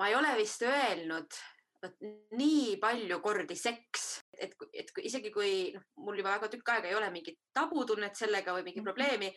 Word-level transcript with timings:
ma 0.00 0.08
ei 0.08 0.16
ole 0.16 0.34
vist 0.38 0.64
öelnud 0.64 1.40
vot 1.80 2.02
nii 2.36 2.76
palju 2.80 3.20
kordi 3.24 3.56
seks, 3.56 4.10
et, 4.36 4.52
et 4.76 4.90
kui, 4.92 5.06
isegi 5.08 5.32
kui 5.32 5.52
noh, 5.74 5.86
mul 6.04 6.20
juba 6.20 6.34
väga 6.36 6.50
tükk 6.52 6.74
aega 6.74 6.90
ei 6.90 6.96
ole 6.98 7.08
mingit 7.12 7.40
tabutunnet 7.56 8.16
sellega 8.18 8.52
või 8.56 8.66
mingit 8.66 8.84
probleemi, 8.84 9.30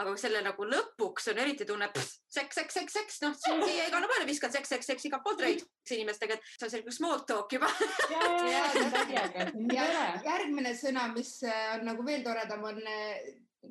aga 0.00 0.14
selle 0.20 0.40
nagu 0.44 0.64
lõpuks 0.64 1.28
on 1.32 1.40
eriti 1.42 1.66
tunne 1.68 1.90
seks, 2.00 2.56
seks, 2.56 2.78
seks, 2.78 2.96
seks, 2.96 3.18
noh, 3.24 3.34
siia 3.36 3.88
igale 3.90 4.08
poole 4.08 4.24
viskad 4.28 4.54
seks, 4.54 4.72
seks, 4.72 4.88
seks 4.92 5.08
igalt 5.10 5.24
poolt 5.26 5.44
räägitakse 5.44 5.98
inimestega, 5.98 6.38
et 6.38 6.48
see 6.54 6.68
on 6.68 6.72
selline 6.72 6.96
small 6.96 7.24
talk 7.28 7.52
juba. 7.52 7.68
järgmine 10.24 10.72
sõna, 10.78 11.10
mis 11.12 11.36
äh, 11.44 11.76
on 11.76 11.86
nagu 11.90 12.06
veel 12.06 12.24
toredam, 12.24 12.64
on 12.70 12.80
äh, 12.80 13.20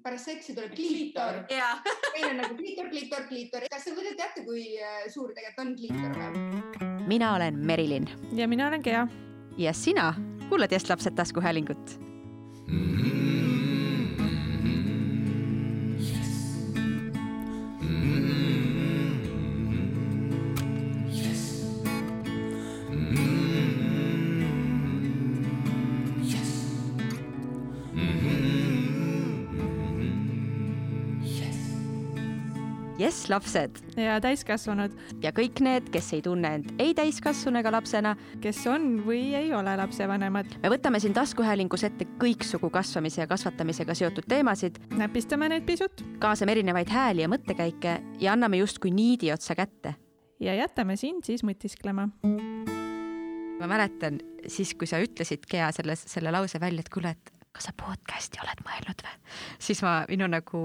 pärast 0.03 0.25
seksi 0.25 0.55
tuleb 0.55 0.73
kliitor. 0.75 1.43
meil 2.13 2.29
on 2.29 2.41
nagu 2.43 2.55
kliitor, 2.55 2.89
kliitor, 2.89 3.27
kliitor. 3.27 3.67
kas 3.71 3.87
te 3.87 3.95
teate, 4.17 4.45
kui 4.45 4.63
äh, 4.77 5.05
suur 5.13 5.33
tegelikult 5.33 5.65
on 5.65 5.75
kliitor 5.75 6.19
või? 6.19 7.07
mina 7.07 7.35
olen 7.35 7.59
Merilin. 7.65 8.09
ja 8.33 8.47
mina 8.47 8.67
olen 8.67 8.81
Gea. 8.83 9.07
ja 9.57 9.73
sina 9.73 10.13
kuulad 10.49 10.71
Just 10.71 10.89
lapsed 10.89 11.15
taskuhäälingut 11.15 11.99
mm. 12.67 12.97
-hmm. 12.97 13.18
Jess, 33.29 33.55
lapsed. 33.55 33.97
ja 33.97 34.19
täiskasvanud. 34.21 34.91
ja 35.21 35.31
kõik 35.31 35.61
need, 35.61 35.89
kes 35.93 36.13
ei 36.13 36.21
tunne 36.21 36.53
end 36.55 36.73
ei 36.79 36.93
täiskasvanu 36.93 37.59
ega 37.59 37.71
lapsena. 37.71 38.15
kes 38.41 38.65
on 38.67 39.03
või 39.05 39.35
ei 39.35 39.53
ole 39.53 39.75
lapsevanemad. 39.77 40.59
me 40.63 40.69
võtame 40.69 40.99
siin 40.99 41.13
taskuhäälingus 41.13 41.83
ette 41.83 42.05
kõiksugu 42.19 42.69
kasvamise 42.69 43.21
ja 43.21 43.27
kasvatamisega 43.27 43.93
seotud 43.93 44.27
teemasid. 44.27 44.79
näpistame 44.97 45.49
neid 45.49 45.65
pisut. 45.65 46.03
kaasame 46.19 46.51
erinevaid 46.51 46.89
hääli 46.89 47.21
ja 47.21 47.29
mõttekäike 47.29 47.99
ja 48.19 48.33
anname 48.33 48.57
justkui 48.57 48.91
niidi 48.91 49.31
otsa 49.31 49.55
kätte. 49.55 49.95
ja 50.39 50.55
jätame 50.55 50.95
sind 50.95 51.23
siis 51.23 51.43
mõtisklema 51.43 52.09
ma 53.59 53.67
mäletan 53.67 54.19
siis, 54.47 54.73
kui 54.73 54.87
sa 54.87 55.01
ütlesid, 55.03 55.43
Gea, 55.51 55.71
selle, 55.75 55.95
selle 55.95 56.31
lause 56.31 56.59
välja, 56.59 56.79
et 56.79 56.89
kuule, 56.89 57.09
et 57.11 57.33
kas 57.51 57.67
sa 57.67 57.73
podcast'i 57.75 58.39
oled 58.39 58.63
mõelnud 58.63 59.03
või? 59.03 59.17
siis 59.59 59.83
ma, 59.83 60.05
minu 60.09 60.27
nagu 60.31 60.61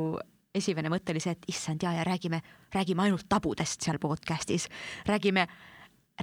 esimene 0.55 0.91
mõte 0.93 1.15
oli 1.15 1.23
see, 1.23 1.35
et 1.35 1.49
issand 1.51 1.83
ja, 1.83 1.93
ja 1.99 2.05
räägime, 2.07 2.41
räägime 2.75 3.07
ainult 3.07 3.27
tabudest 3.29 3.83
seal 3.85 3.99
podcast'is, 4.03 4.69
räägime, 5.09 5.47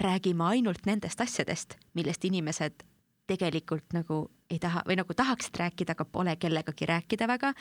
räägime 0.02 0.48
ainult 0.54 0.86
nendest 0.86 1.22
asjadest, 1.22 1.78
millest 1.94 2.26
inimesed 2.26 2.86
tegelikult 3.32 3.94
nagu 3.96 4.24
ei 4.52 4.60
taha 4.60 4.84
või 4.88 4.98
nagu 5.00 5.16
tahaksid 5.16 5.60
rääkida, 5.62 5.96
aga 5.96 6.06
pole 6.06 6.36
kellegagi 6.40 6.88
rääkida 6.90 7.28
väga. 7.28 7.54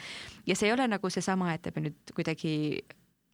ja 0.47 0.55
see 0.55 0.67
ei 0.67 0.73
ole 0.73 0.87
nagu 0.87 1.09
seesama, 1.09 1.53
et 1.53 1.69
me 1.75 1.87
nüüd 1.87 2.15
kuidagi 2.15 2.53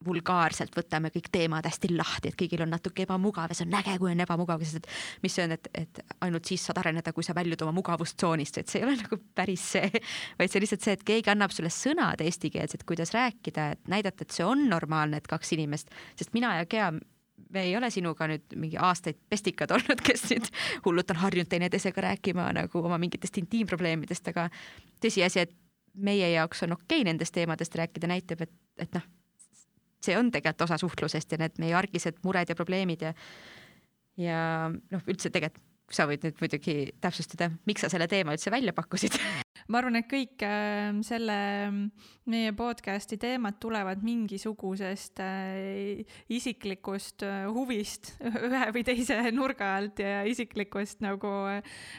vulgaarselt 0.06 0.76
võtame 0.78 1.10
kõik 1.14 1.30
teemad 1.34 1.66
hästi 1.66 1.90
lahti, 1.96 2.30
et 2.30 2.38
kõigil 2.38 2.62
on 2.62 2.70
natuke 2.70 3.04
ebamugav 3.08 3.50
ja 3.52 3.58
see 3.58 3.66
on 3.66 3.78
äge, 3.80 3.96
kui 3.98 4.12
on 4.12 4.22
ebamugav, 4.22 4.62
sest 4.62 4.84
et 4.84 4.90
mis 5.24 5.34
see 5.34 5.48
on, 5.48 5.56
et, 5.58 5.70
et 5.74 6.02
ainult 6.28 6.46
siis 6.46 6.64
saad 6.70 6.78
areneda, 6.84 7.14
kui 7.16 7.26
sa 7.26 7.34
väljud 7.38 7.66
oma 7.66 7.74
mugavustsoonist, 7.80 8.62
et 8.62 8.70
see 8.70 8.84
ei 8.84 8.88
ole 8.88 8.98
nagu 9.04 9.20
päris 9.38 9.66
see, 9.74 9.90
vaid 10.38 10.54
see 10.54 10.62
on 10.62 10.66
lihtsalt 10.68 10.86
see, 10.86 10.98
et 11.00 11.06
keegi 11.08 11.34
annab 11.34 11.56
sulle 11.56 11.74
sõnad 11.74 12.22
eestikeelsed, 12.24 12.86
kuidas 12.88 13.14
rääkida, 13.18 13.72
et 13.74 13.92
näidata, 13.92 14.28
et 14.28 14.38
see 14.38 14.46
on 14.46 14.68
normaalne, 14.70 15.18
et 15.18 15.30
kaks 15.30 15.56
inimest, 15.58 15.94
sest 16.20 16.36
mina 16.38 16.60
ja 16.60 16.70
Gea 16.70 16.92
me 17.54 17.64
ei 17.64 17.76
ole 17.78 17.90
sinuga 17.94 18.28
nüüd 18.30 18.58
mingi 18.60 18.78
aastaid 18.78 19.18
pestikad 19.30 19.74
olnud, 19.76 20.02
kes 20.06 20.28
nüüd 20.30 20.50
hullult 20.86 21.14
on 21.14 21.24
harjunud 21.26 21.50
teineteisega 21.50 22.10
rääkima 22.12 22.52
nagu 22.58 22.86
oma 22.86 23.02
mingitest 23.02 23.42
intiimprobleemidest, 23.42 24.34
aga 24.34 24.50
tõsiasi, 25.02 25.48
et 25.48 25.58
meie 25.98 26.30
jaoks 26.36 26.68
on 26.68 26.78
okei 26.78 27.02
okay 27.02 27.08
nendest 27.08 27.34
teemadest 27.34 27.76
rääkida, 27.76 28.10
näitab, 28.12 28.46
et, 28.46 28.54
et 28.78 28.94
noh, 28.94 29.06
see 30.04 30.18
on 30.18 30.32
tegelikult 30.32 30.68
osa 30.68 30.78
suhtlusest 30.82 31.32
ja 31.32 31.42
need 31.42 31.58
meie 31.62 31.76
argised 31.78 32.22
mured 32.24 32.50
ja 32.50 32.56
probleemid 32.56 33.08
ja 33.08 33.14
ja 34.18 34.42
noh, 34.70 35.04
üldse 35.08 35.30
tegelikult 35.34 35.64
sa 35.94 36.08
võid 36.10 36.26
nüüd 36.26 36.42
muidugi 36.44 36.78
täpsustada, 37.02 37.48
miks 37.68 37.86
sa 37.86 37.90
selle 37.92 38.10
teema 38.12 38.36
üldse 38.36 38.52
välja 38.52 38.74
pakkusid? 38.76 39.16
Ma 39.72 39.82
arvan, 39.82 39.98
et 40.00 40.08
kõik 40.08 40.44
äh, 40.48 40.94
selle 41.04 41.38
meie 42.32 42.52
podcast'i 42.56 43.18
teemad 43.20 43.58
tulevad 43.60 44.04
mingisugusest 44.06 45.20
äh, 45.24 46.06
isiklikust 46.32 47.26
äh, 47.28 47.48
huvist 47.52 48.14
ühe 48.48 48.62
või 48.76 48.86
teise 48.88 49.20
nurga 49.36 49.74
alt 49.80 50.00
ja 50.04 50.22
isiklikust 50.28 51.04
nagu 51.04 51.32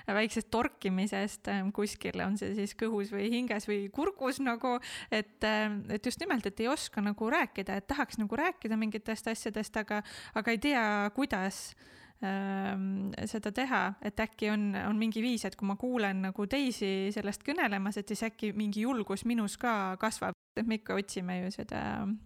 väiksest 0.09 0.49
torkimisest 0.53 1.53
kuskil, 1.76 2.22
on 2.25 2.38
see 2.41 2.55
siis 2.56 2.72
kõhus 2.78 3.12
või 3.12 3.28
hinges 3.32 3.69
või 3.69 3.82
kurgus 3.93 4.41
nagu, 4.41 4.78
et, 5.12 5.44
et 5.44 6.09
just 6.09 6.25
nimelt, 6.25 6.49
et 6.49 6.65
ei 6.65 6.72
oska 6.72 7.05
nagu 7.05 7.31
rääkida, 7.32 7.76
et 7.76 7.88
tahaks 7.91 8.20
nagu 8.20 8.38
rääkida 8.38 8.81
mingitest 8.81 9.28
asjadest, 9.32 9.76
aga, 9.81 10.00
aga 10.41 10.56
ei 10.56 10.65
tea, 10.70 10.82
kuidas. 11.16 11.72
Ähm, 11.76 11.97
seda 12.18 13.52
teha, 13.54 13.82
et 14.02 14.20
äkki 14.20 14.48
on, 14.50 14.72
on 14.88 14.98
mingi 14.98 15.22
viis, 15.22 15.44
et 15.46 15.54
kui 15.58 15.68
ma 15.68 15.76
kuulen 15.78 16.24
nagu 16.26 16.46
teisi 16.50 17.12
sellest 17.14 17.44
kõnelemas, 17.46 18.00
et 18.00 18.10
siis 18.10 18.24
äkki 18.26 18.50
mingi 18.58 18.82
julgus 18.82 19.22
minus 19.28 19.54
ka 19.60 19.96
kasvab. 20.00 20.34
et 20.58 20.66
me 20.66 20.80
ikka 20.80 20.96
otsime 20.98 21.36
ju 21.44 21.50
seda 21.54 21.80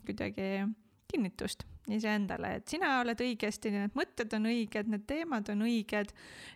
kuidagi 0.06 0.64
kinnitust 1.12 1.66
iseendale, 1.92 2.54
et 2.56 2.70
sina 2.70 2.94
oled 3.02 3.20
õigesti, 3.20 3.72
need 3.74 3.96
mõtted 3.98 4.32
on 4.38 4.46
õiged, 4.48 4.88
need 4.88 5.04
teemad 5.08 5.50
on 5.52 5.64
õiged 5.66 6.12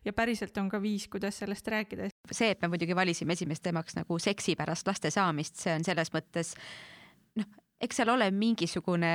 ja 0.06 0.14
päriselt 0.16 0.56
on 0.62 0.70
ka 0.72 0.80
viis, 0.80 1.08
kuidas 1.12 1.42
sellest 1.42 1.68
rääkida. 1.68 2.08
see, 2.30 2.50
et 2.54 2.62
me 2.62 2.70
muidugi 2.72 2.96
valisime 2.96 3.36
esimest 3.36 3.64
teemaks 3.66 3.98
nagu 3.98 4.18
seksi 4.22 4.56
pärast 4.56 4.86
laste 4.86 5.10
saamist, 5.10 5.58
see 5.60 5.74
on 5.74 5.84
selles 5.84 6.12
mõttes 6.14 6.54
noh, 7.36 7.50
eks 7.82 8.00
seal 8.00 8.14
ole 8.14 8.30
mingisugune 8.30 9.12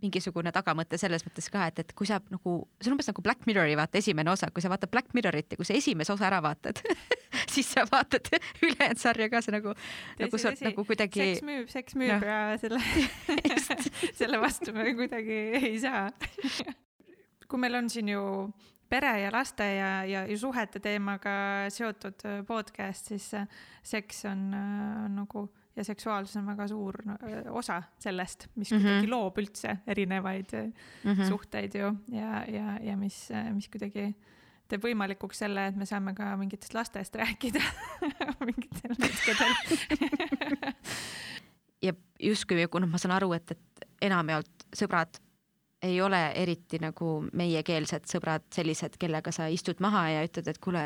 mingisugune 0.00 0.52
tagamõte 0.54 0.98
selles 1.00 1.24
mõttes 1.26 1.48
ka, 1.52 1.66
et, 1.68 1.82
et 1.82 1.92
kui 1.96 2.08
sa 2.08 2.20
nagu, 2.32 2.54
see 2.80 2.90
on 2.90 2.96
umbes 2.96 3.10
nagu 3.10 3.24
Black 3.24 3.46
Mirrori 3.48 3.76
vaata 3.78 4.00
esimene 4.00 4.32
osa, 4.32 4.48
kui 4.54 4.64
sa 4.64 4.70
vaatad 4.72 4.92
Black 4.92 5.12
Mirrorit 5.16 5.52
ja 5.52 5.60
kui 5.60 5.68
sa 5.68 5.76
esimese 5.76 6.14
osa 6.14 6.28
ära 6.30 6.40
vaatad 6.44 6.80
siis 7.54 7.68
sa 7.74 7.84
vaatad 7.90 8.30
ülejäänud 8.64 9.02
sarja 9.02 9.28
ka, 9.32 9.42
see 9.44 9.54
nagu, 9.54 9.74
nagu 10.20 10.40
sa 10.40 10.52
oled 10.52 10.64
nagu 10.70 10.86
kuidagi. 10.88 11.26
seks 11.34 11.46
müüb, 11.48 11.68
seks 11.72 11.98
müüb 11.98 12.24
no. 12.24 12.32
ja 12.32 12.40
selle 12.62 12.80
selle 14.20 14.40
vastu 14.42 14.74
me 14.76 14.88
kuidagi 14.96 15.40
ei 15.60 15.76
saa 15.82 16.08
kui 17.48 17.60
meil 17.60 17.76
on 17.82 17.90
siin 17.92 18.08
ju 18.14 18.22
pere 18.92 19.12
ja 19.22 19.32
laste 19.32 19.64
ja, 19.64 19.90
ja, 20.08 20.24
ja 20.28 20.38
suhete 20.38 20.80
teemaga 20.84 21.34
seotud 21.72 22.24
podcast, 22.48 23.12
siis 23.12 23.30
seks 23.82 24.24
on 24.28 24.46
äh, 24.56 25.08
nagu 25.12 25.46
ja 25.76 25.84
seksuaalsus 25.84 26.36
on 26.36 26.46
väga 26.46 26.68
suur 26.68 26.98
osa 27.50 27.82
sellest, 27.98 28.48
mis 28.54 28.72
mm 28.72 28.78
-hmm. 28.78 28.82
kuidagi 28.82 29.10
loob 29.10 29.38
üldse 29.38 29.76
erinevaid 29.86 30.52
mm 30.52 31.12
-hmm. 31.12 31.28
suhteid 31.28 31.74
ju 31.74 31.94
ja, 32.12 32.44
ja, 32.48 32.78
ja 32.82 32.96
mis, 32.96 33.28
mis 33.54 33.68
kuidagi 33.68 34.14
teeb 34.68 34.84
võimalikuks 34.84 35.38
selle, 35.44 35.66
et 35.66 35.76
me 35.76 35.86
saame 35.86 36.14
ka 36.14 36.36
mingitest 36.36 36.74
lastest 36.74 37.16
rääkida 37.22 37.60
mingitel 38.48 38.96
hetkedel 39.02 39.52
ja 41.86 41.92
justkui, 42.20 42.66
kuna 42.70 42.86
ma 42.86 42.98
saan 42.98 43.16
aru, 43.16 43.32
et, 43.32 43.50
et 43.50 43.86
enamjaolt 44.08 44.66
sõbrad 44.76 45.20
ei 45.82 46.00
ole 46.00 46.20
eriti 46.38 46.78
nagu 46.82 47.14
meiekeelsed 47.34 48.06
sõbrad 48.10 48.44
sellised, 48.54 48.96
kellega 49.02 49.32
sa 49.34 49.48
istud 49.50 49.80
maha 49.82 50.04
ja 50.12 50.20
ütled, 50.26 50.46
et 50.48 50.60
kuule, 50.62 50.84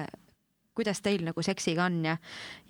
kuidas 0.77 1.03
teil 1.05 1.25
nagu 1.27 1.43
seksiga 1.45 1.85
on 1.91 2.01
ja, 2.05 2.17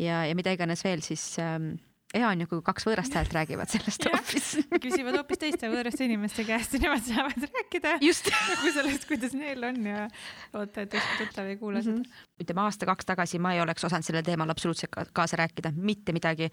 ja, 0.03 0.25
ja 0.27 0.35
mida 0.35 0.55
iganes 0.57 0.83
veel, 0.85 1.05
siis 1.07 1.23
ähm, 1.43 1.77
hea 2.21 2.29
on 2.29 2.43
ju, 2.43 2.49
kui 2.51 2.63
kaks 2.67 2.87
võõrast 2.89 3.17
häält 3.17 3.35
räägivad 3.37 3.71
sellest 3.73 4.07
hoopis 4.09 4.49
küsivad 4.83 5.19
hoopis 5.19 5.41
teiste 5.43 5.71
võõraste 5.73 6.07
inimeste 6.07 6.45
käest 6.49 6.77
ja 6.77 6.83
nemad 6.87 7.05
saavad 7.07 7.47
rääkida 7.47 7.97
just 8.05 8.31
nagu 8.33 8.73
sellest, 8.75 9.07
kuidas 9.09 9.37
neil 9.39 9.65
on 9.69 9.81
ja 9.87 10.07
loota, 10.55 10.85
et 10.87 10.97
ükski 10.99 11.19
tuttav 11.23 11.51
ei 11.51 11.59
kuula 11.61 11.81
mm 11.81 11.97
-hmm. 11.97 12.05
seda. 12.05 12.43
ütleme 12.45 12.65
aasta-kaks 12.67 13.09
tagasi 13.13 13.39
ma 13.39 13.55
ei 13.55 13.61
oleks 13.65 13.85
osanud 13.85 14.07
sellel 14.07 14.25
teemal 14.27 14.51
absoluutselt 14.51 15.13
kaasa 15.13 15.37
rääkida, 15.43 15.73
mitte 15.77 16.13
midagi. 16.13 16.51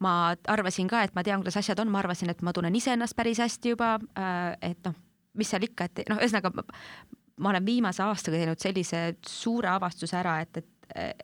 ma 0.00 0.34
arvasin 0.48 0.88
ka, 0.88 1.02
et 1.02 1.14
ma 1.14 1.22
tean, 1.22 1.40
kuidas 1.40 1.56
asjad 1.56 1.78
on, 1.78 1.90
ma 1.90 1.98
arvasin, 1.98 2.30
et 2.30 2.42
ma 2.42 2.52
tunnen 2.52 2.74
iseennast 2.74 3.16
päris 3.16 3.38
hästi 3.38 3.68
juba, 3.68 3.98
äh, 4.18 4.70
et 4.70 4.78
noh, 4.84 4.94
mis 5.34 5.50
seal 5.50 5.62
ikka, 5.62 5.84
et 5.84 6.08
noh, 6.08 6.16
ühesõnaga 6.16 6.50
ma 7.40 7.50
olen 7.50 7.66
viimase 7.66 8.02
aastaga 8.02 8.36
teinud 8.36 8.58
sellise 8.58 9.14
suure 9.26 9.68
avastuse 9.68 10.16
ära, 10.16 10.40
et, 10.40 10.56
et, 10.56 10.66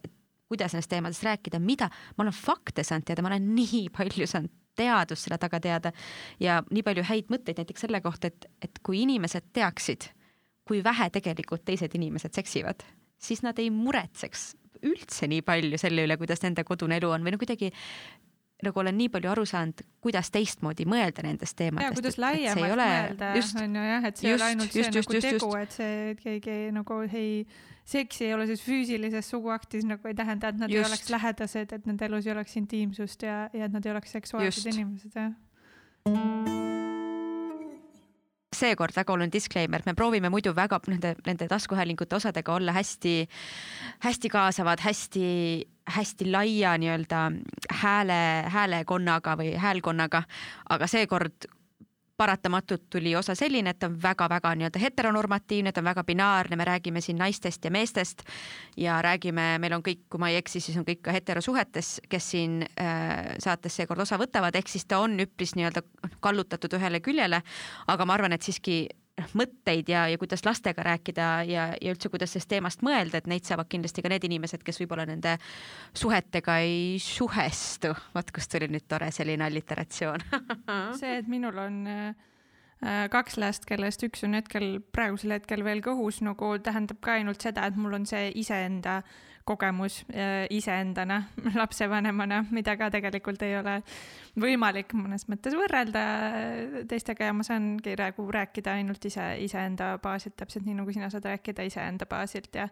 et 0.05 0.13
kuidas 0.49 0.75
nendest 0.75 0.91
teemadest 0.93 1.25
rääkida, 1.27 1.61
mida, 1.63 1.89
ma 2.17 2.27
olen 2.27 2.37
fakte 2.37 2.85
saanud 2.87 3.07
teada, 3.09 3.25
ma 3.25 3.33
olen 3.33 3.51
nii 3.57 3.87
palju 3.97 4.29
saanud 4.31 4.53
teadust 4.77 5.25
selle 5.25 5.39
taga 5.41 5.61
teada 5.63 5.93
ja 6.41 6.61
nii 6.69 6.85
palju 6.85 7.07
häid 7.09 7.33
mõtteid 7.33 7.63
näiteks 7.63 7.87
selle 7.87 8.03
kohta, 8.05 8.29
et, 8.29 8.47
et 8.63 8.83
kui 8.85 9.01
inimesed 9.07 9.49
teaksid, 9.57 10.11
kui 10.69 10.83
vähe 10.85 11.09
tegelikult 11.15 11.65
teised 11.65 11.95
inimesed 11.97 12.37
seksivad, 12.37 12.85
siis 13.17 13.41
nad 13.47 13.59
ei 13.63 13.71
muretseks 13.73 14.51
üldse 14.85 15.29
nii 15.31 15.43
palju 15.47 15.79
selle 15.81 16.05
üle, 16.05 16.19
kuidas 16.21 16.43
nende 16.45 16.65
kodune 16.69 16.99
elu 17.01 17.11
on 17.17 17.25
või 17.25 17.33
no 17.33 17.41
kuidagi 17.41 17.73
nagu 18.65 18.81
olen 18.81 18.97
nii 18.97 19.09
palju 19.13 19.31
aru 19.33 19.45
saanud, 19.49 19.83
kuidas 20.05 20.31
teistmoodi 20.33 20.87
mõelda 20.89 21.25
nendest 21.27 21.57
teemadest. 21.59 21.91
ja 21.91 21.97
kuidas 21.97 22.19
laiemalt 22.21 22.73
ole... 22.77 22.89
mõelda, 22.93 23.33
on 23.63 23.79
ju 23.79 23.87
jah, 23.91 24.07
et 24.09 24.21
see 24.21 24.29
ei 24.31 24.37
ole 24.37 24.51
ainult 24.51 24.73
see 24.73 24.83
just, 24.83 24.95
nagu 24.97 25.17
just, 25.19 25.29
tegu, 25.29 25.51
et 25.61 25.77
see, 25.77 25.97
et 26.13 26.23
keegi 26.23 26.57
nagu 26.77 27.01
ei, 27.07 27.33
seks 27.87 28.21
ei 28.27 28.35
ole 28.35 28.47
siis 28.51 28.63
füüsilises 28.67 29.31
suguaktis 29.31 29.87
nagu 29.87 30.11
ei 30.11 30.15
tähenda, 30.19 30.51
et 30.51 30.61
nad 30.61 30.73
just. 30.73 30.83
ei 30.83 30.91
oleks 30.91 31.11
lähedased, 31.15 31.73
et 31.73 31.87
nende 31.87 32.09
elus 32.09 32.27
ei 32.27 32.35
oleks 32.35 32.57
intiimsust 32.59 33.27
ja, 33.27 33.47
ja 33.55 33.69
et 33.69 33.75
nad 33.75 33.87
ei 33.87 33.95
oleks 33.95 34.17
seksuaalsed 34.19 34.73
inimesed, 34.75 35.15
jah. 35.15 35.35
Seekord 38.57 38.95
väga 38.97 39.13
oluline 39.13 39.33
disclaimer, 39.33 39.83
me 39.85 39.93
proovime 39.95 40.31
muidu 40.33 40.55
väga 40.57 40.79
nende, 40.89 41.13
nende 41.27 41.49
taskuhäälingute 41.51 42.17
osadega 42.17 42.55
olla 42.55 42.73
hästi, 42.73 43.27
hästi 44.07 44.31
kaasavad, 44.33 44.81
hästi, 44.81 45.27
hästi 45.97 46.31
laia 46.31 46.77
nii-öelda 46.81 47.21
hääle, 47.83 48.21
häälekonnaga 48.55 49.37
või 49.43 49.53
häälkonnaga, 49.61 50.23
aga 50.73 50.89
seekord 50.89 51.51
paratamatult 52.17 52.87
tuli 52.91 53.17
osa 53.17 53.35
selline, 53.35 53.71
et 53.71 53.85
on 53.85 53.97
väga-väga 54.03 54.55
nii-öelda 54.57 54.81
heteronormatiivne, 54.81 55.73
ta 55.73 55.81
on 55.83 55.89
väga 55.91 56.05
binaarne, 56.05 56.57
me 56.57 56.65
räägime 56.65 57.01
siin 57.05 57.19
naistest 57.21 57.65
ja 57.65 57.71
meestest 57.71 58.23
ja 58.77 59.01
räägime, 59.05 59.59
meil 59.61 59.77
on 59.77 59.85
kõik, 59.85 60.07
kui 60.11 60.21
ma 60.23 60.31
ei 60.33 60.41
eksi, 60.41 60.61
siis 60.65 60.79
on 60.81 60.87
kõik 60.89 61.03
ka 61.05 61.15
heterosuhetes, 61.17 61.97
kes 62.09 62.31
siin 62.35 62.63
äh, 62.65 63.35
saates 63.43 63.77
seekord 63.77 64.05
osa 64.07 64.19
võtavad, 64.21 64.57
ehk 64.57 64.73
siis 64.73 64.89
ta 64.89 65.01
on 65.05 65.19
üpris 65.21 65.57
nii-öelda 65.59 65.85
kallutatud 66.25 66.79
ühele 66.81 67.03
küljele, 67.05 67.43
aga 67.87 68.09
ma 68.09 68.17
arvan, 68.17 68.37
et 68.37 68.47
siiski 68.47 68.87
mõtteid 69.37 69.89
ja, 69.89 70.05
ja 70.13 70.19
kuidas 70.21 70.45
lastega 70.45 70.85
rääkida 70.85 71.27
ja, 71.49 71.67
ja 71.81 71.95
üldse, 71.95 72.11
kuidas 72.13 72.35
sellest 72.35 72.51
teemast 72.51 72.85
mõelda, 72.85 73.21
et 73.21 73.29
neid 73.31 73.47
saavad 73.49 73.69
kindlasti 73.73 74.05
ka 74.05 74.13
need 74.13 74.27
inimesed, 74.29 74.65
kes 74.67 74.81
võib-olla 74.83 75.07
nende 75.09 75.37
suhetega 75.97 76.59
ei 76.65 76.97
suhestu. 77.03 77.95
vot 78.15 78.33
kust 78.35 78.53
tuli 78.53 78.69
nüüd 78.73 78.87
tore 78.89 79.11
selline 79.15 79.47
alliteratsioon 79.49 80.25
see, 81.01 81.17
et 81.17 81.31
minul 81.33 81.57
on 81.63 81.79
äh, 81.91 83.07
kaks 83.13 83.39
last, 83.41 83.65
kellest 83.69 84.05
üks 84.05 84.25
on 84.29 84.37
hetkel, 84.37 84.81
praegusel 84.93 85.39
hetkel 85.39 85.65
veel 85.65 85.81
kõhus, 85.85 86.21
nagu 86.25 86.57
tähendab 86.61 87.01
ka 87.01 87.17
ainult 87.17 87.41
seda, 87.45 87.67
et 87.67 87.81
mul 87.81 87.97
on 87.97 88.07
see 88.09 88.29
iseenda 88.37 89.01
kogemus 89.47 90.01
äh, 90.11 90.47
iseendana, 90.51 91.23
lapsevanemana, 91.61 92.43
mida 92.51 92.75
ka 92.79 92.91
tegelikult 92.91 93.43
ei 93.47 93.55
ole 93.61 93.79
võimalik 94.43 94.93
mõnes 94.99 95.29
mõttes 95.31 95.55
võrrelda 95.57 96.03
äh, 96.03 96.77
teistega. 96.91 97.31
Ja 97.31 97.37
ma 97.37 97.47
saangi 97.47 97.95
praegu 97.95 98.27
rääkida 98.35 98.77
ainult 98.81 99.07
ise, 99.07 99.29
iseenda 99.45 99.95
baasilt, 100.03 100.37
täpselt 100.41 100.67
nii 100.67 100.81
nagu 100.81 100.95
sina 100.95 101.11
saad 101.13 101.31
rääkida 101.31 101.67
iseenda 101.69 102.09
baasilt. 102.11 102.51
Ja 102.59 102.69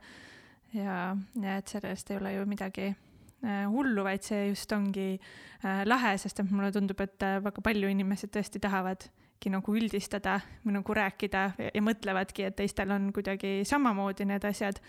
ja, 0.75 1.01
ja 1.39 1.59
et 1.61 1.71
sellest 1.71 2.11
ei 2.11 2.19
ole 2.19 2.35
ju 2.35 2.47
midagi 2.51 2.89
äh, 2.91 3.65
hullu, 3.71 4.03
vaid 4.07 4.27
see 4.27 4.49
just 4.51 4.73
ongi 4.75 5.13
lahe, 5.87 6.17
sest 6.21 6.43
et 6.43 6.51
mulle 6.51 6.73
tundub, 6.75 6.99
et 7.01 7.23
väga 7.41 7.63
palju 7.65 7.89
inimesi 7.89 8.29
tõesti 8.29 8.61
tahavadki 8.61 9.49
nagu 9.55 9.77
üldistada 9.79 10.41
või 10.65 10.75
nagu 10.81 10.97
rääkida 10.99 11.45
ja 11.71 11.83
mõtlevadki, 11.87 12.51
et 12.51 12.59
teistel 12.59 12.91
on 12.93 13.13
kuidagi 13.15 13.63
samamoodi 13.69 14.27
need 14.29 14.45
asjad 14.45 14.83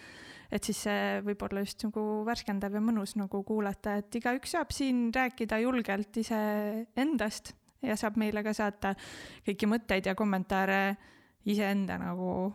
et 0.52 0.64
siis 0.64 0.82
see 0.86 1.20
võib 1.26 1.42
olla 1.48 1.64
just 1.66 1.86
nagu 1.88 2.04
värskendav 2.28 2.76
ja 2.76 2.82
mõnus 2.84 3.16
nagu 3.20 3.42
kuulata, 3.48 3.98
et 4.02 4.16
igaüks 4.20 4.56
saab 4.56 4.74
siin 4.76 5.10
rääkida 5.16 5.60
julgelt 5.64 6.18
iseendast 6.22 7.54
ja 7.86 7.98
saab 8.00 8.20
meile 8.22 8.44
ka 8.46 8.54
saata 8.56 8.96
kõiki 9.46 9.70
mõtteid 9.70 10.10
ja 10.10 10.16
kommentaare 10.18 10.82
iseenda 11.46 12.00
nagu 12.02 12.50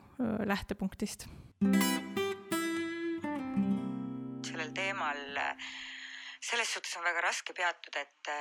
lähtepunktist. 0.46 1.28
sellel 4.50 4.72
teemal 4.74 5.20
selles 6.40 6.72
suhtes 6.72 6.96
on 6.98 7.04
väga 7.04 7.20
raske 7.22 7.54
peatuda, 7.54 8.00
et 8.00 8.32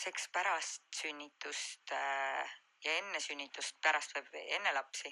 seks 0.00 0.28
pärast 0.32 0.82
sünnitust 0.96 1.92
äh, 1.92 2.56
ja 2.84 2.94
enne 3.00 3.20
sünnitust, 3.20 3.76
pärast 3.82 4.14
või 4.32 4.44
enne 4.56 4.72
lapsi, 4.72 5.10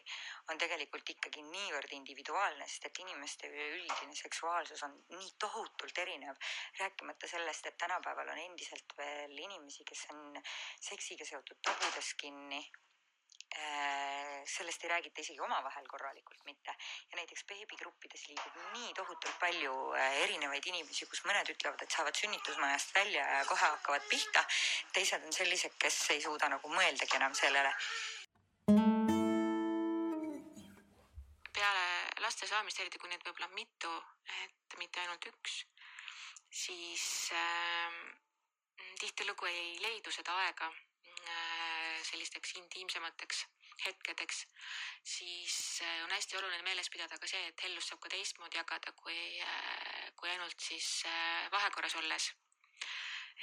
on 0.51 0.59
tegelikult 0.59 1.15
ikkagi 1.17 1.43
niivõrd 1.43 1.93
individuaalne, 1.99 2.67
sest 2.69 2.89
et 2.91 3.03
inimeste 3.05 3.51
üleüldine 3.51 4.15
seksuaalsus 4.15 4.83
on 4.87 4.97
nii 5.15 5.33
tohutult 5.39 5.99
erinev, 6.05 6.39
rääkimata 6.81 7.29
sellest, 7.29 7.67
et 7.67 7.79
tänapäeval 7.79 8.35
on 8.35 8.43
endiselt 8.47 8.97
veel 8.99 9.39
inimesi, 9.39 9.85
kes 9.85 10.07
on 10.15 10.41
seksiga 10.91 11.29
seotud 11.29 11.63
tabudes 11.63 12.15
kinni 12.21 12.63
sellest 14.47 14.85
ei 14.85 14.91
räägita 14.91 15.21
isegi 15.21 15.41
omavahel 15.41 15.87
korralikult 15.89 16.45
mitte 16.45 16.75
ja 17.11 17.17
näiteks 17.17 17.45
beebigruppides 17.51 18.27
liigub 18.29 18.59
nii 18.73 18.93
tohutult 18.95 19.39
palju 19.41 19.75
äh, 19.99 20.19
erinevaid 20.25 20.69
inimesi, 20.71 21.07
kus 21.11 21.25
mõned 21.27 21.51
ütlevad, 21.55 21.83
et 21.83 21.97
saavad 21.97 22.19
sünnitusmajast 22.21 22.95
välja 22.95 23.27
ja 23.39 23.45
kohe 23.51 23.67
hakkavad 23.67 24.07
pihta. 24.11 24.45
teised 24.93 25.27
on 25.27 25.33
sellised, 25.33 25.75
kes 25.79 25.99
ei 26.15 26.23
suuda 26.23 26.49
nagu 26.55 26.71
mõeldagi 26.75 27.19
enam 27.21 27.35
sellele. 27.35 27.75
peale 31.57 31.85
laste 32.21 32.47
saamist, 32.47 32.81
eriti 32.81 32.99
kui 32.99 33.09
neid 33.11 33.23
võib-olla 33.25 33.49
on 33.49 33.55
mitu, 33.55 33.93
et 34.43 34.79
mitte 34.79 35.01
ainult 35.01 35.31
üks, 35.33 35.63
siis 36.65 37.07
äh, 37.33 38.03
tihtilugu 39.01 39.49
ei 39.51 39.79
leidu 39.81 40.13
seda 40.13 40.37
aega 40.45 40.71
Äh, 40.71 40.86
sellisteks 42.13 42.57
intiimsemateks 42.63 43.47
hetkedeks, 43.85 44.47
siis 45.05 45.83
äh, 45.83 46.05
on 46.05 46.11
hästi 46.11 46.37
oluline 46.37 46.63
meeles 46.63 46.91
pidada 46.91 47.19
ka 47.21 47.29
see, 47.29 47.43
et 47.51 47.63
hellust 47.67 47.93
saab 47.93 48.01
ka 48.05 48.13
teistmoodi 48.13 48.59
jagada 48.61 48.93
kui, 48.97 49.19
äh, 49.43 50.11
kui 50.17 50.31
ainult 50.33 50.61
siis 50.69 51.05
vahekorras 51.53 51.97
olles. 52.03 52.33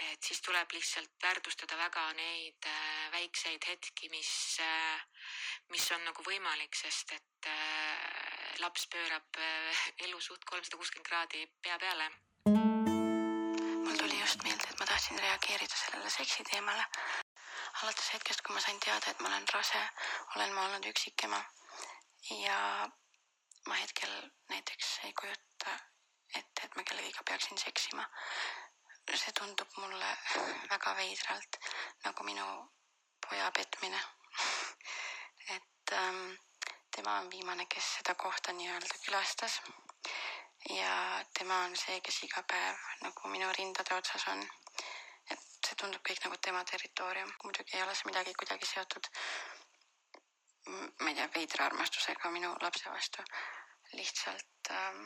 et 0.09 0.25
siis 0.25 0.39
tuleb 0.41 0.71
lihtsalt 0.73 1.11
väärtustada 1.21 1.75
väga 1.77 2.03
neid 2.17 2.65
väikseid 3.13 3.65
hetki, 3.69 4.07
mis, 4.09 4.31
mis 5.69 5.85
on 5.93 6.01
nagu 6.07 6.25
võimalik, 6.25 6.73
sest 6.73 7.13
et 7.13 7.49
laps 8.63 8.87
pöörab 8.95 9.37
elu 10.07 10.21
suht 10.21 10.47
kolmsada 10.49 10.79
kuuskümmend 10.81 11.09
kraadi 11.11 11.45
pea 11.61 11.77
peale. 11.77 12.09
mul 12.49 14.01
tuli 14.01 14.17
just 14.17 14.41
meelde, 14.47 14.65
et 14.71 14.79
ma 14.79 14.89
tahtsin 14.89 15.21
reageerida 15.27 15.77
sellele 15.83 16.09
seksi 16.17 16.49
teemale 16.49 16.89
alates 17.83 18.13
hetkest, 18.13 18.41
kui 18.41 18.55
ma 18.55 18.61
sain 18.63 18.79
teada, 18.79 19.11
et 19.11 19.19
ma 19.19 19.27
olen 19.27 19.47
rase, 19.53 19.79
olen 20.35 20.53
ma 20.55 20.65
olnud 20.67 20.85
üksikema 20.91 21.39
ja 22.39 22.59
ma 23.67 23.79
hetkel 23.79 24.13
näiteks 24.49 24.91
ei 25.07 25.13
kujuta 25.19 25.73
ette, 26.39 26.63
et 26.63 26.75
ma 26.75 26.83
kellegiga 26.83 27.23
peaksin 27.29 27.57
seksima. 27.57 28.07
see 29.15 29.33
tundub 29.39 29.75
mulle 29.77 30.09
väga 30.69 30.95
veidralt 30.95 31.59
nagu 32.05 32.23
minu 32.23 32.45
poja 33.27 33.51
petmine 33.51 33.99
et 35.55 35.91
ähm, 35.91 36.31
tema 36.95 37.17
on 37.19 37.31
viimane, 37.31 37.65
kes 37.65 37.93
seda 37.97 38.15
kohta 38.15 38.51
nii-öelda 38.51 38.97
külastas. 39.05 39.61
ja 40.69 41.25
tema 41.37 41.57
on 41.65 41.75
see, 41.75 41.99
kes 42.01 42.23
iga 42.23 42.43
päev 42.43 42.75
nagu 43.01 43.27
minu 43.27 43.51
rindade 43.57 43.95
otsas 43.95 44.27
on 44.27 44.47
see 45.67 45.79
tundub 45.79 46.01
kõik 46.07 46.23
nagu 46.25 46.39
tema 46.41 46.63
territoorium, 46.67 47.29
muidugi 47.43 47.77
ei 47.77 47.83
ole 47.83 47.95
see 47.95 48.09
midagi 48.11 48.35
kuidagi 48.39 48.67
seotud 48.67 49.11
ma 50.69 51.09
ei 51.11 51.17
tea, 51.17 51.27
veidra 51.35 51.67
armastusega 51.67 52.31
minu 52.31 52.53
lapse 52.61 52.89
vastu. 52.89 53.23
lihtsalt 53.93 54.71
ähm, 54.73 55.03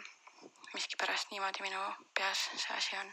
miskipärast 0.73 1.31
niimoodi 1.31 1.63
minu 1.65 1.79
peas 2.15 2.45
see 2.55 2.75
asi 2.77 2.99
on. 3.01 3.09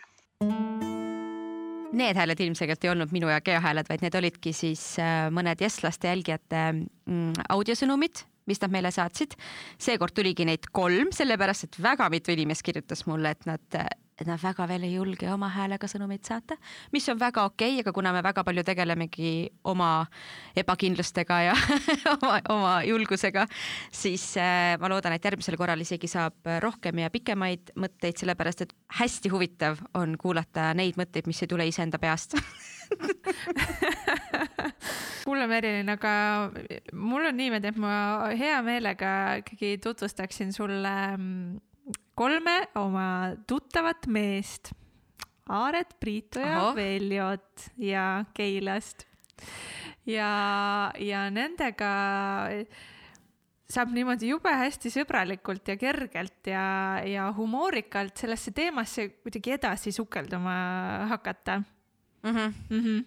Need 1.95 2.19
hääled 2.19 2.41
ilmselgelt 2.43 2.85
ei 2.85 2.91
olnud 2.91 3.15
minu 3.15 3.31
ja 3.31 3.41
Geo 3.41 3.61
hääled, 3.63 3.89
vaid 3.89 4.05
need 4.05 4.15
olidki 4.19 4.53
siis 4.53 4.83
äh, 5.03 5.27
mõned 5.35 5.63
jestlaste 5.63 6.11
jälgijate 6.11 6.63
mm, 6.75 7.45
audiosõnumid, 7.55 8.23
mis 8.51 8.61
nad 8.63 8.75
meile 8.75 8.91
saatsid. 8.95 9.35
seekord 9.79 10.15
tuligi 10.15 10.47
neid 10.47 10.69
kolm, 10.73 11.11
sellepärast 11.15 11.69
et 11.69 11.83
väga 11.83 12.11
mitu 12.13 12.35
inimest 12.35 12.67
kirjutas 12.67 13.07
mulle, 13.11 13.35
et 13.35 13.47
nad 13.51 13.79
et 14.21 14.27
nad 14.29 14.41
väga 14.41 14.67
veel 14.71 14.87
ei 14.87 14.95
julge 14.95 15.27
oma 15.33 15.49
häälega 15.51 15.89
sõnumeid 15.91 16.23
saata, 16.27 16.57
mis 16.95 17.09
on 17.11 17.19
väga 17.21 17.45
okei 17.49 17.75
okay,, 17.75 17.83
aga 17.83 17.93
kuna 17.97 18.13
me 18.15 18.23
väga 18.25 18.45
palju 18.47 18.65
tegelemegi 18.67 19.33
oma 19.71 20.07
ebakindlustega 20.57 21.41
ja 21.49 21.57
oma, 22.15 22.39
oma 22.55 22.75
julgusega, 22.87 23.47
siis 23.93 24.37
äh, 24.41 24.77
ma 24.81 24.91
loodan, 24.93 25.17
et 25.17 25.25
järgmisel 25.25 25.59
korral 25.61 25.83
isegi 25.83 26.11
saab 26.11 26.37
rohkem 26.63 27.03
ja 27.03 27.11
pikemaid 27.11 27.75
mõtteid, 27.81 28.21
sellepärast 28.23 28.67
et 28.67 28.77
hästi 29.01 29.33
huvitav 29.35 29.83
on 29.99 30.19
kuulata 30.21 30.71
neid 30.79 30.99
mõtteid, 31.01 31.27
mis 31.31 31.43
ei 31.43 31.51
tule 31.51 31.67
iseenda 31.69 31.99
peast. 32.03 32.39
Kuule, 35.25 35.47
Merilin, 35.49 35.89
aga 35.89 36.11
mul 36.93 37.25
on 37.31 37.39
niimoodi, 37.39 37.71
et 37.73 37.79
ma 37.81 37.95
hea 38.37 38.59
meelega 38.63 39.11
ikkagi 39.41 39.79
tutvustaksin 39.83 40.53
sulle 40.53 40.93
mm, 41.17 41.57
kolme 42.15 42.57
oma 42.81 43.35
tuttavat 43.47 44.07
meest. 44.07 44.73
Aaret, 45.49 45.97
Priitu 46.01 46.41
ja. 46.41 46.71
Veljot 46.77 47.69
ja 47.77 48.25
Keilast. 48.35 49.05
ja, 50.07 50.31
ja 50.97 51.27
nendega 51.31 51.91
saab 53.75 53.93
niimoodi 53.93 54.31
jube 54.31 54.53
hästi 54.53 54.93
sõbralikult 54.93 55.69
ja 55.69 55.77
kergelt 55.81 56.49
ja, 56.49 56.65
ja 57.09 57.27
humoorikalt 57.37 58.17
sellesse 58.21 58.55
teemasse 58.57 59.09
kuidagi 59.25 59.57
edasi 59.57 59.93
sukelduma 59.93 60.55
hakata 61.11 61.59
mm. 61.61 62.31
-hmm. 62.31 62.55
Mm 62.71 62.81
-hmm. 62.81 63.05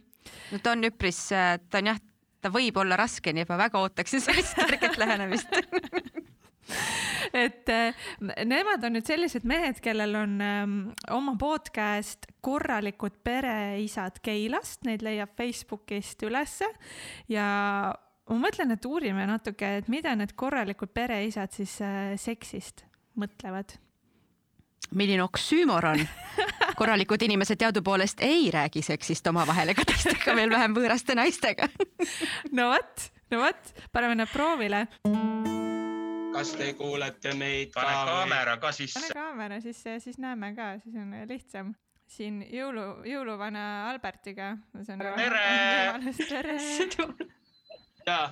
no 0.51 0.59
ta 0.63 0.71
on 0.71 0.83
üpris, 0.83 1.29
ta 1.69 1.77
on 1.77 1.93
jah, 1.93 1.99
ta 2.41 2.49
võib 2.49 2.77
olla 2.77 2.95
raske, 2.95 3.33
nii 3.33 3.41
et 3.41 3.49
ma 3.49 3.57
väga 3.57 3.79
ootaksin 3.79 4.21
sellist 4.21 4.55
kerget 4.55 4.97
lähenemist 4.97 5.47
et 7.45 7.69
äh, 7.69 8.09
nemad 8.45 8.83
on 8.87 8.97
nüüd 8.97 9.07
sellised 9.07 9.45
mehed, 9.47 9.79
kellel 9.83 10.15
on 10.19 10.35
ähm, 10.43 10.75
oma 11.13 11.35
podcast 11.39 12.29
Korralikud 12.41 13.21
pereisad 13.27 14.21
Keilast, 14.23 14.83
neid 14.87 15.05
leiab 15.05 15.33
Facebookist 15.37 16.23
ülesse 16.27 16.69
ja 17.31 17.47
ma 18.27 18.39
mõtlen, 18.41 18.71
et 18.75 18.85
uurime 18.87 19.27
natuke, 19.29 19.77
et 19.81 19.91
mida 19.91 20.13
need 20.17 20.35
korralikud 20.39 20.91
pereisad 20.95 21.53
siis 21.55 21.77
äh, 21.85 22.15
seksist 22.19 22.85
mõtlevad. 23.17 23.77
milline 24.91 25.23
oksüümoron. 25.23 26.03
korralikud 26.79 27.21
inimesed 27.21 27.57
teadupoolest 27.59 28.21
ei 28.21 28.51
räägi 28.51 28.81
seksist 28.85 29.27
omavahel 29.27 29.73
ega 29.73 29.85
teistega, 29.87 30.35
veel 30.35 30.53
vähem 30.53 30.75
võõraste 30.77 31.15
naistega 31.17 31.67
no 32.57 32.69
vot, 32.75 33.09
no 33.31 33.41
vot, 33.41 33.73
paneme 33.91 34.21
nad 34.21 34.31
proovile. 34.31 34.85
Kas 36.37 36.53
te 36.53 36.73
kuulete 36.77 37.33
meid 37.33 37.71
ka? 37.73 37.81
pane 37.81 38.05
kaamera 38.11 38.57
ka 38.61 38.71
sisse. 38.71 38.99
pane 38.99 39.13
kaamera 39.17 39.59
sisse 39.61 39.95
ja 39.95 39.99
siis 39.99 40.17
näeme 40.21 40.53
ka, 40.55 40.69
siis 40.83 40.95
on 41.01 41.15
lihtsam 41.29 41.73
siin 42.07 42.39
jõulu, 42.53 42.85
jõuluvana 43.09 43.63
Albertiga. 43.89 44.53
tere! 44.85 45.45
tere! 46.29 46.57
jaa, 48.07 48.29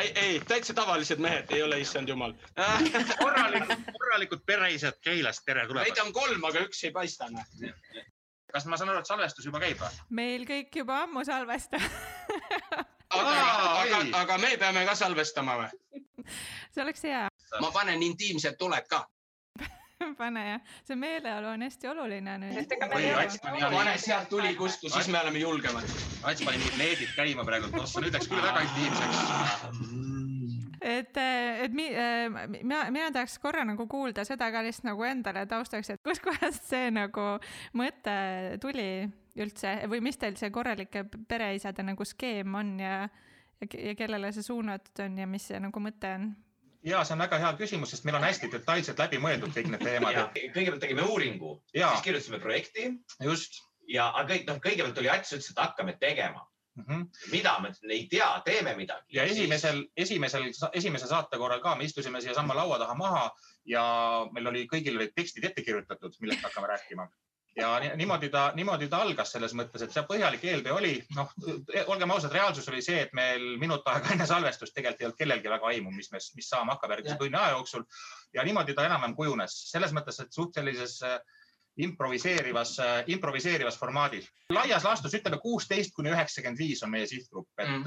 ei, 0.00 0.12
ei, 0.14 0.40
täitsa 0.48 0.74
tavalised 0.76 1.22
mehed, 1.22 1.50
ei 1.56 1.62
ole 1.62 1.80
issand 1.80 2.12
jumal 2.12 2.36
korralikud, 3.24 3.88
korralikud 3.96 4.44
pereisad 4.46 5.00
Keilast, 5.02 5.42
tere 5.48 5.64
tulemast. 5.66 5.88
Meid 5.88 6.02
on 6.04 6.12
kolm, 6.14 6.44
aga 6.50 6.62
üks 6.68 6.84
ei 6.86 6.92
paista. 6.94 7.30
kas 8.52 8.68
ma 8.68 8.76
saan 8.76 8.92
aru, 8.92 9.00
et 9.00 9.08
salvestus 9.08 9.48
juba 9.48 9.64
käib 9.64 9.80
või? 9.80 10.04
meil 10.20 10.44
kõik 10.48 10.76
juba 10.84 11.00
ammu 11.06 11.24
salvestab 11.26 11.88
aga, 13.16 13.32
aga, 13.80 14.04
aga 14.22 14.38
me 14.44 14.54
peame 14.60 14.84
ka 14.86 14.94
salvestama 14.98 15.58
või? 15.64 16.04
see 16.70 16.84
oleks 16.84 17.02
hea. 17.08 17.26
Ma 17.60 17.70
panen 17.74 18.02
intiimsed 18.02 18.58
tuled 18.58 18.88
ka 18.90 19.06
pane 20.20 20.42
jah, 20.48 20.60
see 20.84 20.96
meeleolu 21.00 21.48
on 21.54 21.64
hästi 21.66 21.88
oluline 21.88 22.36
nüüd. 22.42 22.74
pane 23.58 23.96
sealt 23.98 24.28
tuli 24.28 24.54
kustu, 24.58 24.90
siis 24.92 25.08
me 25.08 25.20
oleme 25.20 25.40
julgemad. 25.40 25.84
Ats 26.22 26.44
pani 26.44 26.60
mingid 26.60 26.78
LED-id 26.80 27.14
käima 27.16 27.44
praegu, 27.48 27.70
noh, 27.72 27.88
nüüd 28.04 28.16
läks 28.16 28.28
küll 28.30 28.42
väga 28.44 28.64
intiimseks. 28.66 29.18
et, 30.80 31.20
et 31.64 31.76
mi, 31.76 31.88
mina, 32.58 32.82
mina 32.94 33.10
tahaks 33.14 33.38
korra 33.42 33.64
nagu 33.68 33.88
kuulda 33.90 34.24
seda 34.28 34.50
ka 34.52 34.64
lihtsalt 34.66 34.90
nagu 34.90 35.06
endale 35.08 35.46
taustaks, 35.50 35.90
et 35.94 36.02
kuskohast 36.04 36.68
see 36.68 36.90
nagu 36.94 37.28
mõte 37.76 38.16
tuli 38.62 38.90
üldse 39.36 39.78
või 39.90 40.02
mis 40.04 40.20
teil 40.20 40.36
see 40.40 40.52
korralike 40.52 41.04
pereisade 41.28 41.84
nagu 41.84 42.04
skeem 42.08 42.54
on 42.56 42.76
ja, 42.80 42.98
ja, 43.60 43.68
ja 43.90 43.94
kellele 43.98 44.32
see 44.32 44.44
suunatud 44.44 45.04
on 45.04 45.18
ja 45.20 45.28
mis 45.28 45.48
see 45.50 45.60
nagu 45.60 45.82
mõte 45.82 46.12
on? 46.18 46.34
Ja 46.84 47.04
see 47.04 47.14
on 47.16 47.22
väga 47.24 47.38
hea 47.42 47.52
küsimus, 47.60 47.92
sest 47.94 48.04
meil 48.08 48.18
on 48.18 48.26
hästi 48.26 48.50
detailselt 48.52 49.00
läbi 49.00 49.20
mõeldud 49.22 49.54
kõik 49.54 49.70
need 49.72 49.84
teemad. 49.84 50.20
kõigepealt 50.34 50.82
tegime 50.82 51.06
uuringu, 51.06 51.56
siis 51.72 52.04
kirjutasime 52.04 52.40
projekti. 52.42 52.90
just. 53.22 53.62
ja, 53.88 54.10
aga 54.10 54.34
kõik, 54.34 54.46
noh, 54.50 54.60
kõigepealt 54.62 54.94
tuli 54.98 55.10
Ats, 55.10 55.32
ütles, 55.32 55.50
et 55.50 55.62
hakkame 55.62 55.96
tegema 56.00 56.46
mm. 56.76 56.84
-hmm. 56.88 57.04
mida 57.32 57.58
me 57.60 57.72
ei 57.90 58.06
tea, 58.10 58.42
teeme 58.44 58.74
midagi. 58.76 59.16
ja 59.16 59.22
esimesel, 59.22 59.84
esimesel, 59.96 60.50
esimese 60.72 61.06
saate 61.06 61.38
korral 61.38 61.60
ka 61.60 61.74
me 61.74 61.84
istusime 61.84 62.20
siiasama 62.20 62.54
laua 62.54 62.78
taha 62.78 62.94
maha 62.94 63.30
ja 63.64 63.84
meil 64.32 64.46
oli, 64.46 64.66
kõigil 64.72 64.96
olid 64.96 65.14
tekstid 65.14 65.44
ette 65.44 65.62
kirjutatud, 65.62 66.14
millest 66.20 66.42
hakkame 66.42 66.66
rääkima 66.66 67.08
ja 67.56 67.68
niimoodi 67.96 68.28
ta, 68.28 68.50
niimoodi 68.54 68.88
ta 68.92 69.00
algas 69.04 69.32
selles 69.32 69.54
mõttes, 69.56 69.82
et 69.82 69.94
see 69.94 70.04
põhjalik 70.08 70.44
eeltöö 70.44 70.74
oli, 70.76 70.92
noh, 71.16 71.32
olgem 71.86 72.12
ausad, 72.12 72.34
reaalsus 72.36 72.68
oli 72.68 72.82
see, 72.84 73.00
et 73.06 73.14
meil 73.16 73.56
minut 73.60 73.86
aega 73.92 74.12
enne 74.12 74.26
salvestust 74.28 74.74
tegelikult 74.76 75.00
ei 75.00 75.08
olnud 75.08 75.20
kellelgi 75.22 75.52
väga 75.52 75.72
aimu, 75.72 75.94
mis, 75.96 76.12
mis 76.12 76.50
saama 76.52 76.76
hakkab 76.76 76.96
järgmise 76.96 77.16
tunni 77.20 77.40
aja 77.40 77.56
jooksul. 77.56 77.86
ja 78.36 78.44
niimoodi 78.44 78.74
ta 78.76 78.84
enam-vähem 78.84 79.16
kujunes 79.16 79.56
selles 79.70 79.96
mõttes, 79.96 80.20
et 80.20 80.32
suht 80.32 80.54
sellises 80.54 80.98
äh, 81.06 81.18
improviseerivas, 81.76 82.78
äh, 82.78 83.04
improviseerivas 83.06 83.78
formaadis. 83.78 84.28
laias 84.52 84.84
laastus 84.84 85.14
ütleme 85.14 85.38
kuusteist 85.42 85.92
kuni 85.94 86.10
üheksakümmend 86.14 86.58
viis 86.58 86.82
on 86.82 86.90
meie 86.90 87.06
sihtgrupp, 87.06 87.48
et 87.58 87.68
mm., 87.68 87.82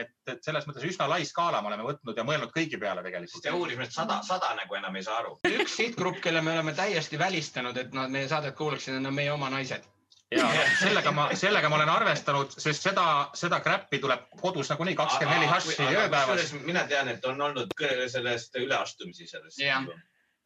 et, 0.00 0.12
et 0.30 0.44
selles 0.44 0.66
mõttes 0.68 0.84
üsna 0.86 1.08
lai 1.10 1.24
skaala 1.24 1.62
me 1.62 1.72
oleme 1.72 1.88
võtnud 1.88 2.16
ja 2.16 2.26
mõelnud 2.26 2.52
kõigi 2.54 2.78
peale 2.80 3.02
tegelikult. 3.02 3.42
Te 3.42 3.54
uurisime, 3.54 3.88
et 3.88 3.96
sada, 3.96 4.20
sada 4.26 4.52
nagu 4.58 4.78
enam 4.78 4.96
ei 4.96 5.06
saa 5.06 5.18
aru. 5.22 5.38
üks 5.48 5.76
sihtgrupp, 5.80 6.20
kelle 6.22 6.42
me 6.42 6.54
oleme 6.54 6.76
täiesti 6.76 7.18
välistanud, 7.18 7.76
et 7.76 7.92
nad 7.96 8.12
meie 8.12 8.28
saadet 8.28 8.54
kuulaksid, 8.54 9.00
on 9.00 9.14
meie 9.14 9.32
oma 9.32 9.50
naised 9.50 9.90
ja 10.34 10.48
sellega 10.78 11.12
ma, 11.12 11.28
sellega 11.38 11.68
ma 11.68 11.78
olen 11.78 11.90
arvestanud, 11.92 12.54
sest 12.58 12.88
seda, 12.88 13.04
seda 13.38 13.60
crap'i 13.64 14.00
tuleb 14.02 14.26
kodus 14.40 14.70
nagunii 14.72 14.96
kakskümmend 14.98 15.40
neli 15.40 15.50
hassi 15.50 15.76
ööpäevas. 15.84 16.54
mina 16.64 16.86
tean, 16.90 17.08
et 17.08 17.24
on 17.24 17.40
olnud 17.40 17.74
sellest 18.10 18.56
üleastumisi 18.60 19.28
sellest 19.30 19.60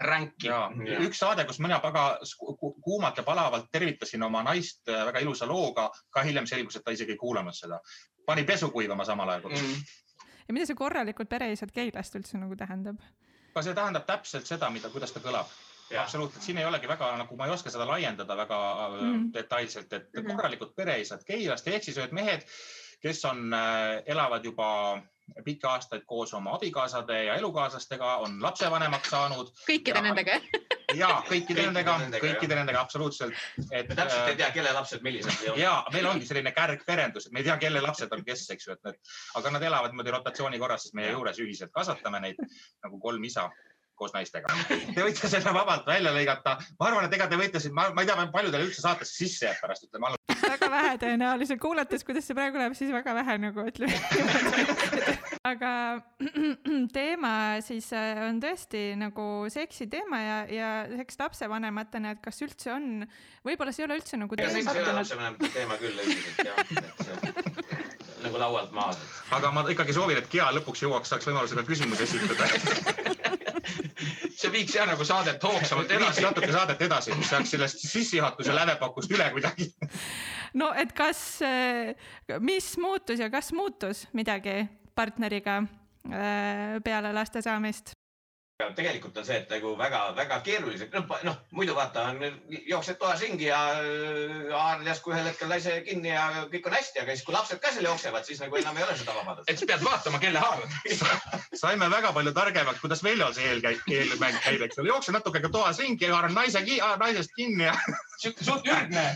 ränki. 0.00 0.48
üks 1.02 1.18
saade, 1.18 1.44
kus 1.44 1.58
mina 1.58 1.80
väga 1.82 2.04
kuumalt 2.84 3.16
ja 3.16 3.22
palavalt 3.26 3.70
tervitasin 3.72 4.22
oma 4.22 4.42
naist 4.46 4.88
äh, 4.88 5.04
väga 5.06 5.22
ilusa 5.24 5.46
looga, 5.46 5.88
ka 6.10 6.22
hiljem 6.22 6.46
selgus, 6.46 6.76
et 6.76 6.84
ta 6.84 6.94
isegi 6.94 7.16
ei 7.16 7.18
kuulanud 7.18 7.54
seda. 7.54 7.80
pani 8.26 8.44
pesu 8.44 8.70
kuivama 8.70 9.04
samal 9.04 9.28
ajal 9.28 9.50
mm.. 9.50 9.80
ja 10.48 10.54
mida 10.54 10.66
see 10.66 10.76
korralikud 10.76 11.28
pereisad 11.28 11.72
Keilast 11.74 12.14
üldse 12.14 12.38
nagu 12.38 12.56
tähendab? 12.56 13.00
ka 13.54 13.62
see 13.62 13.74
tähendab 13.74 14.06
täpselt 14.06 14.46
seda, 14.46 14.70
mida, 14.70 14.90
kuidas 14.94 15.12
ta 15.12 15.20
kõlab. 15.24 15.50
absoluutselt, 15.98 16.44
siin 16.44 16.58
ei 16.58 16.68
olegi 16.68 16.88
väga 16.88 17.10
nagu, 17.18 17.36
ma 17.36 17.48
ei 17.48 17.56
oska 17.56 17.70
seda 17.74 17.86
laiendada 17.88 18.36
väga 18.36 18.58
mm. 18.88 19.30
detailselt, 19.34 19.92
et 19.92 20.12
mm 20.12 20.22
-hmm. 20.22 20.36
korralikud 20.36 20.74
pereisad 20.76 21.24
Keilast 21.26 21.68
ehk 21.68 21.84
siis 21.84 21.98
ühed 21.98 22.12
mehed, 22.12 22.46
kes 23.02 23.24
on 23.24 23.54
äh,, 23.54 24.02
elavad 24.06 24.44
juba 24.44 24.68
pikki 25.44 25.66
aastaid 25.66 26.04
koos 26.06 26.34
oma 26.34 26.54
abikaasade 26.56 27.24
ja 27.24 27.34
elukaaslastega, 27.40 28.16
on 28.24 28.42
lapsevanemaks 28.42 29.10
saanud. 29.10 29.52
kõikide 29.68 30.00
ja, 30.00 30.02
nendega 30.02 30.38
ja 30.96 31.10
kõikide 31.28 31.66
nendega, 31.66 31.96
kõikide 32.22 32.58
nendega 32.58 32.80
absoluutselt. 32.80 33.34
et. 33.70 33.88
me 33.88 33.94
täpselt 33.94 34.32
ei 34.32 34.36
tea, 34.40 34.50
kelle 34.56 34.72
lapsed 34.72 35.04
millised. 35.04 35.46
ja 35.60 35.78
meil 35.92 36.10
ongi 36.10 36.26
selline 36.26 36.52
kärgperendus, 36.56 37.26
et 37.26 37.32
me 37.32 37.42
ei 37.42 37.48
tea, 37.48 37.56
kelle 37.60 37.82
lapsed 37.84 38.12
on 38.12 38.24
kes, 38.24 38.46
eks 38.54 38.68
ju, 38.68 38.76
et 38.76 38.84
need, 38.88 39.00
aga 39.40 39.54
nad 39.56 39.66
elavad 39.70 39.94
niimoodi 39.94 40.14
rotatsiooni 40.16 40.60
korras, 40.62 40.86
siis 40.86 40.96
meie 40.98 41.12
juures 41.12 41.40
ühiselt 41.44 41.74
kasvatame 41.74 42.22
neid 42.24 42.40
nagu 42.84 43.00
kolm 43.00 43.24
isa 43.24 43.48
koos 43.98 44.14
naistega. 44.14 44.54
Te 44.94 45.02
võite 45.02 45.26
selle 45.26 45.52
vabalt 45.54 45.86
välja 45.88 46.12
lõigata. 46.14 46.56
ma 46.78 46.90
arvan, 46.90 47.08
et 47.08 47.18
ega 47.18 47.26
te 47.26 47.40
võite 47.40 47.60
siin, 47.62 47.74
ma 47.74 47.90
ei 47.90 48.06
tea, 48.06 48.28
palju 48.32 48.54
teil 48.54 48.68
üldse 48.68 48.84
saatesse 48.84 49.24
sisse 49.24 49.50
jääb 49.50 49.64
pärast, 49.64 49.88
ütleme 49.88 50.14
väga 50.52 50.70
vähe 50.72 50.94
tõenäoliselt, 51.04 51.60
kuulates, 51.62 52.04
kuidas 52.06 52.28
see 52.28 52.36
praegu 52.38 52.60
läheb, 52.60 52.76
siis 52.78 52.92
väga 52.94 53.14
vähe 53.20 53.38
nagu 53.42 53.66
ütleme 53.70 53.94
aga 55.52 55.72
teema 56.98 57.32
siis 57.64 57.90
äh, 57.96 58.22
on 58.28 58.40
tõesti 58.42 58.82
nagu 58.98 59.26
seksi 59.52 59.88
teema 59.90 60.20
ja, 60.22 60.38
ja 60.52 60.70
seks 61.00 61.20
lapsevanematena, 61.22 62.16
et 62.16 62.22
kas 62.24 62.40
üldse 62.44 62.72
on, 62.74 63.06
võib-olla 63.46 63.74
see 63.74 63.84
ei 63.84 63.88
ole 63.88 63.98
üldse 64.00 64.20
nagu. 64.20 64.38
seks 64.38 64.72
ei 64.74 64.82
ole 64.84 64.96
lapsevanemate 65.00 65.52
teema 65.54 65.78
küll 65.80 66.02
üldiselt 66.04 66.44
jah, 66.46 66.58
nagu 68.24 68.40
laualt 68.40 68.74
maha. 68.76 68.96
aga 69.38 69.52
ma 69.54 69.66
ikkagi 69.72 69.96
soovin, 69.96 70.20
et 70.20 70.30
Gea 70.32 70.50
lõpuks 70.58 70.84
jõuaks, 70.84 71.12
saaks 71.14 71.30
võimaluse 71.30 71.58
ka 71.58 71.66
küsimusi 71.68 72.08
esitada 72.08 72.44
see 74.38 74.52
viiks 74.52 74.76
jah 74.76 74.86
nagu 74.88 75.04
saadet 75.04 75.42
hoogsamalt 75.42 75.90
edasi. 75.98 76.24
natuke 76.24 76.52
saadet 76.52 76.82
edasi, 76.88 77.14
mis 77.18 77.30
saaks 77.32 77.54
sellest 77.56 77.84
sissejuhatuse 77.86 78.54
lävepakust 78.54 79.12
üle 79.14 79.28
kuidagi. 79.34 79.70
no 80.60 80.72
et 80.76 80.94
kas, 80.96 81.22
äh, 81.42 81.94
mis 82.40 82.74
muutus 82.80 83.20
ja 83.22 83.30
kas 83.30 83.52
muutus 83.56 84.06
midagi 84.12 84.60
partneriga 84.94 85.62
äh, 85.62 86.78
peale 86.84 87.12
laste 87.16 87.42
saamist? 87.44 87.97
Tegelikult 88.58 89.18
on 89.20 89.26
see, 89.26 89.36
et 89.38 89.52
nagu 89.52 89.70
väga-väga 89.78 90.40
keerulised, 90.42 90.90
noh, 90.90 91.12
noh 91.22 91.36
muidu 91.54 91.76
vaata, 91.76 92.08
jooksed 92.66 92.96
toas 92.98 93.20
ringi 93.22 93.46
ja 93.46 93.58
äh, 93.78 94.48
haarad 94.50 94.88
järsku 94.88 95.12
ühel 95.12 95.28
hetkel 95.28 95.52
naise 95.52 95.76
kinni 95.86 96.10
ja 96.10 96.24
kõik 96.50 96.66
on 96.66 96.74
hästi, 96.74 97.04
aga 97.04 97.14
siis, 97.14 97.22
kui 97.28 97.36
lapsed 97.36 97.60
ka 97.62 97.70
seal 97.70 97.86
jooksevad, 97.86 98.26
siis 98.26 98.42
nagu 98.42 98.58
enam 98.58 98.80
ei 98.80 98.86
ole 98.88 98.96
seda 98.98 99.14
vabadust. 99.14 99.46
et 99.46 99.62
siis 99.62 99.70
pead 99.70 99.84
vaatama, 99.86 100.18
kelle 100.24 100.42
haarad 100.42 101.46
saime 101.62 101.86
väga 101.92 102.10
palju 102.16 102.34
targemaks, 102.34 102.82
kuidas 102.82 103.04
Veljol 103.06 103.30
see 103.38 103.46
eelkäik, 103.52 103.86
eelmäng 103.94 104.42
käib, 104.42 104.66
eks 104.66 104.82
ole, 104.82 104.90
jookse 104.90 105.14
natuke 105.14 105.44
ka 105.46 105.54
toas 105.54 105.78
ringi, 105.78 106.10
haaran 106.10 106.34
naise, 106.34 106.64
naisest 107.04 107.38
kinni 107.38 107.68
ja 107.68 107.78
suht 108.26 108.66
ürgne. 108.66 109.06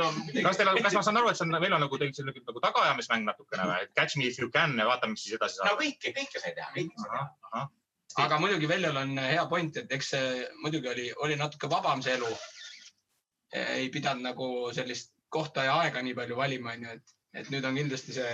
No, 0.00 0.08
kas 0.48 0.62
teil, 0.62 0.72
kas 0.80 0.96
ma 0.96 1.04
saan 1.04 1.20
aru, 1.20 1.28
et 1.28 1.36
see 1.36 1.44
on, 1.44 1.58
Veljo 1.60 1.84
nagu 1.84 2.00
teil 2.00 2.16
selline 2.16 2.40
nagu 2.40 2.64
tagaajamismäng 2.64 3.28
natukene 3.28 3.68
või? 3.68 3.88
Catch 3.98 4.16
me 4.16 4.32
if 4.32 4.40
you 4.40 4.48
can 4.54 4.78
ja 4.80 4.88
vaatame, 4.88 5.12
mis 5.12 5.28
siis 5.28 5.36
edasi 5.36 5.60
saab. 5.60 5.74
no 5.74 5.82
kõike, 5.82 6.16
kõike 6.16 6.40
sai 6.40 6.56
teha, 6.56 6.72
kõike 6.72 7.04
sai 7.04 7.12
teha 7.12 7.68
aga 8.24 8.38
muidugi 8.42 8.68
Veljol 8.70 8.96
on 9.00 9.16
hea 9.22 9.46
point, 9.50 9.76
et 9.80 9.92
eks 9.94 10.12
see 10.14 10.46
muidugi 10.62 10.90
oli, 10.92 11.08
oli 11.24 11.36
natuke 11.40 11.70
vabam 11.70 12.02
see 12.04 12.16
elu. 12.18 12.30
ei 13.54 13.88
pidanud 13.88 14.22
nagu 14.26 14.46
sellist 14.76 15.14
kohta 15.32 15.64
ja 15.64 15.78
aega 15.80 16.02
nii 16.04 16.14
palju 16.16 16.36
valima, 16.36 16.74
onju, 16.76 16.94
et, 16.98 17.14
et 17.40 17.50
nüüd 17.52 17.64
on 17.64 17.76
kindlasti 17.80 18.12
see, 18.16 18.32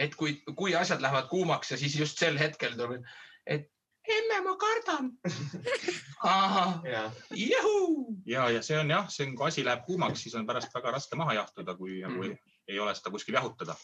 et 0.00 0.14
kui, 0.16 0.38
kui 0.56 0.74
asjad 0.76 1.02
lähevad 1.04 1.28
kuumaks 1.28 1.70
ja 1.74 1.78
siis 1.80 1.96
just 1.98 2.18
sel 2.18 2.38
hetkel 2.40 2.76
tuleb, 2.78 3.04
et 3.46 3.68
emme 4.16 4.40
ma 4.44 4.54
kardan 4.56 5.10
ja, 6.94 7.04
ja, 7.36 8.48
ja 8.56 8.62
see 8.62 8.78
on 8.80 8.90
jah, 8.90 9.08
see 9.12 9.26
on, 9.26 9.36
kui 9.36 9.48
asi 9.48 9.64
läheb 9.66 9.84
kuumaks, 9.84 10.24
siis 10.24 10.36
on 10.38 10.46
pärast 10.48 10.74
väga 10.74 10.96
raske 10.96 11.18
maha 11.20 11.36
jahtuda, 11.40 11.76
kui 11.76 12.00
Mhm. 12.06 12.22
ei, 12.22 12.36
ei 12.68 12.78
ole 12.80 12.94
seda 12.94 13.10
kuskil 13.10 13.34
jahutada. 13.34 13.76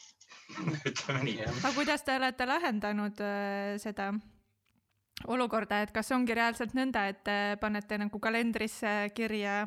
ütleme 0.88 1.24
nii. 1.24 1.40
aga 1.48 1.72
kuidas 1.74 2.02
te 2.04 2.16
olete 2.16 2.46
lahendanud 2.46 3.20
äh, 3.24 3.76
seda 3.82 4.12
olukorda, 5.28 5.82
et 5.82 5.92
kas 5.94 6.10
ongi 6.16 6.34
reaalselt 6.34 6.74
nõnda, 6.74 7.06
et 7.12 7.22
te 7.24 7.38
panete 7.60 7.98
nagu 7.98 8.18
kalendrisse 8.22 9.10
kirja? 9.14 9.62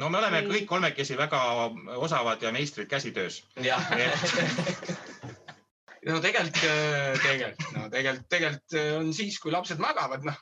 no 0.00 0.08
me 0.12 0.18
oleme 0.20 0.42
kõik 0.48 0.66
kolmekesi 0.68 1.16
väga 1.18 1.40
osavad 1.96 2.42
ja 2.42 2.52
meistrid 2.52 2.88
käsitöös. 2.90 3.42
jah. 3.64 3.90
no 6.08 6.20
tegelikult, 6.20 6.62
tegelikult, 7.22 7.68
no 7.76 7.88
tegelikult, 7.92 8.28
tegelikult 8.32 8.78
äh, 8.78 8.94
on 8.98 9.12
siis, 9.16 9.38
kui 9.42 9.52
lapsed 9.54 9.82
magavad, 9.82 10.24
noh. 10.26 10.38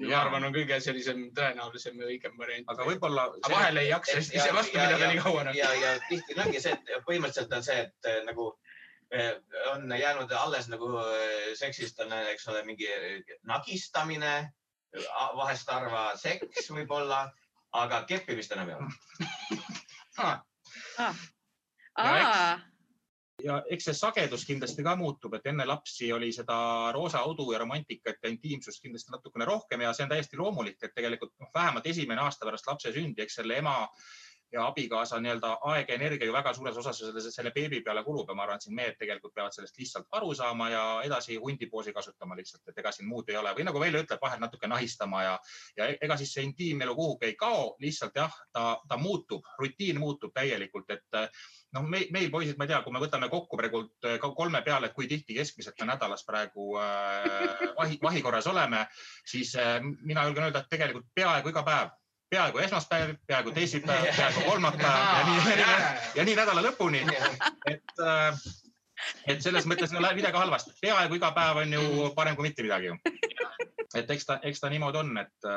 ma 0.00 0.16
arvan, 0.22 0.46
on 0.48 0.54
kõige 0.54 0.78
sellisem 0.80 1.26
tõenäolisem 1.36 1.98
ja 2.00 2.08
õigem 2.08 2.34
variant. 2.40 2.66
aga 2.72 2.88
võib-olla. 2.88 3.28
aga 3.40 3.54
vahel 3.54 3.82
ei 3.82 3.90
jaksa 3.90 4.20
ise 4.22 4.50
vastu 4.56 4.76
pidada 4.78 5.12
nii 5.12 5.24
kaua. 5.24 5.46
noh. 5.48 5.54
ja, 5.56 5.70
ja 5.82 5.96
tihti 6.08 6.38
ongi 6.38 6.60
see, 6.62 6.76
et 6.76 7.08
põhimõtteliselt 7.08 7.56
on 7.58 7.66
see, 7.66 7.80
et 7.88 8.10
eh, 8.12 8.20
nagu 8.28 8.52
eh, 8.54 8.69
on 9.72 9.98
jäänud 9.98 10.32
alles 10.32 10.68
nagu 10.68 10.90
eh, 10.98 11.50
seksist 11.58 12.00
on, 12.00 12.12
eks 12.12 12.48
ole, 12.48 12.62
mingi 12.64 12.86
eh, 12.86 13.22
nagistamine, 13.42 14.52
vahest 15.36 15.68
harva 15.70 16.16
seks 16.18 16.70
võib-olla, 16.70 17.24
aga 17.72 18.04
keppimist 18.06 18.52
enam 18.54 18.70
ei 18.70 18.78
ole. 18.78 18.88
aa, 21.98 22.58
ja 23.44 23.60
eks 23.72 23.88
see 23.88 23.96
sagedus 23.96 24.44
kindlasti 24.46 24.84
ka 24.86 24.94
muutub, 24.98 25.34
et 25.34 25.46
enne 25.50 25.66
lapsi 25.66 26.10
oli 26.12 26.30
seda 26.34 26.56
roosa 26.94 27.22
udu 27.26 27.50
ja 27.54 27.60
romantikat 27.62 28.22
ja 28.22 28.32
intiimsust 28.32 28.82
kindlasti 28.82 29.14
natukene 29.14 29.46
rohkem 29.48 29.84
ja 29.86 29.92
see 29.96 30.06
on 30.06 30.12
täiesti 30.12 30.38
loomulik, 30.40 30.78
et 30.82 30.94
tegelikult 30.94 31.32
noh, 31.40 31.50
vähemalt 31.54 31.86
esimene 31.86 32.22
aasta 32.22 32.46
pärast 32.46 32.68
lapse 32.68 32.92
sündi, 32.94 33.22
eks 33.24 33.40
selle 33.40 33.58
ema 33.62 33.76
ja 34.52 34.66
abikaasa 34.66 35.20
nii-öelda 35.20 35.50
aeg 35.72 35.88
ja 35.88 35.94
energia 35.94 36.26
ju 36.26 36.32
väga 36.34 36.52
suures 36.54 36.76
osas 36.76 36.98
selle, 36.98 37.22
selle 37.30 37.52
beebi 37.54 37.80
peale 37.86 38.02
kulub 38.04 38.28
ja 38.28 38.34
ma 38.34 38.44
arvan, 38.46 38.58
et 38.58 38.66
siin 38.66 38.74
mehed 38.74 38.98
tegelikult 38.98 39.34
peavad 39.34 39.54
sellest 39.54 39.78
lihtsalt 39.78 40.18
aru 40.18 40.34
saama 40.34 40.70
ja 40.70 40.84
edasi 41.06 41.36
hundipoosi 41.36 41.92
kasutama 41.92 42.36
lihtsalt, 42.38 42.62
et 42.68 42.82
ega 42.82 42.92
siin 42.92 43.08
muud 43.08 43.30
ei 43.30 43.38
ole. 43.40 43.54
Või 43.56 43.68
nagu 43.68 43.80
Veljo 43.80 44.02
ütleb, 44.04 44.22
vahel 44.22 44.42
natuke 44.42 44.70
nahistama 44.70 45.22
ja, 45.22 45.38
ja 45.76 45.88
ega 46.00 46.18
siis 46.20 46.34
see 46.34 46.44
intiimelu 46.48 46.96
kuhugi 46.98 47.30
ei 47.30 47.38
kao, 47.38 47.74
lihtsalt 47.80 48.16
jah, 48.16 48.34
ta, 48.52 48.66
ta 48.88 48.98
muutub, 49.00 49.46
rutiin 49.58 50.00
muutub 50.02 50.34
täielikult, 50.34 50.90
et 50.90 51.20
noh, 51.76 51.86
meil, 51.86 52.08
meil 52.14 52.30
poisid, 52.32 52.58
ma 52.58 52.66
ei 52.66 52.72
tea, 52.72 52.80
kui 52.84 52.94
me 52.94 53.02
võtame 53.02 53.30
kokku 53.32 53.58
praegu 53.58 53.84
äh, 54.06 54.18
kolme 54.20 54.62
peale, 54.66 54.90
et 54.90 54.96
kui 54.96 55.08
tihti 55.10 55.36
keskmiselt 55.38 55.78
me 55.80 55.90
nädalas 55.92 56.26
praegu 56.26 56.74
äh, 56.80 57.70
vahi, 57.78 57.98
vahikorras 58.02 58.50
oleme, 58.50 58.84
siis 59.26 59.54
äh, 59.58 59.78
mina 60.02 60.26
julgen 60.26 60.48
öelda, 60.48 60.64
et 60.64 60.72
tegelikult 60.72 61.10
peaaegu 61.14 61.52
iga 61.52 61.64
päev, 61.66 61.94
peaaegu 62.30 62.62
esmaspäev, 62.64 63.14
peaaegu 63.26 63.52
teisipäev, 63.52 64.08
peaaegu 64.18 64.46
kolmapäev 64.46 65.10
ja 65.18 65.22
nii, 65.26 65.60
ja 66.20 66.24
nii 66.24 66.36
nädala 66.38 66.64
lõpuni, 66.68 67.04
et 67.66 68.04
äh, 68.06 68.42
et 69.30 69.42
selles 69.44 69.66
mõttes 69.68 69.92
ei 69.92 69.98
ole 70.00 70.12
midagi 70.16 70.38
halvasti, 70.38 70.74
peaaegu 70.82 71.18
iga 71.18 71.32
päev 71.36 71.62
on 71.62 71.74
ju 71.76 72.10
parem 72.16 72.36
kui 72.38 72.48
mitte 72.48 72.64
midagi 72.66 72.90
ju. 72.90 72.98
et 73.98 74.10
eks 74.14 74.28
ta, 74.28 74.38
eks 74.46 74.62
ta 74.62 74.70
niimoodi 74.72 75.00
on, 75.00 75.12
et, 75.22 75.48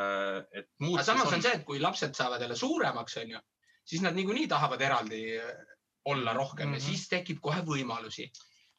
et 0.60 0.70
muud. 0.82 0.98
aga 0.98 1.08
samas 1.12 1.36
on 1.36 1.44
see, 1.44 1.54
et 1.60 1.66
kui 1.68 1.82
lapsed 1.84 2.16
saavad 2.18 2.42
jälle 2.42 2.58
suuremaks, 2.60 3.18
onju, 3.24 3.42
siis 3.86 4.04
nad 4.06 4.16
niikuinii 4.18 4.48
tahavad 4.52 4.82
eraldi 4.82 5.24
olla 6.10 6.34
rohkem 6.34 6.70
mm 6.70 6.74
-hmm. 6.74 6.82
ja 6.82 6.88
siis 6.88 7.08
tekib 7.10 7.40
kohe 7.42 7.62
võimalusi. 7.62 8.30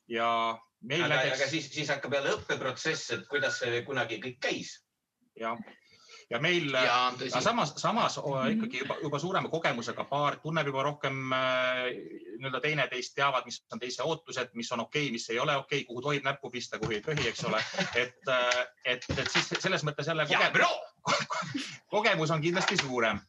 ja 0.08 0.58
meil 0.82 1.04
aga, 1.04 1.14
näiteks 1.14 1.40
aga 1.40 1.50
siis, 1.50 1.70
siis 1.72 1.88
hakkab 1.88 2.12
jälle 2.12 2.34
õppeprotsess, 2.36 3.14
et 3.14 3.28
kuidas 3.28 3.58
see 3.58 3.82
kunagi 3.82 4.20
kõik 4.20 4.38
käis. 4.40 4.80
ja, 5.36 5.56
ja 6.34 6.40
meil, 6.42 6.72
ja 6.74 6.96
tõsi 7.14 7.30
aga, 7.30 7.42
samas, 7.44 7.72
samas 7.78 8.16
mm 8.18 8.24
-hmm. 8.32 8.54
ikkagi 8.56 8.80
juba, 8.82 8.96
juba 9.02 9.18
suurema 9.22 9.48
kogemusega 9.48 10.04
paar 10.10 10.36
tunneb 10.42 10.66
juba 10.66 10.82
rohkem 10.82 11.32
äh, 11.32 11.82
nii-öelda 12.38 12.60
teineteist, 12.60 13.14
teavad, 13.14 13.46
mis 13.46 13.60
on 13.72 13.82
teise 13.82 14.02
ootused, 14.02 14.50
mis 14.54 14.72
on 14.72 14.80
okei 14.80 15.04
okay,, 15.06 15.12
mis 15.12 15.28
ei 15.30 15.38
ole 15.38 15.56
okei 15.56 15.80
okay,, 15.80 15.86
kuhu 15.86 16.02
tohib 16.02 16.24
näppu 16.24 16.50
pista, 16.50 16.78
kuhu 16.78 16.96
ei 16.96 17.00
tohi, 17.00 17.28
eks 17.28 17.44
ole. 17.44 17.62
et, 17.94 18.32
et, 18.84 19.06
et 19.16 19.30
siis 19.30 19.52
selles 19.58 19.84
mõttes 19.84 20.10
jälle 20.10 20.26
ja 20.28 20.38
koge- 20.38 20.52
bro, 20.52 20.70
kogemus 21.94 22.30
on 22.30 22.42
kindlasti 22.42 22.76
suurem. 22.76 23.20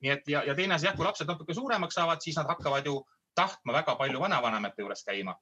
nii 0.00 0.10
et 0.10 0.28
ja, 0.28 0.44
ja 0.44 0.54
teine 0.54 0.74
asi 0.74 0.86
jah, 0.86 0.96
kui 0.96 1.04
lapsed 1.04 1.28
natuke 1.28 1.54
suuremaks 1.54 1.94
saavad, 1.94 2.24
siis 2.24 2.36
nad 2.36 2.48
hakkavad 2.48 2.86
ju 2.86 3.02
tahtma 3.34 3.72
väga 3.72 3.94
palju 3.98 4.20
vanavanemate 4.20 4.82
juures 4.82 5.04
käima. 5.04 5.36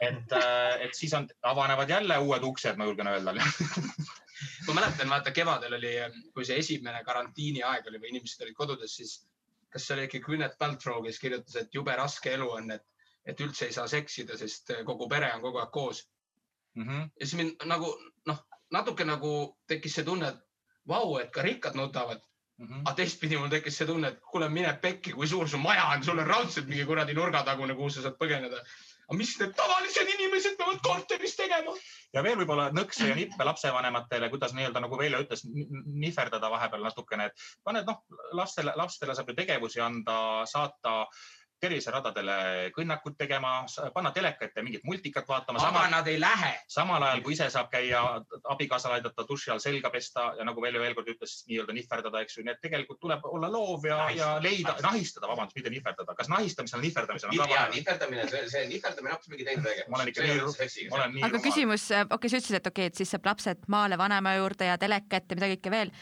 et, 0.00 0.32
et 0.80 0.94
siis 0.94 1.14
on, 1.14 1.28
avanevad 1.42 1.90
jälle 1.90 2.18
uued 2.18 2.42
uksed, 2.42 2.76
ma 2.76 2.84
julgen 2.84 3.06
öelda. 3.06 3.34
ma 4.66 4.76
mäletan, 4.80 5.10
vaata 5.10 5.32
kevadel 5.34 5.78
oli, 5.78 5.94
kui 6.34 6.46
see 6.46 6.58
esimene 6.62 7.02
karantiini 7.06 7.62
aeg 7.66 7.88
oli 7.90 8.02
või 8.02 8.12
inimesed 8.14 8.44
olid 8.46 8.56
kodudes, 8.58 8.94
siis 9.00 9.16
kas 9.72 9.86
see 9.86 9.96
oli 9.96 10.06
ikka 10.08 10.20
Gwyneth 10.24 10.58
Paltrow, 10.58 11.02
kes 11.04 11.18
kirjutas, 11.22 11.56
et 11.60 11.74
jube 11.74 11.96
raske 11.96 12.32
elu 12.34 12.48
on, 12.58 12.70
et, 12.76 12.84
et 13.28 13.40
üldse 13.44 13.68
ei 13.68 13.74
saa 13.76 13.88
seksida, 13.90 14.38
sest 14.40 14.72
kogu 14.88 15.08
pere 15.10 15.32
on 15.34 15.44
kogu 15.44 15.60
aeg 15.62 15.74
koos. 15.74 16.06
Mhm. 16.78 17.08
ja 17.20 17.26
siis 17.26 17.34
mind 17.34 17.64
nagu 17.66 17.88
noh, 18.28 18.42
natuke 18.70 19.04
nagu 19.04 19.32
tekkis 19.66 19.98
see 19.98 20.06
tunne, 20.06 20.28
et 20.28 20.44
vau, 20.88 21.16
et 21.18 21.30
ka 21.34 21.42
rikkad 21.42 21.76
nutavad. 21.78 22.22
Mhm. 22.58 22.80
aga 22.82 22.94
teistpidi 22.98 23.36
mul 23.38 23.50
tekkis 23.52 23.76
see 23.78 23.86
tunne, 23.86 24.08
et 24.08 24.20
kuule, 24.32 24.48
mine 24.50 24.72
pekki, 24.82 25.12
kui 25.14 25.28
suur 25.30 25.48
su 25.48 25.58
maja 25.62 25.84
on, 25.94 26.02
sul 26.02 26.18
on 26.18 26.26
raudselt 26.26 26.66
mingi 26.66 26.86
kuradi 26.86 27.14
nurgatagune, 27.14 27.76
kuhu 27.78 27.90
sa 27.94 28.02
saad 28.02 28.16
põgeneda. 28.18 28.64
Aga 29.08 29.16
mis 29.16 29.32
need 29.40 29.54
tavalised 29.56 30.10
inimesed 30.14 30.58
peavad 30.60 30.80
korteris 30.84 31.36
tegema? 31.38 31.72
ja 32.14 32.22
veel 32.24 32.36
võib-olla 32.40 32.68
nõkse 32.76 33.08
ja 33.08 33.16
nippe 33.16 33.44
lapsevanematele, 33.44 34.28
kuidas 34.32 34.54
nii-öelda 34.56 34.82
nagu 34.84 34.98
Veljo 35.00 35.22
ütles, 35.24 35.44
nihverdada 35.48 36.50
vahepeal 36.52 36.84
natukene, 36.84 37.30
et 37.30 37.48
paned 37.64 37.88
noh, 37.88 38.02
lastele, 38.36 38.72
lastele 38.76 39.16
saab 39.16 39.32
ju 39.32 39.38
tegevusi 39.40 39.82
anda, 39.84 40.18
saata 40.48 41.02
terviseradadele 41.60 42.36
kõnnakut 42.74 43.16
tegema, 43.18 43.52
panna 43.94 44.12
teleka 44.14 44.46
ette 44.46 44.62
mingit 44.62 44.84
multikat 44.86 45.26
vaatama, 45.28 45.58
aga 45.58 45.70
samal, 45.72 45.90
nad 45.92 46.10
ei 46.10 46.20
lähe. 46.20 46.52
samal 46.70 47.02
ajal 47.02 47.22
kui 47.24 47.34
ise 47.34 47.48
saab 47.50 47.70
käia 47.72 48.02
abikaasal 48.54 48.94
aidata 48.96 49.24
duši 49.28 49.50
all 49.54 49.62
selga 49.62 49.90
pesta 49.90 50.32
ja 50.38 50.46
nagu 50.46 50.62
Veljo 50.62 50.82
veel 50.82 50.94
kord 50.94 51.10
ütles, 51.14 51.34
nii-öelda 51.48 51.74
nihverdada, 51.76 52.22
eks 52.22 52.38
ju, 52.38 52.44
nii 52.46 52.54
et 52.54 52.62
tegelikult 52.62 53.00
tuleb 53.02 53.26
olla 53.28 53.50
loov 53.52 53.86
ja, 53.88 53.98
ja 54.14 54.30
leida, 54.42 54.76
nahistada. 54.84 55.30
vabandust, 55.30 55.58
mitte 55.58 55.72
nihverdada, 55.74 56.14
kas 56.18 56.30
nahistamisel 56.32 56.78
ja 56.78 56.86
nihverdamisel 56.86 57.32
on 57.32 57.36
ka 57.36 57.48
ja 57.48 57.64
vahe? 57.64 57.74
nihverdamine, 57.74 58.28
see, 58.30 58.44
see 58.54 58.64
nihverdamine 58.70 59.12
on 59.12 59.18
hoopis 59.18 59.34
mingi 59.34 59.48
teine 59.48 59.66
tegevus. 59.66 59.90
ma 59.90 60.00
olen 60.00 60.12
ikka 60.14 60.28
nii, 60.28 60.88
ma 60.92 61.00
olen 61.02 61.14
nii 61.16 61.26
aga 61.28 61.42
küsimus, 61.48 61.90
okei 61.90 62.16
okay,, 62.18 62.32
sa 62.32 62.42
ütlesid, 62.42 62.60
et 62.60 62.72
okei 62.72 62.86
okay,, 62.86 62.94
et 62.94 63.02
siis 63.02 63.14
saab 63.14 63.28
lapsed 63.32 63.68
maale 63.72 63.98
vanema 63.98 64.34
juurde 64.38 64.70
ja 64.70 64.78
teleka 64.80 65.20
ette, 65.20 65.38
mida 65.38 65.50
kõike 65.54 65.74
veel. 65.74 65.94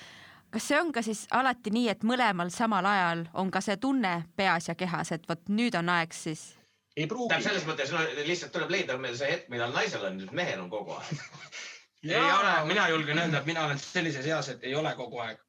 Kas 0.51 0.69
see 0.69 0.81
on 0.81 0.93
ka 0.93 1.03
siis 1.03 1.27
alati 1.31 1.73
nii, 1.75 1.89
et 1.93 2.05
mõlemal 2.07 2.51
samal 2.55 2.87
ajal 2.87 3.27
on 3.35 3.51
ka 3.51 3.61
see 3.65 3.77
tunne 3.77 4.23
peas 4.37 4.69
ja 4.69 4.75
kehas, 4.75 5.13
et 5.13 5.29
vot 5.29 5.49
nüüd 5.49 5.77
on 5.79 5.89
aeg 5.97 6.15
siis? 6.17 6.55
ei 6.97 7.07
pruugi 7.07 7.29
tähendab, 7.29 7.51
selles 7.51 7.67
mõttes 7.69 7.91
no, 7.93 8.03
lihtsalt 8.25 8.53
tuleb 8.55 8.71
leida 8.73 8.97
meil 9.01 9.17
see 9.19 9.29
hetk, 9.31 9.51
millal 9.53 9.75
naisel 9.75 10.05
on, 10.09 10.23
mehel 10.37 10.63
on 10.63 10.71
kogu 10.73 10.95
aeg. 10.97 11.25
ei 12.09 12.21
ole, 12.21 12.55
mina 12.71 12.87
julgen 12.93 13.21
öelda, 13.21 13.43
et 13.43 13.51
mina 13.51 13.67
olen 13.67 13.81
sellises 13.81 14.27
eas, 14.31 14.49
et 14.55 14.65
ei 14.65 14.75
ole 14.79 14.95
kogu 14.97 15.21
aeg. 15.25 15.43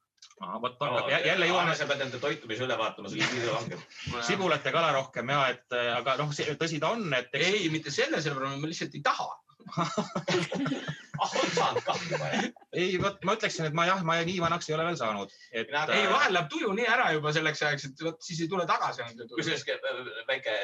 Vot 0.62 0.77
jälle 1.25 1.47
jõuame 1.49 1.73
sa 1.73 1.88
pead 1.89 2.01
enda 2.05 2.19
toitumise 2.21 2.62
üle 2.65 2.75
vaatama, 2.77 3.10
sul 3.10 3.23
liidu 3.23 3.53
langeb. 3.55 3.81
sibulat 4.27 4.65
ja 4.65 4.73
kala 4.75 4.91
rohkem 4.93 5.31
ja 5.33 5.39
et 5.53 5.73
äh, 5.73 5.89
aga 5.95 6.13
noh, 6.19 6.33
tõsi 6.60 6.81
ta 6.83 6.91
on, 6.93 7.07
et 7.17 7.33
ei, 7.39 7.63
mitte 7.73 7.93
selle, 7.93 8.21
sellepärast 8.21 8.62
ma 8.62 8.69
lihtsalt 8.69 8.99
ei 8.99 9.01
taha. 9.07 9.31
ah, 9.77 11.32
on 11.41 11.51
saanud 11.56 11.84
ka 11.86 11.95
juba 12.10 12.30
jah. 12.32 12.47
ei, 12.73 12.97
vot 13.01 13.23
ma 13.27 13.36
ütleksin, 13.38 13.69
et 13.69 13.77
ma 13.77 13.88
jah, 13.89 14.03
ma 14.08 14.17
nii 14.27 14.39
vanaks 14.43 14.69
ei 14.69 14.75
ole 14.77 14.86
veel 14.89 14.99
saanud, 14.99 15.34
et 15.51 15.71
Mina- 15.71 15.86
ei, 15.93 16.06
äh, 16.06 16.12
vahel 16.13 16.36
läheb 16.38 16.51
tuju 16.53 16.73
nii 16.77 16.89
ära 16.97 17.08
juba 17.15 17.34
selleks 17.36 17.63
ajaks, 17.63 17.88
et 17.89 18.06
vot 18.10 18.21
siis 18.30 18.43
ei 18.43 18.51
tule 18.51 18.67
tagasi 18.69 19.03
enam 19.06 19.34
kusjuures 19.34 19.65
väike 20.27 20.60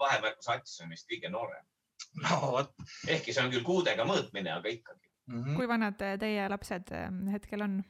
vahemärkus, 0.00 0.50
Ats 0.54 0.80
on 0.84 0.92
vist 0.94 1.08
kõige 1.10 1.32
noorem. 1.32 1.64
no 2.22 2.40
vot 2.58 2.74
ehkki 3.08 3.34
see 3.34 3.44
on 3.44 3.52
küll 3.54 3.66
kuudega 3.66 4.06
mõõtmine, 4.08 4.54
aga 4.58 4.70
ikkagi. 4.76 5.10
mm 5.32 5.42
-hmm. 5.42 5.56
kui 5.58 5.68
vanad 5.68 5.98
teie 5.98 6.48
lapsed 6.48 6.92
äh, 6.92 7.10
hetkel 7.32 7.66
on? 7.68 7.82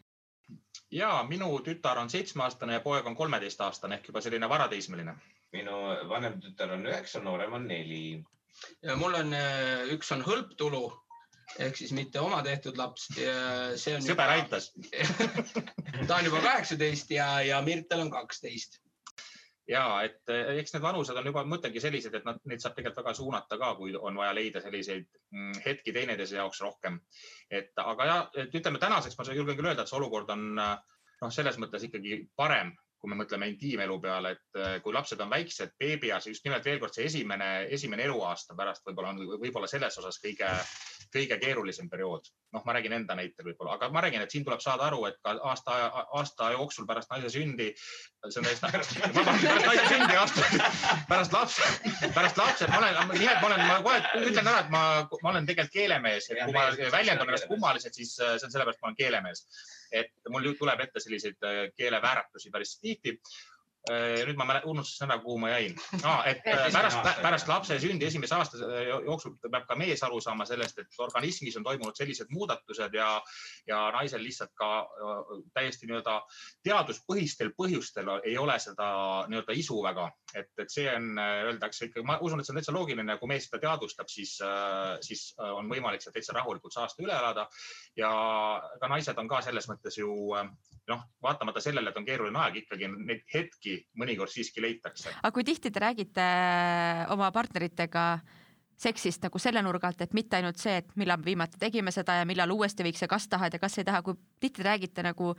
ja 0.95 1.25
minu 1.29 1.59
tütar 1.65 1.99
on 1.99 2.11
seitsmeaastane 2.11 2.73
ja 2.73 2.81
poeg 2.81 3.07
on 3.07 3.17
kolmeteistaastane 3.17 3.99
ehk 3.99 4.09
juba 4.09 4.21
selline 4.21 4.49
varateismeline. 4.49 5.15
minu 5.53 5.81
vanem 6.09 6.41
tütar 6.41 6.73
on 6.75 6.87
üheksa, 6.87 7.23
noorem 7.23 7.53
on 7.53 7.69
neli. 7.69 8.25
Ja 8.83 8.97
mul 9.01 9.17
on, 9.19 9.35
üks 9.95 10.13
on 10.15 10.23
hõlptulu 10.27 10.85
ehk 11.59 11.77
siis 11.79 11.93
mitte 11.95 12.21
oma 12.21 12.41
tehtud 12.43 12.79
laps 12.79 13.09
see 13.15 13.97
on. 13.97 14.05
sõber 14.05 14.33
aitas. 14.37 14.71
ta 16.09 16.19
on 16.19 16.29
juba 16.29 16.41
kaheksateist 16.45 17.13
ja, 17.15 17.29
ja 17.47 17.61
Mirtel 17.67 18.05
on 18.05 18.11
kaksteist. 18.13 18.81
ja 19.69 19.85
et 20.05 20.33
eh, 20.33 20.59
eks 20.61 20.75
need 20.75 20.85
vanused 20.85 21.17
on 21.17 21.29
juba, 21.31 21.45
ma 21.45 21.57
mõtlengi 21.57 21.81
sellised, 21.81 22.15
et 22.15 22.27
nad, 22.27 22.41
neid 22.45 22.61
saab 22.61 22.75
tegelikult 22.77 23.05
väga 23.05 23.15
suunata 23.17 23.59
ka, 23.61 23.71
kui 23.79 23.95
on 23.97 24.19
vaja 24.21 24.35
leida 24.37 24.61
selliseid 24.65 25.07
mm, 25.33 25.61
hetki 25.65 25.95
teineteise 25.97 26.37
jaoks 26.37 26.61
rohkem. 26.65 26.99
et 27.51 27.73
aga 27.81 28.09
ja, 28.11 28.19
et 28.45 28.59
ütleme 28.61 28.83
tänaseks 28.83 29.19
ma 29.19 29.29
julgen 29.33 29.57
küll 29.57 29.71
öelda, 29.71 29.87
et 29.87 29.93
see 29.93 30.01
olukord 30.01 30.31
on 30.35 30.51
äh, 30.61 30.75
noh, 31.23 31.33
selles 31.33 31.61
mõttes 31.61 31.87
ikkagi 31.89 32.25
parem, 32.37 32.75
kui 33.05 33.13
me 33.13 33.19
mõtleme 33.21 33.51
intiimelu 33.53 33.99
peale, 34.01 34.31
et 34.33 34.59
äh, 34.59 34.75
kui 34.81 34.95
lapsed 34.97 35.21
on 35.21 35.29
väiksed, 35.29 35.75
beebias, 35.81 36.25
just 36.31 36.47
nimelt 36.47 36.65
veel 36.65 36.79
kord 36.81 36.97
see 36.97 37.05
esimene, 37.11 37.67
esimene 37.77 38.07
eluaasta 38.09 38.57
pärast 38.57 38.87
võib-olla 38.89 39.13
on 39.13 39.21
võib-olla 39.43 39.69
selles 39.69 39.99
osas 40.01 40.17
kõige, 40.23 40.49
kõige 41.13 41.37
keerulisem 41.43 41.91
periood. 41.93 42.33
noh, 42.55 42.63
ma 42.65 42.77
räägin 42.77 42.95
enda 42.95 43.17
näitel 43.19 43.49
võib-olla, 43.49 43.75
aga 43.75 43.91
ma 43.93 44.01
räägin, 44.05 44.23
et 44.25 44.31
siin 44.31 44.45
tuleb 44.47 44.63
saada 44.63 44.87
aru, 44.87 45.03
et 45.09 45.17
ka 45.27 45.35
aasta, 45.51 45.77
aasta 46.17 46.51
jooksul 46.55 46.87
pärast 46.87 47.11
naise 47.11 47.33
sündi, 47.35 47.67
see 48.29 48.41
on 48.41 48.47
täiesti, 48.47 49.01
vabandust, 49.19 49.49
pärast 49.49 49.67
naise 49.69 49.87
sündi 49.91 50.19
aasta, 50.21 50.71
pärast 51.11 51.35
lapse, 51.35 51.71
pärast 52.15 52.41
lapse, 52.41 52.71
ma 52.73 52.81
olen, 52.81 53.01
nimelt 53.19 53.43
ma 53.43 53.49
olen, 53.51 53.65
ma 53.69 53.81
kohe 53.85 54.27
ütlen 54.31 54.53
ära, 54.53 54.65
et 54.65 54.71
ma, 54.73 54.85
ma 55.11 55.35
olen 55.35 55.51
tegelikult 55.51 55.77
keelemees, 55.77 56.31
et 56.31 56.45
kui 56.45 56.57
ma 56.57 56.69
väljendan 56.95 57.27
ennast 57.27 57.51
kummaliselt, 57.51 57.99
siis 57.99 58.15
see 58.17 58.31
on 58.39 58.55
sellepärast, 58.55 58.79
et 58.79 58.87
ma 58.87 58.93
olen 58.93 59.03
keelemees 59.03 59.45
et 59.93 60.13
mul 60.31 60.53
tuleb 60.59 60.81
ette 60.87 61.03
selliseid 61.03 61.49
äh, 61.49 61.65
keelevääratusi 61.77 62.51
päris 62.55 62.79
tihti 62.81 63.19
Äh, 63.85 64.23
nüüd 64.25 64.39
ma 64.41 64.47
unustasin 64.65 65.11
ära, 65.11 65.19
kuhu 65.21 65.35
ma 65.43 65.51
jäin 65.51 65.75
ah,. 66.09 66.23
et 66.25 66.47
äh, 66.49 66.71
pärast, 66.73 67.03
pärast 67.21 67.51
lapse 67.51 67.77
sündi 67.83 68.07
esimese 68.09 68.33
aasta 68.33 68.57
äh, 68.65 68.87
jooksul 68.89 69.35
peab 69.43 69.67
ka 69.69 69.77
mees 69.77 70.01
aru 70.07 70.23
saama 70.25 70.47
sellest, 70.49 70.81
et 70.81 70.97
organismis 71.05 71.59
on 71.61 71.67
toimunud 71.67 71.93
sellised 71.99 72.33
muudatused 72.33 72.97
ja, 72.97 73.11
ja 73.69 73.83
naisel 73.93 74.25
lihtsalt 74.25 74.55
ka 74.57 74.71
täiesti 75.53 75.91
nii-öelda 75.91 76.17
teaduspõhistel 76.65 77.53
põhjustel 77.59 78.09
ei 78.23 78.39
ole 78.41 78.57
seda 78.65 78.89
nii-öelda 79.29 79.59
isu 79.61 79.77
väga. 79.85 80.09
et, 80.33 80.49
et 80.65 80.73
see 80.73 80.89
on, 80.89 81.13
öeldakse 81.21 81.91
ikka, 81.91 82.07
ma 82.09 82.17
usun, 82.25 82.41
et 82.41 82.49
see 82.49 82.57
on 82.57 82.63
täitsa 82.63 82.73
loogiline, 82.75 83.19
kui 83.21 83.29
mees 83.35 83.51
seda 83.51 83.61
teadvustab, 83.67 84.09
siis, 84.09 84.39
siis 85.05 85.27
on 85.45 85.69
võimalik 85.69 86.03
see 86.03 86.17
täitsa 86.17 86.33
rahulikult 86.41 86.73
see 86.73 86.83
aasta 86.83 87.05
üle 87.05 87.13
elada. 87.13 87.51
ja 88.01 88.11
ka 88.81 88.89
naised 88.97 89.21
on 89.21 89.29
ka 89.29 89.45
selles 89.45 89.69
mõttes 89.69 90.01
ju 90.01 90.09
noh, 90.89 91.05
vaatamata 91.23 91.61
sellele, 91.61 91.91
et 91.91 92.01
on 92.01 92.09
keeruline 92.09 92.41
aeg, 92.41 92.63
ikkagi 92.65 92.89
neid 92.95 93.23
hetki 93.33 93.74
mõnikord 94.01 94.33
siiski 94.33 94.63
leitakse. 94.65 95.13
aga 95.21 95.33
kui 95.35 95.45
tihti 95.45 95.71
te 95.71 95.83
räägite 95.83 96.25
äh, 96.25 97.05
oma 97.13 97.31
partneritega 97.35 98.07
seksist 98.77 99.23
nagu 99.23 99.39
selle 99.39 99.63
nurga 99.63 99.89
alt, 99.89 100.01
et 100.03 100.15
mitte 100.17 100.39
ainult 100.39 100.59
see, 100.59 100.81
et 100.83 100.97
millal 100.99 101.23
viimati 101.25 101.61
tegime 101.61 101.93
seda 101.95 102.19
ja 102.21 102.25
millal 102.29 102.51
uuesti 102.51 102.87
võiks 102.87 103.05
ja 103.05 103.09
kas 103.11 103.29
tahad 103.31 103.55
ja 103.55 103.63
kas 103.63 103.79
ei 103.79 103.87
taha, 103.87 104.03
kui 104.03 104.19
tihti 104.41 104.63
te 104.63 104.69
räägite 104.69 105.05
nagu 105.07 105.35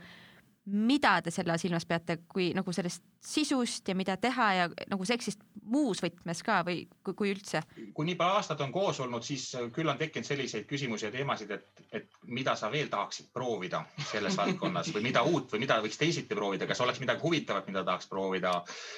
mida 0.66 1.20
te 1.22 1.30
selle 1.30 1.54
silmas 1.62 1.86
peate, 1.86 2.18
kui 2.28 2.48
nagu 2.54 2.72
sellest 2.74 3.02
sisust 3.22 3.88
ja 3.88 3.94
mida 3.94 4.16
teha 4.18 4.46
ja 4.54 4.64
nagu 4.90 5.04
seksist 5.06 5.40
muus 5.66 6.00
võtmes 6.02 6.42
ka 6.46 6.60
või 6.66 6.84
kui, 7.06 7.14
kui 7.14 7.30
üldse? 7.34 7.62
kui 7.94 8.06
nii 8.08 8.16
palju 8.18 8.38
aastat 8.38 8.62
on 8.64 8.72
koos 8.74 8.98
olnud, 9.02 9.22
siis 9.26 9.44
küll 9.74 9.90
on 9.90 9.98
tekkinud 9.98 10.26
selliseid 10.26 10.66
küsimusi 10.70 11.06
ja 11.06 11.12
teemasid, 11.14 11.52
et, 11.54 11.82
et 12.00 12.18
mida 12.26 12.56
sa 12.58 12.70
veel 12.72 12.90
tahaksid 12.90 13.30
proovida 13.34 13.84
selles 14.10 14.36
valdkonnas 14.40 14.90
või 14.94 15.06
mida 15.08 15.22
uut 15.26 15.54
või 15.54 15.62
mida 15.66 15.78
võiks 15.84 16.00
teisiti 16.02 16.38
proovida, 16.38 16.66
kas 16.66 16.82
oleks 16.82 17.02
midagi 17.02 17.22
huvitavat, 17.22 17.70
mida 17.70 17.84
tahaks 17.86 18.10
proovida. 18.10 18.56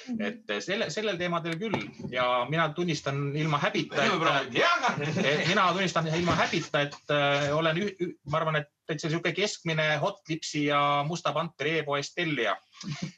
Mhm. 0.09 0.21
et 0.25 0.55
selle, 0.65 0.89
sellel 0.93 1.17
teemadel 1.21 1.57
küll 1.61 1.77
ja 2.13 2.45
mina 2.49 2.69
tunnistan 2.73 3.29
ilma 3.37 3.61
häbita, 3.61 4.09
et 4.09 5.47
mina 5.47 5.69
tunnistan 5.73 6.09
ilma 6.17 6.37
häbita, 6.43 6.85
et 6.87 7.13
äh, 7.13 7.49
olen, 7.55 7.85
ma 8.25 8.41
arvan, 8.41 8.61
et 8.63 8.69
täitsa 8.89 9.07
niisugune 9.07 9.35
keskmine 9.37 9.87
hot 10.01 10.21
lipsi 10.29 10.65
ja 10.65 10.81
musta 11.07 11.33
panteri 11.33 11.77
e-poest 11.79 12.15
tellija. 12.17 12.57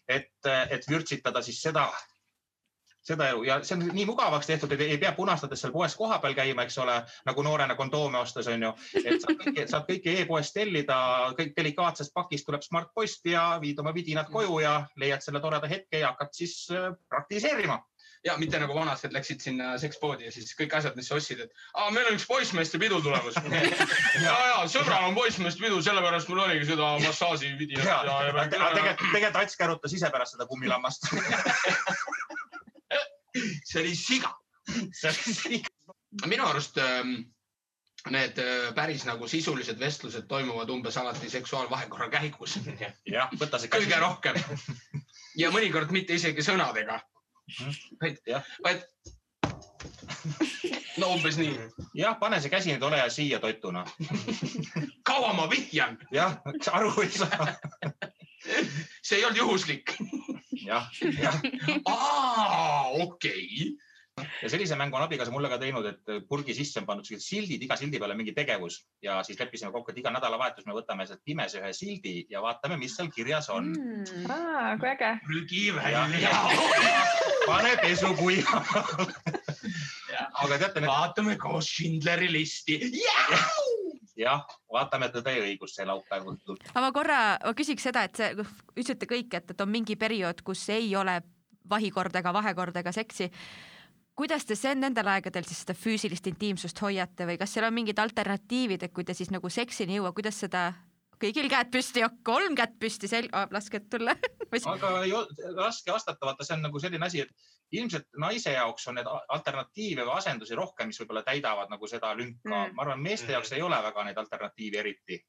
et, 0.07 0.33
et 0.69 0.87
vürtsitada 0.89 1.41
siis 1.45 1.61
seda, 1.61 1.85
seda 3.05 3.27
elu 3.31 3.43
ja 3.47 3.57
see 3.65 3.77
on 3.77 3.85
nii 3.95 4.05
mugavaks 4.09 4.49
tehtud, 4.49 4.73
et 4.75 4.83
ei 4.85 4.97
pea 5.01 5.11
punastades 5.17 5.61
seal 5.63 5.73
poes 5.73 5.95
kohapeal 5.97 6.35
käima, 6.37 6.65
eks 6.67 6.77
ole, 6.83 6.97
nagu 7.27 7.45
noorena 7.45 7.77
kondoome 7.79 8.19
ostes 8.19 8.49
on 8.51 8.67
ju. 8.67 8.73
et 9.03 9.23
saad 9.23 9.37
kõike, 9.43 9.67
saad 9.73 9.87
kõike 9.89 10.17
e-poest 10.23 10.57
tellida, 10.57 10.97
kõik 11.37 11.55
delikaatsest 11.57 12.13
pakist 12.17 12.49
tuleb 12.49 12.65
Smart-post 12.65 13.31
ja 13.31 13.45
viid 13.61 13.79
oma 13.79 13.93
vidinad 13.95 14.29
koju 14.33 14.59
ja 14.65 14.75
leiad 15.01 15.23
selle 15.25 15.41
toreda 15.41 15.69
hetke 15.71 16.03
ja 16.03 16.13
hakkad 16.13 16.35
siis 16.41 16.57
äh, 16.75 16.91
praktiseerima 17.09 17.79
ja 18.25 18.35
mitte 18.37 18.59
nagu 18.61 18.75
vanasti, 18.75 19.07
et 19.07 19.15
läksid 19.15 19.41
sinna 19.41 19.71
sekspoodi 19.81 20.27
ja 20.27 20.31
siis 20.33 20.53
kõik 20.57 20.75
asjad, 20.77 20.95
mis 20.97 21.09
sa 21.09 21.17
ostsid, 21.17 21.39
et 21.45 21.63
aa, 21.73 21.89
meil 21.93 22.11
on 22.11 22.17
üks 22.19 22.27
poissmeeste 22.29 22.79
pidu 22.81 23.01
tulemas 23.01 23.37
ja, 24.25 24.35
ja 24.35 24.59
sõbral 24.69 25.07
on 25.09 25.17
poissmeeste 25.17 25.63
pidu, 25.63 25.81
sellepärast 25.85 26.29
mul 26.29 26.43
oligi 26.45 26.69
seda 26.69 26.93
massaaži 27.01 27.53
vidi. 27.59 27.79
tegelikult, 27.81 29.07
tegelikult 29.09 29.41
Ats 29.41 29.57
kärutas 29.57 29.97
ise 29.97 30.11
pärast 30.13 30.37
seda 30.37 30.45
kummilammast 30.49 31.09
see 33.69 33.81
oli 33.81 33.95
siga. 33.95 34.33
see 34.67 35.09
oli 35.09 35.35
siga. 35.41 35.95
minu 36.29 36.45
arust 36.45 36.77
ähm, 36.83 37.15
need 38.13 38.37
äh, 38.41 38.69
päris 38.77 39.05
nagu 39.09 39.27
sisulised 39.29 39.79
vestlused 39.79 40.27
toimuvad 40.29 40.69
umbes 40.69 40.97
alati 40.97 41.29
seksuaalvahekorra 41.29 42.09
käigus. 42.13 42.59
jah, 43.09 43.33
võta 43.39 43.57
see. 43.57 43.71
kõige 43.73 43.97
rohkem 44.01 44.37
ja 45.41 45.49
mõnikord 45.53 45.89
mitte 45.95 46.13
isegi 46.21 46.45
sõnadega 46.45 47.01
vaid, 48.01 48.17
vaid 48.63 48.83
no 50.97 51.13
umbes 51.15 51.37
nii. 51.37 51.57
jah, 51.97 52.17
pane 52.19 52.41
see 52.41 52.51
käsi 52.53 52.73
nüüd 52.73 52.85
ole 52.87 52.99
hea 53.01 53.09
siia 53.13 53.39
totuna 53.43 53.85
kaua 55.07 55.33
ma 55.37 55.49
vihjan? 55.51 55.97
jah, 56.11 56.37
aru 56.73 56.93
ei 57.03 57.11
saa 57.15 57.53
see 59.01 59.19
ei 59.19 59.25
olnud 59.25 59.37
juhuslik. 59.37 59.95
jah, 60.65 60.89
jah. 61.19 61.39
okei 61.85 62.99
okay 63.03 63.90
ja 64.41 64.49
sellise 64.51 64.77
mängu 64.79 64.97
on 64.97 65.05
abikaasa 65.05 65.33
mulle 65.33 65.49
ka 65.51 65.59
teinud, 65.61 65.87
et 65.89 66.13
purgi 66.29 66.55
sisse 66.57 66.81
on 66.81 66.87
pandud 66.89 67.07
sellised 67.07 67.27
sildid, 67.27 67.65
iga 67.65 67.77
sildi 67.79 67.99
peale 68.01 68.17
mingi 68.19 68.35
tegevus 68.37 68.81
ja 69.03 69.19
siis 69.27 69.39
leppisime 69.39 69.71
kokku, 69.73 69.93
et 69.93 70.01
iga 70.03 70.13
nädalavahetus 70.13 70.67
me 70.67 70.75
võtame 70.77 71.07
sealt 71.09 71.23
pimesi 71.25 71.61
ühe 71.61 71.73
sildi 71.75 72.15
ja 72.31 72.43
vaatame, 72.43 72.79
mis 72.81 72.95
seal 72.97 73.11
kirjas 73.13 73.49
on 73.53 73.71
mm.. 73.73 74.29
aa, 74.31 74.75
kui 74.81 74.91
äge. 74.93 75.13
prügi 75.27 75.65
välja. 75.75 76.35
pane 77.45 77.75
pesu 77.81 78.13
kuivama 78.19 78.85
aga 80.43 80.57
teate. 80.57 80.85
vaatame 80.85 81.37
koos 81.41 81.69
Schindleri 81.75 82.31
listi 82.31 82.79
jah, 84.19 84.45
vaatame 84.71 85.09
Tõde 85.13 85.33
ja 85.35 85.43
õigust 85.45 85.79
see 85.79 85.87
laupäev 85.87 86.29
õhtul. 86.33 86.59
aga 86.71 86.83
ma 86.85 86.93
korra, 86.95 87.19
ma 87.43 87.53
küsiks 87.57 87.85
seda, 87.89 88.05
et 88.07 88.19
see, 88.19 88.31
ütlesite 88.75 89.09
kõik, 89.09 89.33
et, 89.37 89.53
et 89.53 89.63
on 89.63 89.71
mingi 89.71 89.97
periood, 89.99 90.43
kus 90.45 90.67
ei 90.73 90.93
ole 90.95 91.19
vahikord 91.71 92.15
ega 92.19 92.33
vahekord 92.35 92.77
ega 92.81 92.93
seksi 92.95 93.29
kuidas 94.21 94.45
te 94.45 94.55
sen 94.55 94.83
nendel 94.83 95.07
aegadel 95.09 95.47
siis 95.49 95.63
seda 95.63 95.73
füüsilist 95.73 96.27
intiimsust 96.29 96.77
hoiate 96.83 97.25
või 97.25 97.39
kas 97.41 97.55
seal 97.55 97.65
on 97.65 97.73
mingid 97.73 97.97
alternatiivid, 97.97 98.83
et 98.85 98.93
kui 98.93 99.05
te 99.07 99.15
siis 99.17 99.31
nagu 99.33 99.49
seksini 99.49 99.95
ei 99.95 99.97
jõua, 99.97 100.11
kuidas 100.13 100.37
seda 100.43 100.67
kõigil 101.21 101.47
käed 101.49 101.71
püsti, 101.73 102.03
kolm 102.25 102.53
kätt 102.57 102.75
püsti, 102.81 103.09
sel-, 103.09 103.31
laske 103.53 103.81
tulla. 103.89 104.13
Aga 104.75 104.91
ei 105.05 105.13
ole 105.15 105.55
raske 105.57 105.93
vastata, 105.93 106.27
vaata, 106.27 106.45
see 106.45 106.57
on 106.57 106.67
nagu 106.67 106.81
selline 106.83 107.07
asi, 107.07 107.23
et 107.25 107.77
ilmselt 107.79 108.07
naise 108.21 108.53
jaoks 108.53 108.85
on 108.91 108.99
need 108.99 109.09
alternatiive 109.09 110.05
või 110.05 110.17
asendusi 110.19 110.57
rohkem, 110.59 110.91
mis 110.91 111.01
võib-olla 111.01 111.25
täidavad 111.25 111.73
nagu 111.73 111.89
seda 111.89 112.13
lünka. 112.17 112.45
Mm.. 112.51 112.77
ma 112.77 112.85
arvan, 112.85 113.01
meeste 113.01 113.33
jaoks 113.33 113.55
ei 113.57 113.65
ole 113.65 113.81
väga 113.89 114.05
neid 114.05 114.21
alternatiive 114.21 114.83
eriti. 114.85 115.21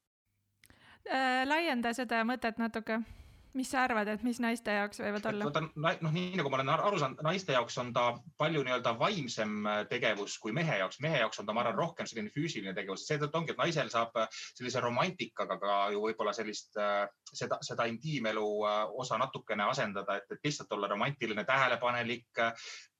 Äh,. 1.09 1.43
laienda 1.49 1.95
seda 1.97 2.25
mõtet 2.29 2.61
natuke 2.61 3.01
mis 3.59 3.69
sa 3.71 3.83
arvad, 3.85 4.09
et 4.09 4.23
mis 4.25 4.39
naiste 4.41 4.73
jaoks 4.73 5.01
võivad 5.03 5.27
olla? 5.29 5.63
noh, 5.77 6.13
nii 6.15 6.39
nagu 6.39 6.51
ma 6.53 6.59
olen 6.59 6.73
aru 6.73 7.01
saanud, 7.01 7.21
naiste 7.27 7.55
jaoks 7.57 7.77
on 7.83 7.93
ta 7.95 8.07
palju 8.41 8.63
nii-öelda 8.65 8.95
vaimsem 9.01 9.67
äh, 9.69 9.81
tegevus 9.91 10.39
kui 10.43 10.55
mehe 10.57 10.79
jaoks. 10.81 11.01
mehe 11.05 11.21
jaoks 11.21 11.43
on 11.43 11.49
ta, 11.49 11.55
ma 11.57 11.65
arvan, 11.65 11.77
rohkem 11.79 12.09
selline 12.09 12.33
füüsiline 12.33 12.75
tegevus, 12.77 13.05
seetõttu 13.09 13.41
ongi, 13.41 13.53
et 13.53 13.61
naisel 13.61 13.93
saab 13.93 14.17
äh, 14.23 14.41
sellise 14.57 14.81
romantikaga 14.85 15.59
ka 15.61 15.77
ju 15.93 16.05
võib-olla 16.07 16.35
sellist 16.37 16.81
äh, 16.81 17.05
seda, 17.29 17.61
seda 17.65 17.89
intiimelu 17.91 18.49
osa 19.03 19.19
natukene 19.21 19.69
asendada, 19.69 20.17
et, 20.21 20.33
et 20.33 20.49
lihtsalt 20.49 20.73
olla 20.73 20.89
romantiline, 20.91 21.45
tähelepanelik, 21.49 22.43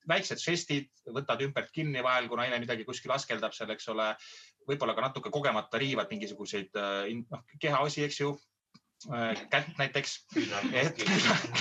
väiksed 0.09 0.41
žestid, 0.43 0.89
võtad 1.15 1.41
ümbert 1.45 1.71
kinni 1.75 2.03
vahel, 2.05 2.29
kui 2.29 2.41
naine 2.41 2.59
midagi 2.61 2.85
kuskil 2.89 3.13
askeldab 3.15 3.55
seal, 3.57 3.71
eks 3.73 3.89
ole 3.93 4.09
võib-olla 4.69 4.95
ka 4.97 5.05
natuke 5.05 5.31
kogemata 5.35 5.79
riivad 5.79 6.11
mingisuguseid 6.11 6.75
noh, 6.75 7.45
kehaosi, 7.63 8.05
eks 8.07 8.21
ju, 8.21 8.33
kätt 9.51 9.79
näiteks, 9.79 10.17
et 10.73 11.03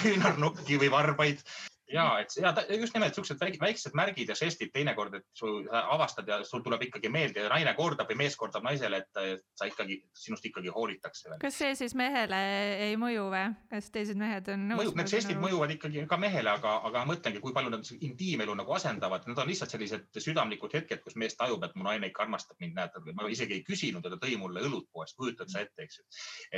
küünarnukki 0.02 0.80
või 0.82 0.92
varbaid 0.94 1.44
ja 1.92 2.06
et 2.22 2.36
ja 2.38 2.54
just 2.80 2.96
nimelt 2.96 3.16
siuksed 3.16 3.40
väiksed 3.62 3.96
märgid 3.98 4.32
ja 4.32 4.36
žestid 4.38 4.72
teinekord, 4.74 5.16
et 5.20 5.26
sul 5.38 5.68
avastad 5.72 6.28
ja 6.28 6.42
sul 6.48 6.64
tuleb 6.64 6.86
ikkagi 6.88 7.10
meelde 7.12 7.46
ja 7.46 7.52
naine 7.52 7.74
kordab 7.78 8.10
või 8.12 8.22
mees 8.24 8.38
kordab 8.40 8.66
naisele, 8.66 9.02
et 9.04 9.42
sa 9.60 9.68
ikkagi, 9.70 10.00
sinust 10.18 10.46
ikkagi 10.48 10.72
hoolitakse. 10.74 11.38
kas 11.42 11.60
see 11.62 11.76
siis 11.78 11.96
mehele 11.98 12.40
ei 12.88 12.98
mõju 13.00 13.28
või, 13.34 13.44
kas 13.72 13.92
teised 13.94 14.20
mehed 14.20 14.50
on 14.54 14.68
nõus? 14.72 14.82
mõjub, 14.84 15.00
need 15.02 15.14
žestid 15.16 15.42
mõjuvad 15.42 15.76
ikkagi 15.76 16.06
ka 16.10 16.20
mehele, 16.22 16.54
aga, 16.54 16.78
aga 16.90 17.04
mõtlengi, 17.10 17.42
kui 17.44 17.56
palju 17.56 17.74
nad 17.74 17.92
intiimelu 18.00 18.56
nagu 18.62 18.76
asendavad, 18.78 19.28
need 19.28 19.42
on 19.44 19.52
lihtsalt 19.52 19.76
sellised 19.76 20.22
südamlikud 20.24 20.76
hetked, 20.78 21.04
kus 21.04 21.18
mees 21.20 21.38
tajub, 21.40 21.64
et 21.68 21.76
mu 21.76 21.88
naine 21.88 22.12
ikka 22.12 22.26
armastab 22.26 22.60
mind, 22.64 22.78
näed, 22.78 23.14
ma 23.18 23.30
isegi 23.32 23.60
ei 23.60 23.66
küsinud 23.68 24.06
ja 24.06 24.14
ta 24.14 24.22
tõi 24.22 24.38
mulle 24.40 24.64
õlut 24.68 24.88
poest, 24.94 25.18
kujutad 25.20 25.52
sa 25.52 25.64
ette, 25.66 25.88
eks 25.88 26.00
ju. 26.00 26.08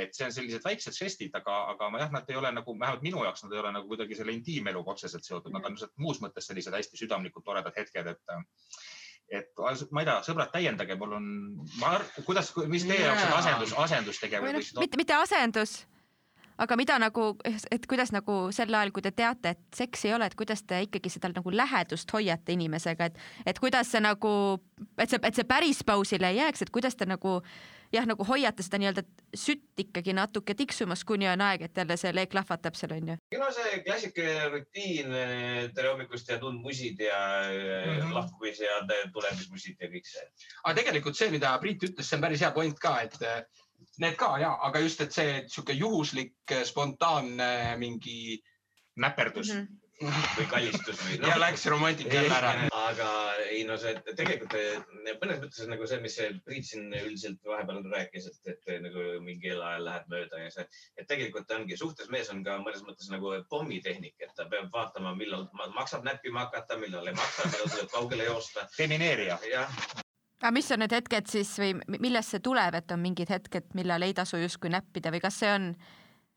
et 0.04 0.14
see 0.16 0.28
on 0.28 0.34
sellised 0.36 0.64
väiksed 0.64 0.96
žestid, 0.96 1.34
aga, 1.34 1.58
aga 1.74 1.90
jah, 2.04 2.12
nad 2.14 2.30
ei 2.30 2.38
ole 2.40 2.52
nagu, 2.54 2.76
vähemalt 2.78 3.04
minu 3.04 3.24
jaoks 3.24 3.44
nad 3.44 3.54
ei 3.54 3.62
ole 3.62 3.72
nagu 3.78 3.90
kuidagi 3.90 4.18
selle 4.18 4.34
intiimeluga 4.36 4.94
otseselt 4.94 5.23
otseselt 5.24 5.44
seotud, 5.44 5.54
nad 5.54 5.64
on 5.64 5.76
lihtsalt 5.76 5.96
muus 6.02 6.20
mõttes 6.22 6.48
sellised 6.48 6.74
hästi 6.74 7.00
südamlikud, 7.00 7.44
toredad 7.44 7.74
hetked, 7.76 8.06
et 8.06 8.20
et 9.32 9.62
ma 9.90 10.02
ei 10.02 10.06
tea, 10.06 10.18
sõbrad, 10.26 10.50
täiendage, 10.52 10.96
mul 11.00 11.14
on, 11.16 11.26
ma, 11.80 11.96
kuidas, 12.26 12.52
mis 12.68 12.84
teie 12.84 13.06
jaoks 13.06 13.24
on 13.24 13.38
asendus, 13.38 13.72
asendustegevus 13.86 14.74
no,? 14.74 14.82
mitte, 14.84 15.00
mitte 15.00 15.16
asendus, 15.16 15.78
aga 16.58 16.76
mida 16.78 16.98
nagu, 17.02 17.28
et 17.44 17.86
kuidas 17.90 18.12
nagu 18.14 18.38
sel 18.54 18.74
ajal, 18.74 18.92
kui 18.94 19.04
te 19.04 19.12
teate, 19.14 19.54
et 19.54 19.78
seksi 19.78 20.10
ei 20.10 20.16
ole, 20.16 20.28
et 20.30 20.36
kuidas 20.38 20.62
te 20.62 20.82
ikkagi 20.86 21.12
seda 21.12 21.32
nagu 21.34 21.54
lähedust 21.54 22.10
hoiate 22.14 22.54
inimesega, 22.54 23.10
et, 23.10 23.22
et 23.46 23.58
kuidas 23.62 23.90
see 23.90 24.02
nagu, 24.04 24.34
et 24.98 25.10
see, 25.10 25.20
et 25.20 25.40
see 25.40 25.48
päris 25.48 25.82
pausile 25.86 26.30
ei 26.30 26.42
jääks, 26.42 26.66
et 26.66 26.74
kuidas 26.74 26.98
te 26.98 27.08
nagu 27.10 27.40
jah, 27.94 28.06
nagu 28.08 28.26
hoiate 28.26 28.64
seda 28.64 28.78
nii-öelda 28.80 29.04
sütt 29.38 29.82
ikkagi 29.84 30.14
natuke 30.16 30.54
tiksumas, 30.58 31.04
kuni 31.06 31.28
on 31.30 31.42
aeg, 31.44 31.66
et 31.66 31.82
jälle 31.82 31.96
see 32.00 32.12
leek 32.14 32.34
lahvatab 32.36 32.78
seal 32.78 32.94
onju. 32.96 33.18
no 33.40 33.50
see 33.54 33.82
klassikaline 33.86 34.48
rutiin, 34.54 35.18
tere 35.74 35.90
hommikust 35.92 36.30
ja 36.30 36.38
tundmusid 36.42 37.02
ja 37.02 37.18
mm 37.50 38.00
-hmm. 38.00 38.14
lahkumis 38.14 38.60
ja 38.60 38.80
tulemismusid 39.12 39.76
ja 39.80 39.90
kõik 39.90 40.08
see. 40.10 40.26
aga 40.64 40.74
tegelikult 40.80 41.16
see, 41.16 41.30
mida 41.30 41.58
Priit 41.58 41.82
ütles, 41.82 42.08
see 42.08 42.16
on 42.16 42.26
päris 42.26 42.40
hea 42.40 42.50
point 42.50 42.78
ka, 42.78 43.00
et 43.00 43.18
Need 44.02 44.18
ka 44.20 44.34
ja, 44.42 44.54
aga 44.68 44.82
just, 44.84 45.00
et 45.04 45.14
see 45.14 45.38
sihuke 45.46 45.76
juhuslik, 45.78 46.36
spontaanne 46.64 47.76
mingi 47.80 48.42
näperdus 48.96 49.54
mm. 49.54 49.62
-hmm 49.62 49.80
või 50.02 50.46
kallistus 50.50 50.98
või 51.04 51.18
no.. 51.20 51.28
ja 51.28 51.36
läks 51.38 51.66
romantika 51.70 52.14
jälle 52.16 52.34
ära. 52.34 52.52
aga 52.80 53.08
ei 53.46 53.62
no 53.68 53.76
see 53.78 53.94
tegelikult 54.18 54.56
mõnes 55.22 55.40
mõttes 55.42 55.68
nagu 55.70 55.86
see, 55.86 56.00
mis 56.02 56.18
Priit 56.44 56.66
siin 56.68 56.88
üldiselt 56.98 57.46
vahepeal 57.46 57.82
rääkis, 57.92 58.26
et, 58.30 58.52
et 58.54 58.82
nagu 58.82 59.04
mingi 59.24 59.48
kellaajal 59.48 59.86
lähed 59.88 60.08
mööda 60.12 60.42
ja 60.42 60.50
see, 60.54 60.66
et 60.98 61.08
tegelikult 61.10 61.50
ongi 61.56 61.78
suhtes 61.78 62.10
mees 62.14 62.30
on 62.34 62.42
ka 62.46 62.58
mõnes 62.62 62.82
mõttes 62.86 63.10
nagu 63.12 63.34
pommitehnik, 63.50 64.16
et 64.18 64.34
ta 64.36 64.48
peab 64.50 64.72
vaatama, 64.74 65.14
millal 65.18 65.46
maksab 65.76 66.06
näppima 66.06 66.48
hakata, 66.48 66.80
millal 66.80 67.06
ei 67.06 67.18
maksa, 67.18 67.50
millal 67.52 67.70
tuleb 67.76 67.94
kaugele 67.94 68.32
joosta. 68.32 68.66
demineerija. 68.78 69.38
jah 69.52 70.03
aga 70.44 70.52
mis 70.52 70.66
on 70.74 70.82
need 70.84 70.92
hetked 70.92 71.28
siis 71.32 71.50
või 71.56 71.72
millest 72.04 72.34
see 72.34 72.42
tuleb, 72.44 72.76
et 72.76 72.92
on 72.92 73.00
mingid 73.00 73.30
hetked, 73.32 73.70
millal 73.78 74.04
ei 74.04 74.12
tasu 74.16 74.36
justkui 74.42 74.72
näppida 74.74 75.12
või 75.14 75.22
kas 75.24 75.38
see 75.40 75.52
on? 75.54 75.70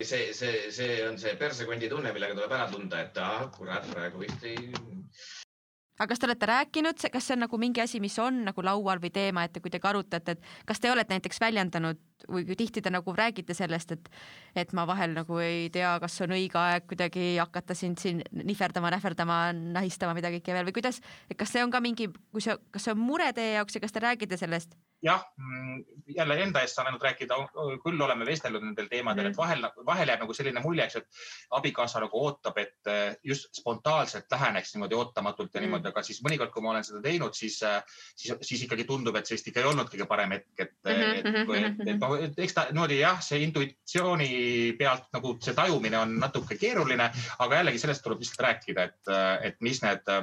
see, 0.00 0.30
see, 0.32 0.70
see 0.72 1.02
on 1.04 1.18
see 1.20 1.34
persekondi 1.36 1.90
tunne, 1.92 2.14
millega 2.14 2.36
tuleb 2.38 2.54
ära 2.56 2.70
tunda, 2.72 3.02
et 3.04 3.20
ah, 3.20 3.44
kurat, 3.52 3.84
praegu 3.92 4.22
vist 4.22 4.48
ei 4.48 4.70
aga 5.98 6.08
kas 6.12 6.20
te 6.22 6.28
olete 6.28 6.48
rääkinud, 6.48 7.04
kas 7.12 7.26
see 7.28 7.36
on 7.36 7.44
nagu 7.44 7.58
mingi 7.60 7.82
asi, 7.82 8.00
mis 8.00 8.18
on 8.22 8.42
nagu 8.46 8.64
laual 8.64 9.00
või 9.02 9.10
teema, 9.14 9.44
et 9.44 9.54
te 9.54 9.62
kuidagi 9.64 9.88
arutate, 9.90 10.36
et 10.36 10.50
kas 10.68 10.80
te 10.80 10.92
olete 10.92 11.16
näiteks 11.16 11.40
väljendanud 11.42 12.00
või 12.28 12.44
kui 12.48 12.58
tihti 12.58 12.82
te 12.82 12.90
nagu 12.90 13.14
räägite 13.14 13.54
sellest, 13.54 13.94
et, 13.94 14.10
et 14.58 14.74
ma 14.74 14.86
vahel 14.88 15.14
nagu 15.16 15.38
ei 15.42 15.68
tea, 15.74 15.94
kas 16.02 16.20
on 16.26 16.34
õige 16.36 16.58
aeg 16.60 16.86
kuidagi 16.90 17.30
hakata 17.38 17.76
sind 17.78 18.02
siin 18.02 18.22
nihverdama, 18.32 18.92
nähverdama, 18.94 19.40
nahistama, 19.78 20.14
mida 20.18 20.32
kõike 20.34 20.54
veel 20.54 20.70
või 20.70 20.78
kuidas, 20.80 21.02
et 21.30 21.38
kas 21.38 21.54
see 21.54 21.64
on 21.64 21.74
ka 21.74 21.82
mingi, 21.84 22.10
kui 22.32 22.44
see, 22.44 22.56
kas 22.74 22.88
see 22.88 22.94
on 22.94 23.02
mure 23.02 23.32
teie 23.36 23.58
jaoks 23.58 23.78
ja 23.78 23.84
kas 23.84 23.94
te 23.94 24.04
räägite 24.04 24.40
sellest? 24.40 24.78
Jah, 25.02 25.22
mm, 25.36 25.84
jälle 26.16 26.36
enda 26.42 26.60
eest 26.60 26.74
saan 26.74 26.88
ainult 26.90 27.02
rääkida, 27.02 27.36
küll 27.84 28.00
oleme 28.02 28.26
vestelnud 28.26 28.64
nendel 28.64 28.88
teemadel, 28.90 29.28
et 29.28 29.36
mhm. 29.36 29.38
vahel, 29.38 29.86
vahel 29.86 30.10
jääb 30.10 30.24
nagu 30.24 30.34
selline 30.34 30.62
mulje, 30.64 30.86
eks, 30.86 30.96
et 30.96 31.58
abikaasa 31.58 32.02
nagu 32.02 32.22
ootab, 32.24 32.58
et 32.58 32.90
eh, 32.90 33.16
just 33.24 33.50
spontaanselt 33.60 34.26
läheneks 34.32 34.74
niimoodi 34.74 34.98
ootamatult 34.98 35.54
ja 35.54 35.60
mm. 35.60 35.66
niimoodi, 35.66 35.90
aga 35.92 36.02
siis 36.06 36.18
mõnikord, 36.26 36.50
kui 36.54 36.64
ma 36.64 36.72
olen 36.74 36.86
seda 36.86 37.02
teinud, 37.04 37.36
siis, 37.38 37.60
eh, 37.66 37.78
siis, 38.16 38.34
siis 38.50 38.64
ikkagi 38.66 38.86
tundub, 38.88 39.16
et 39.18 39.28
see 39.28 39.38
vist 39.38 39.50
ikka 39.52 39.62
ei 39.62 39.70
olnud 39.70 39.92
kõige 39.92 40.08
parem 40.10 40.34
hetk, 40.34 40.50
et 40.56 40.74
mm, 40.84 41.04
-hmm. 41.28 41.54
et, 41.54 41.68
et, 41.68 41.82
et, 41.82 41.92
et, 41.94 42.00
noh, 42.02 42.16
et 42.28 42.42
eks 42.46 42.56
ta 42.56 42.66
niimoodi 42.72 42.98
jah, 43.02 43.20
see 43.24 43.42
intuitsiooni 43.46 44.30
pealt 44.78 45.06
nagu 45.14 45.36
see 45.44 45.54
tajumine 45.54 45.98
on 45.98 46.18
natuke 46.18 46.58
keeruline, 46.58 47.10
aga 47.38 47.62
jällegi 47.62 47.84
sellest 47.84 48.02
tuleb 48.02 48.24
lihtsalt 48.24 48.46
rääkida, 48.48 48.88
et, 48.90 49.14
et 49.50 49.62
mis 49.62 49.82
need 49.84 50.14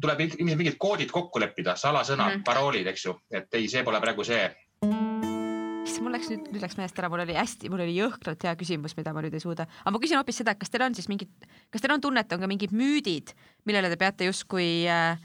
tuleb 0.00 0.20
ilmselt 0.24 0.58
mingid 0.58 0.78
koodid 0.80 1.12
kokku 1.14 1.40
leppida, 1.42 1.76
salasõnad 1.78 2.26
mm, 2.26 2.38
-hmm. 2.40 2.46
paroolid, 2.46 2.86
eks 2.90 3.04
ju, 3.06 3.16
et 3.30 3.54
ei, 3.54 3.68
see 3.70 3.84
pole 3.86 4.00
praegu 4.02 4.24
see. 4.26 4.48
issand, 5.84 6.06
mul 6.06 6.14
läks 6.16 6.30
nüüd, 6.32 6.48
nüüd 6.50 6.62
läks 6.64 6.76
meelest 6.78 6.98
ära, 6.98 7.08
mul 7.12 7.22
oli 7.22 7.36
hästi, 7.36 7.70
mul 7.70 7.84
oli 7.84 7.94
jõhkralt 7.98 8.42
hea 8.46 8.54
küsimus, 8.58 8.96
mida 8.98 9.12
ma 9.14 9.22
nüüd 9.22 9.34
ei 9.36 9.42
suuda, 9.42 9.66
aga 9.84 9.92
ma 9.94 10.00
küsin 10.02 10.18
hoopis 10.18 10.40
seda, 10.40 10.54
kas 10.58 10.72
teil 10.72 10.86
on 10.86 10.96
siis 10.96 11.08
mingid, 11.10 11.30
kas 11.70 11.84
teil 11.84 11.94
on 11.94 12.02
tunnet, 12.02 12.32
on 12.32 12.42
ka 12.42 12.50
mingid 12.50 12.74
müüdid, 12.74 13.34
millele 13.68 13.92
te 13.92 13.98
peate 14.00 14.28
justkui 14.30 14.88
äh, 14.90 15.20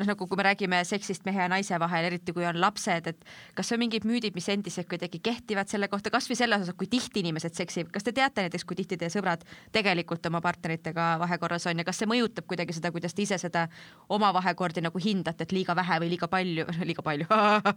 noh, 0.00 0.08
nagu 0.08 0.26
kui 0.26 0.38
me 0.38 0.46
räägime 0.46 0.80
seksist 0.88 1.26
mehe 1.28 1.42
ja 1.42 1.48
naise 1.52 1.76
vahel, 1.80 2.06
eriti 2.08 2.32
kui 2.32 2.46
on 2.48 2.56
lapsed, 2.60 3.10
et 3.12 3.26
kas 3.56 3.72
on 3.74 3.80
mingid 3.82 4.06
müüdid, 4.08 4.32
mis 4.36 4.48
endiselt 4.52 4.88
kuidagi 4.88 5.20
kehtivad 5.22 5.68
selle 5.68 5.88
kohta, 5.92 6.10
kasvõi 6.12 6.36
selles 6.38 6.64
osas, 6.64 6.76
kui 6.78 6.88
tihti 6.90 7.20
inimesed 7.20 7.56
seksivad, 7.58 7.92
kas 7.92 8.06
te 8.06 8.14
teate 8.16 8.46
näiteks, 8.46 8.64
kui 8.68 8.78
tihti 8.78 8.96
teie 9.00 9.12
sõbrad 9.12 9.44
tegelikult 9.74 10.24
oma 10.30 10.40
partneritega 10.44 11.16
vahekorras 11.20 11.68
on 11.68 11.82
ja 11.82 11.86
kas 11.88 12.00
see 12.00 12.08
mõjutab 12.08 12.48
kuidagi 12.48 12.76
seda, 12.76 12.92
kuidas 12.94 13.12
te 13.16 13.26
ise 13.26 13.38
seda 13.42 13.66
oma 14.12 14.32
vahekordi 14.32 14.84
nagu 14.84 15.02
hindate, 15.02 15.44
et 15.44 15.52
liiga 15.52 15.76
vähe 15.76 16.00
või 16.04 16.12
liiga 16.14 16.30
palju, 16.32 16.66
liiga 16.88 17.04
palju. 17.04 17.28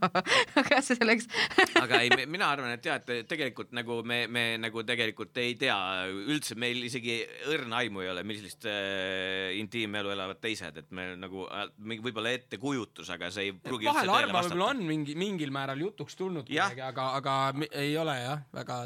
Aga 0.64 0.82
see 0.86 0.96
selleks? 0.96 1.28
Aga 1.84 2.00
ei, 2.06 2.14
mina 2.24 2.48
arvan, 2.54 2.78
et 2.78 2.88
jah, 2.88 3.02
et 3.04 3.28
tegelikult 3.28 3.76
nagu 3.76 4.00
me, 4.08 4.24
me 4.32 4.46
nagu 4.62 4.86
tegelikult 4.88 5.36
ei 5.44 5.58
tea 5.60 5.76
üldse, 6.08 6.56
meil 6.60 6.80
isegi 6.88 7.20
õrna 7.52 7.84
aimu 7.84 8.06
ei 8.06 8.14
ole, 8.14 8.24
millist 8.28 8.64
äh, 8.72 9.52
intiimelu 9.60 10.16
elavad 10.16 10.40
teised, 10.40 10.80
et 10.80 10.96
me 10.96 11.12
nagu 11.20 11.44
äh, 11.52 11.68
võib-olla 12.06 12.34
ettekujutus, 12.38 13.10
aga 13.14 13.32
see 13.34 13.50
ei 13.50 13.56
pruugi 13.56 13.90
vahel 13.90 14.12
harva 14.14 14.44
võib-olla 14.46 14.70
on 14.74 14.84
mingi, 14.88 15.16
mingil 15.20 15.54
määral 15.56 15.82
jutuks 15.82 16.18
tulnud 16.20 16.48
kuidagi, 16.50 16.84
aga, 16.86 17.10
aga 17.20 17.36
ei 17.72 17.96
ole 18.02 18.16
jah, 18.22 18.46
väga. 18.56 18.80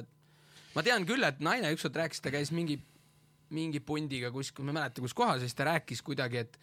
ma 0.75 0.85
tean 0.85 1.07
küll, 1.09 1.25
et 1.27 1.43
naine 1.43 1.73
ükskord 1.75 1.99
rääkis, 2.01 2.23
ta 2.23 2.33
käis 2.33 2.53
mingi, 2.55 2.79
mingi 3.55 3.83
pundiga 3.83 4.31
kuskil, 4.33 4.65
ma 4.65 4.73
ei 4.73 4.79
mäleta, 4.81 5.05
kus 5.05 5.15
kohas, 5.17 5.43
siis 5.43 5.57
ta 5.57 5.69
rääkis 5.71 6.03
kuidagi, 6.05 6.45
et, 6.45 6.59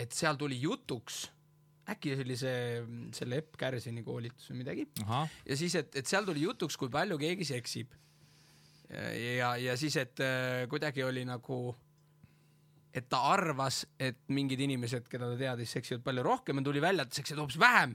et 0.00 0.16
seal 0.16 0.40
tuli 0.40 0.60
jutuks 0.62 1.26
äkki 1.90 2.14
see 2.14 2.24
oli 2.24 2.36
see, 2.38 2.58
selle 3.16 3.40
Epp 3.40 3.56
Kärsini 3.58 4.04
koolitus 4.06 4.50
või 4.52 4.60
midagi. 4.62 4.86
ja 5.00 5.56
siis, 5.58 5.74
et, 5.80 5.94
et 5.96 6.06
seal 6.06 6.26
tuli 6.28 6.44
jutuks, 6.44 6.76
kui 6.78 6.90
palju 6.92 7.18
keegi 7.20 7.46
seksib. 7.48 7.94
ja, 8.90 9.54
ja 9.60 9.76
siis, 9.78 9.96
et 10.00 10.22
äh, 10.24 10.66
kuidagi 10.70 11.04
oli 11.06 11.24
nagu 11.26 11.60
et 12.94 13.06
ta 13.08 13.20
arvas, 13.32 13.84
et 13.98 14.18
mingid 14.28 14.60
inimesed, 14.60 15.06
keda 15.10 15.30
ta 15.32 15.38
teadis, 15.38 15.76
seksivad 15.76 16.04
palju 16.06 16.26
rohkem 16.26 16.60
ja 16.60 16.66
tuli 16.66 16.82
välja, 16.82 17.06
et 17.06 17.20
seksivad 17.20 17.44
hoopis 17.44 17.60
vähem. 17.60 17.94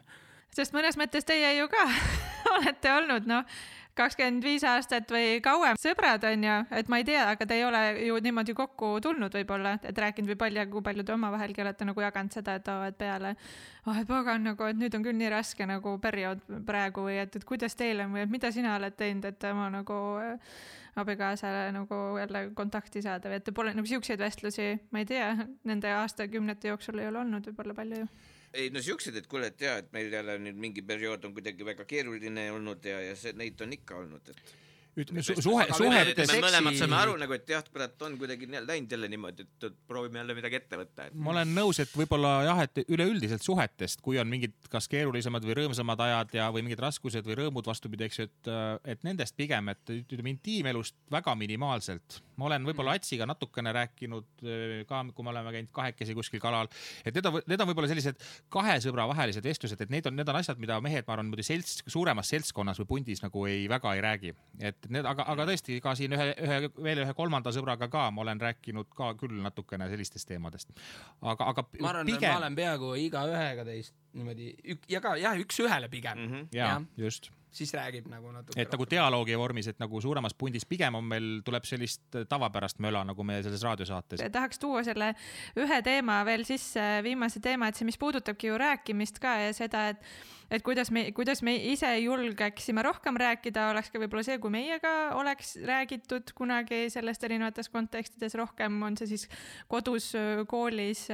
sest 0.55 0.73
mõnes 0.73 0.97
mõttes 0.97 1.27
teie 1.27 1.57
ju 1.57 1.67
ka 1.67 1.85
olete 2.59 2.93
olnud 2.93 3.27
noh, 3.29 3.57
kakskümmend 3.95 4.43
viis 4.43 4.63
aastat 4.67 5.11
või 5.11 5.39
kauem 5.43 5.77
sõbrad 5.79 6.23
onju, 6.27 6.55
et 6.75 6.89
ma 6.91 6.99
ei 6.99 7.05
tea, 7.07 7.23
aga 7.31 7.47
te 7.47 7.55
ei 7.55 7.63
ole 7.63 7.81
ju 8.03 8.17
niimoodi 8.23 8.55
kokku 8.57 8.95
tulnud 9.03 9.33
võib-olla, 9.37 9.77
et 9.87 9.97
rääkinud 10.03 10.33
või 10.33 10.39
palju, 10.43 10.65
kui 10.73 10.83
palju 10.89 11.05
te 11.07 11.15
omavahelgi 11.15 11.63
olete 11.63 11.87
nagu 11.87 12.03
jaganud 12.03 12.35
seda, 12.35 12.57
et 12.59 12.71
oo, 12.71 12.83
et 12.89 12.97
peale, 12.99 13.35
oh 13.87 13.99
et 14.01 14.09
pagan 14.09 14.43
nagu, 14.51 14.67
et 14.67 14.79
nüüd 14.79 14.97
on 14.99 15.05
küll 15.05 15.19
nii 15.19 15.31
raske 15.31 15.67
nagu 15.69 15.95
periood 16.03 16.43
praegu 16.67 17.07
või 17.07 17.21
et, 17.23 17.39
et 17.39 17.47
kuidas 17.47 17.79
teil 17.79 18.03
on 18.03 18.15
või 18.17 18.25
et 18.25 18.35
mida 18.35 18.51
sina 18.51 18.75
oled 18.75 18.99
teinud, 18.99 19.31
et 19.31 19.47
oma 19.51 19.69
nagu 19.79 20.01
äh, 20.19 20.59
abikaasale 20.99 21.69
nagu 21.75 22.01
jälle 22.19 22.49
kontakti 22.55 23.03
saada 23.03 23.31
või 23.31 23.39
et 23.39 23.51
pole 23.55 23.75
nagu 23.75 23.87
siukseid 23.87 24.19
vestlusi, 24.19 24.73
ma 24.91 25.03
ei 25.03 25.07
tea, 25.07 25.31
nende 25.67 25.91
aastakümnete 26.03 26.73
jooksul 26.73 26.99
ei 26.99 27.11
ole 27.11 27.23
olnud 27.23 27.47
võib-olla 27.51 27.79
palju 27.79 28.03
ju 28.03 28.09
ei 28.55 28.69
no 28.73 28.81
siuksed, 28.83 29.15
et 29.19 29.27
kuule, 29.31 29.49
et 29.51 29.61
jaa, 29.61 29.79
et 29.81 29.89
meil 29.95 30.13
jälle 30.13 30.37
nüüd 30.41 30.59
mingi 30.67 30.83
periood 30.85 31.25
on 31.27 31.33
kuidagi 31.35 31.67
väga 31.67 31.85
keeruline 31.89 32.49
olnud 32.55 32.85
ja, 32.87 33.01
ja 33.03 33.15
see, 33.19 33.35
neid 33.37 33.61
on 33.61 33.75
ikka 33.75 33.99
olnud, 34.01 34.31
et 34.31 34.55
ütleme 34.95 35.23
su 35.23 35.35
suhe, 35.43 35.65
suhete 35.75 36.23
seksi. 36.23 36.41
mõlemad 36.43 36.77
saame 36.79 36.97
aru 36.97 37.15
nagu, 37.19 37.35
et 37.35 37.49
jah, 37.51 37.63
kurat, 37.67 37.95
on 38.07 38.15
kuidagi 38.19 38.47
läinud 38.53 38.91
jälle 38.95 39.09
niimoodi, 39.11 39.45
et 39.45 39.77
proovime 39.87 40.21
jälle 40.21 40.35
midagi 40.37 40.59
ette 40.61 40.79
võtta 40.79 41.07
et.... 41.09 41.15
ma 41.19 41.33
olen 41.33 41.51
nõus, 41.57 41.81
et 41.83 41.91
võib-olla 41.99 42.31
jah, 42.47 42.61
et 42.63 42.83
üleüldiselt 42.85 43.43
suhetest, 43.43 44.01
kui 44.05 44.19
on 44.21 44.29
mingid 44.31 44.55
kas 44.71 44.87
keerulisemad 44.91 45.45
või 45.47 45.57
rõõmsamad 45.59 46.03
ajad 46.07 46.37
ja, 46.39 46.47
või 46.55 46.65
mingid 46.67 46.83
raskused 46.85 47.27
või 47.27 47.39
rõõmud 47.41 47.67
vastupidi, 47.67 48.07
eks 48.07 48.21
ju, 48.21 48.27
et, 48.29 48.51
et 48.95 49.03
nendest 49.07 49.35
pigem, 49.37 49.73
et 49.73 49.93
ütleme 49.97 50.31
intiimelust 50.35 50.97
väga 51.11 51.35
minimaalselt. 51.39 52.21
ma 52.39 52.49
olen 52.49 52.65
võib-olla 52.67 52.95
mm. 52.95 53.03
Atsiga 53.05 53.25
natukene 53.27 53.73
rääkinud 53.75 54.45
ka, 54.87 55.01
kui 55.13 55.25
me 55.27 55.31
oleme 55.33 55.51
käinud 55.51 55.71
kahekesi 55.75 56.15
kuskil 56.15 56.39
kalal, 56.39 56.69
et 57.03 57.15
need 57.15 57.27
on, 57.27 57.41
need 57.43 57.61
on 57.61 57.69
võib-olla 57.69 57.91
sellised 57.91 58.23
kahe 58.53 58.77
sõbra 58.83 59.05
vahelised 59.11 59.43
vestlused, 59.43 59.81
et 59.83 59.91
need 59.91 60.07
on, 60.07 60.15
need 60.15 60.31
on 60.31 60.39
asjad, 60.39 60.59
mida 60.61 60.79
mehed, 60.83 61.03
ma 61.07 61.17
arvan, 61.17 61.27
niimoodi 61.27 61.45
selts, 61.45 61.81
suuremas 61.91 62.31
seltskonnas 62.31 62.79
või 62.81 62.89
pundis 62.95 63.23
nagu 63.23 63.45
ei, 63.49 63.65
väga 63.71 63.93
ei 63.97 64.03
räägi, 64.05 64.33
et 64.71 64.84
et 64.85 64.93
need, 64.93 65.07
aga, 65.09 65.25
aga 65.33 65.47
tõesti 65.49 65.79
ka 65.83 65.95
siin 65.97 66.15
ühe, 66.15 66.27
ühe, 66.45 66.59
veel 66.87 67.03
ühe 67.05 67.15
kolmanda 67.17 67.53
sõbraga 67.55 67.89
ka 67.91 68.07
ma 68.13 68.25
olen 68.25 68.41
rääkinud 68.41 68.91
ka 68.95 69.13
küll 69.19 69.39
natukene 69.43 69.89
sellistest 69.91 70.29
teemadest. 70.29 70.73
aga, 71.21 71.51
aga 71.51 71.65
ma 71.79 71.93
arvan 71.93 72.11
pigem..., 72.11 72.29
ma 72.31 72.43
olen 72.43 72.59
peaaegu 72.59 72.93
igaühega 73.05 73.65
teist 73.67 73.95
niimoodi 74.15 74.53
ük, 74.75 74.85
ja 74.89 75.01
ka 75.03 75.15
jah, 75.19 75.39
üks-ühele 75.41 75.89
pigem 75.91 76.21
mm. 76.21 76.31
-hmm. 76.31 76.47
ja, 76.55 76.75
ja, 76.75 76.81
just 77.05 77.31
siis 77.55 77.73
räägib 77.73 78.07
nagu 78.11 78.31
natuke. 78.31 78.61
et 78.61 78.71
nagu 78.71 78.85
dialoogi 78.89 79.37
vormis, 79.39 79.67
et 79.71 79.79
nagu 79.79 80.01
suuremas 80.01 80.33
pundis 80.33 80.65
pigem 80.67 80.95
on 80.95 81.03
meil, 81.07 81.29
tuleb 81.45 81.63
sellist 81.67 82.17
tavapärast 82.29 82.79
möla, 82.83 83.03
nagu 83.07 83.23
me 83.23 83.41
selles 83.43 83.63
raadiosaates. 83.63 84.23
tahaks 84.31 84.59
tuua 84.59 84.83
selle 84.83 85.13
ühe 85.59 85.81
teema 85.81 86.21
veel 86.27 86.45
sisse, 86.47 86.83
viimase 87.03 87.39
teema, 87.39 87.69
et 87.69 87.79
see, 87.79 87.87
mis 87.87 87.99
puudutabki 88.01 88.51
ju 88.51 88.57
rääkimist 88.59 89.19
ka 89.23 89.37
ja 89.45 89.53
seda, 89.55 89.87
et 89.93 90.03
et 90.49 90.65
kuidas 90.65 90.91
me, 90.95 91.07
kuidas 91.15 91.41
me 91.45 91.55
ise 91.71 91.89
julgeksime 92.03 92.83
rohkem 92.85 93.17
rääkida, 93.19 93.69
oleks 93.73 93.91
ka 93.93 94.01
võib-olla 94.01 94.25
see, 94.27 94.39
kui 94.41 94.53
meiega 94.53 94.93
oleks 95.19 95.55
räägitud 95.65 96.33
kunagi 96.37 96.85
sellest 96.93 97.23
erinevates 97.27 97.71
kontekstides 97.73 98.37
rohkem, 98.39 98.81
on 98.85 98.97
see 98.99 99.13
siis 99.15 99.27
kodus, 99.71 100.11
koolis, 100.51 101.07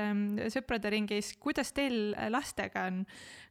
sõprade 0.54 0.92
ringis, 0.94 1.36
kuidas 1.42 1.74
teil 1.78 2.12
lastega 2.34 2.90
on? 2.92 3.06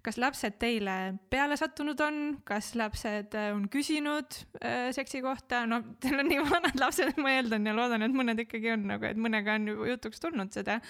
kas 0.05 0.17
lapsed 0.21 0.57
teile 0.61 0.97
peale 1.33 1.57
sattunud 1.61 2.01
on, 2.05 2.21
kas 2.49 2.73
lapsed 2.79 3.35
äh, 3.37 3.51
on 3.55 3.67
küsinud 3.73 4.39
äh, 4.63 4.89
seksi 4.97 5.23
kohta, 5.25 5.65
no 5.69 5.83
teil 6.03 6.23
on 6.23 6.31
nii 6.31 6.45
vanad 6.47 6.79
lapsed, 6.81 7.19
ma 7.21 7.35
eeldan 7.37 7.69
ja 7.69 7.77
loodan, 7.77 8.07
et 8.07 8.17
mõned 8.17 8.41
ikkagi 8.47 8.75
on 8.77 8.89
nagu, 8.95 9.11
et 9.11 9.21
mõnega 9.21 9.59
on 9.59 9.69
ju 9.73 9.91
jutuks 9.93 10.23
tulnud 10.23 10.53
seda. 10.57 10.81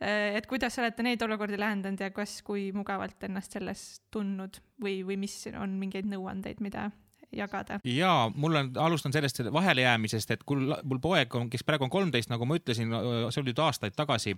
Et 0.00 0.46
kuidas 0.48 0.78
olete 0.80 1.04
neid 1.04 1.22
olukordi 1.22 1.58
lahendanud 1.60 2.00
ja 2.00 2.10
kas, 2.14 2.40
kui 2.46 2.70
mugavalt 2.72 3.28
ennast 3.28 3.56
selles 3.56 3.84
tundnud 4.10 4.60
või, 4.80 5.00
või 5.06 5.18
mis 5.20 5.36
on 5.52 5.76
mingeid 5.80 6.08
nõuandeid, 6.08 6.62
mida 6.64 6.88
jagada? 7.32 7.80
ja 7.84 8.30
mul 8.34 8.54
on, 8.54 8.70
alustan 8.76 9.12
sellest 9.12 9.40
vahelejäämisest, 9.52 10.30
et 10.30 10.42
kui 10.46 10.56
mul 10.60 11.00
poeg 11.02 11.34
on, 11.38 11.50
kes 11.50 11.64
praegu 11.66 11.84
on 11.86 11.92
kolmteist, 11.92 12.30
nagu 12.32 12.46
ma 12.48 12.58
ütlesin, 12.58 12.90
see 13.30 13.42
oli 13.42 13.50
nüüd 13.50 13.62
aastaid 13.64 13.96
tagasi, 13.96 14.34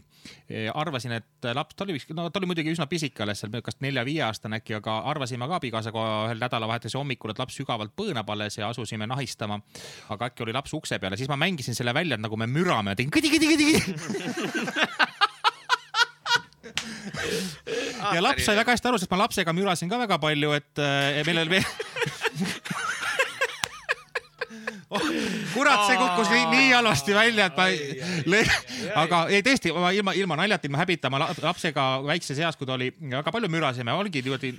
e, 0.49 0.67
arvasin, 0.69 1.17
et 1.19 1.49
laps, 1.57 1.77
ta 1.77 1.87
oli 1.87 1.99
no 2.17 2.29
ta 2.31 2.41
oli 2.41 2.51
muidugi 2.51 2.75
üsna 2.75 2.87
pisike 2.91 3.25
alles 3.25 3.43
seal, 3.43 3.55
kas 3.65 3.79
nelja-viieaastane 3.85 4.61
äkki, 4.61 4.77
aga 4.81 4.99
arvasime 5.13 5.49
ka 5.49 5.55
abikaasaga 5.61 6.07
ühel 6.29 6.43
nädalavahetuse 6.43 7.01
hommikul, 7.01 7.31
et 7.33 7.43
laps 7.43 7.57
sügavalt 7.61 7.95
põõnab 7.99 8.29
alles 8.35 8.59
ja 8.61 8.71
asusime 8.73 9.09
nahistama. 9.11 9.61
aga 10.13 10.31
äkki 10.31 10.45
oli 10.47 10.57
laps 10.57 10.75
ukse 10.77 10.99
peal 10.99 11.13
ja 11.15 11.21
siis 11.21 11.31
ma 11.33 11.41
mängisin 11.41 11.75
selle 11.79 11.95
välja, 11.95 12.15
et 12.19 12.25
nagu 12.25 12.37
me 12.37 12.47
mürame, 12.51 12.97
tegin 12.97 13.13
kõdi-kõdi-kõdi-kõdi 13.15 14.99
ja 18.13 18.23
laps 18.25 18.47
sai 18.47 18.57
väga 18.59 18.75
hästi 18.75 18.91
aru, 18.91 19.01
sest 19.03 19.13
ma 19.13 19.23
lapsega 19.25 19.55
mürasin 19.57 19.91
ka 19.93 20.01
väga 20.03 20.19
palju, 20.23 20.55
et 20.59 20.83
meil 21.29 21.45
oli 21.45 21.59
veel 21.59 21.67
kurat, 25.55 25.87
see 25.89 25.99
kukkus 26.01 26.31
nii, 26.33 26.47
nii 26.53 26.71
halvasti 26.77 27.17
välja, 27.17 27.49
et 27.51 27.59
ma 27.59 27.69
ei, 27.73 28.45
aga 29.05 29.25
ei 29.33 29.45
tõesti, 29.47 29.73
ma 29.75 29.93
ilma, 29.97 30.17
ilma 30.19 30.39
naljata, 30.43 30.69
ilma 30.69 30.83
häbita, 30.83 31.11
ma 31.13 31.25
lapsega 31.27 31.89
väikses 32.07 32.41
eas, 32.43 32.59
kui 32.59 32.69
ta 32.69 32.77
oli, 32.77 32.93
väga 33.01 33.35
palju 33.35 33.53
mürasime, 33.53 33.95
oligi 33.97 34.25
niimoodi, 34.25 34.55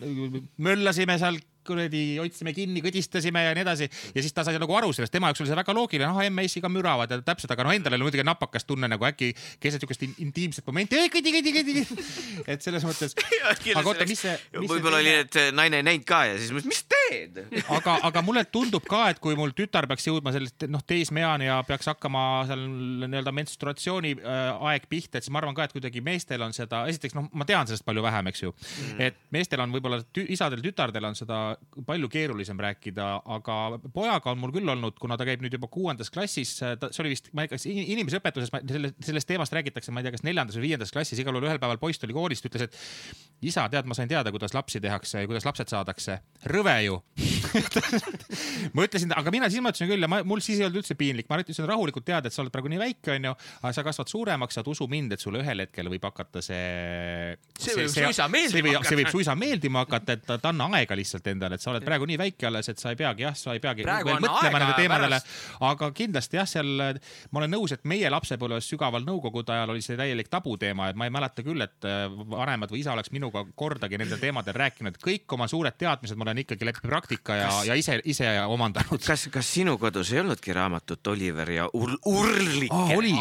möllasime 0.64 1.18
seal 1.22 1.42
kuradi 1.68 2.02
hoidsime 2.20 2.54
kinni, 2.56 2.82
kõdistasime 2.84 3.44
ja 3.46 3.54
nii 3.56 3.64
edasi 3.64 3.88
ja 3.88 4.24
siis 4.24 4.36
ta 4.36 4.44
sai 4.46 4.60
nagu 4.60 4.76
aru 4.76 4.92
sellest, 4.96 5.14
tema 5.14 5.30
jaoks 5.30 5.44
oli 5.44 5.52
see 5.52 5.60
väga 5.60 5.76
loogiline, 5.78 6.10
noh, 6.12 6.22
emme-issiga 6.26 6.72
müravad 6.72 7.12
ja 7.14 7.20
täpselt, 7.24 7.54
aga 7.56 7.66
no 7.68 7.74
endal 7.76 7.96
oli 7.98 8.08
muidugi 8.08 8.26
napakas 8.28 8.68
tunne 8.68 8.90
nagu 8.92 9.08
äkki 9.08 9.32
keset 9.64 9.84
siukest 9.84 10.04
intiimset 10.12 10.68
momenti, 10.68 11.00
kõdi, 11.14 11.36
kõdi, 11.38 11.56
kõdi. 11.56 11.86
et 12.52 12.66
selles 12.66 12.84
mõttes. 12.88 13.16
aga 13.80 13.86
oota, 13.88 14.08
mis 14.10 14.26
see. 14.26 14.36
võib-olla 14.60 15.00
oli, 15.00 15.16
et 15.24 15.40
naine 15.56 15.82
ei 15.82 15.88
näinud 15.88 16.08
ka 16.08 16.26
ja 16.32 16.38
siis 16.40 16.52
mõtles, 16.52 16.72
mis 16.74 16.84
teed? 17.14 17.40
aga, 17.78 17.98
aga 18.10 18.24
mulle 18.26 18.44
tundub 18.52 18.86
ka, 18.90 19.06
et 19.14 19.22
kui 19.24 19.38
mul 19.40 19.54
tütar 19.58 19.88
peaks 19.90 20.08
jõudma 20.08 20.34
sellist 20.36 20.66
noh, 20.72 20.84
teismeani 20.88 21.48
ja 21.48 21.60
peaks 21.68 21.90
hakkama 21.92 22.24
seal 22.50 22.64
nii-öelda 23.06 23.34
menstruatsiooni 23.36 24.16
äh, 24.20 24.68
aeg 24.72 24.88
pihta, 24.92 25.20
et 25.20 25.28
siis 25.28 25.34
ma 25.34 25.42
arvan 25.42 25.58
ka, 25.58 25.68
et 25.68 25.76
kuidagi 25.76 26.04
meestel 26.06 26.44
on 26.46 26.56
seda, 26.56 26.84
esiteks 26.92 27.18
noh, 27.18 27.30
ma 27.38 27.48
tean 27.50 27.70
sellest 27.70 27.86
palju 27.88 28.04
vähem, 28.06 28.32
eks 28.32 28.46
ju 28.46 28.54
mm., 28.54 29.04
et 29.08 29.20
meestel 29.36 29.64
on 29.64 29.74
võib-olla 29.76 30.02
isadel-tütardel 30.24 31.10
on 31.10 31.18
seda 31.18 31.42
palju 31.88 32.10
keerulisem 32.12 32.60
rääkida, 32.64 33.10
aga 33.38 33.60
pojaga 33.94 34.34
on 34.34 34.42
mul 34.44 34.54
küll 34.56 34.74
olnud, 34.76 34.98
kuna 35.02 35.18
ta 35.20 35.28
käib 35.28 35.44
nüüd 35.44 35.58
juba 35.58 35.70
kuuendas 35.72 36.12
klassis, 36.14 36.56
see 36.60 37.04
oli 37.04 37.14
vist, 37.14 37.30
ma 37.34 37.46
ei 37.46 37.52
tea, 37.52 37.60
kas 37.60 37.68
inimeseõpetuses 37.70 38.54
selle, 38.54 38.94
sellest 39.04 39.30
teemast 39.30 39.56
räägitakse, 39.56 39.94
ma 39.94 40.02
ei 40.02 40.08
tea, 40.08 40.16
kas 40.18 40.26
neljandas 40.26 40.58
või 40.60 40.70
viiendas 40.70 40.94
klassis, 40.94 41.22
igal 41.22 41.36
juhul 41.38 41.50
ühel 41.50 41.62
päeval 41.62 41.82
poiss 41.82 42.02
tuli 42.02 42.16
koolist, 42.16 42.48
ütles, 42.50 42.68
et 42.68 43.50
isa, 43.50 43.66
tead, 43.72 43.88
ma 43.90 43.98
sain 43.98 44.12
teada, 44.12 44.32
kuidas 44.34 44.56
lapsi 44.56 44.82
tehakse 44.84 45.24
ja 45.24 45.30
kuidas 45.30 45.48
lapsed 45.48 45.72
saadakse. 45.72 46.20
rõve 46.50 46.78
ju 46.86 47.03
ma 48.74 48.86
ütlesin, 48.88 49.12
aga 49.14 49.32
mina 49.34 49.48
siis 49.52 49.62
mõtlesin 49.62 49.90
küll 49.90 50.02
ja 50.02 50.10
ma, 50.10 50.22
mul 50.26 50.42
siis 50.44 50.60
ei 50.60 50.66
olnud 50.66 50.80
üldse 50.82 50.96
piinlik, 50.98 51.28
ma 51.30 51.38
ütlesin 51.42 51.68
rahulikult 51.70 52.06
teada, 52.08 52.30
et 52.30 52.36
sa 52.36 52.42
oled 52.42 52.54
praegu 52.54 52.72
nii 52.72 52.80
väike, 52.82 53.14
onju, 53.18 53.34
aga 53.62 53.72
sa 53.76 53.84
kasvad 53.86 54.10
suuremaks, 54.10 54.58
saad 54.58 54.70
usu 54.72 54.88
mind, 54.90 55.14
et 55.14 55.22
sulle 55.22 55.42
ühel 55.44 55.64
hetkel 55.66 55.90
võib 55.94 56.08
hakata 56.10 56.42
see. 56.44 57.36
see 57.60 57.76
võib 57.78 57.92
suisa 57.94 58.28
meeldima 58.34 58.74
hakata. 58.74 58.90
see 58.90 59.00
võib 59.02 59.12
suisa 59.14 59.36
meeldima 59.38 59.84
hakata, 59.86 60.18
et, 60.18 60.48
anna 60.50 60.70
aega 60.80 60.98
lihtsalt 60.98 61.30
endale, 61.34 61.60
et 61.60 61.66
sa 61.66 61.72
oled 61.74 61.86
praegu 61.86 62.08
nii 62.10 62.20
väike 62.24 62.50
alles, 62.50 62.72
et 62.74 62.82
sa 62.82 62.94
ei 62.94 63.00
peagi 63.00 63.28
jah, 63.28 63.38
sa 63.38 63.54
ei 63.54 63.62
peagi 63.64 63.86
mõtlema 63.86 64.64
nende 64.64 64.80
teemadele. 64.80 65.22
aga 65.70 65.92
kindlasti 65.94 66.42
jah, 66.42 66.50
seal 66.50 66.74
ma 66.74 67.44
olen 67.44 67.54
nõus, 67.54 67.76
et 67.78 67.86
meie 67.90 68.10
lapsepõlves 68.14 68.72
sügaval 68.74 69.06
nõukogude 69.06 69.54
ajal 69.54 69.76
oli 69.76 69.86
see 69.86 70.00
täielik 70.00 70.34
tabuteema, 70.34 70.90
et 70.90 70.98
ma 70.98 71.06
ei 71.06 71.14
mäleta 71.14 71.46
küll, 71.46 71.62
et 71.62 71.90
äh, 71.90 72.08
vanemad 72.10 72.74
või 72.74 72.82
isa 72.82 72.96
oleks 72.98 73.14
minuga 73.14 73.46
kordagi 73.56 74.02
nendel 74.02 74.22
teemadel 74.22 74.58
rääkinud, 74.58 74.98
kõik 75.04 75.38
oma 75.38 75.48
suured 75.52 75.78
teadmised 75.78 76.18
ma 76.18 76.26
olen 76.28 76.42
ikkagi 76.46 76.66
praktika 76.84 77.36
ja, 77.36 77.50
ja 77.68 77.76
ise, 77.80 77.98
ise 78.06 78.28
omandanud. 78.48 79.02
kas, 79.06 79.28
kas 79.32 79.50
sinu 79.56 79.76
kodus 79.82 80.12
ei 80.14 80.20
olnudki 80.22 80.54
raamatut 80.56 81.08
Oliver 81.08 81.52
ja 81.52 81.68
Ur 81.74 81.96
Urlike? 82.06 82.96
oli, 82.98 83.14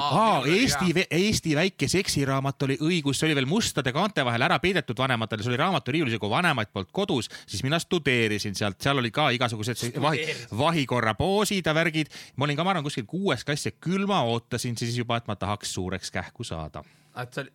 Eesti, 0.57 1.07
Eesti 1.11 1.55
väike 1.57 1.89
seksiraamat 1.89 2.67
oli 2.67 2.79
õigus, 2.83 3.21
see 3.21 3.29
oli 3.31 3.39
veel 3.39 3.49
mustade 3.51 3.95
kaante 3.95 4.25
vahel 4.27 4.47
ära 4.49 4.59
peidetud 4.63 4.99
vanematele, 4.99 5.45
see 5.45 5.53
oli 5.53 5.61
raamaturiiulis, 5.63 6.19
kui 6.23 6.33
vanemaid 6.33 6.73
polnud 6.73 6.91
kodus, 6.95 7.31
siis 7.47 7.63
mina 7.67 7.79
studeerisin 7.83 8.59
sealt, 8.59 8.81
seal 8.83 8.99
oli 9.03 9.13
ka 9.15 9.31
igasugused 9.37 10.01
vahi, 10.03 10.27
vahikorra 10.59 11.15
poosid 11.19 11.67
ja 11.67 11.75
värgid. 11.77 12.11
ma 12.37 12.49
olin 12.49 12.59
ka, 12.59 12.67
ma 12.67 12.75
arvan, 12.75 12.87
kuskil 12.87 13.07
kuues 13.09 13.47
klass 13.47 13.71
ja 13.71 13.77
küll 13.79 14.07
ma 14.11 14.23
ootasin 14.29 14.79
siis 14.79 14.99
juba, 14.99 15.21
et 15.21 15.31
ma 15.31 15.39
tahaks 15.39 15.75
suureks 15.75 16.11
kähku 16.11 16.45
saada. 16.45 16.85
et 17.17 17.35
sa, 17.35 17.47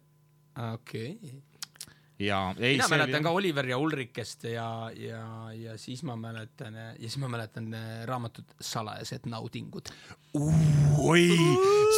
okei 0.74 1.12
okay 1.20 1.47
ja 2.20 2.56
ei, 2.60 2.76
mina 2.78 2.88
mäletan 2.88 3.16
oli... 3.16 3.24
ka 3.24 3.30
Oliver 3.30 3.70
ja 3.70 3.78
Ulrikest 3.78 4.44
ja, 4.44 4.92
ja, 4.96 5.54
ja 5.54 5.78
siis 5.78 6.04
ma 6.04 6.16
mäletan 6.16 6.76
ja 6.76 6.94
siis 7.00 7.18
ma 7.18 7.28
mäletan 7.28 7.74
äh, 7.74 8.06
raamatut 8.06 8.46
Salajased 8.62 9.20
naudingud. 9.26 9.92
oi, 10.98 11.30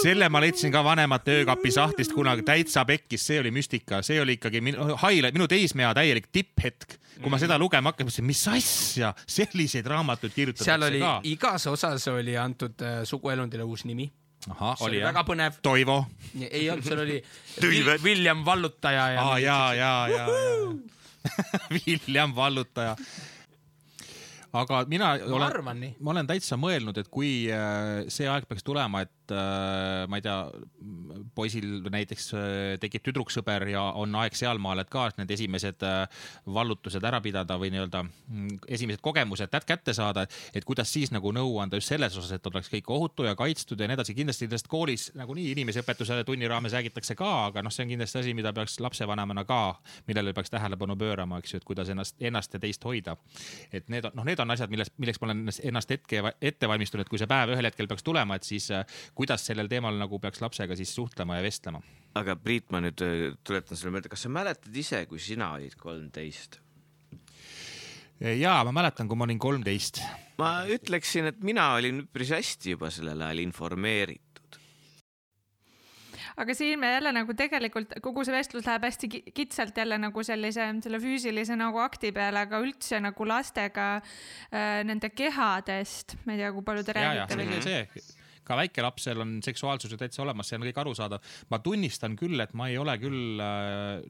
selle 0.04 0.30
ma 0.30 0.42
leidsin 0.44 0.72
ka 0.72 0.84
vanemate 0.84 1.40
öökapi 1.40 1.72
sahtlist 1.72 2.14
kunagi 2.14 2.44
täitsa 2.48 2.86
pekkis, 2.86 3.28
see 3.28 3.40
oli 3.40 3.52
müstika, 3.52 4.02
see 4.04 4.20
oli 4.22 4.36
ikkagi 4.40 4.62
minu, 4.62 4.92
highlight, 5.00 5.36
minu 5.38 5.48
teismea 5.48 5.94
täielik 5.96 6.28
tipphetk. 6.32 7.00
kui 7.20 7.30
ma 7.30 7.36
mm. 7.36 7.42
seda 7.44 7.58
lugema 7.60 7.92
hakkasin, 7.92 8.08
mõtlesin, 8.08 8.28
mis 8.28 8.46
asja, 8.48 9.14
selliseid 9.28 9.88
raamatuid 9.88 10.36
kirjutatakse 10.36 10.72
seal 10.72 10.88
oli, 10.88 11.04
ka. 11.04 11.20
igas 11.24 11.68
osas 11.68 12.08
oli 12.12 12.38
antud 12.38 12.80
äh, 12.84 13.02
suguelundile 13.08 13.64
uus 13.64 13.88
nimi 13.88 14.12
ahah, 14.48 14.86
oli 14.86 15.02
jah? 15.02 15.10
väga 15.12 15.26
põnev. 15.28 15.60
Toivo. 15.66 16.00
ei 16.50 16.70
olnud, 16.70 16.86
seal 16.86 17.04
oli 17.04 17.20
William 18.08 18.46
Vallutaja 18.46 19.10
ja. 19.16 19.26
aa 19.26 19.40
ja, 19.40 19.60
ja, 19.74 19.92
ja, 20.08 20.26
ja. 20.28 21.36
William 21.76 22.36
Vallutaja 22.36 22.96
aga 24.54 24.84
mina 24.90 25.14
ma 25.18 25.36
olen, 25.38 25.96
ma 26.00 26.14
olen 26.16 26.30
täitsa 26.30 26.58
mõelnud, 26.58 26.98
et 27.02 27.10
kui 27.12 27.32
äh, 27.54 28.06
see 28.10 28.30
aeg 28.30 28.48
peaks 28.50 28.66
tulema, 28.66 29.04
et 29.06 29.14
äh, 29.36 30.06
ma 30.10 30.20
ei 30.20 30.26
tea, 30.26 30.38
poisil 31.36 31.90
näiteks 31.90 32.30
äh, 32.34 32.44
tekib 32.82 33.06
tüdruksõber 33.08 33.68
ja 33.74 33.84
on 34.00 34.16
aeg 34.22 34.38
sealmaal, 34.38 34.84
et 34.84 34.92
ka 34.92 35.10
need 35.18 35.32
esimesed 35.36 35.84
vallutused 36.46 37.04
ära 37.06 37.22
pidada 37.24 37.58
või 37.60 37.72
nii-öelda 37.74 38.04
mm, 38.04 38.60
esimesed 38.68 39.02
kogemused 39.06 39.54
kätte 39.70 39.94
saada, 39.94 40.26
et 40.56 40.66
kuidas 40.66 40.92
siis 40.94 41.12
nagu 41.14 41.32
nõu 41.36 41.58
anda 41.62 41.78
just 41.80 41.92
selles 41.92 42.16
osas, 42.18 42.32
et 42.38 42.48
oleks 42.48 42.70
kõik 42.72 42.90
ohutu 42.94 43.26
ja 43.28 43.36
kaitstud 43.38 43.80
ja 43.80 43.88
nii 43.90 43.98
edasi. 43.98 44.16
kindlasti 44.18 44.48
sellest 44.48 44.70
koolis 44.72 45.10
nagunii 45.20 45.52
inimeseõpetuse 45.54 46.24
tunni 46.28 46.48
raames 46.48 46.74
räägitakse 46.74 47.16
ka, 47.20 47.30
aga 47.50 47.64
noh, 47.66 47.74
see 47.74 47.86
on 47.86 47.94
kindlasti 47.94 48.22
asi, 48.22 48.34
mida 48.38 48.54
peaks 48.56 48.80
lapsevanemana 48.84 49.46
ka, 49.50 49.80
millele 50.08 50.34
peaks 50.34 50.54
tähelepanu 50.54 50.96
pöörama, 51.00 51.40
eks 51.40 51.54
ju, 51.54 51.62
et 51.62 51.68
kuidas 51.68 51.90
ennast, 51.90 52.16
ennast 52.20 52.54
ja 52.54 52.62
teist 52.64 52.86
hoida. 52.86 53.18
et 53.72 53.90
need 53.90 54.06
on, 54.06 54.16
noh, 54.16 54.28
need 54.28 54.40
on 54.40 54.52
asjad, 54.52 54.72
millest, 54.72 54.94
milleks 54.98 55.22
ma 55.22 55.30
olen 55.30 55.46
ennast 55.72 55.90
hetke 55.90 56.24
ette 56.42 56.70
valmistunud, 56.70 57.06
et 57.06 57.12
kui 57.12 57.22
see 57.22 57.30
päev 57.30 57.54
ühel 57.56 57.70
hetkel 57.70 57.90
peaks 57.90 58.06
tulema, 58.06 58.40
et 58.40 58.48
siis 58.48 58.70
äh, 58.72 58.86
kuidas 59.20 59.44
sellel 59.50 59.68
teemal 59.72 59.98
nagu 60.00 60.20
peaks 60.24 60.40
lapsega 60.44 60.78
siis 60.80 60.94
suhtlema 60.96 61.40
ja 61.40 61.44
vestlema. 61.44 61.82
aga 62.20 62.36
Priit, 62.40 62.70
ma 62.74 62.82
nüüd 62.84 63.04
äh, 63.06 63.28
tuletan 63.46 63.78
sulle 63.78 63.94
meelde, 63.98 64.12
kas 64.12 64.26
sa 64.26 64.32
mäletad 64.32 64.76
ise, 64.76 65.04
kui 65.12 65.20
sina 65.24 65.52
olid 65.58 65.76
kolmteist? 65.80 66.62
ja 68.20 68.58
ma 68.68 68.74
mäletan, 68.76 69.08
kui 69.12 69.20
ma 69.20 69.28
olin 69.28 69.40
kolmteist. 69.40 70.02
ma 70.40 70.64
ütleksin, 70.72 71.34
et 71.34 71.44
mina 71.44 71.74
olin 71.76 72.06
üpris 72.06 72.32
hästi 72.36 72.78
juba 72.78 72.92
sellel 72.96 73.28
ajal 73.28 73.44
informeeritud 73.44 74.60
aga 76.40 76.56
siin 76.56 76.80
me 76.80 76.94
jälle 76.94 77.12
nagu 77.12 77.36
tegelikult 77.36 77.98
kogu 78.04 78.24
see 78.24 78.38
vestlus 78.38 78.68
läheb 78.70 78.88
hästi 78.88 79.10
kitsalt 79.36 79.84
jälle 79.84 79.98
nagu 80.00 80.24
sellise, 80.24 80.70
selle 80.86 81.02
füüsilise 81.04 81.60
nagu 81.60 81.84
akti 81.84 82.14
peale, 82.16 82.46
aga 82.48 82.64
üldse 82.64 83.02
nagu 83.04 83.28
lastega 83.28 83.90
äh, 84.00 84.80
nende 84.88 85.12
kehadest, 85.12 86.16
ma 86.24 86.38
ei 86.38 86.46
tea, 86.46 86.54
kui 86.56 86.64
palju 86.72 86.88
te 86.88 86.96
räägite. 86.96 87.60
see, 87.68 87.84
see 87.98 88.19
ka 88.48 88.58
väikelapsel 88.60 89.22
on 89.24 89.38
seksuaalsus 89.46 89.92
ju 89.94 90.00
täitsa 90.00 90.24
olemas, 90.24 90.50
see 90.50 90.60
on 90.60 90.66
kõik 90.68 90.82
arusaadav. 90.82 91.24
ma 91.50 91.60
tunnistan 91.64 92.16
küll, 92.20 92.40
et 92.40 92.54
ma 92.54 92.70
ei 92.70 92.78
ole 92.82 92.96
küll 93.02 93.42
äh, 93.44 94.04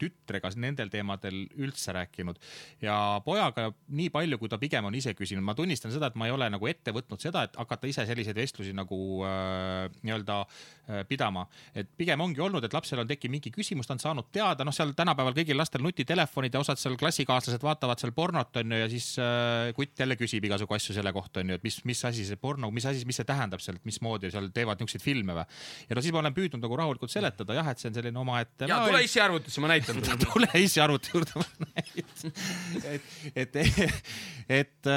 tütrega 0.00 0.52
nendel 0.56 0.90
teemadel 0.92 1.44
üldse 1.60 1.94
rääkinud 1.96 2.38
ja 2.82 2.96
pojaga 3.24 3.70
nii 3.88 4.10
palju, 4.12 4.38
kui 4.40 4.50
ta 4.52 4.58
pigem 4.60 4.88
on 4.88 4.94
ise 4.94 5.14
küsinud, 5.18 5.44
ma 5.44 5.54
tunnistan 5.58 5.92
seda, 5.94 6.10
et 6.10 6.18
ma 6.18 6.28
ei 6.28 6.34
ole 6.34 6.48
nagu 6.52 6.68
ette 6.68 6.94
võtnud 6.94 7.22
seda, 7.22 7.46
et 7.46 7.56
hakata 7.58 7.88
ise 7.90 8.04
selliseid 8.08 8.36
vestlusi 8.36 8.74
nagu 8.76 8.98
äh, 9.26 9.88
nii-öelda 10.02 10.38
äh, 10.42 11.02
pidama. 11.08 11.46
et 11.74 11.88
pigem 11.96 12.20
ongi 12.20 12.42
olnud, 12.44 12.64
et 12.64 12.74
lapsel 12.74 13.02
on 13.02 13.08
tekkinud 13.08 13.36
mingi 13.36 13.52
küsimus, 13.54 13.88
ta 13.88 13.96
on 13.96 14.02
saanud 14.02 14.28
teada, 14.34 14.64
noh, 14.66 14.74
seal 14.76 14.92
tänapäeval 14.96 15.36
kõigil 15.36 15.58
lastel 15.58 15.84
nutitelefonid 15.84 16.54
ja 16.54 16.62
osad 16.62 16.80
seal 16.80 16.98
klassikaaslased 17.00 17.62
vaatavad 17.64 18.00
seal 18.02 18.12
pornot 18.16 18.60
onju 18.62 18.82
ja 18.82 18.88
siis 18.92 19.12
äh, 19.22 19.72
kutt 19.76 19.98
jälle 19.98 20.18
küsib 20.20 20.44
igasugu 20.48 20.76
asju 20.76 20.96
selle 20.96 21.12
kohta 21.14 21.42
onju, 21.42 21.58
et 21.58 21.66
mis, 21.66 21.80
mis 21.88 22.04
asi 22.08 22.26
see 22.28 22.40
porno, 22.40 22.70
mis 22.74 22.86
asi, 22.88 23.06
mis 23.08 23.18
see 23.20 23.28
tähendab 23.28 23.62
seal 23.64 23.80
et 23.82 23.90
mismoodi 23.90 24.30
seal 24.32 24.48
teevad 24.54 24.80
niisuguseid 24.80 25.02
filme 25.02 25.34
või. 25.36 25.44
ja 25.88 25.96
no 25.96 26.02
siis 26.04 26.14
ma 26.14 26.22
olen 26.22 26.34
püüdnud 26.36 26.62
nagu 26.62 26.78
rahulikult 26.78 27.12
seletada 27.12 27.56
jah, 27.58 27.70
et 27.72 27.82
see 27.82 27.90
on 27.90 27.96
selline 27.98 28.22
omaette. 28.22 28.68
ja 28.70 28.78
tule 28.86 29.02
issi 29.04 29.22
arvutisse, 29.22 29.62
ma 29.62 29.72
näitan 29.72 29.98
sulle 29.98 30.18
tule 30.26 30.62
issi 30.62 30.82
arvuti 30.82 31.12
juurde, 31.14 31.42
ma 31.42 31.68
näitan. 31.72 32.32
et, 32.94 33.10
et, 33.34 33.58
et, 34.60 34.90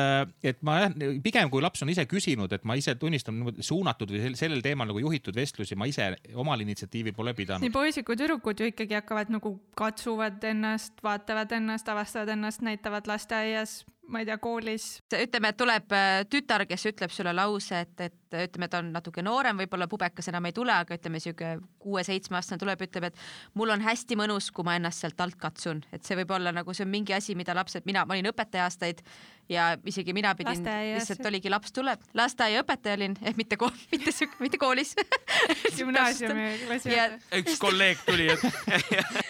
et 0.52 0.62
ma 0.66 0.78
jah, 0.84 0.96
pigem 1.26 1.52
kui 1.54 1.64
laps 1.66 1.86
on 1.86 1.94
ise 1.94 2.06
küsinud, 2.10 2.54
et 2.56 2.68
ma 2.68 2.78
ise 2.80 2.96
tunnistan 3.02 3.42
suunatud 3.60 4.14
või 4.14 4.36
sellel 4.38 4.62
teemal 4.66 4.90
nagu 4.92 5.02
juhitud 5.02 5.36
vestlusi, 5.36 5.78
ma 5.80 5.90
ise 5.90 6.12
omal 6.38 6.62
initsiatiivi 6.66 7.16
pole 7.16 7.36
pidanud. 7.38 7.66
nii 7.66 7.74
poisid 7.74 8.08
kui 8.08 8.20
tüdrukud 8.20 8.62
ju 8.62 8.70
ikkagi 8.72 9.00
hakkavad 9.00 9.34
nagu 9.34 9.56
katsuvad 9.80 10.44
ennast, 10.52 11.02
vaatavad 11.04 11.52
ennast, 11.58 11.90
avastavad 11.90 12.36
ennast, 12.36 12.64
näitavad 12.66 13.10
lasteaias 13.10 13.82
ma 14.08 14.22
ei 14.22 14.26
tea, 14.28 14.38
koolis. 14.42 14.86
ütleme, 15.14 15.50
et 15.52 15.58
tuleb 15.58 15.94
äh, 15.96 16.24
tütar, 16.30 16.66
kes 16.70 16.86
ütleb 16.92 17.14
sulle 17.14 17.34
lause, 17.36 17.80
et, 17.86 18.02
et 18.06 18.38
ütleme, 18.46 18.68
ta 18.72 18.82
on 18.84 18.92
natuke 18.94 19.24
noorem, 19.26 19.58
võib-olla 19.64 19.88
pubekas 19.90 20.30
enam 20.32 20.46
ei 20.50 20.56
tule, 20.56 20.74
aga 20.74 20.98
ütleme 20.98 21.22
sihuke 21.24 21.56
kuue-seitsmeaastane 21.82 22.62
tuleb, 22.62 22.84
ütleb, 22.86 23.10
et 23.10 23.20
mul 23.58 23.74
on 23.74 23.84
hästi 23.86 24.18
mõnus, 24.20 24.52
kui 24.56 24.68
ma 24.68 24.78
ennast 24.80 25.04
sealt 25.04 25.22
alt 25.26 25.38
katsun, 25.42 25.84
et 25.96 26.06
see 26.06 26.18
võib 26.20 26.34
olla 26.38 26.54
nagu 26.56 26.76
see 26.76 26.86
on 26.86 26.92
mingi 26.94 27.16
asi, 27.18 27.36
mida 27.38 27.56
lapsed, 27.58 27.86
mina, 27.90 28.06
ma 28.06 28.18
olin 28.18 28.30
õpetaja 28.32 28.68
aastaid 28.70 29.04
ja 29.50 29.72
isegi 29.86 30.14
mina 30.18 30.34
pidin, 30.38 30.66
lihtsalt 30.96 31.26
oligi 31.30 31.52
laps 31.54 31.76
tuleb, 31.76 32.02
lasteaiaõpetaja 32.18 33.00
olin, 33.00 33.18
ehk 33.26 33.40
mitte 33.42 33.60
kool, 33.62 33.74
mitte 33.94 34.14
sihuke, 34.16 34.42
mitte 34.44 34.62
koolis 34.62 34.96
gümnaasiumi 35.80 36.50
klassi. 36.66 36.98
üks 37.42 37.62
kolleeg 37.62 38.04
tuli, 38.08 38.30
et 38.34 39.24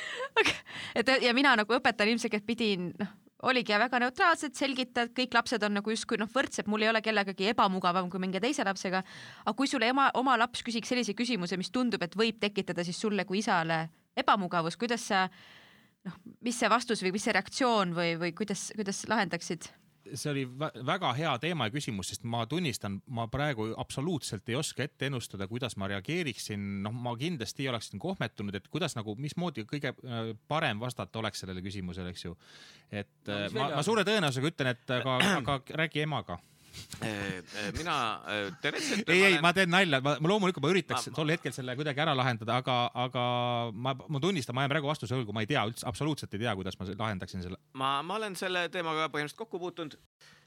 et 0.99 1.13
ja 1.23 1.35
mina 1.35 1.55
nagu 1.59 1.79
õpetajana 1.79 2.15
ilmselgelt 2.15 2.47
pidin 2.47 2.91
noh 2.99 3.21
oligi 3.45 3.77
väga 3.77 3.99
neutraalselt 4.01 4.57
selgitad, 4.57 5.11
kõik 5.15 5.35
lapsed 5.37 5.63
on 5.65 5.77
nagu 5.77 5.93
justkui 5.93 6.17
noh, 6.21 6.29
võrdsed, 6.31 6.69
mul 6.71 6.85
ei 6.85 6.91
ole 6.91 7.01
kellegagi 7.05 7.51
ebamugavam 7.53 8.09
kui 8.09 8.21
mingi 8.23 8.41
teise 8.43 8.65
lapsega. 8.65 9.03
aga 9.45 9.55
kui 9.57 9.69
sulle 9.69 9.91
ema, 9.93 10.09
oma 10.17 10.37
laps 10.37 10.65
küsiks 10.65 10.89
sellise 10.91 11.13
küsimuse, 11.17 11.57
mis 11.57 11.71
tundub, 11.71 12.01
et 12.03 12.17
võib 12.17 12.39
tekitada 12.41 12.83
siis 12.83 12.99
sulle 12.99 13.25
kui 13.25 13.43
isale 13.43 13.85
ebamugavust, 14.17 14.79
kuidas 14.81 15.07
sa 15.11 15.25
noh, 16.05 16.19
mis 16.41 16.57
see 16.57 16.69
vastus 16.71 17.03
või 17.03 17.15
mis 17.15 17.25
see 17.27 17.35
reaktsioon 17.35 17.95
või, 17.97 18.15
või 18.21 18.33
kuidas, 18.37 18.71
kuidas 18.75 19.05
lahendaksid? 19.11 19.69
See 20.13 20.31
oli 20.31 20.43
väga 20.85 21.11
hea 21.17 21.33
teema 21.41 21.67
ja 21.67 21.73
küsimus, 21.73 22.11
sest 22.11 22.25
ma 22.29 22.43
tunnistan, 22.49 22.99
ma 23.07 23.27
praegu 23.31 23.71
absoluutselt 23.81 24.49
ei 24.49 24.57
oska 24.59 24.85
ette 24.85 25.09
ennustada, 25.09 25.47
kuidas 25.51 25.77
ma 25.81 25.89
reageeriksin. 25.91 26.83
noh, 26.85 26.93
ma 26.93 27.15
kindlasti 27.17 27.69
oleksin 27.69 27.99
kohmetunud, 27.99 28.55
et 28.55 28.67
kuidas 28.71 28.95
nagu, 28.97 29.15
mismoodi 29.19 29.65
kõige 29.69 29.93
äh, 29.95 30.33
parem 30.47 30.79
vastata 30.79 31.19
oleks 31.19 31.43
sellele 31.43 31.63
küsimusele, 31.65 32.13
eks 32.13 32.25
ju. 32.25 32.35
et 32.91 33.13
no, 33.27 33.39
äh, 33.39 33.47
ma, 33.55 33.69
ma 33.79 33.85
suure 33.85 34.05
tõenäosusega 34.07 34.53
ütlen, 34.53 34.73
et 34.75 34.97
aga, 34.99 35.17
aga 35.39 35.61
räägi 35.81 36.05
emaga 36.05 36.39
mina 37.77 37.95
äh, 38.29 38.49
teoreetiliselt. 38.61 39.09
ei, 39.09 39.23
ei, 39.23 39.39
ma 39.43 39.51
teen 39.55 39.71
nalja, 39.71 39.99
ma 40.03 40.15
loomulikult 40.21 40.63
ma 40.65 40.71
üritaks 40.73 41.09
ma, 41.09 41.15
tol 41.17 41.33
hetkel 41.33 41.55
selle 41.55 41.75
kuidagi 41.79 42.03
ära 42.05 42.15
lahendada, 42.17 42.59
aga, 42.63 42.77
aga 43.05 43.25
ma, 43.73 43.95
ma 43.95 44.21
tunnistan, 44.23 44.55
ma 44.57 44.65
jään 44.65 44.75
praegu 44.75 44.91
vastuse 44.91 45.17
võlgu, 45.17 45.35
ma 45.35 45.43
ei 45.45 45.49
tea 45.51 45.65
üldse, 45.67 45.85
absoluutselt 45.89 46.33
ei 46.35 46.45
tea, 46.45 46.55
kuidas 46.57 46.79
ma 46.79 46.87
lahendaksin 46.91 47.45
selle. 47.45 47.59
ma, 47.79 47.97
ma 48.05 48.19
olen 48.19 48.37
selle 48.39 48.67
teemaga 48.73 49.09
põhimõtteliselt 49.09 49.41
kokku 49.43 49.61
puutunud 49.61 49.97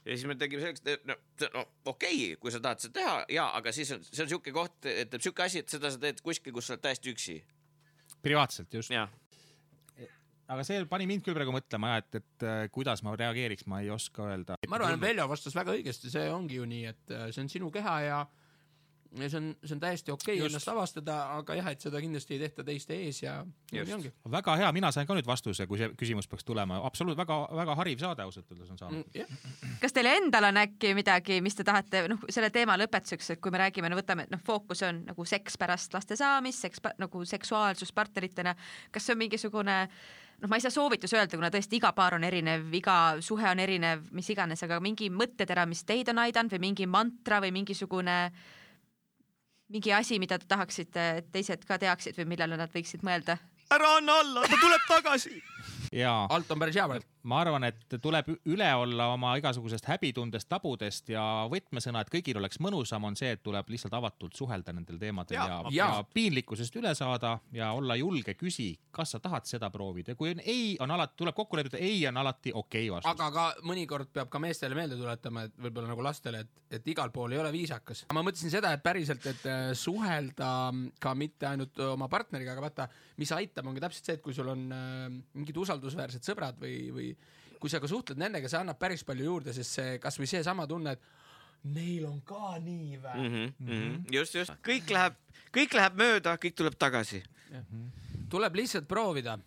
ja 0.05 0.17
siis 0.17 0.27
me 0.31 0.39
tegime 0.41 0.65
selleks, 0.65 0.85
et 0.87 1.07
no, 1.09 1.19
no 1.55 1.65
okei 1.93 2.17
okay,, 2.17 2.41
kui 2.41 2.55
sa 2.55 2.63
tahad 2.65 2.83
seda 2.85 3.01
teha 3.01 3.15
ja, 3.35 3.49
aga 3.59 3.73
siis 3.77 3.93
on, 3.97 4.05
see 4.09 4.25
on 4.25 4.33
sihuke 4.33 4.55
koht, 4.57 4.89
et 4.89 5.15
sihuke 5.21 5.45
asi, 5.45 5.65
et 5.65 5.73
seda 5.77 5.93
sa 5.93 6.01
teed 6.03 6.23
kuskil, 6.25 6.55
kus 6.57 6.71
sa 6.71 6.77
oled 6.77 6.85
täiesti 6.87 7.15
üksi. 7.15 7.41
privaatselt 8.25 8.75
just 8.75 8.95
aga 10.49 10.65
see 10.67 10.83
pani 10.91 11.07
mind 11.11 11.25
küll 11.27 11.37
praegu 11.37 11.55
mõtlema 11.55 11.95
ja 11.95 12.03
et, 12.03 12.21
et 12.23 12.49
äh, 12.49 12.65
kuidas 12.73 13.05
ma 13.07 13.15
reageeriks, 13.19 13.69
ma 13.71 13.83
ei 13.85 13.93
oska 13.95 14.29
öelda. 14.31 14.59
ma 14.69 14.81
arvan, 14.81 14.97
et 14.97 15.07
Veljo 15.07 15.29
vastas 15.31 15.57
väga 15.59 15.77
õigesti, 15.77 16.13
see 16.13 16.29
ongi 16.33 16.61
ju 16.61 16.69
nii, 16.69 16.85
et 16.93 17.15
äh, 17.15 17.29
see 17.35 17.45
on 17.45 17.53
sinu 17.53 17.73
keha 17.75 17.97
ja 18.07 18.21
ja 19.17 19.29
see 19.31 19.39
on, 19.41 19.47
see 19.65 19.75
on 19.75 19.81
täiesti 19.81 20.13
okei 20.13 20.37
okay 20.37 20.49
ennast 20.51 20.69
avastada, 20.69 21.15
aga 21.39 21.57
jah, 21.57 21.71
et 21.73 21.85
seda 21.85 22.01
kindlasti 22.03 22.37
ei 22.37 22.43
tehta 22.43 22.65
teiste 22.67 22.97
ees 22.97 23.23
ja 23.23 23.39
nii 23.73 23.95
ongi. 23.97 24.13
väga 24.31 24.57
hea, 24.61 24.69
mina 24.77 24.91
sain 24.93 25.09
ka 25.09 25.17
nüüd 25.17 25.29
vastuse, 25.29 25.67
kui 25.71 25.81
see 25.81 25.89
küsimus 25.99 26.29
peaks 26.29 26.45
tulema, 26.49 26.81
absoluutselt 26.89 27.23
väga-väga 27.23 27.77
hariv 27.81 28.05
saade 28.05 28.27
ausalt 28.27 28.53
öeldes 28.53 28.75
on 28.75 28.81
saanud 28.83 29.01
mm,. 29.01 29.17
Yeah. 29.17 29.81
kas 29.81 29.97
teil 29.97 30.11
endal 30.13 30.51
on 30.51 30.61
äkki 30.61 30.93
midagi, 30.99 31.41
mis 31.45 31.57
te 31.57 31.65
tahate, 31.67 32.05
noh, 32.13 32.29
selle 32.29 32.53
teema 32.55 32.77
lõpetuseks, 32.81 33.35
et 33.35 33.43
kui 33.45 33.55
me 33.55 33.63
räägime, 33.65 33.89
no 33.89 33.99
võtame, 33.99 34.29
noh, 34.33 34.45
fookus 34.45 34.85
on 34.89 35.03
nagu 35.09 35.29
seks 35.29 35.57
pärast 35.61 35.97
laste 35.97 36.19
saamist, 36.21 36.69
seks 36.69 36.85
nagu 37.01 37.25
seksuaalsus 37.33 37.95
partneritena, 37.97 38.57
kas 38.93 39.09
see 39.09 39.17
on 39.17 39.25
mingisugune 39.25 39.83
noh, 40.39 40.51
ma 40.51 40.59
ei 40.59 40.65
saa 40.65 40.75
soovitusi 40.75 41.17
öelda, 41.19 41.39
kuna 41.39 41.51
tõesti 41.55 41.79
iga 41.81 41.93
paar 41.97 42.17
on 42.19 42.25
erinev, 42.27 42.69
iga 42.75 43.19
suhe 43.25 43.49
on 43.51 43.63
erinev, 43.63 44.07
mis 44.15 44.31
iganes, 44.35 44.63
aga 44.67 44.79
mingi 44.85 45.11
mõttetera, 45.11 45.67
mis 45.69 45.85
teid 45.89 46.11
on 46.13 46.23
aidanud 46.25 46.55
või 46.55 46.65
mingi 46.69 46.87
mantra 46.91 47.43
või 47.45 47.53
mingisugune 47.57 48.19
mingi 49.69 49.93
asi, 49.93 50.19
mida 50.23 50.39
te 50.39 50.49
tahaksite, 50.49 51.09
et 51.21 51.31
teised 51.33 51.65
ka 51.69 51.79
teaksid 51.81 52.17
või 52.21 52.31
millele 52.35 52.57
nad 52.61 52.73
võiksid 52.73 53.05
mõelda? 53.07 53.39
ära 53.69 53.89
anna 53.99 54.15
alla, 54.23 54.47
ta 54.49 54.57
tuleb 54.57 54.85
tagasi. 54.89 55.43
jaa. 55.93 56.27
alt 56.31 56.51
on 56.51 56.63
päris 56.63 56.79
hea 56.79 56.87
veel 56.89 57.05
ma 57.27 57.41
arvan, 57.43 57.65
et 57.69 57.97
tuleb 58.03 58.29
üle 58.49 58.69
olla 58.79 59.09
oma 59.15 59.35
igasugusest 59.41 59.89
häbitundest, 59.91 60.49
tabudest 60.51 61.11
ja 61.13 61.23
võtmesõna, 61.51 62.03
et 62.03 62.13
kõigil 62.13 62.39
oleks 62.41 62.61
mõnusam, 62.63 63.05
on 63.09 63.17
see, 63.19 63.33
et 63.35 63.43
tuleb 63.45 63.69
lihtsalt 63.73 63.95
avatult 63.99 64.37
suhelda 64.39 64.75
nendel 64.77 65.01
teemadel 65.01 65.39
ja, 65.39 65.47
ja, 65.49 65.59
ja. 65.75 65.89
ja 65.99 66.05
piinlikkusest 66.15 66.79
üle 66.81 66.95
saada 66.99 67.37
ja 67.55 67.73
olla 67.77 67.97
julge, 67.99 68.37
küsi, 68.39 68.71
kas 68.95 69.15
sa 69.15 69.23
tahad 69.23 69.49
seda 69.49 69.71
proovida. 69.75 70.15
kui 70.19 70.33
on 70.35 70.43
ei, 70.45 70.77
on 70.81 70.95
alati, 70.95 71.17
tuleb 71.19 71.37
kokku 71.37 71.59
leppida, 71.59 71.81
ei 71.83 72.07
on 72.09 72.21
alati 72.23 72.53
okei 72.55 72.89
okay 72.89 72.97
vastus. 72.97 73.13
aga 73.13 73.31
ka 73.35 73.69
mõnikord 73.69 74.13
peab 74.15 74.31
ka 74.33 74.43
meestele 74.43 74.79
meelde 74.79 74.99
tuletama, 75.01 75.47
et 75.49 75.59
võib-olla 75.59 75.93
nagu 75.93 76.05
lastele, 76.05 76.45
et, 76.47 76.65
et 76.79 76.93
igal 76.95 77.13
pool 77.15 77.35
ei 77.35 77.43
ole 77.43 77.53
viisakas. 77.55 78.05
ma 78.15 78.25
mõtlesin 78.27 78.53
seda, 78.55 78.73
et 78.77 78.85
päriselt, 78.85 79.27
et 79.27 79.47
äh, 79.51 79.71
suhelda 79.79 80.53
ka 81.03 81.15
mitte 81.19 81.51
ainult 81.51 81.83
oma 81.89 82.09
partneriga, 82.13 82.55
aga 82.55 82.67
vaata, 82.69 82.89
mis 83.19 83.33
aitab, 83.35 83.67
on 83.67 83.77
ka 83.77 83.89
täpselt 83.89 84.11
see, 84.11 84.19
et 84.19 84.25
kui 84.25 84.37
sul 84.37 84.49
on 84.55 84.69
äh, 84.73 85.09
mingid 85.35 85.59
usaldusväärsed 85.65 86.25
sõbrad 86.27 86.61
või, 86.61 86.77
või 86.95 87.13
kui 87.61 87.71
sa 87.71 87.81
ka 87.81 87.91
suhtled 87.91 88.21
nendega, 88.21 88.49
see 88.49 88.61
annab 88.61 88.79
päris 88.79 89.05
palju 89.05 89.25
juurde, 89.25 89.55
sest 89.57 89.79
see 89.79 89.99
kasvõi 90.03 90.31
seesama 90.31 90.67
tunne, 90.71 90.97
et 90.97 91.75
neil 91.75 92.07
on 92.07 92.21
ka 92.27 92.59
nii 92.63 92.99
vä 93.03 93.15
mm. 93.15 93.29
-hmm, 93.35 93.53
mm 93.59 93.69
-hmm. 93.69 94.15
just, 94.15 94.35
just, 94.35 94.53
kõik 94.63 94.91
läheb, 94.95 95.15
kõik 95.57 95.75
läheb 95.75 95.95
mööda, 95.99 96.37
kõik 96.37 96.55
tuleb 96.55 96.79
tagasi. 96.79 97.23
tuleb 98.29 98.55
lihtsalt 98.55 98.89
proovida 98.89 99.39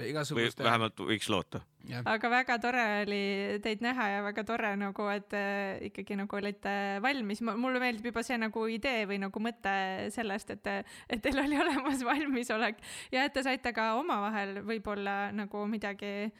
igasuguste. 0.00 0.64
vähemalt 0.64 1.00
võiks 1.00 1.28
loota. 1.28 1.60
aga 2.04 2.30
väga 2.30 2.58
tore 2.58 2.84
oli 3.02 3.58
teid 3.62 3.82
näha 3.84 4.08
ja 4.08 4.22
väga 4.24 4.44
tore 4.44 4.76
nagu, 4.76 5.08
et 5.12 5.34
äh, 5.36 5.82
ikkagi 5.88 6.16
nagu 6.16 6.36
olite 6.36 6.98
valmis. 7.02 7.42
mulle 7.42 7.80
meeldib 7.80 8.06
juba 8.06 8.22
see 8.22 8.38
nagu 8.38 8.66
idee 8.66 9.04
või 9.06 9.18
nagu 9.18 9.40
mõte 9.40 9.74
sellest, 10.14 10.50
et, 10.50 10.66
et 11.08 11.22
teil 11.22 11.38
oli 11.38 11.58
olemas 11.64 12.04
valmisolek 12.04 12.80
ja 13.12 13.24
et 13.24 13.32
te 13.32 13.42
saite 13.42 13.72
ka 13.72 13.94
omavahel 14.00 14.62
võib-olla 14.64 15.32
nagu 15.32 15.66
midagi 15.66 16.32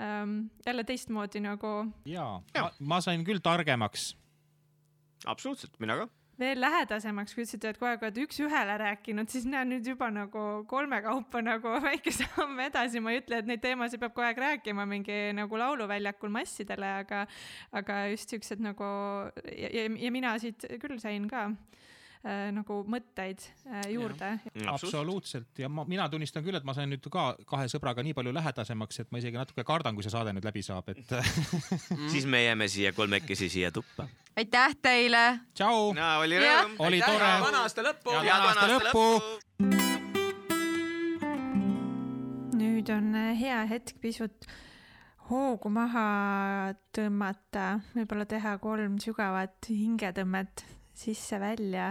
ähm, 0.00 0.38
jälle 0.66 0.84
teistmoodi 0.84 1.42
nagu. 1.44 1.74
ja, 2.04 2.30
ja., 2.54 2.70
ma 2.80 3.00
sain 3.04 3.24
küll 3.26 3.42
targemaks. 3.44 4.14
absoluutselt, 5.26 5.76
mina 5.80 5.96
ka 6.00 6.08
veel 6.40 6.60
lähedasemaks, 6.60 7.34
kui 7.34 7.44
ütlesite, 7.44 7.70
et 7.72 7.78
kogu 7.78 7.90
aeg 7.90 8.04
oled 8.06 8.18
üks-ühele 8.22 8.76
rääkinud, 8.80 9.28
siis 9.32 9.46
näen 9.48 9.68
nüüd 9.74 9.88
juba 9.90 10.08
nagu 10.12 10.44
kolme 10.70 11.00
kaupa 11.04 11.42
nagu 11.44 11.74
väike 11.88 12.12
samm 12.16 12.60
edasi, 12.64 13.02
ma 13.04 13.12
ei 13.14 13.20
ütle, 13.20 13.42
et 13.42 13.50
neid 13.50 13.62
teemasid 13.64 14.00
peab 14.00 14.14
kogu 14.16 14.24
aeg 14.28 14.40
rääkima 14.40 14.86
mingi 14.88 15.18
nagu 15.36 15.60
lauluväljakul 15.60 16.32
massidele, 16.32 16.94
aga, 17.04 17.26
aga 17.76 18.00
just 18.14 18.32
siuksed 18.32 18.62
nagu 18.64 18.88
ja, 19.52 19.68
ja, 19.68 19.84
ja 20.06 20.14
mina 20.14 20.32
siit 20.40 20.64
küll 20.80 20.96
sain 21.02 21.28
ka 21.30 21.50
nagu 22.52 22.82
mõtteid 22.84 23.40
äh, 23.64 23.86
juurde. 23.94 24.34
absoluutselt 24.68 25.58
ja 25.58 25.70
ma, 25.72 25.86
mina 25.88 26.08
tunnistan 26.12 26.44
küll, 26.44 26.58
et 26.58 26.66
ma 26.68 26.74
sain 26.76 26.90
nüüd 26.92 27.06
ka 27.12 27.30
kahe 27.48 27.68
sõbraga 27.72 28.04
nii 28.04 28.12
palju 28.16 28.34
lähedasemaks, 28.36 29.00
et 29.00 29.12
ma 29.12 29.22
isegi 29.22 29.38
natuke 29.40 29.64
kardan, 29.64 29.96
kui 29.96 30.04
see 30.04 30.12
saade 30.12 30.34
nüüd 30.36 30.44
läbi 30.44 30.60
saab, 30.64 30.90
et 30.92 31.14
siis 32.12 32.26
me 32.28 32.42
jääme 32.44 32.68
siia 32.68 32.92
kolmekesi 32.92 33.48
siia 33.48 33.70
tuppa. 33.72 34.04
aitäh 34.36 34.76
teile. 34.82 35.24
tšau. 35.56 35.94
oli 35.96 36.40
rõõm. 36.44 36.74
oli 36.78 37.00
tore. 37.00 37.30
vana 37.46 37.62
aasta 37.64 37.84
lõppu. 37.88 38.16
head 38.18 38.48
aasta 38.48 38.66
lõppu. 38.74 39.04
nüüd 42.60 42.92
on 42.92 43.14
äh, 43.16 43.32
hea 43.40 43.62
hetk 43.70 43.96
pisut 44.02 44.50
hoogu 45.30 45.72
maha 45.72 46.74
tõmmata, 46.92 47.78
võib-olla 47.94 48.28
teha 48.28 48.58
kolm 48.60 49.00
sügavat 49.00 49.70
hingetõmmet 49.70 50.66
sisse-välja 51.00 51.90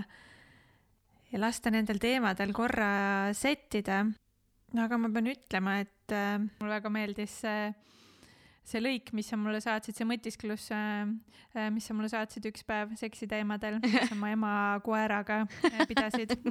ja 1.29 1.41
lasta 1.41 1.71
nendel 1.73 1.99
teemadel 2.01 2.53
korra 2.55 2.89
settida. 3.37 4.03
aga 4.77 4.97
ma 5.01 5.09
pean 5.13 5.29
ütlema, 5.31 5.79
et 5.83 6.13
äh, 6.13 6.37
mulle 6.39 6.75
väga 6.75 6.91
meeldis 6.93 7.33
see, 7.43 7.69
see 8.69 8.81
lõik, 8.81 9.13
mis 9.17 9.29
sa 9.29 9.37
mulle 9.37 9.61
saatsid, 9.63 9.97
see 9.97 10.07
mõtisklus 10.09 10.69
äh,, 10.75 11.05
mis 11.73 11.89
sa 11.89 11.95
mulle 11.97 12.09
saatsid 12.11 12.45
üks 12.51 12.65
päev 12.67 12.93
seksiteemadel, 12.99 13.79
mis 13.83 13.97
sa 13.97 14.09
oma 14.17 14.33
ema 14.33 14.53
koeraga 14.85 15.43
äh, 15.71 15.85
pidasid 15.89 16.35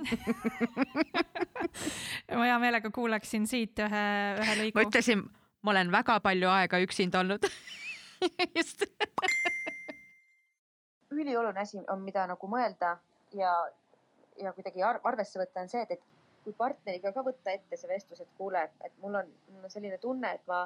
ma 2.39 2.47
hea 2.47 2.59
meelega 2.63 2.91
kuulaksin 2.95 3.47
siit 3.51 3.79
ühe, 3.87 4.07
ühe 4.43 4.59
lõigu. 4.63 4.79
ma 4.79 4.87
ütlesin, 4.87 5.27
ma 5.63 5.75
olen 5.75 5.95
väga 5.95 6.19
palju 6.25 6.51
aega 6.55 6.83
üksinda 6.87 7.23
olnud 7.23 7.47
just 8.59 8.87
ülioluline 11.21 11.61
asi 11.61 11.81
on, 11.93 12.03
mida 12.05 12.27
nagu 12.31 12.51
mõelda 12.51 12.97
ja, 13.37 13.53
ja 14.41 14.53
kuidagi 14.57 14.85
arvesse 14.85 15.41
võtta 15.41 15.65
on 15.65 15.73
see, 15.73 15.85
et, 15.85 15.97
et 15.99 16.45
kui 16.45 16.57
partneriga 16.57 17.13
ka 17.13 17.25
võtta 17.27 17.55
ette 17.55 17.77
see 17.77 17.91
vestlus, 17.91 18.23
et 18.25 18.37
kuule, 18.39 18.65
et 18.85 19.01
mul 19.03 19.21
on, 19.21 19.33
mul 19.53 19.69
on 19.69 19.75
selline 19.75 19.99
tunne, 20.03 20.33
et 20.39 20.45
ma 20.51 20.65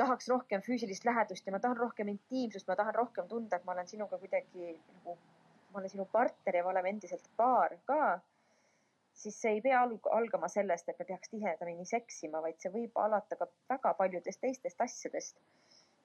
tahaks 0.00 0.28
rohkem 0.32 0.62
füüsilist 0.66 1.06
lähedust 1.06 1.46
ja 1.46 1.54
ma 1.54 1.62
tahan 1.62 1.78
rohkem 1.78 2.10
intiimsust, 2.10 2.66
ma 2.68 2.76
tahan 2.80 2.96
rohkem 2.96 3.28
tunda, 3.30 3.56
et 3.56 3.66
ma 3.68 3.76
olen 3.76 3.90
sinuga 3.90 4.18
kuidagi 4.18 4.72
nagu, 4.74 5.16
ma 5.70 5.82
olen 5.82 5.92
sinu 5.92 6.06
partner 6.10 6.58
ja 6.58 6.64
me 6.64 6.72
oleme 6.74 6.94
endiselt 6.96 7.28
paar 7.38 7.76
ka 7.86 8.00
siis 9.14 9.36
see 9.40 9.52
ei 9.56 9.60
pea 9.62 9.80
algama 10.18 10.48
sellest, 10.50 10.88
et 10.88 10.98
me 10.98 11.06
peaks 11.10 11.30
tihedamini 11.32 11.86
seksima, 11.86 12.40
vaid 12.42 12.58
see 12.58 12.72
võib 12.74 12.98
alata 13.04 13.38
ka 13.38 13.48
väga 13.70 13.94
paljudest 14.00 14.42
teistest 14.42 14.80
asjadest 14.86 15.38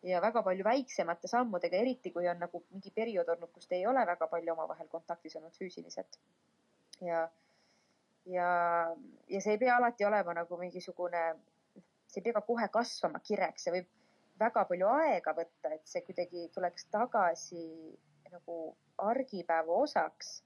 ja 0.03 0.21
väga 0.21 0.43
palju 0.43 0.63
väiksemate 0.63 1.27
sammudega, 1.27 1.77
eriti 1.77 2.11
kui 2.15 2.27
on 2.31 2.39
nagu 2.39 2.63
mingi 2.71 2.91
periood 2.95 3.29
olnud, 3.35 3.51
kus 3.51 3.67
te 3.67 3.75
ei 3.75 3.87
ole 3.87 4.05
väga 4.07 4.27
palju 4.31 4.53
omavahel 4.53 4.87
kontaktis 4.87 5.35
olnud 5.35 5.55
füüsiliselt. 5.59 6.19
ja, 7.01 7.27
ja, 8.25 8.49
ja 9.27 9.41
see 9.41 9.55
ei 9.55 9.61
pea 9.63 9.77
alati 9.77 10.05
olema 10.05 10.33
nagu 10.41 10.57
mingisugune, 10.57 11.23
see 12.07 12.21
ei 12.21 12.27
pea 12.27 12.39
ka 12.39 12.45
kohe 12.47 12.67
kasvama 12.73 13.19
kireks, 13.19 13.63
see 13.67 13.75
võib 13.77 13.89
väga 14.39 14.65
palju 14.65 14.91
aega 14.95 15.33
võtta, 15.35 15.73
et 15.75 15.87
see 15.87 16.05
kuidagi 16.07 16.47
tuleks 16.55 16.87
tagasi 16.93 17.65
nagu 18.31 18.59
argipäeva 19.09 19.81
osaks 19.83 20.37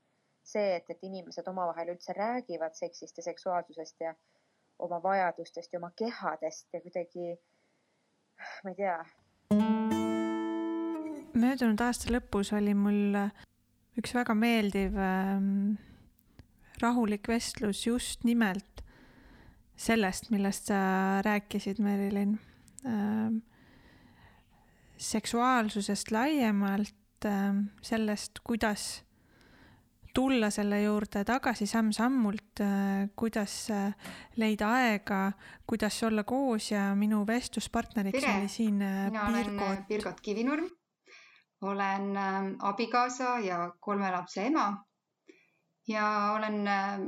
see, 0.44 0.76
et, 0.76 0.90
et 0.90 1.04
inimesed 1.08 1.48
omavahel 1.48 1.94
üldse 1.96 2.14
räägivad 2.18 2.76
seksist 2.78 3.18
ja 3.18 3.24
seksuaalsusest 3.24 4.02
ja 4.04 4.14
oma 4.80 5.00
vajadustest 5.04 5.74
ja 5.74 5.80
oma 5.80 5.92
kehadest 5.96 6.74
ja 6.74 6.82
kuidagi, 6.82 7.34
ma 8.64 8.74
ei 8.74 8.76
tea. 8.76 8.98
Möödunud 11.34 11.82
aasta 11.82 12.12
lõpus 12.14 12.54
oli 12.56 12.74
mul 12.78 13.18
üks 14.00 14.14
väga 14.16 14.34
meeldiv 14.38 14.98
ähm, 14.98 15.76
rahulik 16.82 17.28
vestlus 17.30 17.86
just 17.86 18.24
nimelt 18.28 18.84
sellest, 19.76 20.30
millest 20.32 20.70
sa 20.72 21.22
rääkisid, 21.26 21.82
Merilin 21.82 22.40
ähm,. 22.86 23.42
seksuaalsusest 24.98 26.12
laiemalt 26.12 27.26
ähm,, 27.26 27.66
sellest, 27.82 28.40
kuidas 28.44 29.04
tulla 30.14 30.50
selle 30.54 30.82
juurde 30.84 31.24
tagasi 31.26 31.66
samm-sammult, 31.68 32.62
äh, 32.62 33.10
kuidas 33.16 33.56
äh, 33.74 33.94
leida 34.38 34.70
aega, 34.78 35.32
kuidas 35.68 35.98
olla 36.04 36.24
koos 36.24 36.72
ja 36.72 36.92
minu 36.96 37.24
vestluspartneriks 37.28 38.20
Tere. 38.20 38.38
oli 38.40 38.48
siin 38.48 38.82
äh, 38.82 39.12
mina 39.12 39.28
Pirgot. 39.34 39.62
olen 39.68 39.86
Pirgot 39.88 40.22
Kivinurm. 40.22 40.70
olen 41.62 42.18
ähm, 42.18 42.56
abikaasa 42.60 43.40
ja 43.40 43.74
kolme 43.80 44.12
lapse 44.12 44.46
ema 44.46 44.84
ja 45.88 46.34
olen 46.36 46.68
ähm, 46.68 47.02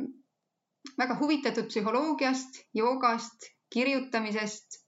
väga 0.98 1.18
huvitatud 1.20 1.68
psühholoogiast, 1.68 2.62
joogast, 2.74 3.52
kirjutamisest. 3.70 4.82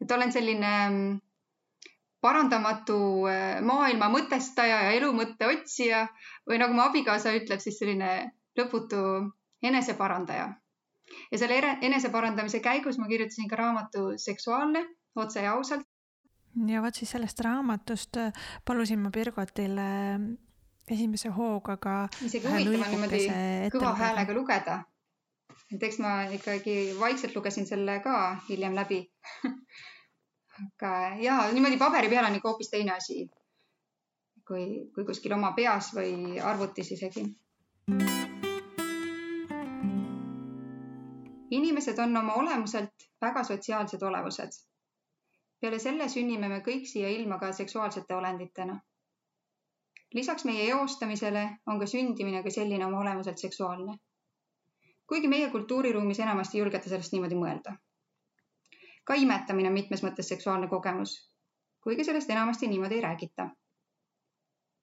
et 0.00 0.10
olen 0.10 0.32
selline 0.32 0.66
ähm, 0.66 1.16
parandamatu 2.26 2.98
äh, 3.30 3.60
maailma 3.62 4.10
mõtestaja 4.10 4.82
ja 4.88 4.94
elu 4.98 5.12
mõtte 5.14 5.46
otsija 5.46 6.06
või 6.48 6.58
nagu 6.62 6.74
mu 6.74 6.82
abikaasa 6.82 7.34
ütleb, 7.38 7.62
siis 7.62 7.78
selline 7.78 8.12
lõputu 8.58 9.02
eneseparandaja. 9.62 10.48
ja 11.30 11.38
selle 11.38 11.76
eneseparandamise 11.86 12.60
käigus 12.60 12.98
ma 12.98 13.06
kirjutasin 13.08 13.48
ka 13.48 13.60
raamatu 13.60 14.08
Seksuaalne, 14.18 14.82
otse 15.14 15.44
ja 15.44 15.54
ausalt. 15.54 15.86
ja 16.66 16.82
vot 16.82 16.94
siis 16.94 17.14
sellest 17.14 17.40
raamatust 17.46 18.18
äh, 18.18 18.32
palusin 18.64 18.98
ma 18.98 19.10
Birgotil 19.14 19.78
esimese 20.90 21.30
hooga 21.30 21.76
ka. 21.76 21.96
isegi 22.24 22.46
huvitav 22.46 22.82
on 22.82 22.90
niimoodi 22.90 23.24
kõva 23.74 23.94
häälega 24.02 24.34
lugeda. 24.34 24.78
et 25.74 25.82
eks 25.82 25.98
ma 25.98 26.22
ikkagi 26.30 26.96
vaikselt 26.98 27.36
lugesin 27.36 27.66
selle 27.66 28.00
ka 28.02 28.16
hiljem 28.48 28.74
läbi 28.74 29.04
aga 30.56 30.92
ja 31.20 31.40
niimoodi 31.52 31.76
paberi 31.80 32.08
peal 32.08 32.28
on 32.28 32.38
ikka 32.38 32.48
hoopis 32.48 32.70
teine 32.72 32.92
asi 32.96 33.26
kui, 34.46 34.64
kui 34.94 35.04
kuskil 35.04 35.34
oma 35.36 35.52
peas 35.58 35.90
või 35.96 36.40
arvutis 36.52 36.92
isegi. 36.96 37.26
inimesed 41.56 41.98
on 42.02 42.16
oma 42.18 42.34
olemuselt 42.40 43.04
väga 43.22 43.42
sotsiaalsed 43.48 44.02
olevused. 44.02 44.56
peale 45.60 45.78
selle 45.78 46.08
sünnime 46.08 46.48
me 46.48 46.58
kõik 46.66 46.88
siia 46.90 47.08
ilma 47.08 47.38
ka 47.38 47.52
seksuaalsete 47.52 48.14
olenditena. 48.14 48.80
lisaks 50.14 50.44
meie 50.44 50.68
eostamisele 50.70 51.46
on 51.66 51.80
ka 51.80 51.86
sündimine 51.86 52.42
kui 52.42 52.50
selline 52.50 52.86
oma 52.86 53.00
olemuselt 53.00 53.38
seksuaalne. 53.38 53.98
kuigi 55.06 55.28
meie 55.28 55.50
kultuuriruumis 55.50 56.20
enamasti 56.20 56.58
ei 56.58 56.64
julgeta 56.64 56.88
sellest 56.88 57.12
niimoodi 57.12 57.42
mõelda 57.44 57.76
ka 59.06 59.14
imetamine 59.14 59.68
on 59.70 59.74
mitmes 59.74 60.02
mõttes 60.02 60.28
seksuaalne 60.32 60.68
kogemus, 60.68 61.12
kuigi 61.82 62.04
sellest 62.04 62.30
enamasti 62.30 62.66
niimoodi 62.66 62.94
ei 62.94 63.04
räägita. 63.04 63.48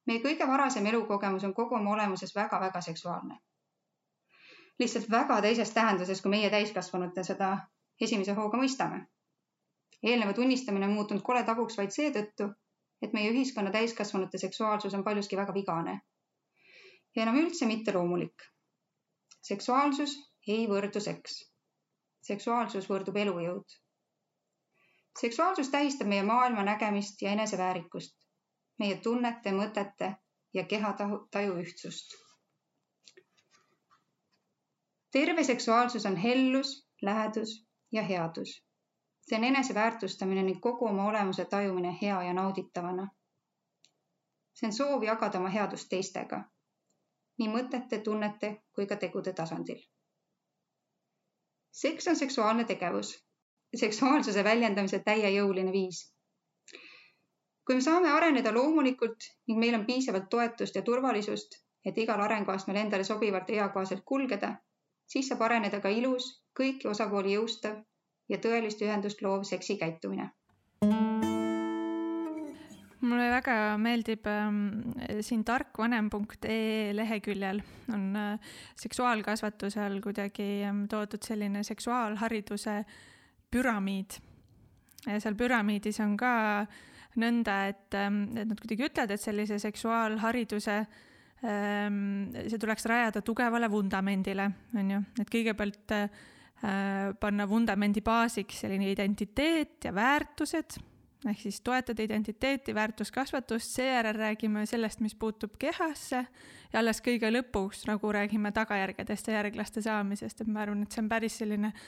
meie 0.07 0.19
kõige 0.23 0.47
varasem 0.47 0.85
elukogemus 0.85 1.43
on 1.43 1.53
kogu 1.53 1.75
oma 1.75 1.91
olemuses 1.95 2.35
väga-väga 2.35 2.81
seksuaalne. 2.81 3.37
lihtsalt 4.79 5.09
väga 5.11 5.41
teises 5.41 5.73
tähenduses, 5.73 6.21
kui 6.21 6.29
meie 6.29 6.49
täiskasvanute 6.49 7.23
seda 7.23 7.57
esimese 8.01 8.33
hooga 8.39 8.57
mõistame. 8.57 9.05
eelneva 10.03 10.33
tunnistamine 10.33 10.85
on 10.85 10.93
muutunud 10.93 11.23
kole 11.23 11.43
tabuks 11.43 11.77
vaid 11.77 11.91
seetõttu, 11.91 12.49
et 13.01 13.13
meie 13.13 13.31
ühiskonna 13.31 13.71
täiskasvanute 13.71 14.37
seksuaalsus 14.37 14.93
on 14.93 15.03
paljuski 15.03 15.37
väga 15.37 15.53
vigane 15.53 16.01
ja 17.15 17.23
enam 17.23 17.35
üldse 17.43 17.65
mitte 17.65 17.93
loomulik. 17.93 18.49
seksuaalsus 19.41 20.17
ei 20.47 20.67
võrdu 20.67 20.99
seks. 20.99 21.39
seksuaalsus 22.21 22.89
võrdub 22.89 23.17
elujõud 23.17 23.82
seksuaalsus 25.21 25.69
tähistab 25.69 26.07
meie 26.07 26.23
maailma 26.23 26.63
nägemist 26.63 27.21
ja 27.21 27.29
eneseväärikust, 27.29 28.15
meie 28.79 28.97
tunnete, 28.97 29.51
mõtete 29.51 30.15
ja 30.53 30.63
kehataju 30.63 31.55
ühtsust. 31.61 32.15
terve 35.11 35.43
seksuaalsus 35.43 36.05
on 36.05 36.15
hellus, 36.15 36.89
lähedus 37.01 37.67
ja 37.91 38.03
headus. 38.03 38.63
see 39.21 39.37
on 39.37 39.43
eneseväärtustamine 39.43 40.43
ning 40.43 40.61
kogu 40.61 40.85
oma 40.85 41.05
olemuse 41.05 41.45
tajumine 41.45 41.97
hea 42.01 42.23
ja 42.23 42.33
nauditavana. 42.33 43.07
see 44.53 44.67
on 44.67 44.73
soov 44.73 45.03
jagada 45.03 45.39
oma 45.39 45.49
headust 45.49 45.89
teistega, 45.89 46.43
nii 47.37 47.49
mõtete, 47.49 48.01
tunnete 48.01 48.63
kui 48.75 48.87
ka 48.87 48.95
tegude 48.95 49.33
tasandil. 49.33 49.85
seks 51.71 52.07
on 52.07 52.15
seksuaalne 52.15 52.63
tegevus 52.63 53.23
seksuaalsuse 53.75 54.43
väljendamise 54.43 54.99
täiejõuline 55.05 55.71
viis. 55.71 56.09
kui 57.65 57.75
me 57.75 57.81
saame 57.81 58.09
areneda 58.11 58.51
loomulikult 58.51 59.25
ning 59.47 59.59
meil 59.59 59.75
on 59.77 59.85
piisavalt 59.85 60.25
toetust 60.29 60.75
ja 60.75 60.81
turvalisust, 60.81 61.55
et 61.85 61.97
igal 61.97 62.19
arenguastmel 62.21 62.75
endale 62.75 63.03
sobivalt 63.07 63.49
ja 63.49 63.63
eakohaselt 63.63 64.03
kulgeda, 64.05 64.55
siis 65.07 65.27
saab 65.31 65.41
areneda 65.47 65.79
ka 65.79 65.89
ilus, 65.89 66.43
kõiki 66.59 66.89
osapooli 66.91 67.37
jõustav 67.37 67.79
ja 68.29 68.37
tõelist 68.37 68.83
ühendust 68.83 69.23
loov 69.23 69.47
seksikäitumine 69.47 70.31
mulle 73.03 73.29
väga 73.29 73.55
meeldib 73.77 74.27
äh, 74.27 74.51
siin 75.21 75.43
tarkvanem.ee 75.45 76.91
leheküljel 76.95 77.59
on 77.93 78.05
äh, 78.15 78.53
seksuaalkasvatuse 78.79 79.81
all 79.83 79.99
kuidagi 80.03 80.47
äh, 80.67 80.77
toodud 80.89 81.23
selline 81.27 81.63
seksuaalhariduse 81.67 82.77
äh, 82.77 82.85
püramiid. 83.53 84.17
seal 85.05 85.35
püramiidis 85.37 85.99
on 86.03 86.17
ka 86.17 86.33
nõnda, 87.19 87.57
et, 87.69 87.89
ähm, 87.97 88.23
et 88.37 88.47
nad 88.49 88.59
kuidagi 88.59 88.87
ütlevad, 88.87 89.11
et 89.13 89.21
sellise 89.21 89.59
seksuaalhariduse 89.61 90.77
ähm, 91.45 92.31
see 92.47 92.61
tuleks 92.61 92.87
rajada 92.89 93.21
tugevale 93.25 93.69
vundamendile, 93.71 94.49
on 94.79 94.95
ju, 94.95 95.01
et 95.21 95.33
kõigepealt 95.33 95.93
äh, 95.97 96.23
panna 97.19 97.47
vundamendi 97.49 98.01
baasiks 98.01 98.63
selline 98.63 98.89
identiteet 98.93 99.89
ja 99.89 99.93
väärtused, 99.95 100.79
ehk 101.27 101.39
siis 101.39 101.59
toetada 101.63 102.03
identiteeti, 102.03 102.73
väärtuskasvatust, 102.75 103.77
seejärel 103.77 104.17
räägime 104.17 104.65
sellest, 104.67 105.03
mis 105.03 105.15
puutub 105.15 105.53
kehasse 105.59 106.23
ja 106.23 106.79
alles 106.79 107.03
kõige 107.03 107.29
lõpuks 107.31 107.85
nagu 107.87 108.11
räägime 108.11 108.51
tagajärgedest 108.55 109.29
ja 109.29 109.41
järglaste 109.41 109.83
saamisest, 109.85 110.41
et 110.41 110.51
ma 110.51 110.65
arvan, 110.65 110.83
et 110.83 110.95
see 110.95 111.03
on 111.03 111.11
päris 111.11 111.37
selline 111.43 111.71
äh, 111.71 111.85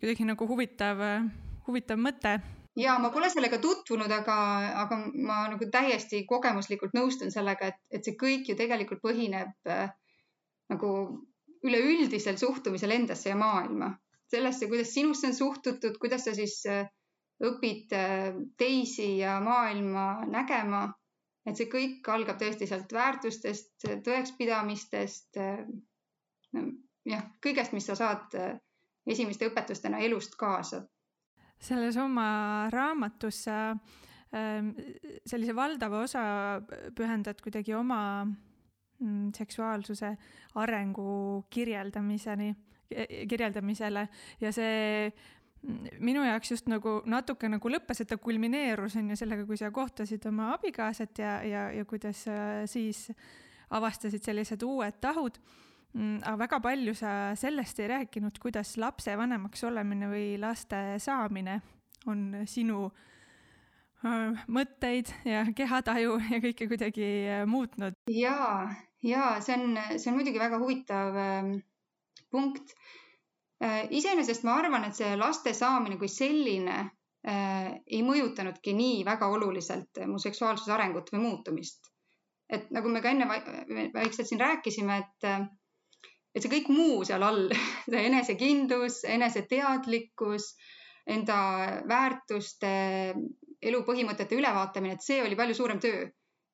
kuidagi 0.00 0.26
nagu 0.28 0.48
huvitav, 0.48 1.02
huvitav 1.66 2.00
mõte. 2.00 2.36
ja 2.76 2.98
ma 3.00 3.10
pole 3.10 3.30
sellega 3.32 3.58
tutvunud, 3.62 4.12
aga, 4.12 4.36
aga 4.82 4.98
ma 5.14 5.38
nagu 5.52 5.68
täiesti 5.72 6.24
kogemuslikult 6.28 6.96
nõustun 6.96 7.32
sellega, 7.32 7.72
et, 7.72 7.80
et 7.90 8.04
see 8.04 8.18
kõik 8.20 8.50
ju 8.50 8.58
tegelikult 8.58 9.00
põhineb 9.04 9.70
äh, 9.72 9.88
nagu 10.72 10.90
üleüldisel 11.64 12.36
suhtumisel 12.38 12.92
endasse 12.92 13.30
ja 13.32 13.38
maailma, 13.40 13.94
sellesse, 14.30 14.68
kuidas 14.68 14.92
sinusse 14.94 15.30
on 15.30 15.34
suhtutud, 15.34 15.96
kuidas 16.02 16.28
sa 16.28 16.36
siis 16.36 16.60
äh, 16.70 16.84
õpid 17.42 17.96
äh, 17.96 18.36
teisi 18.58 19.16
ja 19.18 19.40
maailma 19.40 20.26
nägema 20.28 20.86
et 21.46 21.58
see 21.58 21.70
kõik 21.70 22.08
algab 22.10 22.38
tõesti 22.40 22.66
sealt 22.68 22.92
väärtustest, 22.92 23.86
tõekspidamistest. 24.04 25.38
jah, 27.06 27.26
kõigest, 27.42 27.74
mis 27.76 27.86
sa 27.86 27.94
saad 27.94 28.34
esimeste 29.06 29.48
õpetustena 29.50 30.00
elust 30.04 30.36
kaasa. 30.38 30.82
selles 31.58 31.96
oma 31.96 32.68
raamatus 32.70 33.44
sa 33.44 33.70
ähm, 33.70 34.74
sellise 35.26 35.54
valdava 35.56 36.02
osa 36.04 36.24
pühendad 36.94 37.40
kuidagi 37.40 37.74
oma 37.74 38.00
mm, 38.24 39.32
seksuaalsuse 39.36 40.16
arengu 40.54 41.46
kirjeldamiseni, 41.50 42.54
kirjeldamisele 43.28 44.08
ja 44.40 44.52
see 44.52 45.12
minu 45.98 46.22
jaoks 46.26 46.50
just 46.50 46.68
nagu 46.70 47.00
natuke 47.10 47.48
nagu 47.50 47.70
lõppes, 47.70 48.02
et 48.02 48.10
ta 48.10 48.18
kulmineerus 48.20 48.98
on 49.00 49.10
ju 49.10 49.18
sellega, 49.18 49.46
kui 49.48 49.58
sa 49.58 49.72
kohtasid 49.74 50.26
oma 50.28 50.52
abikaasat 50.54 51.18
ja, 51.18 51.32
ja, 51.46 51.64
ja 51.74 51.84
kuidas 51.88 52.22
siis 52.70 53.06
avastasid 53.74 54.22
sellised 54.22 54.62
uued 54.62 55.00
tahud. 55.02 55.38
Mm, 55.96 56.18
aga 56.28 56.36
väga 56.42 56.60
palju 56.60 56.92
sa 56.94 57.10
sellest 57.38 57.78
ei 57.80 57.88
rääkinud, 57.88 58.36
kuidas 58.42 58.74
lapsevanemaks 58.76 59.64
olemine 59.64 60.10
või 60.10 60.26
laste 60.40 60.98
saamine 61.00 61.60
on 62.06 62.42
sinu 62.44 62.90
mõtteid 64.52 65.08
ja 65.24 65.46
kehataju 65.56 66.18
ja 66.34 66.42
kõike 66.44 66.68
kuidagi 66.68 67.08
muutnud. 67.48 67.96
ja, 68.12 68.68
ja 69.02 69.30
see 69.40 69.56
on, 69.56 69.80
see 69.96 70.12
on 70.12 70.18
muidugi 70.18 70.42
väga 70.42 70.60
huvitav 70.60 71.16
punkt 72.30 72.76
iseenesest 73.90 74.44
ma 74.44 74.58
arvan, 74.60 74.84
et 74.84 74.98
see 74.98 75.16
laste 75.16 75.54
saamine 75.56 75.96
kui 75.96 76.12
selline 76.12 76.78
ei 77.26 78.02
mõjutanudki 78.06 78.76
nii 78.76 79.04
väga 79.06 79.28
oluliselt 79.32 80.04
mu 80.06 80.20
seksuaalsuse 80.22 80.72
arengut 80.76 81.08
või 81.14 81.24
muutumist. 81.24 81.88
et 82.48 82.68
nagu 82.70 82.88
me 82.92 83.00
ka 83.02 83.10
enne 83.10 83.26
vaikselt 83.26 84.28
siin 84.28 84.40
rääkisime, 84.40 84.98
et, 85.02 85.30
et 86.36 86.44
see 86.44 86.52
kõik 86.52 86.68
muu 86.68 87.04
seal 87.08 87.24
all, 87.24 87.48
see 87.90 88.02
enesekindlus, 88.10 89.00
eneseteadlikkus, 89.16 90.50
enda 91.16 91.38
väärtuste, 91.88 92.74
elu 93.62 93.80
põhimõtete 93.86 94.36
ülevaatamine, 94.36 94.98
et 94.98 95.06
see 95.06 95.22
oli 95.24 95.38
palju 95.38 95.56
suurem 95.56 95.80
töö 95.80 96.04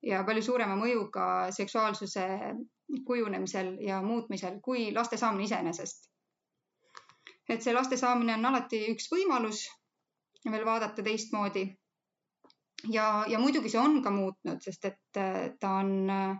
ja 0.06 0.22
palju 0.28 0.44
suurema 0.46 0.76
mõjuga 0.78 1.26
seksuaalsuse 1.54 2.28
kujunemisel 3.06 3.74
ja 3.82 4.00
muutmisel 4.04 4.58
kui 4.62 4.90
laste 4.94 5.18
saamine 5.18 5.48
iseenesest 5.48 6.12
et 7.48 7.62
see 7.64 7.74
laste 7.74 7.98
saamine 8.00 8.36
on 8.38 8.50
alati 8.50 8.84
üks 8.92 9.08
võimalus 9.12 9.64
veel 10.44 10.64
vaadata 10.66 11.04
teistmoodi. 11.06 11.64
ja, 12.90 13.24
ja 13.28 13.38
muidugi 13.38 13.70
see 13.70 13.80
on 13.80 14.00
ka 14.02 14.10
muutnud, 14.10 14.62
sest 14.62 14.88
et 14.90 15.18
äh, 15.20 15.52
ta 15.60 15.76
on, 15.82 15.92
äh, 16.10 16.38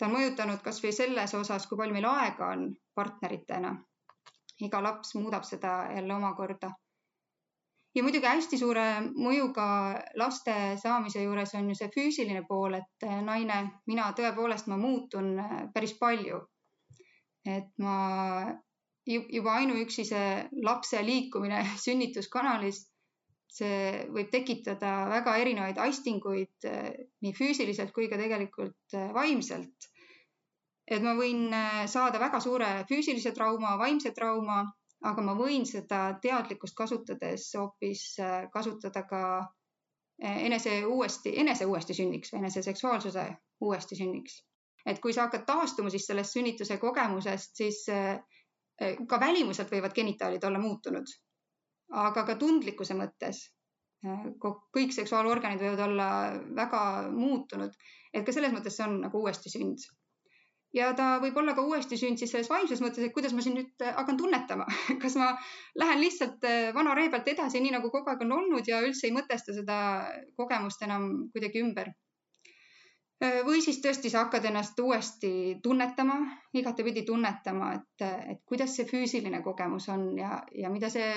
ta 0.00 0.08
on 0.08 0.14
mõjutanud 0.16 0.62
kasvõi 0.64 0.92
selles 0.96 1.34
osas, 1.36 1.66
kui 1.68 1.76
palju 1.76 1.92
meil 1.92 2.08
aega 2.08 2.52
on 2.56 2.70
partneritena. 2.96 3.76
iga 4.60 4.80
laps 4.84 5.14
muudab 5.16 5.44
seda 5.48 5.72
jälle 5.94 6.14
omakorda. 6.14 6.70
ja 7.94 8.02
muidugi 8.02 8.26
hästi 8.26 8.58
suure 8.58 8.86
mõjuga 9.26 9.66
laste 10.16 10.54
saamise 10.82 11.22
juures 11.22 11.54
on 11.54 11.68
ju 11.68 11.74
see 11.74 11.90
füüsiline 11.96 12.44
pool, 12.48 12.74
et 12.74 13.06
äh, 13.06 13.20
naine, 13.22 13.60
mina 13.86 14.12
tõepoolest, 14.16 14.66
ma 14.72 14.76
muutun 14.76 15.36
päris 15.74 15.96
palju. 16.00 16.40
et 17.46 17.72
ma 17.78 17.96
juba 19.06 19.52
ainuüksi 19.52 20.04
see 20.04 20.48
lapse 20.62 21.02
liikumine 21.04 21.60
sünnituskanalis, 21.84 22.89
see 23.50 24.06
võib 24.14 24.30
tekitada 24.30 24.90
väga 25.10 25.34
erinevaid 25.42 25.78
aistinguid 25.82 26.66
eh, 26.70 26.90
nii 27.24 27.32
füüsiliselt 27.34 27.92
kui 27.94 28.08
ka 28.10 28.18
tegelikult 28.20 28.94
eh, 28.94 29.08
vaimselt. 29.14 29.88
et 30.90 31.02
ma 31.02 31.14
võin 31.18 31.48
eh, 31.54 31.86
saada 31.90 32.20
väga 32.22 32.40
suure 32.42 32.68
füüsilise 32.90 33.32
trauma, 33.34 33.76
vaimse 33.78 34.12
trauma, 34.14 34.62
aga 35.10 35.24
ma 35.26 35.34
võin 35.38 35.66
seda 35.66 36.02
teadlikkust 36.22 36.76
kasutades 36.76 37.48
hoopis 37.56 38.04
kasutada 38.52 39.02
ka 39.08 39.22
enese 40.20 40.82
uuesti, 40.84 41.32
enese 41.40 41.64
uuesti 41.64 41.96
sünniks 41.96 42.34
või 42.34 42.42
enese 42.42 42.62
seksuaalsuse 42.62 43.24
uuesti 43.64 43.96
sünniks. 43.96 44.42
et 44.86 45.00
kui 45.00 45.14
sa 45.16 45.24
hakkad 45.24 45.46
taastuma 45.48 45.90
siis 45.90 46.06
sellest 46.06 46.36
sünnituse 46.36 46.76
kogemusest, 46.82 47.56
siis 47.56 47.80
ka 49.08 49.20
välimuselt 49.20 49.72
võivad 49.72 49.96
genitaalid 49.96 50.44
olla 50.44 50.60
muutunud, 50.60 51.08
aga 51.90 52.24
ka 52.26 52.36
tundlikkuse 52.40 52.96
mõttes 52.98 53.44
eh, 54.06 54.26
kõik 54.76 54.92
seksuaalorganid 54.96 55.62
võivad 55.62 55.86
olla 55.86 56.10
väga 56.56 56.82
muutunud, 57.14 57.72
et 58.14 58.26
ka 58.26 58.34
selles 58.34 58.54
mõttes 58.54 58.76
see 58.76 58.86
on 58.86 59.00
nagu 59.06 59.22
uuesti 59.22 59.52
sünd. 59.52 59.86
ja 60.74 60.92
ta 60.94 61.16
võib 61.22 61.36
olla 61.42 61.54
ka 61.54 61.64
uuesti 61.66 61.96
sünd 61.98 62.18
siis 62.18 62.30
selles 62.30 62.50
vaimses 62.50 62.80
mõttes, 62.80 63.02
et 63.02 63.14
kuidas 63.14 63.32
ma 63.34 63.42
siin 63.42 63.58
nüüd 63.58 63.86
eh, 63.86 63.94
hakkan 63.96 64.20
tunnetama 64.20 64.66
kas 65.02 65.16
ma 65.18 65.32
lähen 65.82 66.00
lihtsalt 66.04 66.46
vana 66.74 66.94
ree 66.94 67.10
pealt 67.10 67.28
edasi, 67.34 67.60
nii 67.60 67.74
nagu 67.78 67.90
kogu 67.90 68.12
aeg 68.12 68.22
on 68.26 68.38
olnud 68.38 68.68
ja 68.68 68.82
üldse 68.86 69.08
ei 69.08 69.16
mõtesta 69.16 69.56
seda 69.56 69.80
kogemust 70.38 70.86
enam 70.86 71.10
kuidagi 71.34 71.64
ümber 71.64 71.90
Äh, 73.20 73.42
või 73.44 73.60
siis 73.60 73.82
tõesti 73.84 74.08
sa 74.08 74.24
hakkad 74.24 74.46
ennast 74.48 74.78
uuesti 74.80 75.30
tunnetama, 75.62 76.14
igatepidi 76.56 77.02
tunnetama, 77.04 77.74
et, 77.76 78.04
et 78.32 78.40
kuidas 78.48 78.72
see 78.76 78.88
füüsiline 78.88 79.42
kogemus 79.44 79.90
on 79.92 80.06
ja, 80.16 80.38
ja 80.56 80.70
mida 80.72 80.88
see, 80.92 81.08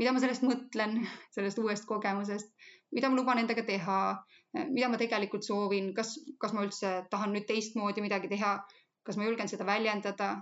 mida 0.00 0.12
ma 0.12 0.22
sellest 0.22 0.44
mõtlen, 0.46 1.00
sellest 1.34 1.58
uuest 1.62 1.86
kogemusest, 1.88 2.52
mida 2.94 3.10
ma 3.10 3.18
luban 3.18 3.40
endaga 3.42 3.64
teha, 3.66 3.98
mida 4.68 4.88
ma 4.92 5.00
tegelikult 5.00 5.46
soovin, 5.46 5.92
kas, 5.96 6.14
kas 6.40 6.54
ma 6.56 6.64
üldse 6.66 6.94
tahan 7.10 7.34
nüüd 7.34 7.46
teistmoodi 7.48 8.04
midagi 8.04 8.30
teha, 8.32 8.54
kas 9.02 9.18
ma 9.18 9.26
julgen 9.26 9.50
seda 9.50 9.66
väljendada, 9.68 10.34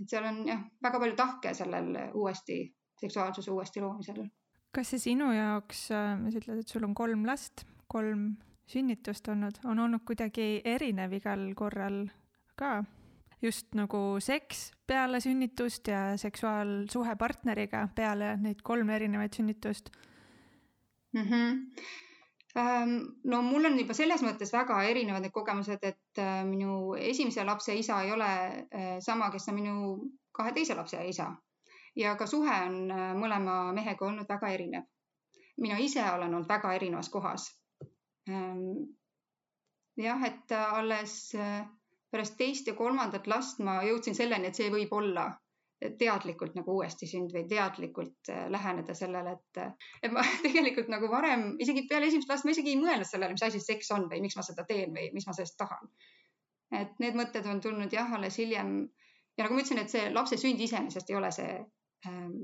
et 0.00 0.10
seal 0.10 0.26
on 0.28 0.42
jah, 0.48 0.60
väga 0.84 1.00
palju 1.02 1.16
tahke 1.18 1.54
sellel 1.56 1.94
uuesti, 2.14 2.60
seksuaalsuse 3.00 3.54
uuesti 3.54 3.84
loomisel. 3.84 4.26
kas 4.74 4.92
see 4.92 5.00
sinu 5.10 5.30
jaoks, 5.32 5.88
äh, 5.96 6.12
sa 6.28 6.40
ütled, 6.42 6.62
et 6.62 6.68
sul 6.68 6.84
on 6.84 6.94
kolm 6.94 7.24
last, 7.26 7.64
kolm 7.88 8.36
sünnitust 8.68 9.28
olnud, 9.32 9.60
on 9.64 9.78
olnud 9.80 10.04
kuidagi 10.06 10.60
erinev 10.64 11.16
igal 11.16 11.48
korral 11.56 12.02
ka? 12.58 12.82
Just 13.42 13.74
nagu 13.78 14.18
seks 14.20 14.72
peale 14.86 15.20
sünnitust 15.20 15.88
ja 15.88 16.16
seksuaalsuhe 16.16 17.16
partneriga 17.16 17.88
peale 17.94 18.36
neid 18.42 18.62
kolme 18.62 18.96
erinevaid 18.96 19.32
sünnitust 19.36 19.90
mm? 21.12 21.22
-hmm. 21.22 21.52
no 23.24 23.42
mul 23.42 23.64
on 23.64 23.78
juba 23.78 23.94
selles 23.94 24.22
mõttes 24.22 24.52
väga 24.52 24.82
erinevad 24.82 25.22
need 25.22 25.32
kogemused, 25.32 25.78
et 25.82 26.18
äh, 26.18 26.44
minu 26.44 26.94
esimese 26.94 27.44
lapse 27.44 27.74
isa 27.74 28.02
ei 28.02 28.12
ole 28.12 28.32
äh, 28.34 28.96
sama, 29.00 29.30
kes 29.30 29.48
on 29.48 29.54
minu 29.54 29.74
kahe 30.32 30.52
teise 30.52 30.74
lapse 30.74 31.04
isa 31.08 31.32
ja 31.96 32.16
ka 32.16 32.26
suhe 32.26 32.60
on 32.66 32.90
äh, 32.90 33.14
mõlema 33.14 33.72
mehega 33.72 34.06
olnud 34.06 34.28
väga 34.28 34.48
erinev. 34.48 34.82
mina 35.56 35.78
ise 35.78 36.10
olen 36.10 36.34
olnud 36.34 36.48
väga 36.48 36.74
erinevas 36.74 37.08
kohas 37.08 37.58
Ehm, 38.28 38.84
jah, 39.96 40.22
et 40.28 40.52
alles 40.52 41.14
pärast 42.10 42.38
teist 42.38 42.66
ja 42.66 42.74
kolmandat 42.74 43.26
last 43.26 43.60
ma 43.64 43.80
jõudsin 43.84 44.16
selleni, 44.16 44.48
et 44.48 44.56
see 44.56 44.70
võib 44.72 44.92
olla 44.96 45.28
teadlikult 45.98 46.56
nagu 46.58 46.74
uuesti 46.74 47.06
sünd 47.06 47.32
või 47.34 47.44
teadlikult 47.48 48.30
äh, 48.32 48.46
läheneda 48.50 48.94
sellele, 48.98 49.36
et, 49.36 49.60
et 50.02 50.12
ma 50.12 50.24
tegelikult 50.46 50.90
nagu 50.90 51.10
varem 51.10 51.52
isegi 51.62 51.86
peale 51.90 52.08
esimest 52.10 52.30
last 52.32 52.46
ma 52.46 52.54
isegi 52.54 52.74
ei 52.74 52.80
mõelnud 52.80 53.06
sellele, 53.06 53.36
mis 53.36 53.46
asi 53.46 53.60
seks 53.62 53.92
on 53.94 54.08
või 54.10 54.22
miks 54.24 54.36
ma 54.38 54.46
seda 54.46 54.66
teen 54.66 54.94
või 54.96 55.12
mis 55.14 55.28
ma 55.28 55.36
sellest 55.36 55.58
tahan. 55.60 55.90
et 56.74 56.98
need 57.00 57.16
mõtted 57.16 57.46
on 57.48 57.60
tulnud 57.64 57.92
jah, 57.94 58.10
alles 58.12 58.38
hiljem 58.38 58.72
ja 59.38 59.44
nagu 59.44 59.54
ma 59.54 59.62
ütlesin, 59.62 59.82
et 59.84 59.92
see 59.92 60.10
lapse 60.12 60.36
sünd 60.36 60.60
iseenesest 60.60 61.10
ei 61.10 61.16
ole 61.16 61.30
see 61.32 61.54
ähm, 62.10 62.34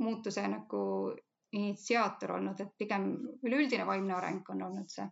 muutuse 0.00 0.42
nagu 0.48 0.82
initsiaator 1.52 2.36
olnud, 2.38 2.60
et 2.60 2.74
pigem 2.78 3.12
üleüldine 3.46 3.86
vaimne 3.86 4.18
areng 4.18 4.50
on 4.50 4.66
olnud 4.66 4.90
see 4.90 5.06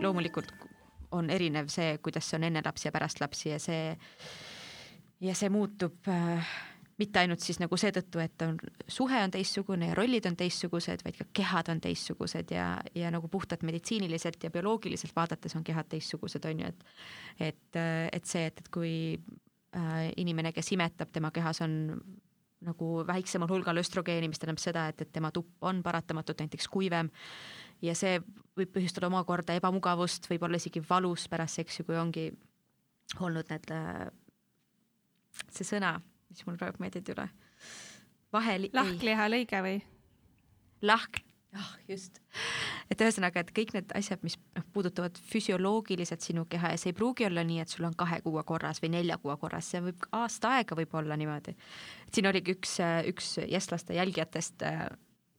loomulikult 0.00 0.69
on 1.16 1.30
erinev 1.30 1.70
see, 1.72 1.98
kuidas 2.02 2.28
see 2.30 2.40
on 2.40 2.48
enne 2.50 2.62
lapsi 2.64 2.88
ja 2.88 2.92
pärast 2.94 3.20
lapsi 3.20 3.50
ja 3.50 3.58
see 3.62 3.96
ja 5.20 5.34
see 5.36 5.50
muutub 5.52 6.08
äh, 6.08 6.52
mitte 7.00 7.22
ainult 7.22 7.42
siis 7.44 7.60
nagu 7.60 7.76
seetõttu, 7.80 8.20
et 8.22 8.42
on, 8.44 8.58
suhe 8.90 9.20
on 9.24 9.32
teistsugune 9.32 9.90
ja 9.90 9.96
rollid 9.96 10.26
on 10.28 10.36
teistsugused, 10.38 11.04
vaid 11.06 11.16
ka 11.16 11.26
kehad 11.40 11.70
on 11.72 11.80
teistsugused 11.82 12.52
ja, 12.54 12.74
ja 12.96 13.12
nagu 13.12 13.28
puhtalt 13.32 13.64
meditsiiniliselt 13.66 14.42
ja 14.44 14.52
bioloogiliselt 14.52 15.14
vaadates 15.16 15.56
on 15.56 15.64
kehad 15.64 15.88
teistsugused, 15.92 16.44
on 16.50 16.64
ju, 16.64 16.72
et 16.72 16.84
et, 17.50 17.78
äh, 17.80 18.08
et 18.12 18.26
see, 18.28 18.46
et, 18.50 18.60
et 18.60 18.68
kui 18.72 18.92
äh, 19.16 20.10
inimene, 20.20 20.52
kes 20.56 20.72
imetab, 20.76 21.12
tema 21.12 21.32
kehas 21.34 21.62
on 21.64 21.78
nagu 22.60 22.88
väiksemal 23.08 23.48
hulgal 23.48 23.80
östrogeeni, 23.80 24.28
mis 24.28 24.40
tähendab 24.40 24.60
seda, 24.60 24.88
et, 24.92 25.00
et 25.00 25.12
tema 25.12 25.30
tupp 25.32 25.64
on 25.64 25.80
paratamatult 25.82 26.42
näiteks 26.44 26.68
kuivem 26.68 27.08
ja 27.82 27.94
see 27.98 28.18
võib 28.58 28.72
põhjustada 28.74 29.08
omakorda 29.08 29.56
ebamugavust, 29.58 30.28
võib-olla 30.30 30.60
isegi 30.60 30.82
valus 30.88 31.26
pärast 31.30 31.60
seksi, 31.60 31.84
kui 31.86 31.96
ongi 31.98 32.28
olnud 33.20 33.48
need, 33.50 33.72
äh, 33.74 34.10
see 35.50 35.66
sõna, 35.66 35.96
mis 36.30 36.44
mul 36.46 36.60
praegu 36.60 36.82
meeldib 36.82 37.02
ei 37.02 37.14
tule. 37.14 37.28
vahel. 38.32 38.68
lahkliha 38.72 39.28
lõige 39.30 39.64
või? 39.64 39.80
lahk, 40.82 41.20
jah, 41.52 41.72
just. 41.88 42.20
et 42.90 43.00
ühesõnaga, 43.00 43.42
et 43.42 43.52
kõik 43.56 43.74
need 43.76 43.92
asjad, 43.98 44.22
mis 44.26 44.38
noh, 44.56 44.64
puudutavad 44.72 45.18
füsioloogiliselt 45.32 46.24
sinu 46.24 46.46
keha 46.48 46.72
ja 46.74 46.80
see 46.80 46.92
ei 46.92 46.96
pruugi 46.96 47.26
olla 47.26 47.44
nii, 47.44 47.60
et 47.64 47.72
sul 47.72 47.88
on 47.88 47.96
kahe 47.98 48.20
kuue 48.24 48.44
korras 48.48 48.82
või 48.82 48.94
nelja 48.96 49.18
kuue 49.18 49.36
korras, 49.40 49.68
see 49.72 49.82
võib 49.84 50.08
aasta 50.16 50.56
aega 50.58 50.78
võib 50.78 50.94
olla 50.94 51.18
niimoodi. 51.20 51.56
siin 52.12 52.30
oligi 52.30 52.56
üks, 52.56 52.78
üks 53.10 53.36
jääslaste 53.46 53.98
jälgijatest 53.98 54.64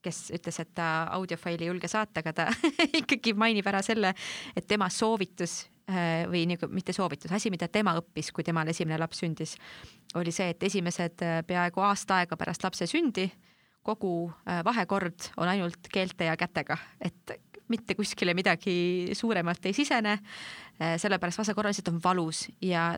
kes 0.04 0.32
ütles, 0.36 0.60
et 0.64 0.72
ta 0.78 0.88
audiofaili 1.18 1.66
ei 1.66 1.72
julge 1.72 1.89
saata, 1.91 2.22
aga 2.24 2.34
ta 2.34 2.47
ikkagi 3.02 3.34
mainib 3.38 3.68
ära 3.70 3.84
selle, 3.86 4.14
et 4.56 4.68
tema 4.68 4.89
soovitus 4.93 5.62
äh, 5.89 6.26
või 6.32 6.45
nagu 6.49 6.70
mitte 6.74 6.95
soovitus, 6.95 7.32
asi, 7.36 7.52
mida 7.54 7.70
tema 7.72 7.95
õppis, 7.99 8.32
kui 8.34 8.45
temal 8.47 8.72
esimene 8.72 8.99
laps 9.02 9.22
sündis, 9.24 9.56
oli 10.20 10.34
see, 10.36 10.52
et 10.56 10.68
esimesed 10.70 11.26
äh, 11.26 11.39
peaaegu 11.47 11.86
aasta 11.86 12.22
aega 12.22 12.39
pärast 12.39 12.66
lapse 12.68 12.89
sündi 12.89 13.30
kogu 13.86 14.30
äh, 14.45 14.62
vahekord 14.66 15.32
on 15.41 15.49
ainult 15.49 15.89
keelte 15.93 16.28
ja 16.30 16.38
kätega, 16.38 16.78
et 17.02 17.38
mitte 17.72 17.95
kuskile 17.95 18.36
midagi 18.36 19.14
suuremalt 19.16 19.66
ei 19.66 19.72
sisene. 19.72 20.18
sellepärast 20.99 21.39
vasakorra 21.39 21.70
lihtsalt 21.72 21.88
on 21.93 22.02
valus 22.04 22.49
ja 22.62 22.97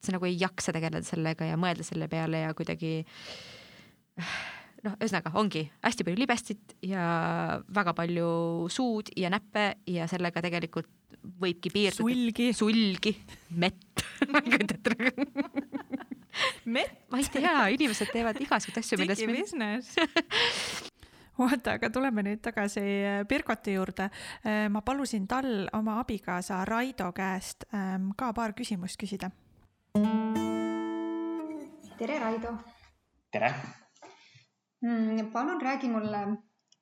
sa 0.00 0.14
nagu 0.14 0.24
ei 0.24 0.38
jaksa 0.40 0.72
tegeleda 0.72 1.04
sellega 1.04 1.48
ja 1.50 1.58
mõelda 1.60 1.84
selle 1.84 2.08
peale 2.08 2.44
ja 2.46 2.54
kuidagi 2.56 3.02
noh, 4.84 4.96
ühesõnaga 5.00 5.32
ongi 5.40 5.64
hästi 5.84 6.06
palju 6.06 6.20
libestit 6.20 6.76
ja 6.84 7.06
väga 7.74 7.94
palju 7.96 8.28
suud 8.72 9.10
ja 9.16 9.30
näppe 9.32 9.68
ja 9.90 10.08
sellega 10.10 10.42
tegelikult 10.44 10.90
võibki 11.40 11.72
piirduda. 11.74 12.02
sulgi. 12.02 12.50
sulgi, 12.54 13.14
mett 13.58 14.04
ma 14.32 14.42
ei 14.42 14.52
kujuta 14.52 14.76
ette 14.76 14.94
nagu 14.94 15.24
mett? 16.76 17.00
ma 17.10 17.22
ei 17.22 17.30
tea, 17.32 17.56
inimesed 17.76 18.12
teevad 18.12 18.38
igasuguseid 18.42 18.82
asju, 18.82 19.00
millest. 19.00 19.24
digibusiness 19.24 19.96
oota, 21.42 21.76
aga 21.76 21.90
tuleme 21.92 22.24
nüüd 22.24 22.40
tagasi 22.44 22.80
äh, 22.80 23.18
Birgoti 23.28 23.74
juurde. 23.76 24.08
Äh, 24.40 24.66
ma 24.72 24.80
palusin 24.86 25.26
tal 25.28 25.66
oma 25.76 25.98
abikaasa 26.00 26.62
Raido 26.68 27.10
käest 27.16 27.68
ähm, 27.74 28.12
ka 28.16 28.32
paar 28.36 28.56
küsimust 28.56 29.00
küsida. 29.00 29.30
tere, 31.96 32.20
Raido. 32.20 32.56
tere 33.32 33.52
palun 35.32 35.60
räägi 35.62 35.88
mulle, 35.88 36.18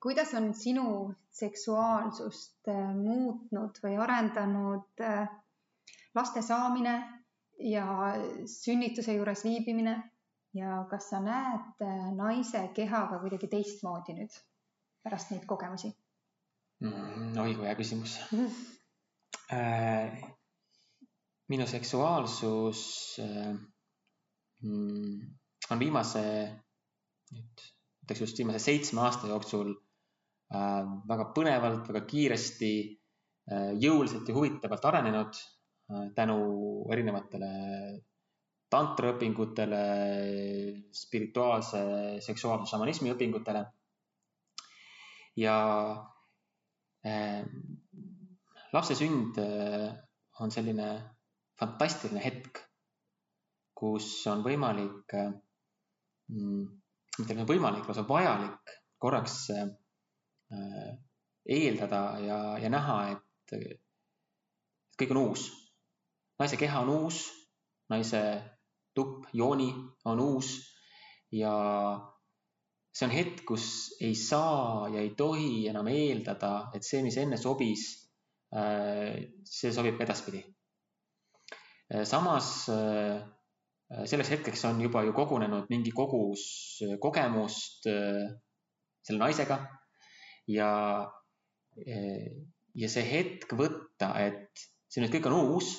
kuidas 0.02 0.34
on 0.34 0.54
sinu 0.54 1.14
seksuaalsust 1.32 2.68
äh, 2.68 2.94
muutnud 2.96 3.78
või 3.82 3.96
arendanud 4.04 5.00
äh, 5.00 5.28
laste 6.14 6.42
saamine 6.42 6.94
ja 7.58 7.86
sünnituse 8.46 9.14
juures 9.16 9.44
viibimine? 9.44 9.96
Ja 10.54 10.84
kas 10.90 11.08
sa 11.10 11.18
näed 11.20 11.82
äh, 11.82 12.10
naise 12.14 12.68
kehaga 12.76 13.18
kuidagi 13.22 13.48
teistmoodi 13.50 14.14
nüüd 14.20 14.36
pärast 15.02 15.32
neid 15.34 15.46
kogemusi? 15.50 15.90
Mm,? 16.84 17.32
oi 17.42 17.54
kui 17.56 17.66
hea 17.66 17.74
küsimus. 17.78 18.18
Äh, 19.52 20.14
minu 21.52 21.66
seksuaalsus 21.68 22.80
äh, 23.20 23.50
mm, 24.62 25.18
on 25.70 25.82
viimase 25.82 26.22
nüüd 27.34 27.64
ütleks 28.04 28.22
just 28.24 28.38
viimase 28.38 28.60
seitsme 28.62 29.02
aasta 29.04 29.30
jooksul 29.30 29.72
äh, 29.72 30.82
väga 31.08 31.28
põnevalt, 31.36 31.88
väga 31.90 32.04
kiiresti, 32.10 32.72
äh, 33.50 33.70
jõuliselt 33.80 34.28
ja 34.28 34.36
huvitavalt 34.36 34.88
arenenud 34.90 35.38
äh, 35.38 36.10
tänu 36.16 36.38
erinevatele 36.92 37.52
tantraõpingutele, 38.74 39.80
spirituaalse 40.92 41.80
seksuaalse 42.24 42.70
šamanismi 42.72 43.12
õpingutele. 43.14 43.64
ja 45.38 45.56
äh, 47.06 47.42
lapse 48.72 48.94
sünd 48.98 49.38
on 50.40 50.50
selline 50.50 50.88
fantastiline 51.58 52.22
hetk, 52.22 52.60
kus 53.78 54.08
on 54.30 54.42
võimalik 54.46 55.14
äh, 55.18 55.32
mitte 57.18 57.34
ainult 57.34 57.50
võimalik, 57.50 57.86
lausa 57.88 58.04
vajalik 58.08 58.74
korraks 59.02 59.36
äh, 59.54 59.68
eeldada 61.44 62.02
ja, 62.24 62.38
ja 62.62 62.70
näha, 62.72 62.98
et, 63.12 63.56
et 63.58 64.98
kõik 64.98 65.14
on 65.14 65.22
uus. 65.28 65.48
naise 66.40 66.58
keha 66.58 66.80
on 66.82 66.90
uus, 66.94 67.20
naise 67.92 68.20
tupp, 68.94 69.28
jooni 69.32 69.70
on 70.10 70.20
uus 70.20 70.56
ja 71.34 71.52
see 72.94 73.06
on 73.08 73.14
hetk, 73.14 73.42
kus 73.46 73.66
ei 74.00 74.14
saa 74.14 74.88
ja 74.94 75.02
ei 75.02 75.14
tohi 75.18 75.66
enam 75.70 75.88
eeldada, 75.90 76.70
et 76.74 76.86
see, 76.86 77.02
mis 77.02 77.16
enne 77.18 77.38
sobis, 77.40 77.86
äh, 78.54 79.18
see 79.44 79.72
sobib 79.74 79.98
ka 79.98 80.06
edaspidi. 80.06 80.44
Äh, 81.90 82.04
samas 82.08 82.70
selleks 84.02 84.32
hetkeks 84.34 84.64
on 84.68 84.80
juba 84.82 85.04
ju 85.06 85.14
kogunenud 85.14 85.70
mingi 85.70 85.92
kogus 85.94 86.44
äh, 86.82 86.96
kogemust 87.00 87.86
äh, 87.90 88.26
selle 89.04 89.20
naisega 89.20 89.58
ja, 90.48 90.70
ja 92.74 92.88
see 92.88 93.04
hetk 93.04 93.52
võtta, 93.58 94.10
et 94.20 94.64
see 94.88 95.02
nüüd 95.02 95.12
kõik 95.12 95.28
on 95.28 95.36
uus, 95.36 95.74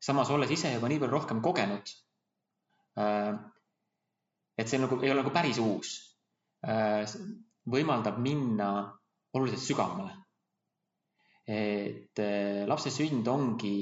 samas 0.00 0.30
olles 0.32 0.52
ise 0.52 0.72
juba 0.74 0.90
nii 0.90 1.00
palju 1.00 1.14
rohkem 1.14 1.40
kogenud. 1.44 1.92
et 4.58 4.68
see 4.68 4.80
nagu 4.82 4.98
ei 5.00 5.12
ole 5.12 5.22
nagu 5.22 5.32
päris 5.32 5.60
uus, 5.62 5.92
võimaldab 7.72 8.18
minna 8.20 8.70
oluliselt 9.32 9.64
sügavamale. 9.64 10.16
et 11.48 12.20
lapse 12.68 12.90
sünd 12.92 13.28
ongi 13.28 13.76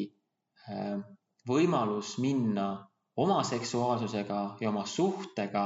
võimalus 1.49 2.19
minna 2.23 2.69
oma 3.17 3.43
seksuaalsusega 3.43 4.57
ja 4.61 4.69
oma 4.69 4.87
suhtega 4.87 5.65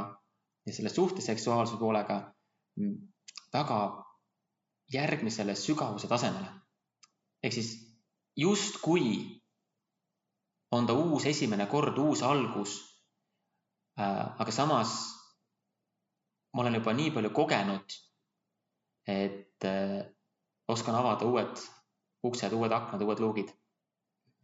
ja 0.66 0.72
selle 0.72 0.88
suhte 0.88 1.20
seksuaalsuse 1.20 1.78
poolega 1.78 2.34
väga 3.52 4.06
järgmisele 4.92 5.54
sügavuse 5.54 6.08
tasemele. 6.08 6.48
ehk 7.42 7.52
siis 7.52 7.70
justkui 8.36 9.40
on 10.70 10.86
ta 10.86 10.92
uus 10.92 11.26
esimene 11.26 11.66
kord, 11.66 11.98
uus 11.98 12.22
algus 12.22 12.76
äh,. 14.00 14.34
aga 14.38 14.52
samas 14.52 15.20
ma 16.52 16.62
olen 16.62 16.74
juba 16.74 16.92
nii 16.92 17.10
palju 17.14 17.30
kogenud, 17.30 17.96
et 19.06 19.64
äh, 19.64 20.06
oskan 20.68 20.94
avada 20.94 21.26
uued 21.26 21.62
uksed, 22.26 22.52
uued 22.52 22.72
aknad, 22.72 23.02
uued 23.02 23.22
luugid 23.22 23.52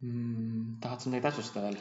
mm,. 0.01 0.79
tahad 0.81 1.01
sa 1.01 1.09
midagi 1.09 1.27
täpsustada 1.27 1.67
veel? 1.67 1.79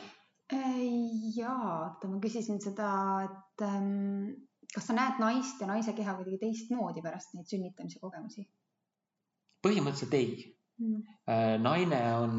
Jaa, 0.52 1.70
oota, 1.82 2.08
ma 2.08 2.20
küsisin 2.22 2.60
seda, 2.62 2.88
et 3.26 3.64
ähm, 3.66 4.28
kas 4.72 4.86
sa 4.86 4.94
näed 4.94 5.18
naist 5.22 5.60
ja 5.62 5.66
naise 5.70 5.94
keha 5.96 6.14
kuidagi 6.18 6.38
teistmoodi 6.42 7.02
pärast 7.02 7.34
neid 7.34 7.50
sünnitamise 7.50 7.98
kogemusi? 8.02 8.46
põhimõtteliselt 9.66 10.14
ei 10.14 10.28
mm.. 10.78 11.62
naine 11.64 12.00
on 12.20 12.34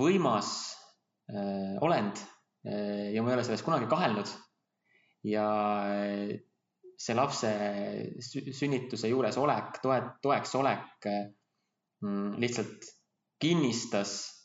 võimas 0.00 0.52
äh, 1.28 1.76
olend 1.84 2.22
äh, 2.64 3.10
ja 3.12 3.20
ma 3.20 3.32
ei 3.32 3.36
ole 3.36 3.44
selles 3.44 3.66
kunagi 3.66 3.90
kahelnud. 3.90 4.32
ja 5.28 5.46
äh, 5.90 6.38
see 6.96 7.16
lapse 7.16 7.52
sünnituse 8.24 9.12
juures 9.12 9.36
olek, 9.40 9.82
toe, 9.84 10.00
toeks 10.24 10.56
olek 10.56 11.12
äh, 11.12 11.28
lihtsalt 12.40 12.88
kinnistas 13.40 14.20
Äh, 14.22 14.39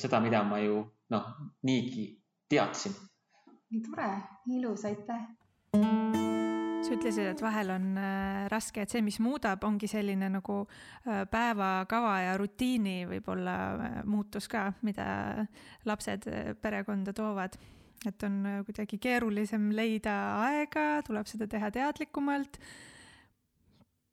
seda, 0.00 0.18
mida 0.20 0.42
ma 0.42 0.58
ju 0.58 0.80
noh, 1.14 1.26
niigi 1.62 2.08
teadsin. 2.50 2.94
nii 3.70 3.82
tore, 3.86 4.10
ilus, 4.54 4.84
aitäh. 4.88 5.22
sa 6.84 6.92
ütlesid, 6.92 7.28
et 7.30 7.42
vahel 7.42 7.70
on 7.74 7.86
äh, 7.96 8.44
raske, 8.52 8.82
et 8.84 8.92
see, 8.92 9.02
mis 9.02 9.16
muudab, 9.24 9.62
ongi 9.64 9.88
selline 9.90 10.28
nagu 10.34 10.58
äh, 10.66 11.22
päevakava 11.30 12.16
ja 12.26 12.34
rutiini 12.40 13.04
võib-olla 13.08 13.54
muutus 14.04 14.50
ka, 14.52 14.68
mida 14.86 15.06
lapsed 15.88 16.28
perekonda 16.60 17.14
toovad 17.16 17.56
et 18.04 18.24
on 18.26 18.42
kuidagi 18.66 18.98
keerulisem 19.00 19.70
leida 19.72 20.14
aega, 20.44 21.00
tuleb 21.06 21.28
seda 21.30 21.48
teha 21.48 21.70
teadlikumalt. 21.72 22.58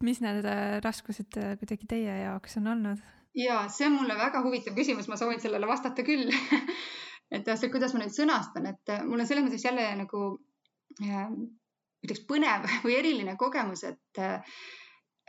mis 0.01 0.21
need 0.23 0.47
raskused 0.81 1.35
kuidagi 1.59 1.89
teie 1.89 2.21
jaoks 2.23 2.57
on 2.57 2.71
olnud? 2.71 3.03
Ja 3.35 3.63
see 3.69 3.87
on 3.87 3.97
mulle 3.99 4.17
väga 4.17 4.41
huvitav 4.43 4.75
küsimus, 4.75 5.07
ma 5.07 5.17
soovin 5.19 5.41
sellele 5.41 5.67
vastata 5.67 6.03
küll 6.03 6.31
et 7.31 7.43
täpselt, 7.45 7.71
kuidas 7.71 7.95
ma 7.95 8.03
nüüd 8.03 8.15
sõnastan, 8.15 8.67
et 8.73 8.91
äh, 8.91 9.03
mul 9.07 9.23
on 9.23 9.27
selles 9.29 9.45
mõttes 9.45 9.65
jälle 9.65 9.87
nagu 10.01 10.23
äh, 11.03 11.31
ütleks 12.03 12.25
põnev 12.27 12.67
või 12.85 12.97
eriline 12.99 13.37
kogemus, 13.39 13.85
et 13.87 14.21
äh, 14.21 14.55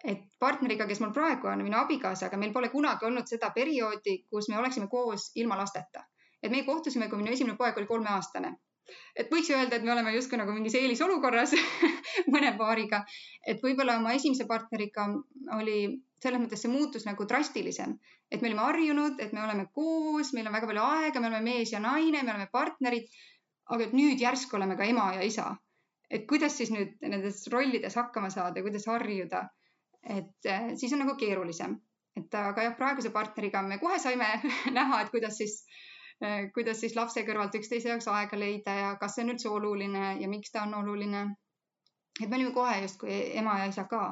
et 0.03 0.25
partneriga, 0.43 0.89
kes 0.91 0.99
mul 0.99 1.13
praegu 1.15 1.47
on, 1.47 1.61
minu 1.63 1.77
abikaasaga, 1.79 2.39
meil 2.41 2.51
pole 2.51 2.73
kunagi 2.73 3.07
olnud 3.07 3.29
seda 3.31 3.53
perioodi, 3.55 4.17
kus 4.27 4.49
me 4.51 4.59
oleksime 4.59 4.89
koos 4.91 5.29
ilma 5.39 5.55
lasteta. 5.61 6.03
et 6.43 6.51
me 6.51 6.65
kohtusime, 6.67 7.07
kui 7.09 7.21
minu 7.21 7.31
esimene 7.31 7.55
poeg 7.57 7.77
oli 7.79 7.87
kolmeaastane 7.87 8.57
et 9.17 9.31
võiks 9.33 9.51
öelda, 9.53 9.77
et 9.77 9.85
me 9.87 9.93
oleme 9.95 10.15
justkui 10.17 10.39
nagu 10.41 10.55
mingis 10.55 10.77
eelisolukorras 10.79 11.55
mõne 12.35 12.53
paariga, 12.59 13.03
et 13.47 13.63
võib-olla 13.63 13.99
oma 14.01 14.15
esimese 14.17 14.47
partneriga 14.49 15.07
oli 15.59 15.77
selles 16.23 16.43
mõttes 16.43 16.63
see 16.63 16.71
muutus 16.71 17.07
nagu 17.09 17.27
drastilisem, 17.29 17.97
et 18.31 18.43
me 18.43 18.51
olime 18.51 18.65
harjunud, 18.67 19.21
et 19.23 19.33
me 19.35 19.43
oleme 19.43 19.67
koos, 19.75 20.33
meil 20.37 20.49
on 20.49 20.57
väga 20.57 20.71
palju 20.71 20.87
aega, 20.87 21.21
me 21.21 21.31
oleme 21.31 21.45
mees 21.51 21.73
ja 21.75 21.83
naine, 21.83 22.23
me 22.23 22.35
oleme 22.35 22.49
partnerid. 22.53 23.11
aga 23.73 23.85
et 23.85 23.93
nüüd 23.95 24.21
järsku 24.21 24.57
oleme 24.59 24.75
ka 24.77 24.85
ema 24.85 25.13
ja 25.17 25.23
isa. 25.23 25.57
et 26.11 26.27
kuidas 26.29 26.57
siis 26.59 26.71
nüüd 26.71 26.99
nendes 27.09 27.47
rollides 27.53 27.95
hakkama 27.97 28.31
saada 28.31 28.63
kuidas 28.63 28.87
harjuda. 28.87 29.49
et 30.03 30.51
eh, 30.51 30.75
siis 30.77 30.93
on 30.93 31.05
nagu 31.05 31.17
keerulisem, 31.17 31.79
et 32.17 32.35
aga 32.35 32.63
jah, 32.69 32.77
praeguse 32.77 33.11
partneriga 33.11 33.63
me 33.63 33.79
kohe 33.79 33.99
saime 33.99 34.29
näha, 34.79 35.01
et 35.03 35.11
kuidas 35.11 35.39
siis 35.39 35.63
eh, 35.63 35.92
kuidas 36.55 36.81
siis 36.81 36.97
lapse 36.97 37.25
kõrvalt 37.27 37.57
üksteise 37.59 37.89
jaoks 37.89 38.07
aega 38.09 38.39
leida 38.39 38.75
ja 38.79 38.91
kas 39.01 39.17
see 39.17 39.25
on 39.25 39.33
üldse 39.35 39.49
oluline 39.51 40.13
ja 40.21 40.29
miks 40.31 40.53
ta 40.55 40.63
on 40.63 40.75
oluline. 40.83 41.23
et 42.23 42.29
me 42.29 42.37
olime 42.37 42.53
kohe 42.55 42.77
justkui 42.83 43.17
ema 43.39 43.59
ja 43.59 43.71
isa 43.73 43.85
ka 43.91 44.05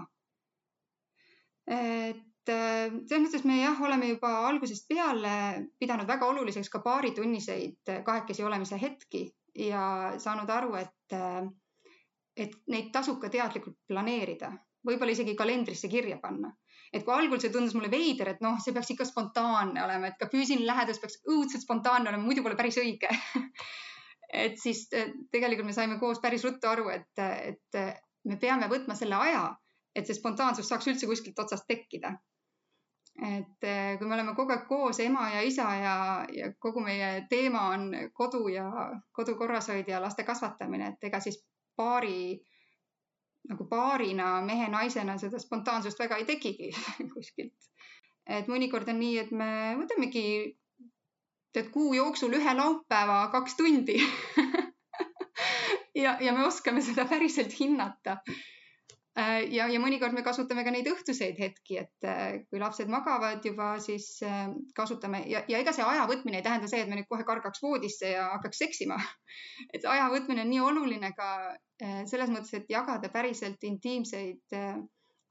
et 1.70 2.50
äh, 2.50 2.90
selles 3.06 3.26
mõttes 3.26 3.44
me 3.46 3.61
jah, 3.61 3.78
oleme 3.86 4.11
juba 4.11 4.30
algusest 4.48 4.88
peale 4.90 5.34
pidanud 5.78 6.08
väga 6.08 6.26
oluliseks 6.32 6.70
ka 6.72 6.80
paaritunniseid 6.84 7.92
kahekesi 8.06 8.44
olemise 8.44 8.78
hetki 8.80 9.28
ja 9.54 10.14
saanud 10.18 10.50
aru, 10.50 10.74
et, 10.80 11.14
äh, 11.14 11.44
et 12.36 12.56
neid 12.72 12.90
tasub 12.94 13.20
ka 13.22 13.30
teadlikult 13.30 13.78
planeerida, 13.88 14.50
võib-olla 14.86 15.14
isegi 15.14 15.36
kalendrisse 15.38 15.90
kirja 15.92 16.18
panna. 16.22 16.50
Et 16.93 17.05
kui 17.07 17.14
algul 17.14 17.41
see 17.43 17.53
tundus 17.55 17.76
mulle 17.76 17.91
veider, 17.93 18.32
et 18.32 18.43
noh, 18.45 18.59
see 18.62 18.74
peaks 18.74 18.91
ikka 18.95 19.07
spontaanne 19.07 19.84
olema, 19.84 20.11
et 20.11 20.18
ka 20.18 20.30
füüsiline 20.32 20.66
lähedus 20.66 20.99
peaks 21.03 21.20
õudselt 21.28 21.62
spontaanne 21.62 22.11
olema, 22.11 22.26
muidu 22.26 22.43
pole 22.47 22.59
päris 22.59 22.80
õige 22.82 23.11
et 24.45 24.59
siis 24.59 24.86
äh, 24.97 25.12
tegelikult 25.30 25.70
me 25.70 25.76
saime 25.76 25.99
koos 26.03 26.22
päris 26.22 26.45
ruttu 26.47 26.70
aru, 26.70 26.88
et, 26.95 27.24
et 27.24 27.82
me 28.26 28.36
peame 28.43 28.68
võtma 28.70 28.99
selle 28.99 29.18
aja 29.18 29.49
et 29.95 30.07
see 30.07 30.16
spontaansus 30.16 30.68
saaks 30.70 30.88
üldse 30.91 31.09
kuskilt 31.11 31.38
otsast 31.43 31.66
tekkida. 31.68 32.12
et 33.26 33.66
eh, 33.68 33.99
kui 33.99 34.09
me 34.09 34.14
oleme 34.14 34.32
kogu 34.36 34.55
aeg 34.55 34.62
koos, 34.68 35.01
ema 35.05 35.26
ja 35.34 35.41
isa 35.45 35.66
ja, 35.76 35.95
ja 36.32 36.53
kogu 36.59 36.80
meie 36.80 37.26
teema 37.28 37.66
on 37.74 37.91
kodu 38.16 38.47
ja 38.49 38.64
kodu 39.12 39.34
korrashoid 39.36 39.88
ja 39.91 40.01
laste 40.01 40.24
kasvatamine, 40.24 40.95
et 40.95 41.09
ega 41.11 41.20
siis 41.20 41.41
paari 41.76 42.38
nagu 43.51 43.66
paarina 43.70 44.38
mehe-naisena 44.46 45.16
seda 45.18 45.40
spontaansust 45.42 45.98
väga 45.98 46.20
ei 46.20 46.26
tekigi 46.28 46.70
kuskilt. 47.14 47.70
et 48.26 48.48
mõnikord 48.48 48.88
on 48.92 49.01
nii, 49.03 49.18
et 49.24 49.32
me 49.34 49.51
võtamegi 49.80 50.24
tead 51.55 51.70
kuu 51.74 51.94
jooksul 51.98 52.36
ühe 52.38 52.55
laupäeva 52.55 53.24
kaks 53.32 53.57
tundi 53.59 53.98
ja, 56.05 56.16
ja 56.20 56.32
me 56.36 56.46
oskame 56.46 56.82
seda 56.86 57.07
päriselt 57.11 57.57
hinnata 57.59 58.20
ja, 59.18 59.66
ja 59.66 59.80
mõnikord 59.82 60.14
me 60.14 60.22
kasutame 60.22 60.62
ka 60.64 60.72
neid 60.74 60.86
õhtuseid 60.90 61.38
hetki, 61.40 61.80
et 61.82 62.06
äh, 62.06 62.42
kui 62.50 62.61
lapsed 62.62 62.90
magavad 62.92 63.44
juba, 63.44 63.72
siis 63.82 64.20
äh, 64.26 64.46
kasutame 64.76 65.24
ja, 65.30 65.42
ja 65.50 65.58
ega 65.58 65.74
see 65.74 65.84
aja 65.86 66.06
võtmine 66.11 66.38
ei 66.38 66.46
tähenda 66.46 66.70
see, 66.70 66.84
et 66.84 66.90
me 66.90 67.00
nüüd 67.00 67.08
kohe 67.11 67.26
kargaks 67.26 67.62
voodisse 67.62 68.12
ja 68.14 68.28
hakkaks 68.36 68.62
seksima. 68.62 69.00
et 69.74 69.84
aja 69.84 70.08
võtmine 70.14 70.44
on 70.46 70.50
nii 70.54 70.62
oluline 70.68 71.12
ka 71.16 71.30
selles 71.80 72.28
mõttes, 72.28 72.52
et 72.54 72.68
jagada 72.68 73.08
päriselt 73.08 73.62
intiimseid 73.64 74.52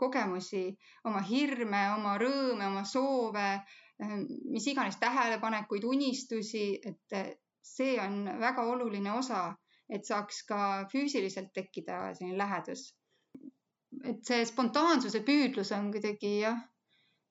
kogemusi, 0.02 0.64
oma 1.06 1.22
hirme, 1.28 1.84
oma 1.94 2.16
rõõme, 2.18 2.66
oma 2.72 2.82
soove, 2.90 3.50
mis 4.50 4.66
iganes 4.72 4.98
tähelepanekuid, 4.98 5.86
unistusi, 5.86 6.80
et 6.82 7.38
see 7.62 8.00
on 8.02 8.24
väga 8.42 8.66
oluline 8.66 9.12
osa, 9.14 9.52
et 9.94 10.08
saaks 10.10 10.42
ka 10.50 10.88
füüsiliselt 10.90 11.52
tekkida 11.54 12.16
selline 12.18 12.40
lähedus 12.40 12.88
et 14.08 14.22
see 14.26 14.46
spontaansuse 14.48 15.22
püüdlus 15.28 15.72
on 15.76 15.90
kuidagi 15.94 16.34
jah, 16.44 16.60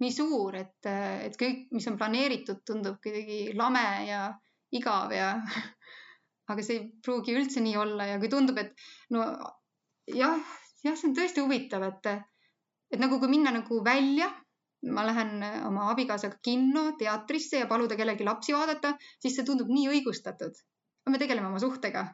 nii 0.02 0.14
suur, 0.14 0.54
et, 0.58 0.88
et 0.88 1.36
kõik, 1.38 1.66
mis 1.74 1.86
on 1.90 1.98
planeeritud, 1.98 2.62
tundub 2.66 2.98
kuidagi 3.02 3.54
lame 3.58 3.84
ja 4.08 4.22
igav 4.74 5.14
ja 5.14 5.32
aga 6.52 6.64
see 6.64 6.78
ei 6.78 6.84
pruugi 7.04 7.36
üldse 7.36 7.62
nii 7.64 7.76
olla 7.80 8.08
ja 8.12 8.18
kui 8.22 8.30
tundub, 8.32 8.58
et 8.60 8.74
no 9.14 9.24
jah, 10.06 10.36
jah, 10.84 10.94
see 10.96 11.10
on 11.10 11.16
tõesti 11.16 11.44
huvitav, 11.44 11.84
et, 11.88 12.12
et 12.92 13.02
nagu 13.02 13.18
kui 13.20 13.32
minna 13.32 13.52
nagu 13.54 13.82
välja, 13.84 14.30
ma 14.94 15.02
lähen 15.04 15.42
oma 15.66 15.88
abikaasaga 15.92 16.38
kinno, 16.44 16.92
teatrisse 17.00 17.64
ja 17.64 17.66
paluda 17.70 17.98
kellelgi 17.98 18.26
lapsi 18.28 18.54
vaadata, 18.54 18.94
siis 19.18 19.34
see 19.36 19.48
tundub 19.48 19.70
nii 19.72 19.88
õigustatud. 19.96 20.64
me 21.08 21.18
tegeleme 21.18 21.48
oma 21.48 21.58
suhtega 21.58 22.04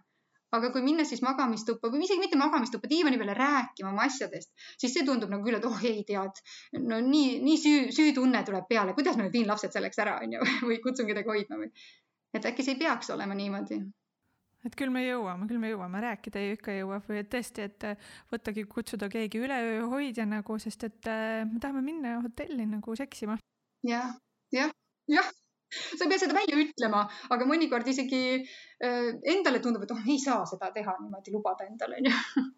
aga 0.56 0.70
kui 0.74 0.84
minna 0.84 1.06
siis 1.08 1.22
magamistuppa 1.24 1.90
või 1.92 2.04
isegi 2.06 2.22
mitte 2.22 2.38
magamistuppa, 2.40 2.90
diivani 2.90 3.18
peale 3.20 3.34
rääkima 3.38 3.90
oma 3.90 4.06
asjadest, 4.08 4.52
siis 4.78 4.94
see 4.94 5.06
tundub 5.06 5.32
nagu 5.32 5.46
küll, 5.46 5.58
et 5.58 5.66
oh 5.68 5.84
ei 5.84 6.04
tead, 6.08 6.40
no 6.78 7.00
nii, 7.04 7.40
nii 7.44 7.58
süü, 7.60 7.82
süütunne 7.94 8.44
tuleb 8.46 8.68
peale, 8.70 8.94
kuidas 8.96 9.18
ma 9.18 9.26
nüüd 9.26 9.36
viin 9.36 9.50
lapsed 9.50 9.74
selleks 9.74 10.00
ära, 10.04 10.18
onju, 10.24 10.40
või 10.68 10.80
kutsun 10.84 11.10
kedagi 11.10 11.32
hoidma 11.34 11.60
või. 11.64 11.70
et 12.34 12.48
äkki 12.50 12.66
see 12.66 12.76
ei 12.76 12.82
peaks 12.84 13.12
olema 13.14 13.36
niimoodi 13.38 13.82
et 14.64 14.76
küll 14.80 14.92
me 14.92 15.04
jõuame, 15.04 15.46
küll 15.48 15.60
me 15.60 15.70
jõuame, 15.74 16.00
rääkida 16.00 16.40
ju 16.40 16.56
ikka 16.56 16.74
jõuab 16.78 17.08
või 17.10 17.20
et 17.20 17.30
tõesti, 17.32 17.68
et 17.68 17.86
võttagi 18.32 18.64
kutsuda 18.70 19.10
keegi 19.12 19.42
üleööhoidja 19.44 20.24
nagu, 20.28 20.56
sest 20.62 20.88
et 20.88 21.10
äh, 21.10 21.44
me 21.48 21.60
tahame 21.60 21.84
minna 21.84 22.18
hotelli 22.24 22.66
nagu 22.70 22.96
seksima 22.96 23.36
ja,. 23.84 24.06
jah, 24.08 24.14
jah, 24.54 24.72
jah 25.10 25.32
sa 25.96 26.04
ei 26.04 26.10
pea 26.10 26.20
seda 26.22 26.36
välja 26.36 26.58
ütlema, 26.60 27.04
aga 27.34 27.48
mõnikord 27.48 27.88
isegi 27.90 28.24
äh, 28.40 29.08
endale 29.34 29.62
tundub, 29.64 29.86
et 29.86 29.94
oh, 29.94 30.04
ei 30.08 30.20
saa 30.22 30.44
seda 30.48 30.70
teha 30.74 30.96
niimoodi 31.00 31.34
lubada 31.34 31.68
endale, 31.68 32.02
onju. 32.02 32.44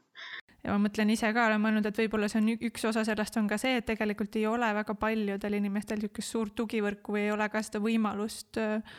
Ja 0.66 0.74
ma 0.74 0.88
mõtlen 0.88 1.12
ise 1.12 1.28
ka, 1.30 1.44
olen 1.46 1.60
mõelnud, 1.62 1.84
et 1.86 1.98
võib-olla 2.00 2.26
see 2.26 2.40
on 2.40 2.48
üks 2.56 2.82
osa 2.88 3.04
sellest 3.06 3.36
on 3.38 3.46
ka 3.46 3.54
see, 3.60 3.76
et 3.78 3.86
tegelikult 3.86 4.34
ei 4.34 4.48
ole 4.50 4.66
väga 4.74 4.96
paljudel 4.98 5.54
inimestel 5.60 6.00
niisugust 6.00 6.32
suurt 6.32 6.56
tugivõrku 6.58 7.14
või 7.14 7.20
ei 7.28 7.30
ole 7.30 7.46
ka 7.52 7.62
seda 7.62 7.78
võimalust 7.84 8.58
äh, 8.58 8.96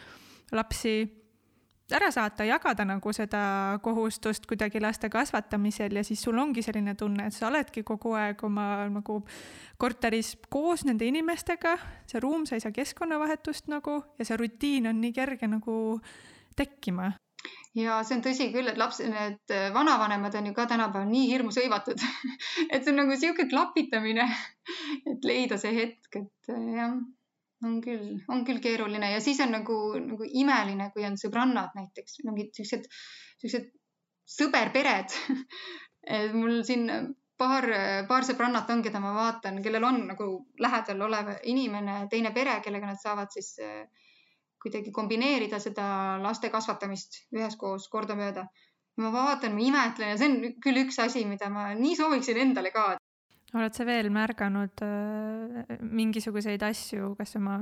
lapsi 0.55 1.01
ära 1.95 2.09
saata, 2.11 2.45
jagada 2.47 2.85
nagu 2.87 3.11
seda 3.15 3.41
kohustust 3.83 4.47
kuidagi 4.49 4.81
laste 4.83 5.09
kasvatamisel 5.11 5.95
ja 5.95 6.03
siis 6.03 6.21
sul 6.23 6.37
ongi 6.39 6.63
selline 6.65 6.95
tunne, 6.99 7.27
et 7.27 7.35
sa 7.35 7.47
oledki 7.47 7.83
kogu 7.87 8.13
aeg 8.19 8.43
oma 8.43 8.87
nagu 8.91 9.21
korteris 9.79 10.33
koos 10.49 10.83
nende 10.87 11.07
inimestega, 11.07 11.77
see 12.09 12.23
ruum, 12.23 12.45
sa 12.45 12.57
ei 12.57 12.63
saa 12.63 12.75
keskkonnavahetust 12.75 13.71
nagu 13.71 14.01
ja 14.19 14.27
see 14.27 14.39
rutiin 14.39 14.91
on 14.91 14.99
nii 15.01 15.15
kerge 15.15 15.47
nagu 15.47 15.77
tekkima. 16.57 17.13
Ja 17.77 18.01
see 18.03 18.17
on 18.17 18.23
tõsi 18.25 18.49
küll, 18.51 18.67
et 18.67 18.79
laps, 18.81 18.99
need 19.05 19.53
vanavanemad 19.73 20.35
on 20.35 20.49
ju 20.49 20.55
ka 20.57 20.65
tänapäeval 20.67 21.07
nii 21.07 21.27
hirmus 21.29 21.59
hõivatud 21.61 22.01
et 22.73 22.81
see 22.81 22.91
on 22.91 22.99
nagu 23.03 23.15
sihuke 23.15 23.47
klapitamine, 23.47 24.25
et 25.07 25.29
leida 25.29 25.61
see 25.61 25.75
hetk, 25.77 26.19
et 26.19 26.51
jah 26.51 26.97
on 27.65 27.79
küll, 27.81 28.17
on 28.29 28.43
küll 28.45 28.61
keeruline. 28.63 29.11
Ja 29.13 29.21
siis 29.23 29.39
on 29.43 29.53
nagu, 29.55 29.77
nagu 30.01 30.27
imeline, 30.27 30.91
kui 30.93 31.05
on 31.07 31.17
sõbrannad 31.19 31.73
näiteks, 31.77 32.21
mingid 32.27 32.53
siuksed, 32.57 32.89
siuksed 33.41 33.71
sõberpered. 34.37 35.15
Mul 36.39 36.61
siin 36.67 36.87
paar, 37.37 37.67
paar 38.09 38.27
sõbrannat 38.27 38.69
on, 38.73 38.83
keda 38.85 39.01
ma 39.03 39.13
vaatan, 39.15 39.61
kellel 39.63 39.87
on 39.87 40.03
nagu 40.09 40.29
lähedal 40.63 41.01
olev 41.07 41.33
inimene, 41.49 42.03
teine 42.11 42.33
pere, 42.35 42.59
kellega 42.65 42.91
nad 42.91 43.01
saavad 43.01 43.33
siis 43.33 43.53
eh, 43.63 43.83
kuidagi 44.61 44.93
kombineerida 44.93 45.59
seda 45.61 45.87
laste 46.23 46.49
kasvatamist 46.53 47.23
üheskoos 47.35 47.89
kordamööda. 47.93 48.47
ma 48.97 49.11
vaatan, 49.13 49.53
ma 49.53 49.61
imetlen 49.61 50.09
ja 50.09 50.17
see 50.17 50.29
on 50.31 50.39
küll 50.63 50.79
üks 50.81 50.95
asi, 51.03 51.21
mida 51.29 51.51
ma 51.53 51.67
nii 51.77 51.93
sooviksin 51.99 52.39
endale 52.41 52.71
ka, 52.73 52.95
oled 53.57 53.75
sa 53.75 53.85
veel 53.87 54.09
märganud 54.13 54.81
äh, 54.85 55.77
mingisuguseid 55.83 56.63
asju, 56.65 57.13
kas 57.17 57.35
oma 57.39 57.57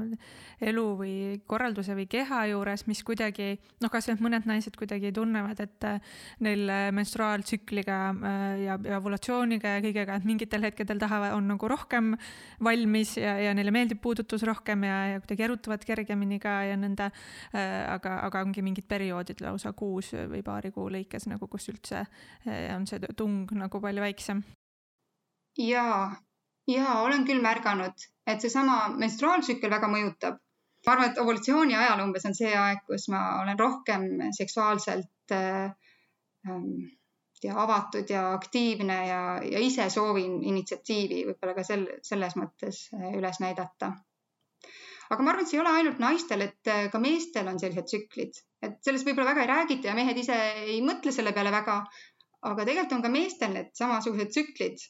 elu 0.64 0.86
või 1.00 1.14
korralduse 1.48 1.96
või 1.98 2.08
keha 2.12 2.44
juures, 2.52 2.86
mis 2.90 3.02
kuidagi 3.06 3.56
noh, 3.84 3.92
kasvõi 3.94 4.18
mõned 4.26 4.48
naised 4.50 4.76
kuidagi 4.80 5.12
tunnevad, 5.16 5.62
et 5.64 5.88
äh, 5.88 6.18
neil 6.46 6.72
menstruaaltsükliga 6.96 8.00
äh, 8.16 8.48
ja, 8.66 8.80
ja 8.90 9.00
ovulatsiooniga 9.00 9.78
ja 9.78 9.86
kõigega, 9.86 10.18
et 10.20 10.28
mingitel 10.28 10.66
hetkedel 10.68 11.02
tahavad, 11.02 11.36
on 11.38 11.50
nagu 11.54 11.70
rohkem 11.72 12.14
valmis 12.64 13.16
ja, 13.22 13.38
ja 13.42 13.56
neile 13.58 13.74
meeldib 13.76 14.02
puudutus 14.04 14.46
rohkem 14.48 14.86
ja, 14.88 15.00
ja 15.14 15.24
kuidagi 15.24 15.48
erutavad 15.48 15.86
kergemini 15.88 16.40
ka 16.44 16.58
ja 16.70 16.76
nõnda 16.80 17.10
aga, 17.54 18.20
aga 18.26 18.44
ongi 18.46 18.64
mingid 18.66 18.88
perioodid 18.90 19.42
lausa 19.44 19.72
kuus 19.78 20.14
või 20.16 20.42
paari 20.46 20.72
kuu 20.76 20.90
lõikes 20.94 21.30
nagu, 21.32 21.48
kus 21.52 21.70
üldse 21.72 22.06
on 22.76 22.86
see 22.90 23.02
tung 23.18 23.50
nagu 23.56 23.82
palju 23.82 24.04
väiksem 24.04 24.44
ja, 25.58 26.12
ja 26.68 27.00
olen 27.02 27.26
küll 27.28 27.42
märganud, 27.42 28.08
et 28.28 28.42
seesama 28.42 28.88
menstruaaltsükkel 28.98 29.72
väga 29.72 29.92
mõjutab. 29.92 30.42
ma 30.86 30.94
arvan, 30.94 31.10
et 31.10 31.18
ovulatsiooni 31.18 31.74
ajal 31.76 32.04
umbes 32.04 32.26
on 32.30 32.36
see 32.38 32.52
aeg, 32.54 32.84
kus 32.86 33.08
ma 33.10 33.42
olen 33.42 33.58
rohkem 33.60 34.04
seksuaalselt 34.38 35.34
äh, 35.34 35.72
ja 37.44 37.56
avatud 37.62 38.10
ja 38.10 38.34
aktiivne 38.34 38.98
ja, 39.08 39.22
ja 39.44 39.60
ise 39.60 39.90
soovin 39.90 40.44
initsiatiivi 40.44 41.24
võib-olla 41.30 41.56
ka 41.58 41.64
sel, 41.68 41.88
selles 42.06 42.36
mõttes 42.40 42.86
äh, 42.94 43.08
üles 43.18 43.40
näidata. 43.42 43.92
aga 45.10 45.24
ma 45.24 45.32
arvan, 45.32 45.46
et 45.46 45.50
see 45.50 45.58
ei 45.58 45.64
ole 45.64 45.74
ainult 45.80 46.00
naistel, 46.02 46.46
et 46.46 46.72
äh, 46.72 46.88
ka 46.92 47.02
meestel 47.02 47.50
on 47.50 47.60
sellised 47.62 47.90
tsüklid, 47.90 48.42
et 48.66 48.78
sellest 48.86 49.08
võib-olla 49.08 49.34
väga 49.34 49.46
ei 49.46 49.52
räägita 49.54 49.90
ja 49.90 49.98
mehed 49.98 50.22
ise 50.22 50.38
ei 50.66 50.82
mõtle 50.86 51.14
selle 51.16 51.34
peale 51.34 51.54
väga. 51.54 51.80
aga 52.46 52.62
tegelikult 52.62 53.00
on 53.00 53.06
ka 53.08 53.10
meestel 53.10 53.54
need 53.58 53.74
samasugused 53.74 54.30
tsüklid, 54.34 54.82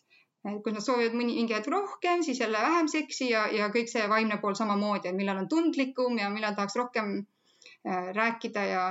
kus 0.45 0.75
nad 0.75 0.83
soovivad 0.85 1.15
mõni, 1.17 1.35
mingi 1.39 1.55
hetk 1.55 1.69
rohkem, 1.73 2.21
siis 2.25 2.39
jälle 2.41 2.61
vähem 2.61 2.89
seksi 2.91 3.31
ja, 3.31 3.45
ja 3.49 3.69
kõik 3.73 3.89
see 3.89 4.05
vaimne 4.09 4.37
pool 4.41 4.57
samamoodi, 4.57 5.09
et 5.09 5.17
millal 5.17 5.41
on 5.41 5.49
tundlikum 5.49 6.19
ja 6.21 6.29
millal 6.33 6.53
tahaks 6.57 6.77
rohkem 6.77 7.15
äh, 7.17 8.11
rääkida 8.13 8.65
ja, 8.69 8.83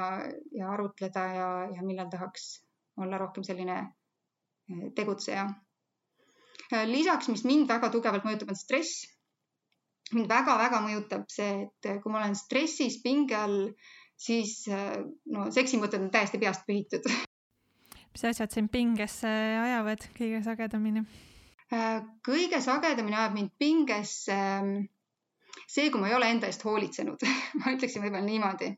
ja 0.59 0.71
arutleda 0.75 1.27
ja, 1.35 1.51
ja 1.77 1.85
millal 1.87 2.11
tahaks 2.11 2.49
olla 2.99 3.21
rohkem 3.23 3.47
selline 3.47 3.77
äh, 3.81 4.87
tegutseja. 4.97 5.49
lisaks, 6.91 7.29
mis 7.29 7.45
mind 7.45 7.69
väga 7.69 7.91
tugevalt 7.93 8.25
mõjutab, 8.27 8.51
on 8.51 8.59
stress 8.59 9.05
mind 10.15 10.31
väga-väga 10.31 10.81
mõjutab 10.83 11.29
see, 11.31 11.69
et 11.69 11.91
kui 12.03 12.13
ma 12.13 12.23
olen 12.23 12.35
stressis, 12.39 12.99
pinge 13.03 13.37
all, 13.39 13.61
siis 14.17 14.65
no 14.69 15.47
seksimõtted 15.55 16.03
on 16.03 16.11
täiesti 16.11 16.41
peast 16.43 16.67
pühitud. 16.67 17.07
mis 18.15 18.27
asjad 18.31 18.53
sind 18.55 18.73
pingesse 18.75 19.31
ajavad 19.63 20.09
kõige 20.19 20.43
sagedamini? 20.47 21.05
Kõige 22.27 22.61
sagedamini 22.65 23.17
ajab 23.17 23.37
mind 23.39 23.53
pingesse 23.59 24.39
see, 25.69 25.91
kui 25.91 26.01
ma 26.01 26.09
ei 26.11 26.17
ole 26.17 26.31
enda 26.31 26.51
eest 26.51 26.65
hoolitsenud 26.67 27.23
ma 27.61 27.75
ütleksin 27.75 28.05
võib-olla 28.05 28.25
niimoodi. 28.27 28.71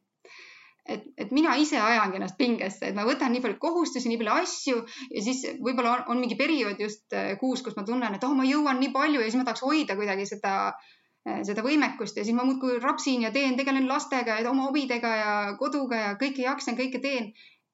et, 0.87 1.07
et 1.19 1.33
mina 1.35 1.57
ise 1.61 1.81
ajangi 1.83 2.21
ennast 2.21 2.39
pingesse, 2.39 2.91
et 2.91 2.99
ma 2.99 3.07
võtan 3.09 3.33
nii 3.35 3.43
palju 3.45 3.59
kohustusi, 3.63 4.09
nii 4.09 4.21
palju 4.21 4.35
asju 4.43 4.83
ja 5.11 5.25
siis 5.29 5.43
võib-olla 5.59 5.97
on, 5.97 6.05
on 6.15 6.23
mingi 6.25 6.39
periood 6.39 6.81
just 6.81 7.17
kuus, 7.41 7.63
kus 7.63 7.79
ma 7.79 7.87
tunnen, 7.89 8.15
et 8.15 8.29
oh, 8.29 8.37
ma 8.39 8.47
jõuan 8.47 8.79
nii 8.81 8.93
palju 8.95 9.25
ja 9.25 9.31
siis 9.31 9.41
ma 9.41 9.49
tahaks 9.49 9.67
hoida 9.67 9.99
kuidagi 9.99 10.29
seda 10.31 10.55
äh, 10.69 10.95
Äh, 11.27 11.43
seda 11.47 11.63
võimekust 11.67 12.19
ja 12.19 12.23
siis 12.23 12.37
ma 12.39 12.45
muudkui 12.47 12.79
rapsin 12.83 13.25
ja 13.25 13.33
teen, 13.35 13.57
tegelen 13.59 13.89
lastega 13.91 14.39
ja 14.39 14.51
oma 14.51 14.69
hobidega 14.69 15.15
ja 15.19 15.33
koduga 15.59 15.99
ja 16.03 16.11
kõike 16.21 16.45
jaksan, 16.45 16.77
kõike 16.79 17.01
teen. 17.03 17.33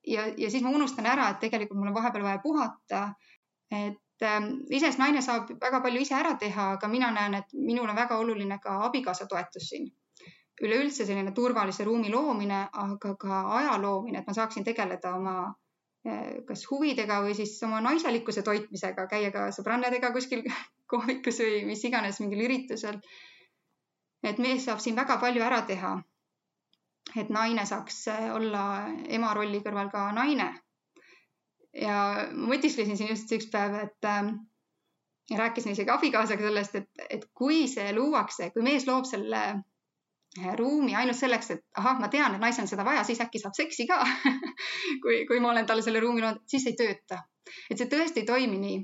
ja, 0.08 0.24
ja 0.40 0.48
siis 0.50 0.64
ma 0.64 0.72
unustan 0.72 1.06
ära, 1.06 1.28
et 1.30 1.42
tegelikult 1.42 1.78
mul 1.78 1.90
on 1.90 1.98
vahepeal 1.98 2.24
vaja 2.24 2.40
puhata. 2.44 3.02
et 3.72 3.98
ähm, 4.26 4.50
iseenesest 4.68 5.00
naine 5.00 5.22
saab 5.22 5.50
väga 5.60 5.80
palju 5.84 6.02
ise 6.02 6.14
ära 6.18 6.34
teha, 6.40 6.72
aga 6.76 6.88
mina 6.88 7.10
näen, 7.14 7.34
et 7.40 7.54
minul 7.54 7.88
on 7.88 7.96
väga 7.96 8.18
oluline 8.18 8.58
ka 8.62 8.78
abikaasa 8.88 9.26
toetus 9.26 9.68
siin. 9.72 9.90
üleüldse 10.62 11.04
selline 11.06 11.32
turvalise 11.34 11.84
ruumi 11.84 12.10
loomine, 12.12 12.68
aga 12.72 13.16
ka 13.18 13.40
aja 13.58 13.78
loomine, 13.82 14.20
et 14.20 14.26
ma 14.26 14.34
saaksin 14.36 14.64
tegeleda 14.64 15.14
oma 15.16 15.34
äh, 16.06 16.44
kas 16.46 16.66
huvidega 16.70 17.22
või 17.24 17.34
siis 17.34 17.56
oma 17.66 17.80
naiselikkuse 17.80 18.42
toitmisega, 18.46 19.06
käia 19.10 19.32
ka 19.34 19.48
sõbrannadega 19.56 20.12
kuskil 20.12 20.44
kohvikus 20.92 21.40
või 21.42 21.64
mis 21.72 21.84
iganes 21.88 22.20
mingil 22.20 22.44
üritusel 22.46 23.00
et 24.22 24.38
mees 24.38 24.66
saab 24.66 24.80
siin 24.82 24.96
väga 24.96 25.18
palju 25.22 25.42
ära 25.42 25.62
teha. 25.68 25.92
et 27.20 27.30
naine 27.34 27.64
saaks 27.66 27.96
äh, 28.08 28.28
olla 28.34 28.60
ema 29.16 29.32
rolli 29.34 29.60
kõrval 29.64 29.90
ka 29.90 30.04
naine. 30.16 30.46
Ja 31.76 31.98
mõtisklesin 32.36 32.98
siin 32.98 33.12
just 33.12 33.32
üks 33.32 33.48
päev, 33.52 33.76
et 33.86 34.08
äh, 34.08 34.32
rääkisin 35.38 35.72
isegi 35.72 35.92
abikaasaga 35.92 36.48
sellest, 36.48 36.80
et, 36.80 37.04
et 37.10 37.28
kui 37.34 37.66
see 37.70 37.92
luuakse, 37.96 38.50
kui 38.54 38.64
mees 38.66 38.86
loob 38.88 39.08
selle 39.08 39.42
äh, 39.52 40.52
ruumi 40.58 40.96
ainult 40.98 41.18
selleks, 41.18 41.52
et 41.56 41.64
ahah, 41.80 42.00
ma 42.00 42.10
tean, 42.12 42.36
et 42.36 42.42
naisel 42.42 42.66
on 42.66 42.72
seda 42.72 42.86
vaja, 42.88 43.04
siis 43.08 43.22
äkki 43.24 43.42
saab 43.42 43.56
seksi 43.56 43.88
ka 43.90 44.02
kui, 45.02 45.22
kui 45.28 45.40
ma 45.40 45.52
olen 45.54 45.68
talle 45.68 45.84
selle 45.84 46.02
ruumi 46.04 46.24
loonud, 46.24 46.44
siis 46.50 46.66
ei 46.68 46.76
tööta. 46.78 47.22
et 47.70 47.78
see 47.78 47.90
tõesti 47.90 48.22
ei 48.22 48.28
toimi 48.28 48.58
nii 48.58 48.82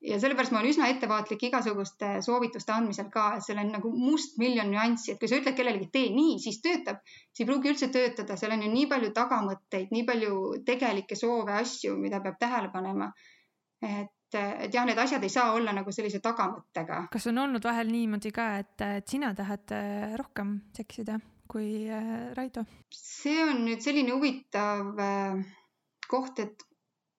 ja 0.00 0.20
sellepärast 0.20 0.52
ma 0.52 0.60
olen 0.60 0.72
üsna 0.72 0.88
ettevaatlik 0.90 1.42
igasuguste 1.50 2.12
soovituste 2.24 2.72
andmisel 2.72 3.10
ka, 3.12 3.26
et 3.36 3.44
seal 3.44 3.60
on 3.60 3.72
nagu 3.74 3.90
mustmiljon 3.92 4.70
nüanssi, 4.72 5.12
et 5.12 5.20
kui 5.20 5.28
sa 5.28 5.40
ütled 5.40 5.56
kellelegi, 5.58 5.90
tee 5.92 6.08
nii, 6.14 6.38
siis 6.42 6.60
töötab, 6.64 7.02
see 7.34 7.44
ei 7.44 7.50
pruugi 7.50 7.72
üldse 7.72 7.90
töötada, 7.92 8.38
seal 8.40 8.54
on 8.56 8.64
ju 8.64 8.70
nii 8.72 8.86
palju 8.90 9.10
tagamõtteid, 9.16 9.92
nii 9.92 10.06
palju 10.08 10.38
tegelikke 10.66 11.18
soove, 11.18 11.52
asju, 11.60 11.98
mida 12.00 12.22
peab 12.24 12.40
tähele 12.40 12.72
panema. 12.72 13.10
et, 13.80 14.36
et 14.36 14.72
jah, 14.72 14.86
need 14.86 14.98
asjad 15.00 15.22
ei 15.24 15.32
saa 15.32 15.52
olla 15.56 15.72
nagu 15.76 15.92
sellise 15.92 16.20
tagamõttega. 16.24 17.06
kas 17.12 17.28
on 17.28 17.44
olnud 17.44 17.64
vahel 17.64 17.92
niimoodi 17.92 18.32
ka, 18.32 18.48
et, 18.64 18.76
et 19.00 19.08
sina 19.08 19.34
tahad 19.36 19.76
äh, 19.76 20.16
rohkem 20.20 20.56
seksida 20.76 21.20
kui 21.50 21.88
äh, 21.90 22.32
Raido? 22.36 22.64
see 22.94 23.40
on 23.44 23.64
nüüd 23.66 23.84
selline 23.84 24.16
huvitav 24.16 24.96
äh, 25.00 25.40
koht, 26.08 26.40
et 26.40 26.66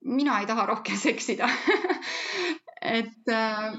mina 0.06 0.40
ei 0.42 0.50
taha 0.50 0.66
rohkem 0.72 0.98
seksida 1.08 1.50
et, 2.82 3.30
äh, 3.30 3.72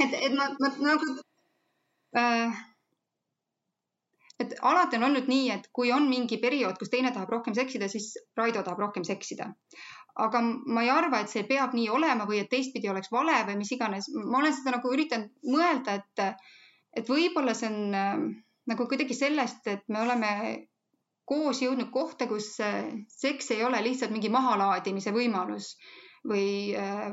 et, 0.00 0.14
et 0.14 0.34
ma, 0.34 0.50
ma 0.60 0.72
nagu 0.80 1.14
äh,, 2.16 2.60
et 4.40 4.54
alati 4.64 4.96
on 4.96 5.06
olnud 5.10 5.28
nii, 5.28 5.48
et 5.52 5.68
kui 5.76 5.92
on 5.92 6.06
mingi 6.08 6.38
periood, 6.42 6.78
kus 6.80 6.92
teine 6.92 7.12
tahab 7.12 7.32
rohkem 7.34 7.56
seksida, 7.56 7.90
siis 7.92 8.14
Raido 8.38 8.62
tahab 8.64 8.80
rohkem 8.86 9.04
seksida. 9.04 9.50
aga 10.20 10.40
ma 10.42 10.82
ei 10.82 10.90
arva, 10.90 11.20
et 11.22 11.30
see 11.32 11.44
peab 11.48 11.74
nii 11.76 11.88
olema 11.88 12.26
või 12.28 12.40
et 12.42 12.48
teistpidi 12.50 12.88
oleks 12.90 13.12
vale 13.12 13.36
või 13.46 13.60
mis 13.60 13.70
iganes. 13.76 14.08
ma 14.14 14.40
olen 14.40 14.56
seda 14.56 14.74
nagu 14.76 14.92
üritanud 14.92 15.30
mõelda, 15.54 16.00
et, 16.00 16.48
et 16.96 17.08
võib-olla 17.08 17.54
see 17.54 17.70
on 17.70 17.94
äh, 17.94 18.24
nagu 18.72 18.88
kuidagi 18.88 19.14
sellest, 19.14 19.66
et 19.66 19.84
me 19.88 20.02
oleme 20.02 20.32
koos 21.30 21.60
jõudnud 21.62 21.92
kohta, 21.94 22.26
kus 22.26 22.56
äh, 22.64 22.90
seks 23.08 23.52
ei 23.54 23.64
ole 23.64 23.82
lihtsalt 23.86 24.10
mingi 24.10 24.32
mahalaadimise 24.32 25.12
võimalus 25.14 25.74
või 26.26 26.74
äh, 26.76 27.06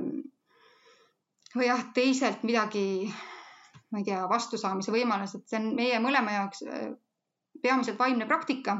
või 1.57 1.69
jah, 1.69 1.83
teiselt 1.95 2.43
midagi, 2.47 3.07
ma 3.91 4.01
ei 4.01 4.07
tea, 4.07 4.23
vastusaamise 4.29 4.93
võimalus, 4.93 5.35
et 5.37 5.49
see 5.49 5.59
on 5.59 5.73
meie 5.77 5.99
mõlema 6.03 6.35
jaoks 6.35 6.63
äh, 6.67 6.87
peamiselt 7.63 7.99
vaimne 7.99 8.27
praktika. 8.29 8.77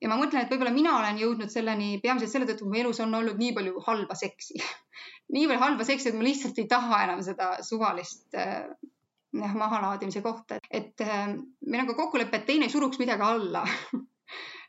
ja 0.00 0.08
ma 0.08 0.18
mõtlen, 0.20 0.44
et 0.44 0.50
võib-olla 0.52 0.72
mina 0.74 0.96
olen 0.98 1.18
jõudnud 1.20 1.52
selleni 1.52 2.00
peamiselt 2.02 2.32
selle 2.32 2.48
tõttu, 2.48 2.66
et 2.66 2.72
mu 2.72 2.80
elus 2.82 3.00
on 3.04 3.14
olnud 3.14 3.38
nii 3.40 3.54
palju 3.56 3.80
halba 3.86 4.14
seksi. 4.18 4.60
Nii 5.34 5.48
palju 5.50 5.58
halba 5.58 5.84
seksi, 5.84 6.10
et 6.10 6.14
ma 6.14 6.22
lihtsalt 6.22 6.58
ei 6.62 6.68
taha 6.70 7.00
enam 7.08 7.22
seda 7.26 7.56
suvalist 7.66 8.36
äh, 8.38 8.68
jah, 9.40 9.54
mahalaadimise 9.58 10.22
kohta, 10.22 10.60
et 10.70 11.00
äh, 11.02 11.32
meil 11.66 11.82
on 11.82 11.88
ka 11.90 11.96
kokkulepe, 11.98 12.38
et 12.38 12.46
teine 12.46 12.68
ei 12.68 12.72
suruks 12.72 13.00
midagi 13.02 13.26
alla. 13.26 13.64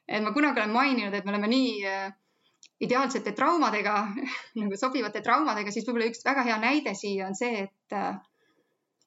Et 0.07 0.23
ma 0.23 0.31
kunagi 0.31 0.61
olen 0.61 0.71
maininud, 0.71 1.11
et 1.17 1.25
me 1.27 1.33
oleme 1.33 1.49
nii 1.51 1.71
äh, 1.83 2.13
ideaalsete 2.81 3.31
traumadega 3.31 3.99
nagu 4.61 4.79
sobivate 4.79 5.21
traumadega, 5.25 5.71
siis 5.73 5.87
võib-olla 5.87 6.09
üks 6.11 6.25
väga 6.25 6.43
hea 6.47 6.57
näide 6.61 6.93
siia 6.97 7.27
on 7.27 7.37
see, 7.37 7.67
et 7.67 7.97
äh, 7.97 8.17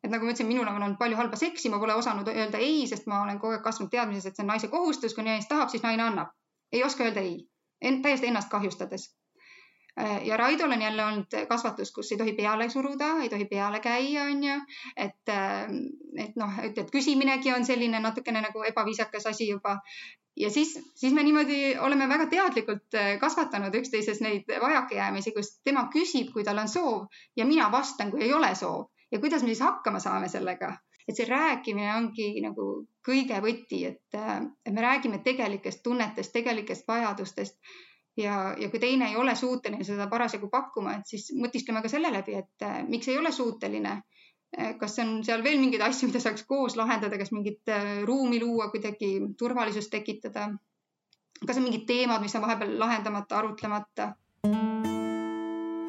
et 0.00 0.08
nagu 0.08 0.24
ma 0.24 0.32
ütlesin, 0.32 0.48
minul 0.48 0.68
on 0.68 0.80
olnud 0.80 0.98
palju 0.98 1.18
halba 1.18 1.36
seksi, 1.36 1.68
ma 1.68 1.78
pole 1.78 1.94
osanud 1.94 2.28
öelda 2.32 2.58
ei, 2.58 2.86
sest 2.88 3.08
ma 3.10 3.20
olen 3.22 3.38
kogu 3.40 3.58
aeg 3.58 3.64
kasvanud 3.64 3.92
teadmises, 3.92 4.30
et 4.30 4.36
see 4.38 4.44
on 4.46 4.52
naise 4.54 4.70
kohustus, 4.72 5.14
kui 5.14 5.26
naine 5.26 5.44
tahab, 5.48 5.68
siis 5.72 5.84
naine 5.84 6.06
annab. 6.06 6.32
ei 6.72 6.84
oska 6.84 7.04
öelda 7.04 7.20
ei 7.20 7.34
en,, 7.80 8.02
täiesti 8.02 8.26
ennast 8.30 8.48
kahjustades. 8.50 9.10
Äh, 10.00 10.26
ja 10.26 10.36
Raidol 10.36 10.72
on 10.72 10.82
jälle 10.82 11.04
olnud 11.04 11.34
kasvatus, 11.48 11.92
kus 11.92 12.12
ei 12.12 12.18
tohi 12.18 12.32
peale 12.32 12.68
suruda, 12.70 13.08
ei 13.22 13.28
tohi 13.28 13.44
peale 13.44 13.80
käia, 13.80 14.22
onju. 14.24 14.54
et, 14.96 15.28
äh, 15.28 15.68
et 16.24 16.36
noh, 16.36 16.58
et, 16.62 16.78
et 16.78 16.90
küsiminegi 16.90 17.52
on 17.52 17.64
selline 17.64 18.00
natukene 18.00 18.40
nagu 18.40 18.62
ebaviisakas 18.64 19.26
asi 19.26 19.48
juba. 19.48 19.76
Ja 20.36 20.50
siis, 20.50 20.72
siis 20.94 21.12
me 21.12 21.22
niimoodi 21.22 21.76
oleme 21.78 22.08
väga 22.08 22.26
teadlikult 22.26 22.96
äh, 22.96 23.18
kasvatanud 23.20 23.74
üksteises 23.74 24.22
neid 24.24 24.48
vajakajäämisi, 24.62 25.34
kus 25.36 25.52
tema 25.64 25.88
küsib, 25.92 26.32
kui 26.32 26.44
tal 26.44 26.62
on 26.62 26.68
soov 26.68 27.20
ja 27.36 27.44
mina 27.44 27.68
vastan, 27.72 28.10
kui 28.10 28.24
ei 28.24 28.32
ole 28.32 28.54
soov. 28.54 28.88
Ja 29.12 29.20
kuidas 29.20 29.42
me 29.42 29.52
siis 29.52 29.60
hakkama 29.66 29.98
saame 30.00 30.28
sellega, 30.28 30.70
et 31.08 31.18
see 31.18 31.26
rääkimine 31.28 31.92
ongi 31.96 32.30
nagu 32.40 32.70
kõige 33.04 33.42
võti, 33.44 33.84
et, 33.90 34.16
äh, 34.16 34.40
me 34.70 34.88
räägime 34.88 35.20
tegelikest 35.26 35.82
tunnetest, 35.82 36.32
tegelikest 36.32 36.88
vajadustest 36.88 37.58
ja, 38.22 38.54
ja 38.58 38.70
kui 38.70 38.80
teine 38.82 39.10
ei 39.10 39.16
ole 39.16 39.34
suuteline 39.36 39.84
seda 39.84 40.06
parasjagu 40.10 40.48
pakkuma, 40.52 40.98
et 40.98 41.10
siis 41.10 41.30
mõtiskleme 41.36 41.82
ka 41.82 41.92
selle 41.92 42.12
läbi, 42.12 42.36
et 42.38 42.66
äh, 42.66 42.80
miks 42.88 43.08
ei 43.08 43.18
ole 43.18 43.32
suuteline 43.32 44.00
Eh, 44.58 44.74
kas 44.78 44.98
on 44.98 45.20
seal 45.22 45.44
veel 45.46 45.60
mingeid 45.62 45.82
asju, 45.86 46.08
mida 46.10 46.20
saaks 46.22 46.42
koos 46.48 46.74
lahendada, 46.78 47.18
kas 47.20 47.30
mingit 47.30 47.70
eh, 47.70 48.00
ruumi 48.06 48.40
luua, 48.42 48.66
kuidagi 48.72 49.12
turvalisust 49.38 49.92
tekitada? 49.92 50.50
kas 51.40 51.56
on 51.56 51.64
mingid 51.64 51.86
teemad, 51.88 52.20
mis 52.20 52.34
on 52.36 52.42
vahepeal 52.44 52.74
lahendamata, 52.78 53.38
arutlemata? 53.38 54.08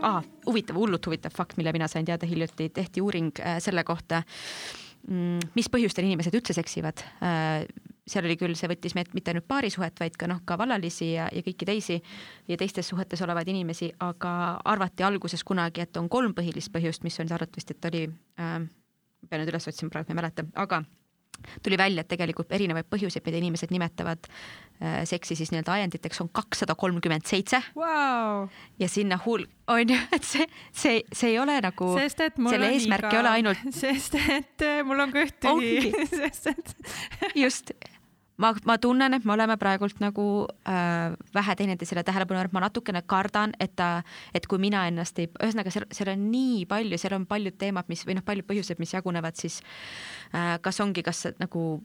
ah,. 0.05 0.21
huvitav, 0.45 0.77
hullult 0.77 1.09
huvitav 1.09 1.33
fakt, 1.35 1.57
mille 1.57 1.73
mina 1.75 1.89
sain 1.91 2.05
teada 2.05 2.29
hiljuti, 2.29 2.69
tehti 2.69 3.01
uuring 3.01 3.33
selle 3.59 3.83
kohta, 3.83 4.21
mm, 5.09 5.51
mis 5.57 5.67
põhjustel 5.73 6.07
inimesed 6.07 6.37
üldse 6.39 6.55
seksivad 6.55 7.03
seal 8.07 8.25
oli 8.25 8.37
küll, 8.39 8.55
see 8.57 8.69
võttis 8.71 8.95
meid 8.97 9.11
mitte 9.13 9.31
ainult 9.31 9.47
paarisuhet, 9.49 9.99
vaid 10.01 10.15
ka 10.19 10.29
noh, 10.29 10.41
ka 10.45 10.57
vallalisi 10.59 11.11
ja, 11.13 11.27
ja 11.31 11.43
kõiki 11.45 11.67
teisi 11.69 11.99
ja 12.49 12.57
teistes 12.57 12.89
suhetes 12.89 13.21
olevaid 13.21 13.49
inimesi, 13.53 13.91
aga 14.01 14.31
arvati 14.65 15.05
alguses 15.05 15.43
kunagi, 15.47 15.85
et 15.85 15.97
on 16.01 16.09
kolm 16.09 16.33
põhilist 16.37 16.73
põhjust, 16.73 17.05
mis 17.05 17.19
on 17.21 17.29
arvatavasti, 17.31 17.77
et 17.77 17.91
oli 17.91 18.07
äh,, 18.41 18.57
pean 19.29 19.43
nüüd 19.43 19.53
üles 19.53 19.69
otsima, 19.69 19.93
praegu 19.93 20.09
ma 20.09 20.17
ei 20.17 20.21
mäleta, 20.23 20.47
aga 20.55 20.81
tuli 21.63 21.77
välja, 21.77 22.03
et 22.03 22.09
tegelikult 22.11 22.51
erinevaid 22.53 22.87
põhjuseid, 22.91 23.23
mida 23.25 23.39
inimesed 23.41 23.71
nimetavad 23.73 24.27
äh, 24.27 25.01
seksi 25.09 25.37
siis 25.39 25.51
nii-öelda 25.53 25.77
ajenditeks 25.77 26.21
on 26.23 26.29
kakssada 26.33 26.75
kolmkümmend 26.75 27.25
seitse. 27.27 27.61
ja 28.79 28.89
sinna 28.89 29.19
hulk, 29.25 29.49
on 29.67 29.89
ju, 29.89 29.97
et 30.11 30.27
see, 30.27 30.47
see, 30.71 31.01
see 31.13 31.33
ei 31.33 31.39
ole 31.39 31.59
nagu, 31.63 31.93
selle 31.97 32.73
eesmärk 32.73 33.07
iga... 33.07 33.15
ei 33.15 33.23
ole 33.23 33.33
ainult. 33.39 33.65
sest 33.83 34.19
et 34.21 34.67
äh, 34.67 34.83
mul 34.87 35.07
on 35.07 35.15
kõht 35.15 35.41
tühi, 35.43 35.93
sest 36.21 36.51
et 36.53 36.75
just 37.35 37.73
ma, 38.37 38.53
ma 38.65 38.77
tunnen, 38.81 39.13
et 39.13 39.25
me 39.25 39.33
oleme 39.33 39.57
praegult 39.61 39.99
nagu 40.03 40.25
äh, 40.67 41.13
vähe 41.35 41.55
teineteisele 41.59 42.03
tähelepanu 42.07 42.39
pööranud, 42.39 42.55
ma 42.55 42.63
natukene 42.65 43.03
kardan, 43.07 43.55
et 43.59 43.75
ta, 43.75 44.03
et 44.33 44.47
kui 44.47 44.61
mina 44.61 44.85
ennast 44.89 45.19
ei, 45.19 45.29
ühesõnaga 45.41 45.73
seal, 45.73 45.87
seal 45.93 46.13
on 46.13 46.27
nii 46.31 46.65
palju, 46.69 46.99
seal 47.01 47.17
on 47.19 47.27
paljud 47.29 47.57
teemad, 47.61 47.89
mis 47.91 48.05
või 48.07 48.17
noh, 48.17 48.25
paljud 48.25 48.47
põhjused, 48.47 48.79
mis 48.81 48.93
jagunevad 48.95 49.39
siis 49.39 49.61
äh, 50.33 50.57
kas 50.63 50.79
ongi, 50.83 51.03
kas 51.05 51.27
nagu 51.41 51.81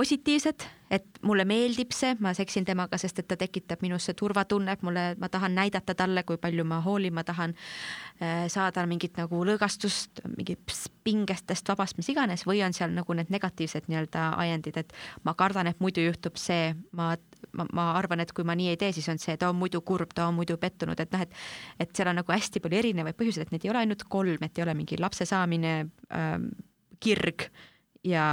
positiivsed, 0.00 0.64
et 0.90 1.18
mulle 1.28 1.44
meeldib 1.44 1.92
see, 1.92 2.14
ma 2.24 2.32
seksin 2.36 2.64
temaga, 2.64 2.96
sest 2.98 3.20
et 3.20 3.26
ta 3.28 3.36
tekitab 3.38 3.82
minusse 3.84 4.14
turvatunnet, 4.16 4.80
mulle, 4.86 5.02
ma 5.20 5.28
tahan 5.28 5.52
näidata 5.58 5.94
talle, 5.98 6.22
kui 6.24 6.38
palju 6.40 6.64
ma 6.64 6.78
hoolin, 6.84 7.12
ma 7.14 7.24
tahan 7.26 7.52
äh, 7.52 8.46
saada 8.52 8.86
mingit 8.88 9.18
nagu 9.20 9.42
lõõgastust, 9.44 10.22
mingit 10.38 10.72
pingestest 11.04 11.68
vabast, 11.68 11.98
mis 12.00 12.08
iganes, 12.12 12.46
või 12.48 12.62
on 12.64 12.76
seal 12.76 12.94
nagu 12.96 13.16
need 13.18 13.32
negatiivsed 13.34 13.90
nii-öelda 13.92 14.30
ajendid, 14.40 14.80
et 14.80 14.96
ma 15.28 15.36
kardan, 15.36 15.68
et 15.68 15.84
muidu 15.84 16.06
juhtub 16.06 16.40
see, 16.40 16.72
ma, 16.96 17.12
ma, 17.52 17.68
ma 17.76 17.90
arvan, 17.98 18.24
et 18.24 18.32
kui 18.36 18.46
ma 18.48 18.56
nii 18.56 18.72
ei 18.72 18.80
tee, 18.80 18.94
siis 18.96 19.08
on 19.12 19.20
see, 19.20 19.36
ta 19.36 19.52
on 19.52 19.60
muidu 19.60 19.84
kurb, 19.84 20.14
ta 20.16 20.30
on 20.30 20.38
muidu 20.38 20.56
pettunud, 20.60 21.00
et 21.00 21.12
noh, 21.12 21.26
et 21.26 21.36
et 21.80 21.92
seal 21.96 22.08
on 22.08 22.22
nagu 22.22 22.32
hästi 22.32 22.62
palju 22.64 22.80
erinevaid 22.80 23.20
põhjuseid, 23.20 23.48
et 23.48 23.54
need 23.54 23.68
ei 23.68 23.74
ole 23.74 23.84
ainult 23.84 24.08
kolm, 24.08 24.48
et 24.48 24.58
ei 24.58 24.64
ole 24.64 24.74
mingi 24.78 24.96
lapse 25.00 25.28
saamine 25.28 25.74
ähm,, 26.16 26.50
kirg 27.00 27.50
ja 28.04 28.24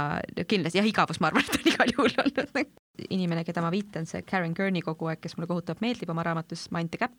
kindlasti 0.48 0.80
jah, 0.80 0.86
igavus, 0.88 1.20
ma 1.20 1.28
arvan, 1.28 1.44
et 1.44 1.58
on 1.58 1.72
igal 1.72 1.92
juhul 1.92 2.14
olnud 2.24 2.70
inimene, 3.14 3.44
keda 3.46 3.62
ma 3.62 3.70
viitan, 3.72 4.08
see 4.08 4.24
Karen 4.26 4.54
Kearney 4.56 4.82
kogu 4.82 5.10
aeg, 5.10 5.20
kes 5.22 5.36
mulle 5.36 5.48
kohutavalt 5.50 5.82
meeldib 5.84 6.10
oma 6.10 6.24
raamatus 6.26 6.66
Mind 6.74 6.90
the 6.94 7.02
Gap. 7.02 7.14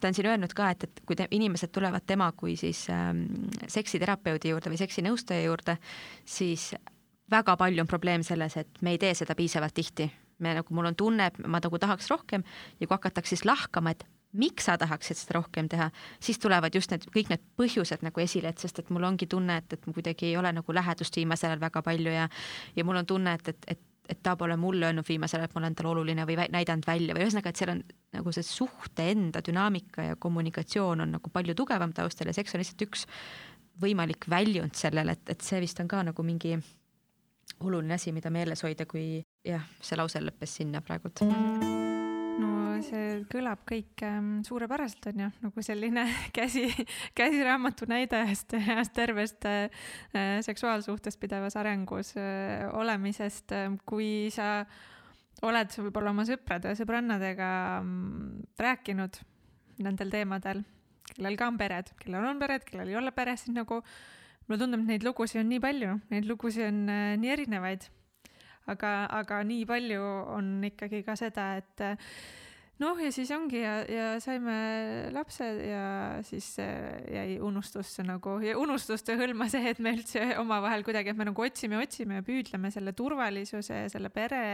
ta 0.00 0.08
on 0.08 0.16
siin 0.16 0.28
öelnud 0.30 0.54
ka, 0.56 0.70
et, 0.74 0.88
et 0.88 1.04
kui 1.06 1.18
te, 1.18 1.28
inimesed 1.30 1.72
tulevad 1.74 2.06
tema 2.06 2.30
kui 2.36 2.56
siis 2.60 2.86
ähm, 2.92 3.26
seksiterapeudi 3.70 4.54
juurde 4.54 4.72
või 4.72 4.80
seksinõustaja 4.80 5.44
juurde, 5.46 5.76
siis 6.24 6.72
väga 7.30 7.56
palju 7.60 7.84
on 7.84 7.90
probleem 7.90 8.24
selles, 8.26 8.56
et 8.60 8.82
me 8.82 8.94
ei 8.94 9.00
tee 9.00 9.14
seda 9.14 9.36
piisavalt 9.38 9.74
tihti. 9.76 10.10
me 10.38 10.50
nagu, 10.54 10.74
mul 10.74 10.90
on 10.90 10.96
tunne, 10.98 11.28
et 11.30 11.38
ma 11.46 11.60
nagu 11.62 11.78
tahaks 11.78 12.10
rohkem 12.10 12.42
ja 12.80 12.86
kui 12.86 12.94
hakatakse 12.94 13.36
siis 13.36 13.44
lahkama, 13.46 13.94
et 13.94 14.02
miks 14.34 14.68
sa 14.68 14.76
tahaksid 14.80 15.18
seda 15.18 15.38
rohkem 15.38 15.68
teha, 15.70 15.90
siis 16.22 16.40
tulevad 16.42 16.74
just 16.74 16.92
need 16.92 17.06
kõik 17.14 17.32
need 17.32 17.42
põhjused 17.58 18.04
nagu 18.06 18.22
esile, 18.24 18.50
et 18.50 18.62
sest 18.62 18.82
et 18.82 18.92
mul 18.94 19.06
ongi 19.06 19.28
tunne, 19.30 19.58
et, 19.62 19.76
et 19.76 19.88
kuidagi 19.88 20.30
ei 20.30 20.36
ole 20.40 20.52
nagu 20.52 20.76
lähedust 20.76 21.16
viimasel 21.16 21.52
ajal 21.52 21.64
väga 21.68 21.82
palju 21.86 22.14
ja 22.14 22.28
ja 22.76 22.84
mul 22.84 23.02
on 23.02 23.06
tunne, 23.06 23.34
et, 23.38 23.52
et, 23.54 23.68
et 23.76 23.90
et 24.08 24.18
ta 24.22 24.34
pole 24.36 24.56
mulle 24.60 24.84
öelnud 24.86 25.06
viimasel 25.08 25.40
ajal, 25.40 25.48
et 25.48 25.54
ma 25.56 25.62
olen 25.62 25.74
talle 25.78 25.90
oluline 25.94 26.26
või 26.28 26.36
näidanud 26.36 26.84
välja 26.86 27.14
või 27.16 27.24
ühesõnaga, 27.24 27.48
et 27.48 27.60
seal 27.60 27.72
on 27.72 27.80
nagu 28.12 28.34
see 28.36 28.44
suhte 28.44 29.06
enda 29.14 29.40
dünaamika 29.44 30.10
ja 30.10 30.18
kommunikatsioon 30.20 31.06
on 31.06 31.14
nagu 31.16 31.32
palju 31.32 31.56
tugevam 31.56 31.94
taustal 31.96 32.28
ja 32.28 32.36
seks 32.36 32.54
on 32.54 32.60
lihtsalt 32.60 32.84
üks 32.84 33.06
võimalik 33.80 34.28
väljund 34.30 34.76
sellele, 34.78 35.16
et, 35.16 35.24
et 35.32 35.40
see 35.40 35.62
vist 35.64 35.80
on 35.80 35.88
ka 35.88 36.02
nagu 36.10 36.26
mingi 36.26 36.58
oluline 37.64 37.96
asi, 37.96 38.12
mida 38.12 38.30
meeles 38.34 38.62
hoida, 38.66 38.86
kui 38.86 39.24
jah, 39.46 39.64
see 39.80 39.98
lause 39.98 40.22
lõppes 40.22 40.60
sinna 40.60 40.84
praegult 40.84 41.24
-hmm 42.34 42.64
see 42.84 43.20
kõlab 43.30 43.62
kõik 43.68 44.02
ähm, 44.06 44.30
suurepäraselt, 44.46 45.08
on 45.10 45.24
ju, 45.24 45.28
nagu 45.44 45.64
selline 45.64 46.04
käsi, 46.36 46.66
käsiraamatu 47.16 47.88
näide 47.90 48.22
ühest, 48.24 48.54
ühest 48.58 48.94
tervest 48.96 49.46
äh, 49.48 49.68
äh, 50.16 50.38
seksuaalsuhtest 50.46 51.20
pidevas 51.22 51.56
arengus 51.60 52.14
äh, 52.20 52.66
olemisest, 52.74 53.54
ähm, 53.56 53.78
kui 53.86 54.30
sa 54.34 54.64
oled 55.44 55.72
võib-olla 55.76 56.14
oma 56.14 56.24
sõprade 56.28 56.72
ja 56.72 56.78
sõbrannadega 56.78 57.48
mm, 57.82 58.44
rääkinud 58.60 59.18
nendel 59.84 60.12
teemadel, 60.12 60.62
kellel 61.10 61.36
ka 61.38 61.50
on 61.50 61.58
pered, 61.60 61.90
kellel 62.00 62.30
on 62.30 62.40
pered, 62.40 62.64
kellel 62.68 62.92
ei 62.92 63.00
ole 63.00 63.12
pere, 63.16 63.34
siis 63.40 63.52
nagu 63.54 63.82
mulle 64.46 64.60
tundub, 64.60 64.84
et 64.84 64.94
neid 64.94 65.04
lugusid 65.06 65.42
on 65.42 65.50
nii 65.50 65.60
palju, 65.62 65.98
neid 66.12 66.28
lugusid 66.28 66.68
on 66.68 66.80
nii 67.20 67.32
erinevaid. 67.34 67.88
Aga, 68.70 68.94
aga 69.20 69.42
nii 69.46 69.66
palju 69.68 70.06
on 70.36 70.56
ikkagi 70.70 71.02
ka 71.06 71.16
seda, 71.18 71.54
et 71.60 71.84
äh, 71.84 72.16
noh, 72.82 72.98
ja 72.98 73.10
siis 73.14 73.30
ongi 73.34 73.60
ja, 73.62 73.74
ja 73.88 74.06
saime 74.22 74.54
lapse 75.14 75.46
ja 75.68 75.84
siis 76.26 76.48
jäi 76.58 77.38
unustusse 77.44 78.04
nagu 78.06 78.36
unustuste 78.60 79.16
hõlma 79.18 79.48
see, 79.52 79.68
et 79.70 79.82
me 79.84 79.94
üldse 79.94 80.24
omavahel 80.42 80.84
kuidagi, 80.86 81.12
et 81.12 81.18
me 81.18 81.28
nagu 81.28 81.46
otsime, 81.46 81.78
otsime 81.82 82.20
ja 82.20 82.26
püüdleme 82.26 82.72
selle 82.74 82.94
turvalisuse 82.96 83.84
ja 83.84 83.90
selle 83.92 84.10
pere 84.14 84.44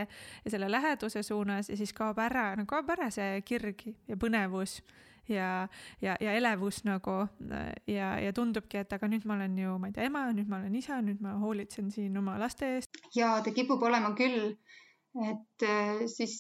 ja 0.44 0.52
selle 0.52 0.70
läheduse 0.70 1.22
suunas 1.26 1.72
ja 1.72 1.78
siis 1.80 1.94
kaob 1.96 2.20
ära, 2.20 2.50
no 2.58 2.66
kaob 2.68 2.92
ära 2.96 3.10
see 3.14 3.40
kirg 3.46 3.86
ja 4.08 4.18
põnevus 4.20 4.80
ja, 5.28 5.68
ja, 6.02 6.16
ja 6.20 6.32
elevus 6.32 6.82
nagu 6.84 7.16
ja, 7.86 8.10
ja 8.20 8.32
tundubki, 8.36 8.80
et 8.82 8.92
aga 8.92 9.08
nüüd 9.10 9.26
ma 9.28 9.36
olen 9.36 9.58
ju, 9.58 9.76
ma 9.78 9.90
ei 9.90 9.96
tea, 9.96 10.08
ema, 10.10 10.24
nüüd 10.36 10.50
ma 10.50 10.60
olen 10.60 10.74
isa, 10.80 11.00
nüüd 11.04 11.22
ma 11.24 11.36
hoolitsen 11.42 11.90
siin 11.94 12.16
oma 12.18 12.38
laste 12.40 12.74
eest. 12.76 13.00
ja 13.16 13.36
ta 13.44 13.54
kipub 13.56 13.82
olema 13.82 14.12
küll, 14.18 14.52
et 15.30 15.66
eh, 15.66 16.04
siis 16.10 16.36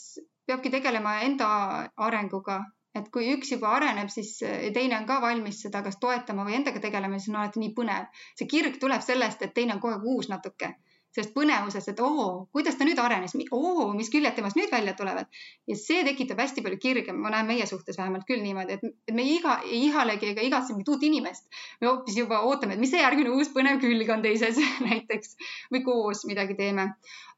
peabki 0.46 0.70
tegelema 0.70 1.20
enda 1.26 1.48
arenguga, 1.96 2.60
et 2.94 3.10
kui 3.14 3.28
üks 3.34 3.52
juba 3.54 3.74
areneb, 3.76 4.10
siis 4.10 4.36
teine 4.74 4.98
on 4.98 5.06
ka 5.06 5.20
valmis 5.22 5.60
seda 5.62 5.82
kas 5.86 6.00
toetama 6.02 6.46
või 6.46 6.58
endaga 6.58 6.82
tegelema, 6.82 7.18
siis 7.18 7.30
on 7.32 7.42
alati 7.42 7.62
nii 7.62 7.74
põnev. 7.76 8.08
see 8.38 8.50
kirg 8.50 8.80
tuleb 8.82 9.04
sellest, 9.06 9.42
et 9.46 9.54
teine 9.54 9.76
on 9.76 9.82
kogu 9.82 9.94
aeg 9.98 10.08
uus 10.14 10.30
natuke, 10.32 10.74
sellest 11.10 11.32
põnevusest, 11.34 11.90
et 11.90 12.00
oo, 12.06 12.26
kuidas 12.54 12.76
ta 12.78 12.86
nüüd 12.86 12.98
arenes, 13.02 13.34
oo, 13.56 13.88
mis 13.96 14.10
küljed 14.12 14.36
temast 14.36 14.58
nüüd 14.58 14.70
välja 14.70 14.94
tulevad. 14.98 15.26
ja 15.66 15.76
see 15.76 16.04
tekitab 16.06 16.38
hästi 16.38 16.62
palju 16.62 16.78
kirge, 16.78 17.12
ma 17.12 17.32
näen 17.34 17.48
meie 17.48 17.66
suhtes 17.66 17.98
vähemalt 17.98 18.26
küll 18.28 18.44
niimoodi, 18.44 18.78
et 18.78 19.14
me 19.14 19.24
iga, 19.26 19.58
ei 19.66 19.86
ihalegi 19.88 20.30
ega 20.34 20.44
igatse 20.46 20.74
mingit 20.74 20.92
uut 20.94 21.02
inimest. 21.02 21.48
me 21.80 21.90
hoopis 21.90 22.20
juba 22.22 22.42
ootame, 22.46 22.74
et 22.74 22.84
mis 22.84 22.92
see 22.94 23.02
järgmine 23.02 23.34
uus 23.34 23.50
põnev 23.54 23.80
külg 23.82 24.14
on 24.14 24.22
teises 24.22 24.60
näiteks 24.90 25.36
või 25.74 25.82
koos 25.86 26.24
midagi 26.30 26.54
teeme 26.58 26.92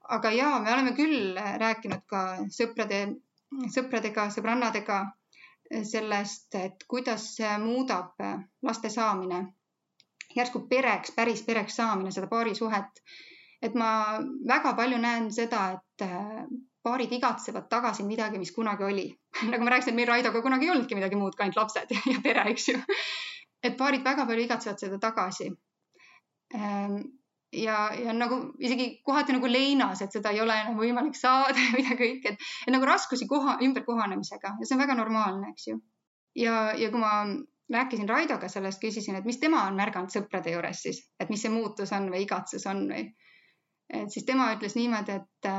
aga 0.09 0.31
ja 0.31 0.59
me 0.61 0.73
oleme 0.73 0.93
küll 0.97 1.37
rääkinud 1.37 2.05
ka 2.11 2.23
sõprade, 2.53 3.03
sõpradega, 3.75 4.29
sõbrannadega 4.35 5.01
sellest, 5.89 6.55
et 6.59 6.85
kuidas 6.89 7.27
muudab 7.63 8.21
laste 8.63 8.91
saamine, 8.93 9.45
järsku 10.37 10.67
pereks, 10.69 11.15
päris 11.17 11.43
pereks 11.47 11.79
saamine, 11.81 12.13
seda 12.13 12.29
paarisuhet. 12.29 13.05
Et 13.63 13.75
ma 13.79 14.19
väga 14.49 14.75
palju 14.79 14.99
näen 14.99 15.31
seda, 15.35 15.65
et 15.77 16.07
paarid 16.83 17.13
igatsevad 17.15 17.69
tagasi 17.71 18.05
midagi, 18.07 18.39
mis 18.43 18.53
kunagi 18.55 18.85
oli 18.85 19.07
nagu 19.53 19.65
ma 19.65 19.75
rääkisin, 19.75 19.95
et 19.95 20.01
meil 20.01 20.11
Raidoga 20.11 20.43
kunagi 20.43 20.67
ei 20.67 20.75
olnudki 20.75 20.99
midagi 20.99 21.19
muud 21.19 21.37
kui 21.37 21.47
ainult 21.47 21.61
lapsed 21.63 21.95
ja 22.13 22.21
pere, 22.25 22.47
eks 22.53 22.69
ju. 22.73 22.79
et 23.63 23.77
paarid 23.79 24.05
väga 24.05 24.27
palju 24.27 24.47
igatsevad 24.47 24.83
seda 24.83 24.99
tagasi 25.03 25.51
ehm, 26.55 26.99
ja, 27.53 27.79
ja 27.95 28.13
nagu 28.17 28.41
isegi 28.59 28.89
kohati 29.07 29.37
nagu 29.37 29.51
leinas, 29.51 30.03
et 30.03 30.13
seda 30.15 30.33
ei 30.33 30.41
ole 30.43 30.57
enam 30.65 30.79
võimalik 30.81 31.17
saada 31.19 31.59
ja 31.67 31.73
mida 31.77 31.97
kõik, 31.99 32.27
et, 32.33 32.51
et 32.67 32.75
nagu 32.75 32.89
raskusi 32.89 33.29
koha, 33.31 33.59
ümberkohanemisega 33.63 34.57
ja 34.59 34.69
see 34.69 34.77
on 34.77 34.85
väga 34.85 34.99
normaalne, 34.99 35.55
eks 35.55 35.71
ju. 35.71 35.81
ja, 36.43 36.71
ja 36.79 36.91
kui 36.91 37.03
ma 37.03 37.15
rääkisin 37.73 38.09
Raidoga 38.09 38.49
sellest, 38.53 38.83
küsisin, 38.83 39.17
et 39.17 39.25
mis 39.29 39.39
tema 39.41 39.63
on 39.69 39.79
märganud 39.79 40.13
sõprade 40.13 40.53
juures 40.53 40.83
siis, 40.83 41.05
et 41.21 41.31
mis 41.33 41.41
see 41.41 41.53
muutus 41.53 41.93
on 41.97 42.11
või 42.13 42.27
igatsus 42.27 42.67
on 42.69 42.89
või. 42.91 43.07
Et 43.91 44.11
siis 44.13 44.25
tema 44.29 44.53
ütles 44.55 44.77
niimoodi, 44.79 45.19
et, 45.19 45.51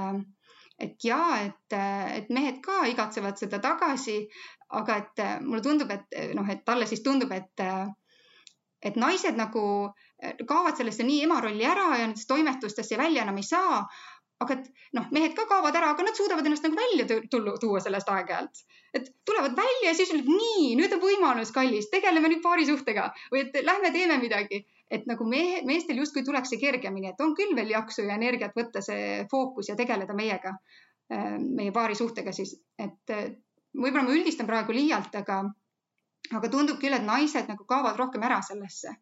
et 0.79 1.05
ja, 1.05 1.21
et, 1.45 1.75
et 2.19 2.29
mehed 2.33 2.61
ka 2.65 2.85
igatsevad 2.91 3.37
seda 3.39 3.59
tagasi, 3.63 4.21
aga 4.73 4.97
et 5.03 5.25
mulle 5.41 5.61
tundub, 5.61 5.91
et 5.93 6.33
noh, 6.37 6.47
et 6.49 6.63
talle 6.65 6.87
siis 6.89 7.03
tundub, 7.05 7.31
et, 7.31 7.65
et 8.83 8.97
naised 8.99 9.37
nagu 9.37 9.65
kaovad 10.47 10.79
sellesse 10.79 11.05
nii 11.05 11.23
ema 11.27 11.39
rolli 11.43 11.65
ära 11.67 11.93
ja 11.97 12.07
nendest 12.07 12.29
toimetustesse 12.29 12.97
välja 12.99 13.23
enam 13.23 13.37
ei 13.37 13.47
saa. 13.47 13.85
aga 14.43 14.55
et 14.57 14.65
noh, 14.97 15.05
mehed 15.15 15.35
ka 15.37 15.45
kaovad 15.47 15.75
ära, 15.79 15.93
aga 15.93 16.03
nad 16.03 16.17
suudavad 16.17 16.47
ennast 16.47 16.65
nagu 16.65 16.75
välja 16.75 17.19
tulla, 17.31 17.53
tuua 17.61 17.79
sellest 17.79 18.09
aeg-ajalt. 18.11 18.63
et 18.93 19.05
tulevad 19.25 19.55
välja 19.55 19.91
ja 19.91 19.93
siis 19.95 20.11
ütleb 20.11 20.27
nii, 20.27 20.73
nüüd 20.79 20.95
on 20.97 20.99
võimalus, 20.99 21.53
kallis, 21.55 21.87
tegeleme 21.93 22.27
nüüd 22.27 22.41
paari 22.43 22.65
suhtega 22.67 23.05
või 23.31 23.45
et 23.45 23.55
lähme 23.63 23.91
teeme 23.95 24.17
midagi. 24.19 24.65
Et 24.93 25.07
nagu 25.09 25.25
mehe, 25.29 25.63
meestel 25.65 25.97
justkui 25.97 26.23
tuleks 26.25 26.53
see 26.53 26.61
kergemini, 26.61 27.09
et 27.13 27.21
on 27.25 27.33
küll 27.37 27.55
veel 27.57 27.73
jaksu 27.73 28.05
ja 28.05 28.17
energiat 28.19 28.53
võtta 28.57 28.81
see 28.85 29.23
fookus 29.31 29.71
ja 29.71 29.77
tegeleda 29.79 30.13
meiega, 30.17 30.53
äh, 31.13 31.33
meie 31.41 31.73
paari 31.73 31.97
suhtega 31.97 32.35
siis, 32.35 32.55
et 32.77 33.17
võib-olla 33.73 34.05
ma 34.07 34.13
üldistan 34.13 34.49
praegu 34.49 34.75
liialt, 34.75 35.15
aga, 35.17 35.39
aga 36.37 36.51
tundub 36.51 36.79
küll, 36.81 36.95
et 36.95 37.05
naised 37.05 37.49
nagu 37.49 37.65
kaovad 37.69 37.97
rohkem 37.99 38.23
ära 38.23 38.39
sellesse. 38.45 38.93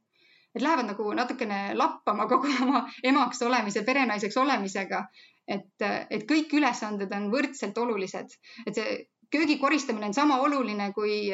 Et 0.51 0.63
lähevad 0.63 0.89
nagu 0.89 1.13
natukene 1.15 1.59
lappama 1.79 2.27
kogu 2.27 2.51
oma 2.65 2.83
emaks 3.07 3.41
olemise, 3.47 3.85
perenaiseks 3.87 4.37
olemisega. 4.37 5.05
et, 5.51 5.83
et 5.83 6.21
kõik 6.29 6.53
ülesanded 6.55 7.11
on 7.11 7.25
võrdselt 7.31 7.77
olulised, 7.81 8.35
et 8.67 8.77
see 8.77 8.91
köögi 9.31 9.57
koristamine 9.57 10.05
on 10.09 10.13
sama 10.13 10.39
oluline 10.43 10.91
kui 10.93 11.31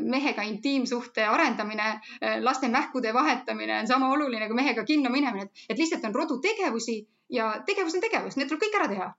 mehega 0.00 0.42
intiimsuhte 0.42 1.24
arendamine, 1.24 2.00
laste 2.44 2.68
mähkude 2.68 3.14
vahetamine 3.14 3.80
on 3.80 3.86
sama 3.88 4.10
oluline 4.12 4.48
kui 4.48 4.56
mehega 4.56 4.84
kinno 4.84 5.10
minemine, 5.10 5.48
et 5.68 5.78
lihtsalt 5.78 6.04
on 6.04 6.14
rodutegevusi 6.14 6.98
ja 7.30 7.54
tegevus 7.66 7.94
on 7.94 8.04
tegevus, 8.04 8.36
need 8.36 8.52
tuleb 8.52 8.66
kõik 8.66 8.80
ära 8.80 8.90
teha 8.92 9.14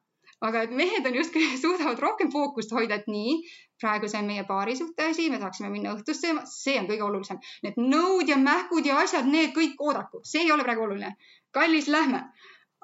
aga 0.46 0.66
et 0.66 0.74
mehed 0.76 1.06
on 1.10 1.16
justkui 1.18 1.46
suudavad 1.64 2.00
rohkem 2.00 2.32
fookust 2.34 2.74
hoida, 2.76 3.00
et 3.00 3.08
nii, 3.12 3.38
praegu 3.82 4.10
see 4.12 4.22
on 4.22 4.30
meie 4.30 4.44
paarisuhte 4.50 5.10
asi, 5.12 5.30
me 5.34 5.40
tahaksime 5.42 5.72
minna 5.74 5.96
õhtust 5.96 6.26
sööma, 6.26 6.44
see 6.50 6.78
on 6.82 6.90
kõige 6.90 7.06
olulisem. 7.08 7.42
Need 7.66 7.80
nõud 7.82 8.30
ja 8.30 8.38
mähkud 8.42 8.86
ja 8.86 9.00
asjad, 9.04 9.30
need 9.30 9.56
kõik 9.58 9.82
oodaku, 9.82 10.22
see 10.26 10.46
ei 10.46 10.54
ole 10.54 10.66
praegu 10.68 10.86
oluline. 10.88 11.16
kallis, 11.52 11.88
lähme. 11.88 12.28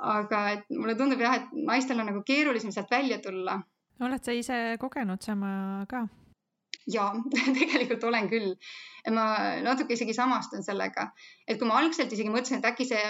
aga 0.10 0.40
et 0.52 0.64
mulle 0.74 0.96
tundub 0.98 1.20
jah, 1.22 1.36
et 1.38 1.52
naistel 1.54 2.00
on 2.02 2.08
nagu 2.10 2.24
keerulisem 2.26 2.72
sealt 2.74 2.90
välja 2.92 3.20
tulla. 3.22 3.60
Oled 4.08 4.24
sa 4.24 4.36
ise 4.36 4.60
kogenud 4.82 5.22
sama 5.24 5.86
ka? 5.90 6.06
ja 6.92 7.12
tegelikult 7.60 8.04
olen 8.10 8.30
küll. 8.32 8.56
ma 9.12 9.28
natuke 9.64 9.96
isegi 9.96 10.16
samastun 10.16 10.64
sellega, 10.64 11.12
et 11.48 11.60
kui 11.60 11.68
ma 11.70 11.80
algselt 11.80 12.12
isegi 12.12 12.32
mõtlesin, 12.32 12.60
et 12.60 12.72
äkki 12.74 12.88
see 12.90 13.06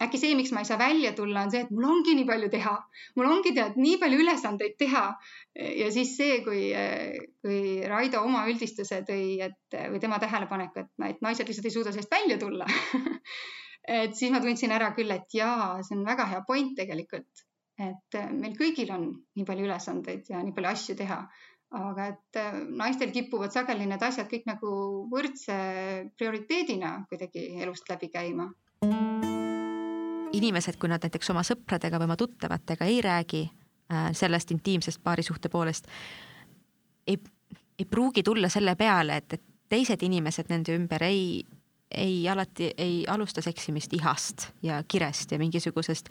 äkki 0.00 0.16
see, 0.20 0.36
miks 0.36 0.52
ma 0.56 0.62
ei 0.62 0.68
saa 0.68 0.78
välja 0.80 1.12
tulla, 1.16 1.42
on 1.44 1.50
see, 1.52 1.60
et 1.66 1.72
mul 1.74 1.84
ongi 1.90 2.14
nii 2.16 2.26
palju 2.28 2.48
teha, 2.52 2.72
mul 3.18 3.28
ongi 3.28 3.52
tead 3.56 3.76
nii 3.76 3.98
palju 4.00 4.20
ülesandeid 4.22 4.78
teha. 4.80 5.02
ja 5.76 5.90
siis 5.92 6.14
see, 6.16 6.38
kui, 6.46 6.62
kui 7.44 7.60
Raido 7.90 8.22
oma 8.24 8.46
üldistuse 8.48 9.02
tõi, 9.08 9.40
et 9.44 9.78
või 9.92 10.00
tema 10.00 10.20
tähelepanek, 10.22 10.76
et, 10.80 10.92
et 11.10 11.20
naised 11.24 11.48
lihtsalt 11.48 11.68
ei 11.68 11.74
suuda 11.74 11.92
sellest 11.92 12.16
välja 12.16 12.38
tulla 12.40 12.68
et 14.00 14.16
siis 14.16 14.32
ma 14.32 14.40
tundsin 14.40 14.72
ära 14.72 14.92
küll, 14.96 15.12
et 15.12 15.36
jaa, 15.36 15.76
see 15.84 15.98
on 15.98 16.06
väga 16.08 16.28
hea 16.32 16.42
point 16.48 16.72
tegelikult, 16.78 17.44
et 17.80 18.16
meil 18.36 18.52
kõigil 18.58 18.90
on 18.92 19.06
nii 19.36 19.46
palju 19.48 19.64
ülesandeid 19.64 20.28
ja 20.28 20.42
nii 20.44 20.52
palju 20.56 20.68
asju 20.68 20.96
teha 20.98 21.20
aga 21.70 22.06
et 22.10 22.38
naistel 22.74 23.12
kipuvad 23.14 23.54
sageli 23.54 23.86
need 23.86 24.02
asjad 24.02 24.26
kõik 24.30 24.46
nagu 24.48 24.70
võrdse 25.10 25.56
prioriteedina 26.18 26.96
kuidagi 27.10 27.44
elust 27.62 27.86
läbi 27.90 28.10
käima. 28.10 28.48
Inimesed, 30.34 30.78
kui 30.78 30.90
nad 30.90 31.02
näiteks 31.02 31.30
oma 31.32 31.44
sõpradega 31.46 31.98
või 31.98 32.08
oma 32.10 32.16
tuttavatega 32.18 32.86
ei 32.90 33.00
räägi 33.04 33.44
äh, 33.46 34.10
sellest 34.16 34.50
intiimsest 34.54 35.02
paarisuhte 35.02 35.50
poolest, 35.50 35.86
ei, 37.06 37.18
ei 37.78 37.86
pruugi 37.86 38.22
tulla 38.26 38.50
selle 38.50 38.76
peale, 38.78 39.20
et, 39.22 39.38
et 39.38 39.46
teised 39.70 40.02
inimesed 40.06 40.50
nende 40.50 40.74
ümber 40.74 41.02
ei, 41.06 41.42
ei 41.90 42.22
alati 42.30 42.72
ei 42.78 43.02
alusta 43.10 43.42
seksimist 43.42 43.94
ihast 43.94 44.50
ja 44.62 44.82
kirest 44.88 45.34
ja 45.34 45.38
mingisugusest 45.38 46.10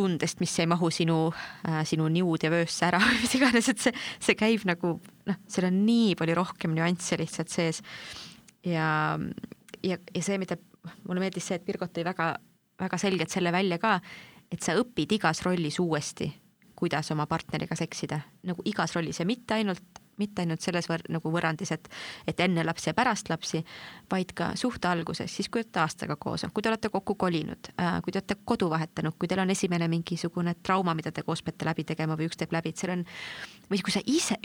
tundest, 0.00 0.40
mis 0.40 0.56
ei 0.58 0.68
mahu 0.70 0.90
sinu 0.94 1.20
äh,, 1.30 1.84
sinu 1.88 2.08
niud 2.10 2.48
ja 2.48 2.50
vöösse 2.52 2.88
ära 2.88 3.02
või 3.06 3.20
mis 3.20 3.36
iganes, 3.38 3.70
et 3.70 3.84
see, 3.84 3.94
see 4.18 4.40
käib 4.40 4.66
nagu 4.68 4.96
noh, 5.28 5.40
seal 5.46 5.68
on 5.68 5.84
nii 5.86 6.16
palju 6.18 6.40
rohkem 6.40 6.74
nüansse 6.74 7.20
lihtsalt 7.20 7.52
sees. 7.52 7.84
ja, 8.66 8.90
ja, 9.84 10.00
ja 10.00 10.22
see, 10.24 10.40
mida 10.40 10.58
mulle 11.04 11.20
meeldis 11.20 11.50
see, 11.50 11.60
et 11.60 11.66
Birgot 11.68 11.92
tõi 11.92 12.08
väga 12.08 12.32
väga 12.80 13.00
selgelt 13.00 13.32
selle 13.32 13.52
välja 13.52 13.78
ka, 13.80 13.98
et 14.50 14.62
sa 14.64 14.76
õpid 14.80 15.16
igas 15.18 15.42
rollis 15.46 15.78
uuesti, 15.82 16.30
kuidas 16.78 17.10
oma 17.12 17.26
partneriga 17.30 17.76
seksida, 17.78 18.20
nagu 18.48 18.64
igas 18.68 18.94
rollis 18.96 19.20
ja 19.20 19.28
mitte 19.28 19.58
ainult 19.58 19.99
mitte 20.20 20.44
ainult 20.44 20.64
selles 20.64 20.88
võr 20.90 21.04
nagu 21.12 21.32
võrrandis, 21.32 21.72
et, 21.76 21.88
et 22.28 22.40
enne 22.44 22.64
lapsi 22.66 22.90
ja 22.90 22.96
pärast 22.96 23.30
lapsi, 23.32 23.62
vaid 24.10 24.34
ka 24.36 24.52
suhte 24.60 24.90
alguses, 24.90 25.32
siis 25.32 25.48
kui 25.48 25.64
olete 25.64 25.82
aastaga 25.82 26.16
koos, 26.20 26.46
kui 26.54 26.64
te 26.64 26.72
olete 26.72 26.92
kokku 26.92 27.16
kolinud 27.20 27.72
äh,, 27.76 28.00
kui 28.04 28.12
te 28.12 28.22
olete 28.22 28.38
kodu 28.44 28.70
vahetanud, 28.72 29.16
kui 29.18 29.30
teil 29.30 29.44
on 29.44 29.54
esimene 29.54 29.88
mingisugune 29.90 30.56
trauma, 30.62 30.94
mida 30.98 31.12
te 31.12 31.24
koos 31.26 31.44
peate 31.46 31.68
läbi 31.68 31.86
tegema 31.88 32.18
või 32.18 32.30
üks 32.30 32.40
teeb 32.40 32.52
läbi, 32.56 32.74
et 32.74 32.80
seal 32.80 32.98
on, 32.98 33.06
või 33.70 33.82
kui 33.84 33.94
sa 33.94 34.04
ise, 34.06 34.38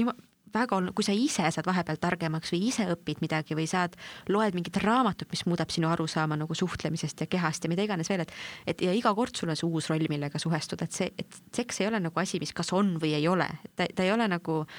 väga 0.56 0.77
oluline, 0.77 0.93
kui 0.95 1.06
sa 1.06 1.15
ise 1.15 1.49
saad 1.52 1.68
vahepeal 1.68 1.99
targemaks 2.02 2.53
või 2.53 2.61
ise 2.69 2.88
õpid 2.93 3.22
midagi 3.23 3.57
või 3.57 3.68
saad, 3.69 3.95
loed 4.31 4.57
mingit 4.57 4.80
raamatut, 4.84 5.30
mis 5.31 5.45
muudab 5.49 5.73
sinu 5.73 5.89
arusaama 5.91 6.38
nagu 6.39 6.57
suhtlemisest 6.57 7.26
ja 7.26 7.30
kehast 7.31 7.65
ja 7.65 7.72
mida 7.72 7.85
iganes 7.85 8.11
veel, 8.11 8.26
et, 8.26 8.35
et 8.68 8.85
ja 8.85 8.93
iga 8.95 9.14
kord 9.18 9.35
sul 9.35 9.52
on 9.52 9.60
see 9.60 9.68
uus 9.68 9.89
roll, 9.91 10.07
millega 10.11 10.41
suhestuda, 10.41 10.88
et 10.88 10.99
see, 10.99 11.10
et 11.19 11.41
seks 11.56 11.81
ei 11.81 11.89
ole 11.89 12.02
nagu 12.07 12.22
asi, 12.22 12.39
mis 12.43 12.53
kas 12.56 12.72
on 12.76 12.95
või 13.02 13.15
ei 13.18 13.27
ole, 13.31 13.49
ta, 13.76 13.88
ta 13.88 14.06
ei 14.06 14.14
ole 14.15 14.30
nagu 14.31 14.61
noh, 14.64 14.77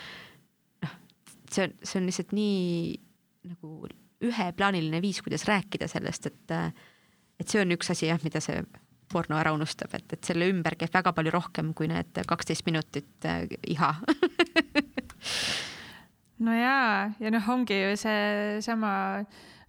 see 1.52 1.66
on, 1.66 1.76
see 1.82 2.00
on 2.00 2.08
lihtsalt 2.08 2.34
nii 2.36 2.96
nagu 3.46 3.88
üheplaaniline 4.26 5.00
viis, 5.04 5.20
kuidas 5.22 5.44
rääkida 5.48 5.88
sellest, 5.90 6.30
et, 6.30 6.54
et 7.40 7.48
see 7.48 7.60
on 7.62 7.74
üks 7.76 7.92
asi 7.92 8.08
jah, 8.08 8.20
mida 8.24 8.40
see 8.44 8.62
porno 9.12 9.38
ära 9.38 9.52
unustab, 9.54 9.92
et, 9.94 10.16
et 10.16 10.26
selle 10.26 10.48
ümber 10.50 10.74
käib 10.78 10.94
väga 10.94 11.12
palju 11.14 11.32
rohkem 11.34 11.72
kui 11.78 11.88
need 11.90 12.18
kaksteist 12.26 12.66
minutit 12.66 13.28
äh, 13.28 13.46
iha. 13.76 13.94
No 16.36 16.52
jaa, 16.52 17.12
ja 17.16 17.30
noh, 17.32 17.46
ongi 17.48 17.78
ju 17.78 17.94
seesama 17.96 18.90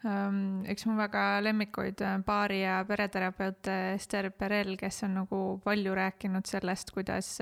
um, 0.04 0.66
üks 0.68 0.84
mu 0.84 0.98
väga 1.00 1.38
lemmikuid 1.46 2.02
äh, 2.04 2.18
baari- 2.28 2.60
ja 2.66 2.82
pereterapeut 2.88 3.70
Ester 3.94 4.28
Perel, 4.36 4.74
kes 4.76 5.06
on 5.08 5.16
nagu 5.22 5.40
palju 5.64 5.96
rääkinud 5.96 6.50
sellest, 6.50 6.92
kuidas 6.92 7.38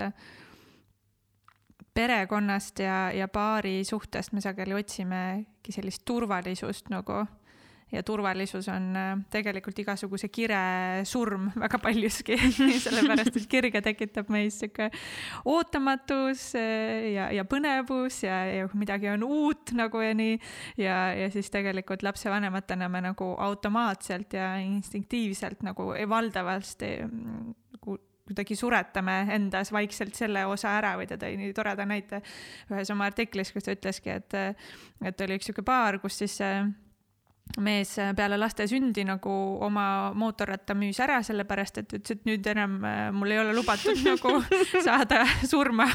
perekonnast 1.95 2.79
ja, 2.83 2.99
ja 3.15 3.27
paari 3.31 3.83
suhtest 3.87 4.35
me 4.35 4.43
sageli 4.43 4.75
otsimegi 4.75 5.75
sellist 5.75 6.03
turvalisust 6.05 6.91
nagu 6.93 7.23
ja 7.91 8.03
turvalisus 8.03 8.67
on 8.69 8.95
äh, 8.97 9.11
tegelikult 9.31 9.77
igasuguse 9.79 10.29
kire 10.33 11.03
surm 11.05 11.49
väga 11.63 11.79
paljuski 11.81 12.37
sellepärast 12.85 13.35
et 13.35 13.47
kirge 13.49 13.81
tekitab 13.85 14.31
meis 14.33 14.57
sihuke 14.61 14.89
ootamatus 15.51 16.47
äh, 16.59 17.11
ja, 17.13 17.29
ja 17.35 17.45
põnevus 17.49 18.23
ja, 18.25 18.41
ja 18.49 18.69
midagi 18.73 19.11
on 19.13 19.25
uut 19.27 19.75
nagu 19.77 20.01
ja 20.01 20.15
nii. 20.17 20.39
ja, 20.81 20.97
ja 21.15 21.29
siis 21.33 21.51
tegelikult 21.53 22.03
lapsevanematena 22.03 22.89
me 22.89 23.03
nagu 23.05 23.31
automaatselt 23.47 24.33
ja 24.33 24.55
instinktiivselt 24.63 25.63
nagu 25.65 25.93
valdavasti 26.09 26.97
nagu 27.05 27.99
kuidagi 28.25 28.57
suretame 28.57 29.19
endas 29.35 29.71
vaikselt 29.75 30.15
selle 30.17 30.45
osa 30.49 30.77
ära 30.79 30.95
või 30.99 31.09
ta 31.09 31.17
tõi 31.21 31.35
nii 31.39 31.53
toreda 31.55 31.85
näite 31.85 32.21
ühes 32.71 32.89
oma 32.93 33.09
artiklis, 33.11 33.53
kus 33.53 33.67
ta 33.67 33.75
ütleski, 33.75 34.17
et, 34.17 34.39
et 35.05 35.21
oli 35.27 35.37
üks 35.37 35.51
sihuke 35.51 35.65
paar, 35.65 35.99
kus 36.01 36.23
siis 36.23 36.39
mees 37.61 37.91
peale 38.17 38.35
laste 38.39 38.65
sündi 38.67 39.05
nagu 39.07 39.31
oma 39.63 40.11
mootorratta 40.17 40.73
müüs 40.75 40.97
ära, 41.03 41.21
sellepärast 41.23 41.77
et 41.79 41.93
ütles, 41.99 42.17
et 42.17 42.25
nüüd 42.27 42.47
enam 42.51 42.73
äh, 42.83 43.03
mul 43.15 43.31
ei 43.31 43.39
ole 43.39 43.53
lubatud 43.55 44.01
nagu 44.03 44.33
saada 44.87 45.21
surma 45.45 45.85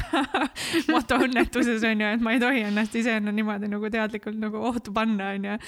motoõnnetuses 0.93 1.83
onju, 1.91 2.13
et 2.15 2.23
ma 2.23 2.33
ei 2.33 2.41
tohi 2.41 2.63
ennast 2.69 2.95
ise 2.97 3.17
niimoodi 3.27 3.69
nagu 3.69 3.91
teadlikult 3.93 4.39
nagu 4.41 4.63
ohtu 4.71 4.95
panna 4.95 5.33
onju. 5.35 5.59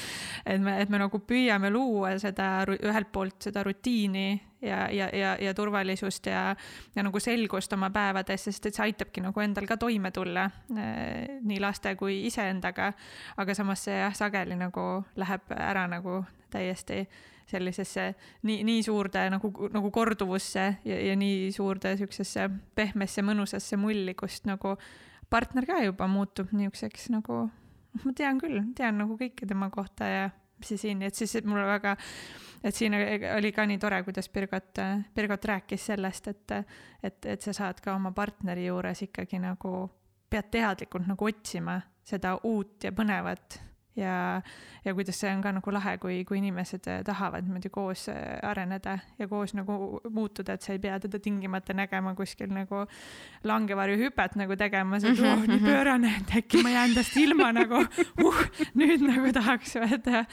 et 0.45 0.63
me, 0.63 0.79
et 0.81 0.89
me 0.89 1.03
nagu 1.03 1.21
püüame 1.27 1.69
luua 1.73 2.15
seda 2.23 2.49
ühelt 2.79 3.11
poolt 3.13 3.51
seda 3.51 3.65
rutiini 3.67 4.31
ja, 4.63 4.87
ja, 4.91 5.09
ja, 5.13 5.33
ja 5.41 5.53
turvalisust 5.53 6.25
ja, 6.31 6.55
ja 6.95 7.03
nagu 7.03 7.19
selgust 7.19 7.73
oma 7.73 7.89
päevades, 7.93 8.47
sest 8.47 8.69
et 8.69 8.77
see 8.77 8.87
aitabki 8.87 9.23
nagu 9.23 9.43
endal 9.43 9.67
ka 9.69 9.77
toime 9.81 10.11
tulla 10.15 10.47
eh, 10.77 11.39
nii 11.43 11.59
laste 11.63 11.95
kui 11.99 12.23
iseendaga. 12.27 12.93
aga 13.37 13.55
samas 13.55 13.85
see 13.87 13.99
jah, 13.99 14.15
sageli 14.15 14.57
nagu 14.59 15.03
läheb 15.19 15.53
ära 15.57 15.87
nagu 15.91 16.23
täiesti 16.53 17.03
sellisesse 17.49 18.13
nii, 18.47 18.61
nii 18.63 18.83
suurde 18.83 19.25
nagu, 19.33 19.51
nagu 19.73 19.91
korduvusse 19.91 20.67
ja, 20.85 20.99
ja 21.09 21.15
nii 21.19 21.51
suurde 21.51 21.95
siuksesse 21.99 22.47
pehmesse 22.75 23.23
mõnusasse 23.25 23.77
mulli, 23.77 24.15
kust 24.17 24.47
nagu 24.49 24.77
partner 25.29 25.67
ka 25.67 25.81
juba 25.83 26.07
muutub 26.07 26.53
niisuguseks 26.53 27.09
nagu, 27.13 27.43
noh, 27.49 28.05
ma 28.05 28.15
tean 28.15 28.39
küll, 28.41 28.61
tean 28.77 29.01
nagu 29.01 29.17
kõike 29.19 29.49
tema 29.49 29.69
kohta 29.73 30.09
ja 30.09 30.23
see 30.67 30.79
siin, 30.81 31.01
et 31.03 31.15
siis 31.15 31.35
et 31.39 31.45
mulle 31.45 31.65
väga 31.67 31.97
et 32.63 32.75
siin 32.75 32.95
oli 33.37 33.51
ka 33.51 33.65
nii 33.67 33.79
tore, 33.81 33.99
kuidas 34.07 34.29
Birgot, 34.31 34.79
Birgot 35.15 35.45
rääkis 35.45 35.89
sellest, 35.91 36.27
et, 36.31 36.55
et, 37.03 37.25
et 37.25 37.41
sa 37.41 37.53
saad 37.53 37.81
ka 37.83 37.95
oma 37.97 38.13
partneri 38.15 38.69
juures 38.69 39.03
ikkagi 39.07 39.41
nagu, 39.43 39.83
pead 40.29 40.49
teadlikult 40.53 41.09
nagu 41.11 41.27
otsima 41.27 41.81
seda 42.03 42.37
uut 42.47 42.83
ja 42.87 42.91
põnevat 42.95 43.59
ja, 43.95 44.41
ja 44.85 44.93
kuidas 44.93 45.19
see 45.21 45.31
on 45.31 45.41
ka 45.43 45.51
nagu 45.55 45.73
lahe, 45.73 45.95
kui, 46.01 46.21
kui 46.27 46.39
inimesed 46.39 46.87
äh, 46.89 47.01
tahavad 47.05 47.45
niimoodi 47.45 47.69
koos 47.73 48.07
äh, 48.11 48.39
areneda 48.45 48.97
ja 49.19 49.27
koos 49.29 49.53
nagu 49.57 49.99
muutuda, 50.09 50.57
et 50.57 50.65
sa 50.65 50.73
ei 50.73 50.81
pea 50.83 50.97
teda 51.03 51.19
tingimata 51.23 51.75
nägema 51.77 52.15
kuskil 52.17 52.51
nagu 52.53 52.83
langevarjuhüpet 53.47 54.37
nagu 54.41 54.57
tegema, 54.59 54.99
sa 54.99 55.11
oled 55.11 55.23
oh 55.27 55.45
nii 55.45 55.59
mhm. 55.59 55.67
pöörane, 55.67 56.15
et 56.21 56.35
äkki 56.41 56.63
ma 56.65 56.73
jään 56.73 56.97
tast 56.97 57.17
ilma 57.21 57.51
nagu 57.55 57.83
uh, 57.83 58.41
nüüd 58.79 59.05
nagu 59.05 59.33
tahaks 59.35 59.77
võtta. 59.83 60.25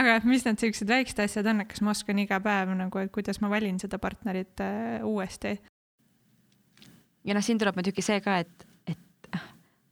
aga 0.00 0.18
mis 0.24 0.46
need 0.48 0.64
siuksed 0.64 0.88
väiksed 0.88 1.22
asjad 1.26 1.52
on, 1.52 1.64
et 1.64 1.72
kas 1.72 1.84
ma 1.84 1.92
oskan 1.94 2.22
iga 2.22 2.40
päev 2.42 2.72
nagu, 2.78 3.04
et 3.04 3.12
kuidas 3.12 3.42
ma 3.44 3.52
valin 3.52 3.80
seda 3.82 4.00
partnerit 4.02 4.64
äh, 4.64 5.04
uuesti? 5.04 5.58
ja 7.22 7.36
noh, 7.36 7.44
siin 7.44 7.60
tuleb 7.60 7.76
muidugi 7.78 8.02
see 8.04 8.20
ka, 8.24 8.40
et 8.42 8.71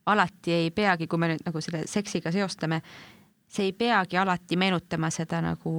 alati 0.07 0.53
ei 0.53 0.71
peagi, 0.71 1.07
kui 1.07 1.19
me 1.19 1.33
nüüd 1.33 1.45
nagu 1.47 1.61
selle 1.61 1.85
seksiga 1.91 2.33
seostame, 2.33 2.81
see 3.51 3.71
ei 3.71 3.73
peagi 3.77 4.19
alati 4.21 4.57
meenutama 4.57 5.11
seda 5.15 5.41
nagu 5.45 5.73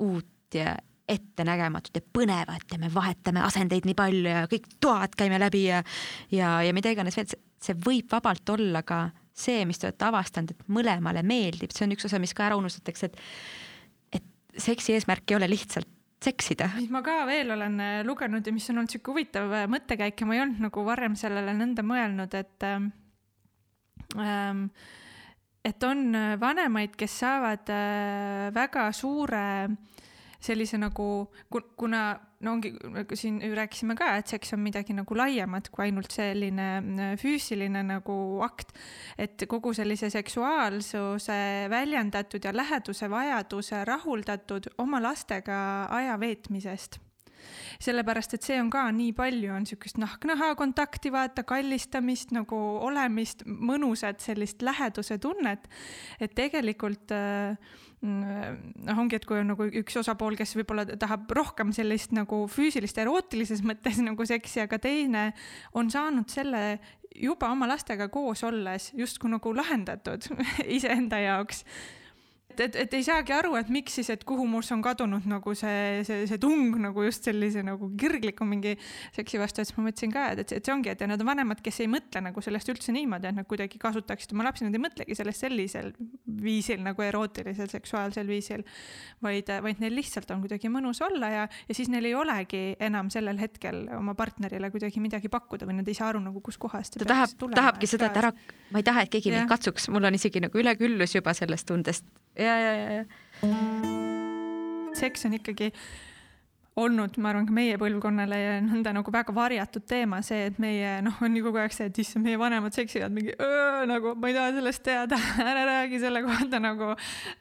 uut 0.00 0.54
ja 0.54 0.74
ettenägematut 1.10 1.96
ja 1.96 2.02
põnevat 2.18 2.72
ja 2.72 2.78
me 2.78 2.90
vahetame 2.94 3.42
asendeid 3.42 3.86
nii 3.88 3.96
palju 3.98 4.26
ja 4.28 4.44
kõik 4.50 4.68
toad 4.82 5.16
käime 5.18 5.40
läbi 5.42 5.64
ja 5.66 5.82
ja, 6.30 6.60
ja 6.62 6.74
mida 6.74 6.92
iganes 6.94 7.18
veel, 7.18 7.32
see 7.60 7.78
võib 7.86 8.10
vabalt 8.12 8.54
olla 8.54 8.84
ka 8.86 9.08
see, 9.40 9.64
mis 9.66 9.80
te 9.80 9.88
olete 9.88 10.06
avastanud, 10.06 10.52
et 10.52 10.68
mõlemale 10.72 11.22
meeldib, 11.26 11.72
see 11.74 11.86
on 11.86 11.96
üks 11.96 12.06
osa, 12.08 12.20
mis 12.22 12.34
ka 12.36 12.46
ära 12.48 12.58
unustatakse, 12.60 13.10
et 13.10 14.20
et 14.20 14.60
seksi 14.60 14.96
eesmärk 14.96 15.30
ei 15.30 15.38
ole 15.38 15.48
lihtsalt 15.50 15.88
seksida. 16.20 16.68
mis 16.76 16.90
ma 16.92 17.02
ka 17.02 17.24
veel 17.28 17.50
olen 17.56 17.80
äh, 17.80 18.00
lugenud 18.06 18.46
ja 18.46 18.52
mis 18.52 18.68
on 18.70 18.82
olnud 18.82 18.92
sihuke 18.92 19.14
huvitav 19.14 19.52
äh, 19.56 19.68
mõttekäik 19.70 20.20
ja 20.20 20.28
ma 20.28 20.36
ei 20.36 20.42
olnud 20.44 20.64
nagu 20.68 20.84
varem 20.84 21.16
sellele 21.16 21.54
nõnda 21.56 21.84
mõelnud, 21.86 22.34
et 22.36 22.68
ähm, 22.68 22.90
et 25.64 25.84
on 25.84 26.14
äh, 26.14 26.34
vanemaid, 26.40 26.96
kes 26.98 27.18
saavad 27.22 27.68
äh, 27.72 28.48
väga 28.54 28.90
suure 28.96 29.44
sellise 30.40 30.78
nagu, 30.80 31.28
kuna 31.76 32.04
no 32.40 32.54
ongi, 32.54 32.70
nagu 32.94 33.16
siin 33.18 33.42
rääkisime 33.56 33.92
ka, 33.98 34.14
et 34.16 34.30
seks 34.32 34.54
on 34.56 34.62
midagi 34.64 34.96
nagu 34.96 35.16
laiemat 35.16 35.68
kui 35.68 35.84
ainult 35.84 36.14
selline 36.16 36.68
äh, 36.80 37.12
füüsiline 37.20 37.82
nagu 37.84 38.16
akt. 38.46 38.72
et 39.18 39.44
kogu 39.48 39.74
sellise 39.76 40.10
seksuaalsuse 40.10 41.68
väljendatud 41.70 42.44
ja 42.44 42.56
läheduse 42.56 43.10
vajaduse 43.10 43.84
rahuldatud 43.84 44.72
oma 44.78 45.02
lastega 45.02 45.60
aja 45.92 46.16
veetmisest 46.20 47.00
sellepärast 47.82 48.36
et 48.36 48.46
see 48.46 48.60
on 48.62 48.70
ka 48.72 48.86
nii 48.94 49.12
palju, 49.16 49.52
on 49.54 49.66
niisugust 49.66 50.00
nahk-naha 50.00 50.54
kontakti, 50.58 51.12
vaata, 51.14 51.44
kallistamist 51.48 52.34
nagu 52.36 52.58
olemist, 52.86 53.44
mõnusat 53.46 54.22
sellist 54.24 54.64
läheduse 54.66 55.18
tunnet, 55.22 55.68
et 56.20 56.34
tegelikult 56.36 57.14
äh, 57.16 57.56
noh, 58.00 59.00
ongi, 59.00 59.18
et 59.18 59.26
kui 59.28 59.40
on 59.40 59.52
nagu 59.52 59.66
üks 59.80 59.98
osapool, 60.00 60.36
kes 60.38 60.54
võib-olla 60.56 60.86
tahab 61.00 61.30
rohkem 61.36 61.74
sellist 61.76 62.14
nagu 62.16 62.44
füüsilist, 62.50 62.98
erootilises 63.02 63.62
mõttes 63.66 64.00
nagu 64.08 64.26
seksi, 64.28 64.64
aga 64.64 64.80
teine 64.82 65.30
on 65.76 65.92
saanud 65.92 66.30
selle 66.32 66.80
juba 67.16 67.50
oma 67.52 67.68
lastega 67.68 68.08
koos 68.12 68.44
olles 68.46 68.90
justkui 68.96 69.32
nagu 69.32 69.52
lahendatud 69.56 70.30
iseenda 70.78 71.20
jaoks 71.20 71.64
et, 72.58 72.76
et, 72.76 72.94
ei 72.96 73.04
saagi 73.06 73.34
aru, 73.36 73.54
et 73.60 73.68
miks 73.72 73.94
siis, 73.98 74.08
et 74.12 74.22
kuhu 74.26 74.46
must 74.48 74.72
on 74.74 74.82
kadunud 74.84 75.26
nagu 75.30 75.54
see, 75.58 76.00
see, 76.06 76.24
see 76.30 76.38
tung 76.42 76.76
nagu 76.82 77.04
just 77.06 77.26
sellise 77.28 77.62
nagu 77.66 77.90
kirgliku 78.00 78.46
mingi 78.48 78.76
seksi 79.16 79.40
vastu, 79.40 79.62
et 79.62 79.70
siis 79.70 79.76
ma 79.78 79.86
mõtlesin 79.86 80.14
ka, 80.14 80.26
et, 80.34 80.42
et, 80.44 80.58
see 80.58 80.74
ongi, 80.74 80.90
et 80.92 81.00
ja 81.00 81.08
nad 81.10 81.20
on 81.22 81.30
vanemad, 81.30 81.62
kes 81.64 81.82
ei 81.84 81.90
mõtle 81.90 82.22
nagu 82.24 82.44
sellest 82.44 82.72
üldse 82.72 82.94
niimoodi, 82.96 83.30
et 83.30 83.38
nad 83.38 83.48
kuidagi 83.50 83.80
kasutaksid 83.82 84.34
oma 84.34 84.48
lapsi, 84.48 84.66
nad 84.66 84.76
ei 84.76 84.82
mõtlegi 84.82 85.16
sellest 85.18 85.46
sellisel 85.46 85.92
viisil 86.40 86.82
nagu 86.84 87.04
erootilisel, 87.04 87.70
seksuaalsel 87.72 88.30
viisil, 88.30 88.64
vaid, 89.24 89.52
vaid 89.66 89.82
neil 89.84 89.96
lihtsalt 89.98 90.30
on 90.34 90.44
kuidagi 90.44 90.72
mõnus 90.72 91.02
olla 91.06 91.32
ja, 91.34 91.44
ja 91.68 91.76
siis 91.76 91.90
neil 91.92 92.10
ei 92.10 92.16
olegi 92.18 92.64
enam 92.80 93.12
sellel 93.12 93.40
hetkel 93.40 93.84
oma 93.98 94.16
partnerile 94.18 94.72
kuidagi 94.72 95.02
midagi 95.02 95.30
pakkuda 95.32 95.68
või 95.68 95.80
nad 95.80 95.88
ei 95.90 95.98
saa 95.98 96.10
aru 96.10 96.24
nagu 96.24 96.42
kuskohast. 96.44 96.98
ta 97.00 97.08
tahab, 97.08 97.36
tahabki 97.54 97.90
seda, 97.90 98.10
et 98.10 98.22
ära, 98.22 98.32
ma 98.72 98.82
ei 98.82 98.86
taha, 98.86 99.06
et 99.06 99.12
keegi 99.12 99.34
mind 99.34 99.50
katsuks, 99.50 99.90
mul 99.92 100.08
on 100.08 100.18
isegi 100.18 100.42
nagu 100.42 100.60
üleküllus 100.60 101.14
juba 101.18 101.34
sellest 101.36 101.68
tundest 101.70 102.08
ja, 102.40 102.54
ja, 102.58 102.72
ja, 102.76 103.00
ja. 103.00 103.50
seks 104.96 105.28
on 105.28 105.36
ikkagi 105.38 105.72
olnud, 106.80 107.16
ma 107.20 107.32
arvan, 107.32 107.46
ka 107.48 107.54
meie 107.54 107.76
põlvkonnale 107.80 108.38
nõnda 108.64 108.92
nagu 108.94 109.12
väga 109.12 109.32
varjatud 109.34 109.84
teema, 109.90 110.20
see, 110.24 110.46
et 110.48 110.58
meie 110.62 110.92
noh, 111.04 111.16
on 111.24 111.34
ju 111.36 111.42
kogu 111.44 111.60
aeg 111.60 111.74
see, 111.74 111.88
et 111.90 111.98
issand, 112.02 112.24
meie 112.24 112.38
vanemad 112.40 112.74
seksivad 112.76 113.12
mingi 113.14 113.34
öö, 113.34 113.86
nagu 113.90 114.14
ma 114.20 114.30
ei 114.30 114.36
taha 114.36 114.52
sellest 114.56 114.84
teada, 114.86 115.18
ära 115.50 115.64
räägi 115.68 116.00
selle 116.02 116.22
kohta 116.26 116.60
nagu 116.62 116.92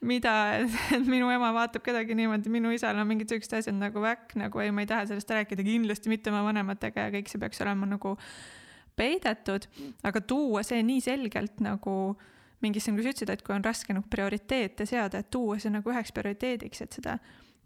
mida, 0.09 0.33
et 0.65 1.05
minu 1.09 1.29
ema 1.33 1.51
vaatab 1.55 1.85
kedagi 1.85 2.17
niimoodi, 2.17 2.51
minu 2.53 2.73
isal 2.75 2.99
on 2.99 3.07
mingid 3.09 3.31
siuksed 3.31 3.59
asjad 3.61 3.77
nagu 3.77 4.03
väkk, 4.03 4.33
nagu 4.41 4.63
ei, 4.65 4.73
ma 4.75 4.85
ei 4.85 4.89
taha 4.89 5.05
sellest 5.11 5.35
rääkida, 5.37 5.67
kindlasti 5.67 6.11
mitte 6.11 6.33
oma 6.33 6.43
vanematega 6.49 7.07
ja 7.07 7.13
kõik 7.19 7.31
see 7.31 7.41
peaks 7.41 7.61
olema 7.65 7.87
nagu 7.89 8.17
peidetud, 8.99 9.69
aga 10.03 10.25
tuua 10.25 10.65
see 10.67 10.81
nii 10.83 11.05
selgelt 11.05 11.61
nagu 11.63 11.95
äh, 12.11 12.35
mingisse, 12.61 12.91
nagu 12.91 13.03
sa 13.03 13.13
ütlesid, 13.13 13.31
et 13.33 13.43
kui 13.45 13.55
on 13.55 13.65
raske 13.65 13.93
nagu 13.95 14.07
prioriteete 14.11 14.87
seada, 14.89 15.21
et 15.21 15.29
tuua 15.31 15.59
see 15.59 15.71
nagu 15.73 15.91
üheks 15.91 16.13
prioriteediks, 16.15 16.83
et 16.85 16.97
seda 16.99 17.17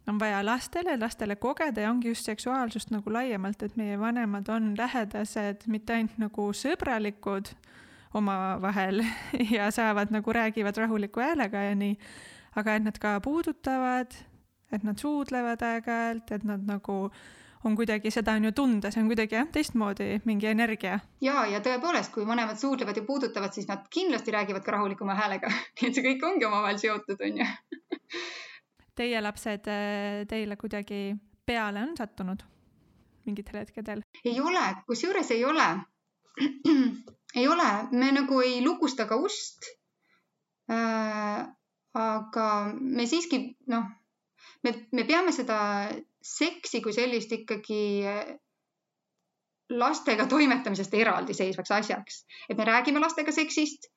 on 0.07 0.19
vaja 0.19 0.41
lastele, 0.45 0.97
lastele 0.99 1.37
kogeda 1.39 1.85
ja 1.85 1.91
ongi 1.91 2.11
just 2.11 2.27
seksuaalsust 2.27 2.91
nagu 2.91 3.13
laiemalt, 3.13 3.63
et 3.63 3.77
meie 3.79 3.99
vanemad 3.99 4.49
on 4.51 4.73
lähedased, 4.77 5.67
mitte 5.71 5.95
ainult 5.95 6.19
nagu 6.21 6.49
sõbralikud 6.59 7.53
omavahel 8.13 9.01
ja 9.55 9.71
saavad 9.71 10.11
nagu 10.13 10.35
räägivad 10.35 10.77
rahuliku 10.77 11.23
häälega 11.23 11.69
ja 11.69 11.77
nii, 11.79 11.95
aga 12.59 12.75
et 12.77 12.89
nad 12.89 12.99
ka 12.99 13.15
puudutavad, 13.23 14.11
et 14.73 14.83
nad 14.83 14.99
suudlevad 14.99 15.63
aeg-ajalt, 15.63 16.35
et 16.35 16.43
nad 16.45 16.67
nagu 16.67 16.97
äh, 17.07 17.23
on 17.63 17.75
kuidagi, 17.75 18.11
seda 18.11 18.35
on 18.37 18.47
ju 18.47 18.51
tunda, 18.51 18.91
see 18.91 19.01
on 19.01 19.09
kuidagi 19.11 19.37
jah, 19.37 19.49
teistmoodi 19.51 20.07
mingi 20.27 20.49
energia. 20.51 20.99
ja, 21.23 21.45
ja 21.49 21.59
tõepoolest, 21.63 22.13
kui 22.13 22.27
vanemad 22.27 22.59
suudlevad 22.59 22.97
ja 22.97 23.03
puudutavad, 23.07 23.53
siis 23.55 23.67
nad 23.67 23.85
kindlasti 23.93 24.31
räägivad 24.35 24.65
ka 24.65 24.75
rahulikuma 24.77 25.15
häälega 25.19 25.51
nii 25.79 25.89
et 25.89 25.95
see 25.95 26.05
kõik 26.07 26.25
ongi 26.29 26.49
omavahel 26.49 26.81
seotud, 26.81 27.21
on 27.23 27.43
ju. 27.43 27.51
Teie 28.99 29.21
lapsed 29.25 29.69
äh, 29.73 30.23
teile 30.29 30.57
kuidagi 30.59 31.15
peale 31.45 31.81
on 31.81 31.95
sattunud 31.97 32.43
mingitel 33.25 33.61
hetkedel? 33.61 34.03
ei 34.25 34.39
ole, 34.41 34.63
kusjuures 34.87 35.31
ei 35.31 35.45
ole. 35.45 35.67
ei 37.39 37.47
ole, 37.47 37.69
me 37.91 38.11
nagu 38.11 38.39
ei 38.41 38.61
lukusta 38.65 39.07
ka 39.09 39.15
ust 39.15 39.69
äh,. 40.71 41.43
aga 41.93 42.45
me 42.73 43.05
siiski 43.05 43.37
noh, 43.69 43.83
me, 44.65 44.71
me 44.91 45.03
peame 45.05 45.31
seda 45.31 45.57
seksi 46.23 46.81
kui 46.81 46.93
sellist 46.95 47.31
ikkagi 47.35 47.81
eh, 48.07 48.35
lastega 49.73 50.27
toimetamisest 50.29 50.93
eraldiseisvaks 50.93 51.71
asjaks, 51.71 52.23
et 52.49 52.57
me 52.57 52.67
räägime 52.67 53.01
lastega 53.03 53.31
seksist, 53.35 53.89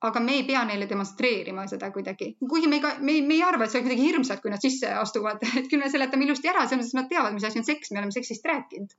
aga 0.00 0.20
me 0.24 0.38
ei 0.38 0.44
pea 0.48 0.62
neile 0.64 0.88
demonstreerima 0.88 1.66
seda 1.68 1.90
kuidagi, 1.92 2.32
kuigi 2.40 2.68
me 2.72 2.78
ei, 2.78 2.92
me 3.00 3.16
ei, 3.16 3.22
me 3.26 3.36
ei 3.36 3.42
arva, 3.44 3.66
et 3.66 3.72
see 3.72 3.82
on 3.82 3.86
kuidagi 3.88 4.06
hirmsad, 4.06 4.40
kui 4.40 4.52
nad 4.52 4.62
sisse 4.64 4.92
astuvad, 4.96 5.42
et 5.60 5.68
küll 5.68 5.82
me 5.82 5.90
seletame 5.92 6.26
ilusti 6.26 6.50
ära, 6.52 6.66
selles 6.68 6.88
mõttes 6.88 6.96
nad 6.96 7.10
teavad, 7.12 7.36
mis 7.36 7.46
asi 7.48 7.60
on 7.60 7.68
seks, 7.68 7.92
me 7.92 8.00
oleme 8.00 8.16
seksist 8.16 8.48
rääkinud. 8.48 8.96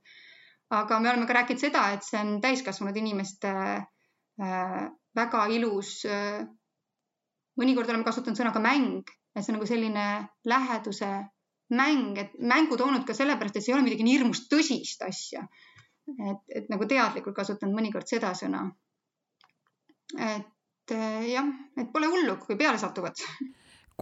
aga 0.72 0.98
me 1.04 1.10
oleme 1.10 1.26
ka 1.28 1.34
rääkinud 1.36 1.60
seda, 1.60 1.88
et 1.92 2.06
see 2.06 2.20
on 2.20 2.36
täiskasvanud 2.40 2.96
inimeste 2.96 3.50
äh, 3.52 4.82
väga 5.14 5.46
ilus 5.52 6.04
äh,. 6.08 6.46
mõnikord 7.60 7.90
oleme 7.90 8.06
kasutanud 8.06 8.38
sõna 8.38 8.54
ka 8.54 8.62
mäng, 8.62 9.10
et 9.36 9.42
see 9.44 9.52
on 9.52 9.58
nagu 9.58 9.68
selline 9.68 10.06
läheduse 10.48 11.10
mäng, 11.76 12.18
et 12.20 12.34
mängu 12.38 12.76
toonud 12.78 13.04
ka 13.08 13.14
sellepärast, 13.16 13.56
et 13.56 13.64
see 13.64 13.72
ei 13.72 13.78
ole 13.78 13.86
midagi 13.86 14.06
nii 14.06 14.18
hirmus 14.18 14.46
tõsist 14.50 15.04
asja. 15.06 15.46
et, 16.12 16.42
et 16.50 16.70
nagu 16.72 16.86
teadlikult 16.90 17.36
kasutanud 17.36 17.76
mõnikord 17.78 18.10
seda 18.10 18.32
sõna. 18.38 18.64
et 20.18 20.94
eh, 20.96 21.28
jah, 21.32 21.48
et 21.78 21.92
pole 21.92 22.10
hullu, 22.10 22.36
kui 22.42 22.56
peale 22.56 22.78
satuvad. 22.78 23.22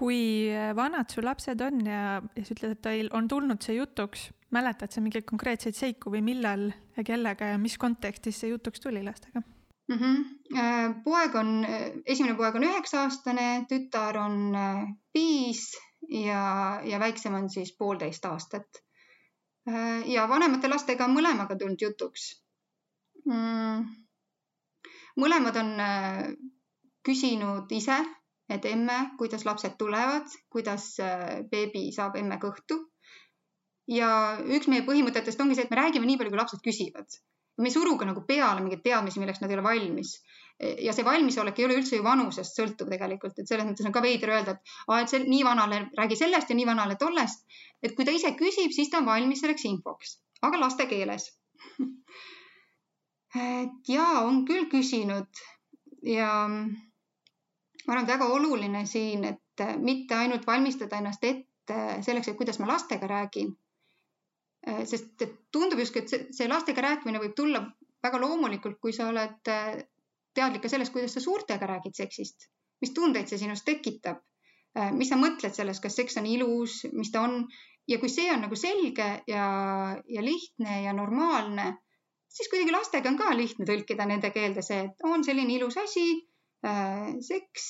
kui 0.01 0.49
vanad 0.77 1.11
su 1.13 1.23
lapsed 1.23 1.61
on 1.61 1.85
ja, 1.87 2.03
ja 2.37 2.45
sa 2.45 2.55
ütled, 2.55 2.77
et 2.77 2.83
teil 2.83 3.11
on 3.13 3.29
tulnud 3.29 3.63
see 3.63 3.77
jutuks, 3.77 4.31
mäletad 4.55 4.91
sa 4.91 5.03
mingeid 5.05 5.27
konkreetseid 5.29 5.77
seiku 5.77 6.13
või 6.15 6.23
millal 6.25 6.71
ja 6.97 7.05
kellega 7.07 7.53
ja 7.53 7.59
mis 7.61 7.77
kontekstis 7.79 8.41
see 8.41 8.55
jutuks 8.55 8.81
tuli 8.81 9.05
lastega? 9.05 9.43
mm. 9.91 9.99
-hmm. 9.99 10.97
poeg 11.05 11.35
on, 11.35 11.53
esimene 12.07 12.35
poeg 12.39 12.57
on 12.57 12.67
üheksa 12.71 13.05
aastane, 13.05 13.67
tütar 13.71 14.19
on 14.25 14.43
eh, 14.55 14.83
viis 15.15 15.71
ja, 16.09 16.81
ja 16.85 17.01
väiksem 17.01 17.35
on 17.35 17.51
siis 17.51 17.75
poolteist 17.79 18.25
aastat. 18.25 18.85
ja 20.07 20.29
vanemate 20.29 20.69
lastega 20.69 21.05
on 21.05 21.15
mõlemaga 21.15 21.57
tulnud 21.59 21.83
jutuks 21.83 22.31
mm.. 23.27 23.85
mõlemad 25.21 25.59
on 25.61 25.75
äh, 25.85 26.23
küsinud 27.07 27.73
ise, 27.77 27.99
et 28.51 28.65
emme, 28.67 28.99
kuidas 29.19 29.45
lapsed 29.47 29.77
tulevad, 29.79 30.29
kuidas 30.53 30.93
äh, 31.05 31.43
beebi 31.51 31.91
saab 31.93 32.17
emme 32.21 32.41
kõhtu. 32.43 32.81
ja 33.91 34.39
üks 34.47 34.69
meie 34.71 34.87
põhimõtetest 34.87 35.41
ongi 35.43 35.57
see, 35.59 35.67
et 35.67 35.71
me 35.71 35.81
räägime 35.81 36.07
nii 36.07 36.19
palju, 36.19 36.33
kui 36.33 36.41
lapsed 36.41 36.65
küsivad. 36.65 37.21
me 37.59 37.69
ei 37.69 37.75
suru 37.77 37.97
ka 37.99 38.09
nagu 38.09 38.25
peale 38.27 38.63
mingeid 38.65 38.83
teadmisi, 38.83 39.21
milleks 39.21 39.41
nad 39.41 39.51
ei 39.51 39.59
ole 39.59 39.69
valmis 39.69 40.17
ja 40.61 40.93
see 40.93 41.05
valmisolek 41.05 41.59
ei 41.59 41.65
ole 41.65 41.79
üldse 41.81 41.97
ju 41.97 42.05
vanusest 42.05 42.59
sõltuv 42.59 42.91
tegelikult, 42.93 43.39
et 43.39 43.49
selles 43.49 43.67
mõttes 43.69 43.87
on 43.89 43.95
ka 43.95 44.03
veider 44.05 44.33
öelda, 44.35 44.57
et 44.57 44.75
aa, 44.89 45.01
et 45.01 45.13
see 45.13 45.23
nii 45.25 45.45
vanale 45.47 45.87
räägi 45.97 46.19
sellest 46.21 46.53
ja 46.53 46.57
nii 46.59 46.69
vanale 46.69 46.97
tollest. 47.01 47.47
et 47.83 47.95
kui 47.97 48.05
ta 48.05 48.13
ise 48.13 48.35
küsib, 48.37 48.75
siis 48.77 48.91
ta 48.93 49.01
on 49.01 49.09
valmis 49.09 49.41
selleks 49.41 49.65
infoks, 49.71 50.19
aga 50.43 50.61
laste 50.61 50.87
keeles 50.91 51.31
et 53.61 53.89
ja 53.89 54.07
on 54.27 54.45
küll 54.49 54.69
küsinud 54.73 55.45
ja 56.07 56.33
ma 56.49 57.95
arvan, 57.95 58.05
et 58.05 58.13
väga 58.13 58.29
oluline 58.35 58.85
siin, 58.87 59.25
et 59.25 59.65
mitte 59.81 60.17
ainult 60.17 60.47
valmistada 60.47 61.01
ennast 61.01 61.25
ette 61.25 61.79
selleks, 62.05 62.29
et 62.29 62.37
kuidas 62.37 62.61
ma 62.61 62.69
lastega 62.73 63.09
räägin. 63.09 63.55
sest 64.85 65.23
tundub 65.53 65.79
justkui, 65.81 66.03
et 66.03 66.35
see 66.37 66.49
lastega 66.49 66.83
rääkimine 66.85 67.21
võib 67.23 67.33
tulla 67.37 67.63
väga 68.03 68.21
loomulikult, 68.21 68.77
kui 68.81 68.93
sa 68.93 69.09
oled 69.09 69.49
teadlik 70.35 70.63
ka 70.65 70.71
sellest, 70.73 70.93
kuidas 70.95 71.17
sa 71.17 71.23
suurtega 71.25 71.67
räägid 71.67 71.97
seksist, 71.97 72.49
mis 72.81 72.95
tundeid 72.97 73.29
see 73.29 73.41
sinus 73.43 73.65
tekitab, 73.67 74.23
äh, 74.79 74.93
mis 74.97 75.11
sa 75.13 75.19
mõtled 75.21 75.55
sellest, 75.57 75.83
kas 75.83 75.99
seks 76.01 76.19
on 76.21 76.29
ilus, 76.31 76.85
mis 76.93 77.13
ta 77.13 77.27
on? 77.27 77.45
Ja 77.89 77.99
kui 77.99 78.11
see 78.13 78.29
on 78.31 78.45
nagu 78.45 78.55
selge 78.55 79.07
ja, 79.27 79.45
ja 80.07 80.23
lihtne 80.23 80.83
ja 80.85 80.93
normaalne, 80.95 81.65
siis 82.31 82.51
kuidagi 82.53 82.75
lastega 82.75 83.11
on 83.11 83.19
ka 83.19 83.33
lihtne 83.35 83.67
tõlkida 83.67 84.07
nende 84.07 84.31
keelde 84.35 84.63
see, 84.63 84.85
et 84.87 85.07
on 85.09 85.25
selline 85.27 85.57
ilus 85.57 85.79
asi 85.81 86.05
äh,, 86.67 87.17
seks 87.27 87.67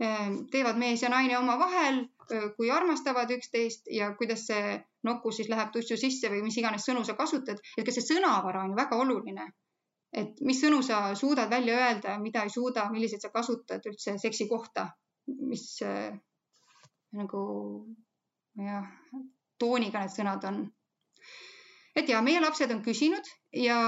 äh,, 0.00 0.30
teevad 0.52 0.80
mees 0.80 1.04
ja 1.04 1.10
naine 1.12 1.36
omavahel 1.38 2.00
äh,, 2.04 2.46
kui 2.56 2.70
armastavad 2.72 3.34
üksteist 3.36 3.90
ja 3.92 4.14
kuidas 4.16 4.46
see 4.48 4.78
nuku 5.04 5.34
siis 5.36 5.50
läheb 5.52 5.74
tussu 5.74 5.98
sisse 6.00 6.32
või 6.32 6.40
mis 6.46 6.56
iganes 6.60 6.88
sõnu 6.88 7.04
sa 7.04 7.16
kasutad, 7.18 7.60
et 7.76 7.84
ka 7.84 7.92
see 7.92 8.06
sõnavara 8.14 8.64
on 8.64 8.72
ju 8.72 8.80
väga 8.80 9.00
oluline. 9.04 9.50
Et 10.14 10.40
mis 10.46 10.60
sõnu 10.62 10.82
sa 10.86 11.14
suudad 11.18 11.50
välja 11.50 11.78
öelda 11.80 12.18
mida 12.22 12.44
ei 12.44 12.52
suuda, 12.52 12.86
milliseid 12.92 13.24
sa 13.24 13.32
kasutad 13.34 13.86
üldse 13.90 14.16
seksi 14.22 14.46
kohta, 14.50 14.88
mis 15.26 15.66
äh, 15.82 16.14
nagu 17.18 17.40
jah, 18.58 18.86
tooniga 19.58 20.04
need 20.04 20.14
sõnad 20.14 20.44
on. 20.50 20.60
et 21.96 22.08
ja 22.10 22.20
meie 22.26 22.40
lapsed 22.42 22.70
on 22.74 22.82
küsinud 22.82 23.28
ja, 23.54 23.78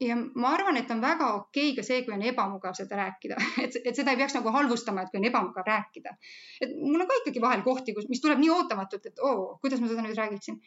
ja 0.00 0.16
ma 0.16 0.52
arvan, 0.56 0.76
et 0.80 0.90
on 0.92 1.00
väga 1.04 1.30
okei 1.38 1.70
okay 1.72 1.76
ka 1.78 1.86
see, 1.86 2.02
kui 2.04 2.14
on 2.16 2.24
ebamugav 2.30 2.76
seda 2.78 2.98
rääkida, 3.00 3.38
et, 3.64 3.78
et 3.84 3.96
seda 3.96 4.12
ei 4.12 4.20
peaks 4.20 4.36
nagu 4.38 4.52
halvustama, 4.54 5.04
et 5.04 5.12
kui 5.12 5.20
on 5.22 5.28
ebamugav 5.30 5.68
rääkida. 5.68 6.16
et 6.60 6.74
mul 6.80 7.00
on 7.00 7.10
ka 7.10 7.20
ikkagi 7.22 7.44
vahel 7.44 7.64
kohti, 7.66 7.96
kus, 7.96 8.08
mis 8.12 8.22
tuleb 8.24 8.42
nii 8.42 8.52
ootamatult, 8.56 9.12
et 9.12 9.24
oo, 9.24 9.54
kuidas 9.64 9.80
ma 9.80 9.92
seda 9.92 10.04
nüüd 10.04 10.20
räägiksin. 10.20 10.60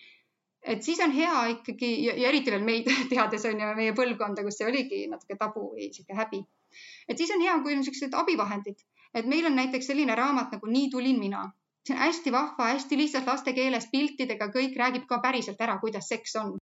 Et 0.63 0.83
siis 0.83 0.99
on 1.03 1.11
hea 1.11 1.45
ikkagi 1.53 1.91
ja, 2.05 2.15
eriti 2.29 2.51
veel 2.51 2.65
meid 2.65 2.89
teades 3.11 3.45
on 3.49 3.61
ju 3.61 3.69
meie 3.77 3.93
põlvkonda, 3.97 4.43
kus 4.43 4.59
see 4.59 4.67
oligi 4.69 5.05
natuke 5.11 5.37
tabu 5.39 5.71
või 5.75 5.91
sihuke 5.93 6.17
häbi. 6.17 6.41
et 7.07 7.17
siis 7.17 7.31
on 7.35 7.41
hea, 7.41 7.59
kui 7.63 7.77
on 7.77 7.85
siuksed 7.85 8.17
abivahendid, 8.17 8.81
et 9.13 9.25
meil 9.25 9.45
on 9.45 9.55
näiteks 9.55 9.93
selline 9.93 10.15
raamat 10.15 10.57
nagu 10.57 10.67
Nii 10.71 10.89
tulin 10.91 11.19
mina 11.19 11.45
see 11.87 11.95
on 11.95 12.01
hästi 12.03 12.31
vahva, 12.31 12.71
hästi 12.73 12.97
lihtsalt 12.97 13.27
laste 13.27 13.53
keeles 13.53 13.87
piltidega, 13.91 14.49
kõik 14.51 14.75
räägib 14.75 15.05
ka 15.07 15.21
päriselt 15.23 15.61
ära, 15.63 15.77
kuidas 15.79 16.09
seks 16.11 16.35
on. 16.41 16.57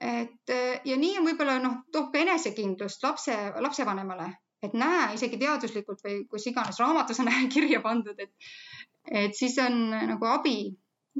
et 0.00 0.52
ja 0.86 0.96
nii 0.96 1.16
on 1.18 1.24
võib-olla 1.26 1.56
noh, 1.58 1.80
toob 1.92 2.12
ka 2.12 2.20
enesekindlust 2.22 3.02
lapse, 3.02 3.34
lapsevanemale, 3.60 4.28
et 4.62 4.74
näe 4.78 5.14
isegi 5.16 5.40
teaduslikult 5.40 6.04
või 6.04 6.20
kus 6.30 6.46
iganes 6.46 6.78
raamatus 6.78 7.18
on 7.20 7.32
kirja 7.54 7.80
pandud, 7.82 8.18
et, 8.18 8.30
et 9.10 9.34
siis 9.34 9.58
on 9.58 9.90
nagu 9.90 10.30
abi 10.30 10.60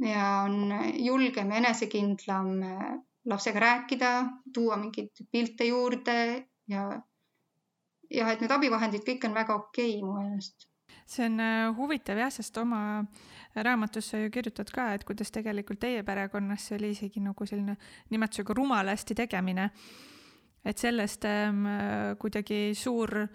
ja 0.04 0.42
on 0.44 0.72
julgem 1.04 1.50
ja 1.50 1.60
enesekindlam 1.62 2.48
lapsega 3.28 3.60
rääkida, 3.60 4.10
tuua 4.54 4.76
mingeid 4.76 5.24
pilte 5.32 5.68
juurde 5.68 6.16
ja, 6.68 6.84
ja 8.10 8.32
et 8.32 8.40
need 8.40 8.54
abivahendid 8.54 9.04
kõik 9.06 9.28
on 9.28 9.36
väga 9.36 9.56
okei 9.58 9.98
okay, 9.98 10.04
mu 10.04 10.16
meelest 10.20 10.68
see 11.08 11.24
on 11.24 11.40
äh, 11.40 11.76
huvitav 11.76 12.20
jah, 12.20 12.30
sest 12.32 12.56
oma 12.60 12.80
raamatus 13.56 14.10
sa 14.12 14.20
ju 14.20 14.30
kirjutad 14.30 14.70
ka, 14.72 14.90
et 14.94 15.04
kuidas 15.08 15.32
tegelikult 15.34 15.80
teie 15.80 16.02
perekonnas 16.04 16.68
see 16.68 16.76
oli 16.76 16.92
isegi 16.94 17.22
nagu 17.24 17.46
selline 17.48 17.76
nimetusega 18.12 18.54
rumalasti 18.54 19.16
tegemine. 19.16 19.70
et 20.64 20.78
sellest 20.78 21.24
ähm, 21.24 21.64
kuidagi 22.18 22.74
suur 22.74 23.26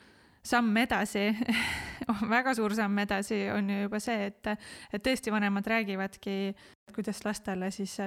samm 0.43 0.77
edasi 0.77 1.31
väga 2.35 2.55
suur 2.57 2.75
samm 2.77 3.03
edasi 3.03 3.45
on 3.53 3.69
ju 3.69 3.81
juba 3.85 3.99
see, 4.03 4.29
et, 4.31 4.53
et 4.93 5.03
tõesti 5.03 5.33
vanemad 5.33 5.67
räägivadki, 5.67 6.37
kuidas 6.95 7.23
lastele 7.25 7.71
siis 7.73 7.99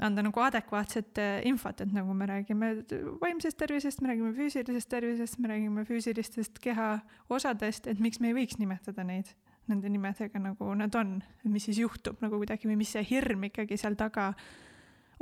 anda 0.00 0.24
nagu 0.24 0.40
adekvaatset 0.40 1.18
infot, 1.48 1.82
et 1.84 1.92
nagu 1.92 2.14
me 2.16 2.26
räägime 2.30 2.72
vaimsest 3.20 3.58
tervisest, 3.60 4.00
me 4.00 4.14
räägime 4.14 4.32
füüsilisest 4.36 4.88
tervisest, 4.88 5.38
me 5.38 5.52
räägime 5.52 5.84
füüsilistest 5.84 6.58
kehaosadest, 6.64 7.90
et 7.90 8.00
miks 8.00 8.20
me 8.20 8.32
ei 8.32 8.38
võiks 8.40 8.56
nimetada 8.60 9.04
neid 9.04 9.34
nende 9.70 9.90
nimedega, 9.92 10.40
nagu 10.42 10.72
nad 10.78 10.94
on, 10.98 11.18
mis 11.46 11.68
siis 11.68 11.80
juhtub 11.82 12.20
nagu 12.24 12.40
kuidagi 12.40 12.68
või 12.68 12.80
mis 12.80 12.94
see 12.96 13.04
hirm 13.06 13.46
ikkagi 13.50 13.78
seal 13.80 13.96
taga 13.98 14.32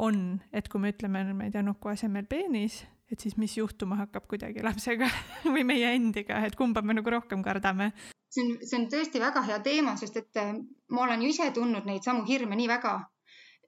on, 0.01 0.39
et 0.55 0.71
kui 0.71 0.81
me 0.83 0.93
ütleme, 0.95 1.25
ma 1.35 1.49
ei 1.49 1.55
tea, 1.55 1.65
nuku 1.67 1.91
asemel 1.91 2.29
peenis, 2.31 2.81
et 3.13 3.21
siis 3.21 3.37
mis 3.41 3.57
juhtuma 3.57 3.97
hakkab 4.05 4.29
kuidagi 4.29 4.63
lapsega 4.63 5.09
või 5.55 5.65
meie 5.65 5.95
endiga, 5.97 6.43
et 6.47 6.57
kumba 6.57 6.83
me 6.83 6.97
nagu 6.99 7.11
rohkem 7.11 7.43
kardame 7.43 7.93
see 8.29 8.45
on, 8.45 8.57
see 8.63 8.81
on 8.81 8.89
tõesti 8.93 9.21
väga 9.23 9.43
hea 9.49 9.61
teema, 9.65 9.97
sest 9.97 10.17
et 10.21 10.41
äh, 10.41 10.57
ma 10.93 11.07
olen 11.07 11.23
ju 11.25 11.31
ise 11.33 11.51
tundnud 11.57 11.89
neid 11.89 12.05
samu 12.05 12.27
hirme 12.29 12.57
nii 12.59 12.69
väga 12.69 12.99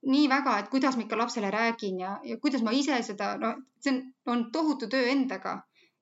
nii 0.01 0.27
väga, 0.29 0.57
et 0.59 0.69
kuidas 0.69 0.95
ma 0.97 1.05
ikka 1.05 1.17
lapsele 1.17 1.51
räägin 1.53 1.99
ja, 2.01 2.15
ja 2.25 2.37
kuidas 2.41 2.63
ma 2.65 2.73
ise 2.73 2.97
seda, 3.05 3.35
no 3.37 3.53
see 3.83 3.93
on, 3.93 3.99
on 4.33 4.47
tohutu 4.51 4.89
töö 4.89 5.09
endaga. 5.11 5.61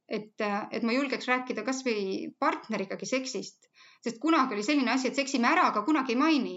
et, 0.10 0.42
et 0.72 0.84
ma 0.84 0.94
julgeks 0.96 1.28
rääkida 1.30 1.62
kasvõi 1.62 2.32
partnerigagi 2.42 3.06
seksist, 3.06 3.68
sest 4.02 4.18
kunagi 4.18 4.56
oli 4.56 4.64
selline 4.66 4.90
asi, 4.90 5.12
et 5.12 5.20
seksime 5.20 5.46
ära, 5.46 5.68
aga 5.70 5.84
kunagi 5.86 6.16
ei 6.16 6.18
maini. 6.18 6.56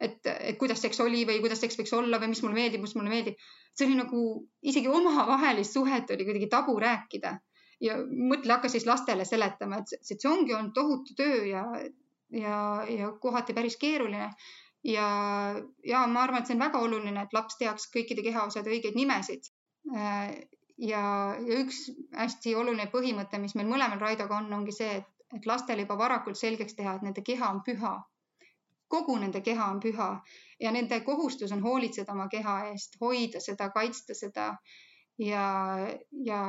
Et, 0.00 0.18
et 0.26 0.58
kuidas 0.58 0.80
seks 0.82 1.00
oli 1.04 1.26
või 1.28 1.42
kuidas 1.44 1.60
seks 1.60 1.78
võiks 1.78 1.92
olla 1.96 2.20
või 2.22 2.32
mis 2.32 2.42
mulle 2.44 2.56
meeldib, 2.56 2.84
mis 2.84 2.96
mulle 2.96 3.12
meeldib. 3.12 3.36
see 3.74 3.86
oli 3.86 3.98
nagu 4.00 4.24
isegi 4.62 4.88
omavahelist 4.88 5.76
suhet 5.76 6.10
oli 6.10 6.26
kuidagi 6.28 6.48
tabu 6.52 6.78
rääkida 6.80 7.36
ja 7.80 7.96
mõtle, 8.06 8.52
hakka 8.54 8.68
siis 8.68 8.86
lastele 8.86 9.24
seletama, 9.24 9.80
et 9.80 9.94
see, 10.04 10.18
ongi 10.28 10.54
olnud 10.54 10.74
tohutu 10.76 11.16
töö 11.16 11.44
ja, 11.48 11.64
ja, 12.32 12.56
ja 12.88 13.12
kohati 13.20 13.56
päris 13.56 13.76
keeruline 13.80 14.30
ja, 14.84 15.08
ja 15.84 16.06
ma 16.06 16.24
arvan, 16.24 16.42
et 16.42 16.50
see 16.50 16.56
on 16.56 16.64
väga 16.64 16.80
oluline, 16.84 17.24
et 17.24 17.36
laps 17.36 17.58
teaks 17.60 17.88
kõikide 17.94 18.24
kehaosade 18.26 18.72
õigeid 18.72 18.96
nimesid. 18.96 19.50
Ja, 19.90 20.14
ja 20.80 21.02
üks 21.60 21.86
hästi 22.16 22.54
oluline 22.56 22.88
põhimõte, 22.92 23.40
mis 23.40 23.56
meil 23.56 23.68
mõlemal 23.68 24.00
Raidoga 24.00 24.38
on, 24.40 24.52
ongi 24.60 24.74
see, 24.76 25.00
et, 25.00 25.10
et 25.36 25.48
lastele 25.48 25.84
juba 25.84 25.98
varakult 26.00 26.40
selgeks 26.40 26.76
teha, 26.78 26.96
et 26.96 27.06
nende 27.06 27.24
keha 27.26 27.50
on 27.52 27.62
püha. 27.66 27.98
Kogu 28.90 29.16
nende 29.18 29.40
keha 29.46 29.70
on 29.70 29.80
püha 29.80 30.10
ja 30.60 30.72
nende 30.74 31.00
kohustus 31.06 31.52
on 31.52 31.62
hoolitseda 31.62 32.12
oma 32.12 32.28
keha 32.28 32.56
eest, 32.70 32.98
hoida 33.00 33.40
seda, 33.40 33.70
kaitsta 33.70 34.14
seda 34.18 34.46
ja, 35.18 35.44
ja, 36.26 36.40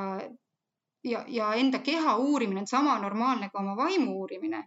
ja, 1.04 1.24
ja 1.28 1.54
enda 1.54 1.78
keha 1.78 2.16
uurimine 2.16 2.60
on 2.60 2.66
sama 2.66 2.98
normaalne 2.98 3.50
kui 3.50 3.62
oma 3.62 3.76
vaimu 3.76 4.16
uurimine, 4.20 4.64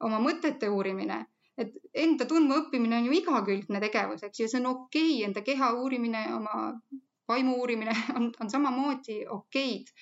oma 0.00 0.20
mõtete 0.22 0.68
uurimine 0.68 1.24
et 1.58 1.72
enda 1.94 2.26
tundmaõppimine 2.28 2.98
on 2.98 3.08
ju 3.08 3.16
igakülgne 3.16 3.80
tegevus, 3.80 4.24
eks 4.26 4.40
ju, 4.42 4.48
see 4.52 4.60
on 4.60 4.70
okei 4.72 5.12
okay., 5.14 5.24
enda 5.28 5.42
keha 5.44 5.72
uurimine, 5.80 6.22
oma 6.36 6.72
vaimu 7.28 7.56
uurimine 7.60 7.94
on, 8.16 8.30
on 8.40 8.50
samamoodi 8.50 9.22
okeid 9.38 9.92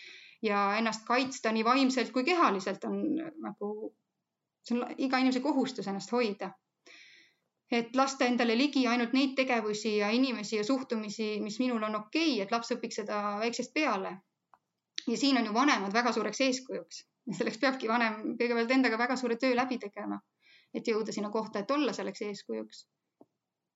ja 0.42 0.66
ennast 0.78 1.06
kaitsta 1.06 1.52
nii 1.52 1.64
vaimselt 1.64 2.12
kui 2.12 2.24
kehaliselt 2.24 2.84
on 2.84 2.98
nagu, 3.46 3.70
see 4.66 4.76
on 4.78 4.84
iga 4.98 5.22
inimese 5.22 5.40
kohustus 5.44 5.88
ennast 5.88 6.12
hoida. 6.12 6.50
Et 7.72 7.96
lasta 7.96 8.24
endale 8.24 8.56
ligi 8.58 8.86
ainult 8.86 9.12
neid 9.12 9.32
tegevusi 9.36 9.96
ja 9.96 10.10
inimesi 10.10 10.56
ja 10.56 10.64
suhtumisi, 10.64 11.40
mis 11.40 11.58
minul 11.58 11.82
on 11.82 11.94
okei 11.94 12.34
okay,, 12.34 12.44
et 12.44 12.52
laps 12.52 12.70
õpiks 12.76 13.00
seda 13.00 13.38
väiksest 13.40 13.74
peale. 13.74 14.18
ja 15.06 15.16
siin 15.16 15.38
on 15.38 15.46
ju 15.46 15.54
vanemad 15.54 15.92
väga 15.92 16.12
suureks 16.12 16.40
eeskujuks 16.40 17.00
ja 17.26 17.34
selleks 17.38 17.58
peabki 17.58 17.88
vanem 17.88 18.36
kõigepealt 18.40 18.70
endaga 18.70 18.98
väga 18.98 19.16
suure 19.16 19.36
töö 19.36 19.56
läbi 19.56 19.78
tegema 19.78 20.20
et 20.74 20.90
jõuda 20.90 21.14
sinna 21.14 21.30
kohta, 21.30 21.62
et 21.62 21.70
olla 21.70 21.92
selleks 21.92 22.22
eeskujuks. 22.28 22.84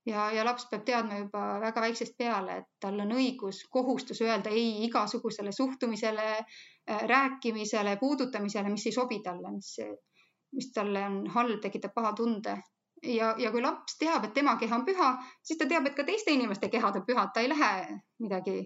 ja, 0.08 0.30
ja 0.32 0.44
laps 0.44 0.66
peab 0.70 0.84
teadma 0.88 1.18
juba 1.18 1.42
väga 1.62 1.82
väiksest 1.84 2.16
peale, 2.18 2.56
et 2.62 2.68
tal 2.80 3.00
on 3.04 3.12
õigus, 3.14 3.62
kohustus 3.70 4.22
öelda 4.24 4.50
ei 4.50 4.84
igasugusele 4.86 5.52
suhtumisele, 5.52 6.28
äh, 6.38 7.02
rääkimisele, 7.12 7.96
puudutamisele, 8.00 8.72
mis 8.72 8.86
ei 8.86 8.96
sobi 8.96 9.20
talle, 9.24 9.52
mis, 9.52 9.74
mis 10.56 10.72
talle 10.72 11.04
on 11.10 11.20
halb, 11.36 11.60
tekitab 11.62 11.94
paha 11.94 12.14
tunde 12.16 12.56
ja, 13.02 13.34
ja 13.38 13.50
kui 13.50 13.62
laps 13.62 13.98
teab, 13.98 14.24
et 14.24 14.34
tema 14.34 14.56
keha 14.56 14.76
on 14.76 14.84
püha, 14.86 15.12
siis 15.42 15.58
ta 15.58 15.68
teab, 15.68 15.86
et 15.86 15.96
ka 15.96 16.04
teiste 16.04 16.32
inimeste 16.34 16.68
kehad 16.68 16.96
on 16.96 17.06
pühad, 17.06 17.32
ta 17.34 17.40
ei 17.40 17.48
lähe 17.48 18.00
midagi 18.18 18.58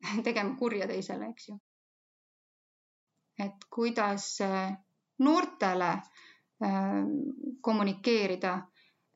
tegema 0.26 0.56
kurja 0.56 0.88
teisele, 0.88 1.30
eks 1.30 1.48
ju. 1.48 1.58
et 3.40 3.70
kuidas 3.70 4.34
äh, 4.44 4.72
noortele 5.18 5.94
Äh, 6.64 7.04
kommunikeerida. 7.60 8.66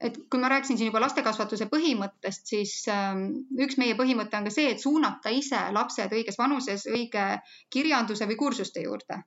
et 0.05 0.17
kui 0.31 0.41
ma 0.41 0.49
rääkisin 0.49 0.79
siin 0.79 0.89
juba 0.89 1.01
lastekasvatuse 1.01 1.67
põhimõttest, 1.73 2.49
siis 2.51 2.73
ähm, 2.93 3.21
üks 3.61 3.77
meie 3.81 3.95
põhimõte 3.97 4.37
on 4.37 4.49
ka 4.49 4.53
see, 4.53 4.73
et 4.73 4.81
suunata 4.81 5.31
ise 5.33 5.61
lapsed 5.77 6.13
õiges 6.17 6.39
vanuses 6.41 6.87
õige 6.91 7.25
kirjanduse 7.73 8.27
või 8.29 8.37
kursuste 8.41 8.83
juurde. 8.85 9.21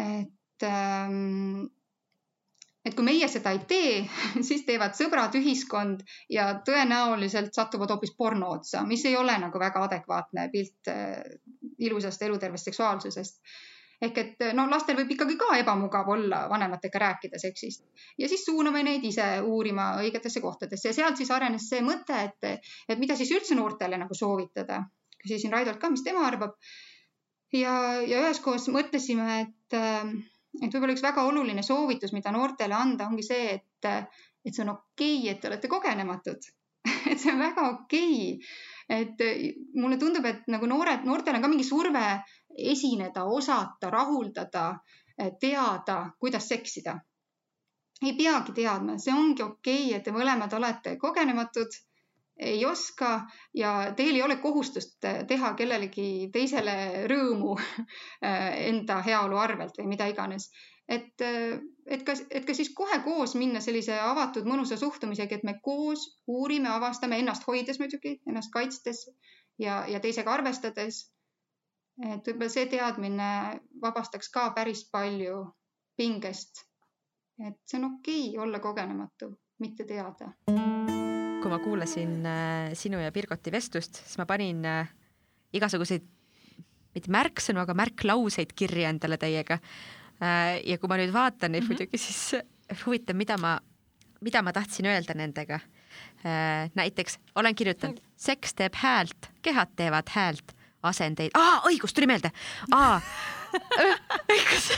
et 0.00 0.66
ähm, 0.68 1.68
et 2.94 2.98
kui 3.00 3.06
meie 3.10 3.26
seda 3.30 3.50
ei 3.54 3.60
tee, 3.68 3.94
siis 4.48 4.62
teevad 4.68 4.94
sõbrad, 4.94 5.34
ühiskond 5.34 6.06
ja 6.30 6.52
tõenäoliselt 6.66 7.54
satuvad 7.56 7.90
hoopis 7.90 8.14
porno 8.16 8.54
otsa, 8.54 8.84
mis 8.86 9.04
ei 9.10 9.18
ole 9.18 9.34
nagu 9.42 9.58
väga 9.60 9.82
adekvaatne 9.88 10.48
pilt 10.52 10.92
äh, 10.92 11.18
ilusast 11.82 12.22
elutervest 12.22 12.70
seksuaalsusest 12.70 13.42
ehk 14.04 14.18
et 14.20 14.42
no 14.58 14.66
lastel 14.68 14.98
võib 14.98 15.12
ikkagi 15.14 15.36
ka 15.40 15.54
ebamugav 15.60 16.08
olla 16.16 16.44
vanematega 16.50 17.00
rääkida 17.02 17.38
seksist 17.40 17.84
ja 18.20 18.28
siis 18.28 18.44
suuname 18.44 18.82
neid 18.86 19.04
ise 19.06 19.26
uurima 19.46 19.94
õigetesse 20.02 20.42
kohtadesse 20.44 20.90
ja 20.90 20.96
sealt 20.96 21.20
siis 21.20 21.30
arenes 21.34 21.68
see 21.70 21.80
mõte, 21.84 22.18
et, 22.28 22.66
et 22.88 23.00
mida 23.00 23.16
siis 23.16 23.32
üldse 23.32 23.56
noortele 23.58 23.98
nagu 24.00 24.14
soovitada. 24.18 24.82
küsisin 25.22 25.54
Raidolt 25.54 25.80
ka, 25.80 25.88
mis 25.90 26.04
tema 26.04 26.26
arvab. 26.26 26.58
ja, 27.54 28.02
ja 28.02 28.20
üheskoos 28.26 28.68
mõtlesime, 28.68 29.40
et, 29.46 29.78
et 30.62 30.74
võib-olla 30.74 30.94
üks 30.94 31.04
väga 31.04 31.24
oluline 31.28 31.62
soovitus, 31.66 32.12
mida 32.14 32.32
noortele 32.34 32.76
anda, 32.76 33.08
ongi 33.10 33.24
see, 33.26 33.56
et, 33.58 33.88
et 34.44 34.52
see 34.52 34.62
on 34.64 34.74
okei 34.76 35.18
okay,, 35.18 35.32
et 35.32 35.40
te 35.42 35.50
olete 35.50 35.70
kogenematud 35.72 36.50
et 37.10 37.20
see 37.20 37.32
on 37.32 37.40
väga 37.40 37.68
okei 37.70 38.18
okay. 38.34 39.00
et 39.00 39.24
mulle 39.80 39.98
tundub, 40.00 40.26
et 40.28 40.44
nagu 40.52 40.68
noored, 40.70 41.06
noortel 41.08 41.38
on 41.38 41.46
ka 41.46 41.50
mingi 41.50 41.66
surve 41.66 42.04
esineda, 42.54 43.24
osata, 43.26 43.90
rahuldada, 43.90 44.68
teada, 45.40 45.96
kuidas 46.20 46.46
seksida. 46.48 46.94
ei 48.04 48.12
peagi 48.18 48.52
teadma, 48.52 48.98
see 48.98 49.14
ongi 49.14 49.42
okei 49.42 49.88
okay,, 49.88 49.98
et 49.98 50.04
te 50.04 50.12
mõlemad 50.12 50.52
olete 50.54 50.96
kogenematud 51.00 51.78
ei 52.36 52.64
oska 52.66 53.28
ja 53.54 53.92
teil 53.96 54.16
ei 54.16 54.22
ole 54.22 54.36
kohustust 54.42 55.04
teha 55.28 55.52
kellelegi 55.54 56.30
teisele 56.32 57.06
rõõmu 57.10 57.54
enda 58.70 59.00
heaolu 59.06 59.38
arvelt 59.38 59.78
või 59.78 59.92
mida 59.94 60.08
iganes 60.10 60.50
et, 60.88 61.22
et 61.86 62.04
kas, 62.04 62.22
et 62.30 62.44
kas 62.46 62.58
siis 62.60 62.72
kohe 62.76 62.98
koos 63.04 63.34
minna 63.38 63.62
sellise 63.64 63.96
avatud 64.00 64.46
mõnusa 64.48 64.76
suhtumisega, 64.80 65.38
et 65.38 65.46
me 65.46 65.56
koos 65.62 66.06
uurime, 66.26 66.68
avastame 66.72 67.18
ennast 67.22 67.46
hoides 67.48 67.80
muidugi, 67.80 68.18
ennast 68.28 68.52
kaitstes 68.52 69.06
ja, 69.58 69.84
ja 69.88 70.00
teisega 70.00 70.32
arvestades. 70.32 71.04
et 72.02 72.26
võib-olla 72.26 72.50
see 72.50 72.66
teadmine 72.66 73.28
vabastaks 73.82 74.30
ka 74.34 74.48
päris 74.56 74.88
palju 74.90 75.44
pingest. 75.96 76.66
et 77.38 77.60
see 77.66 77.78
on 77.78 77.92
okei 77.92 78.28
okay 78.30 78.42
olla 78.46 78.58
kogenematu, 78.60 79.30
mitte 79.58 79.84
teada. 79.84 80.34
Kui 81.44 81.52
ma 81.52 81.60
kuulasin 81.60 82.24
äh, 82.24 82.72
sinu 82.78 83.02
ja 83.02 83.12
Birgoti 83.12 83.52
vestlust, 83.52 84.00
siis 84.00 84.16
ma 84.16 84.24
panin 84.26 84.64
äh, 84.64 84.88
igasuguseid 85.52 86.06
mitte 86.94 87.10
märksõnu, 87.12 87.60
aga 87.60 87.74
märklauseid 87.76 88.54
kirja 88.56 88.88
endale 88.88 89.18
teiega 89.20 89.58
Äh, 90.22 90.60
ja 90.68 90.78
kui 90.78 90.90
ma 90.90 90.98
nüüd 91.00 91.12
vaatan 91.14 91.54
neid 91.54 91.64
mm 91.64 91.70
-hmm. 91.70 91.78
muidugi, 91.78 91.98
siis 91.98 92.84
huvitav, 92.84 93.16
mida 93.16 93.36
ma, 93.38 93.58
mida 94.20 94.42
ma 94.42 94.52
tahtsin 94.52 94.86
öelda 94.86 95.14
nendega. 95.14 95.60
Näiteks 96.74 97.18
olen 97.34 97.54
kirjutanud, 97.54 98.00
seks 98.16 98.54
teeb 98.54 98.74
häält, 98.74 99.28
kehad 99.42 99.74
teevad 99.76 100.08
häält, 100.10 100.54
asendeid, 100.90 101.34
õigus, 101.68 101.94
tuli 101.96 102.08
meelde. 102.10 102.30
õigus 104.34 104.70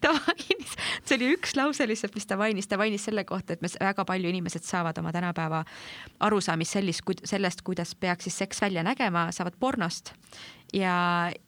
ta 0.00 0.12
mainis, 0.14 0.74
see 1.04 1.16
oli 1.18 1.28
üks 1.34 1.54
lause 1.58 1.86
lihtsalt, 1.88 2.14
mis 2.16 2.26
ta 2.28 2.38
mainis, 2.40 2.68
ta 2.70 2.78
mainis 2.80 3.04
selle 3.08 3.24
kohta, 3.28 3.54
et 3.54 3.64
me 3.64 3.68
väga 3.80 4.04
palju 4.08 4.30
inimesed 4.32 4.64
saavad 4.66 4.98
oma 5.02 5.12
tänapäeva 5.12 5.62
arusaamist 6.26 6.78
sellist, 6.78 7.04
sellest, 7.28 7.62
kuidas 7.66 7.94
peaks 7.94 8.28
siis 8.28 8.40
seks 8.44 8.62
välja 8.64 8.84
nägema, 8.86 9.28
saavad 9.36 9.58
pornost 9.60 10.14
ja, 10.72 10.94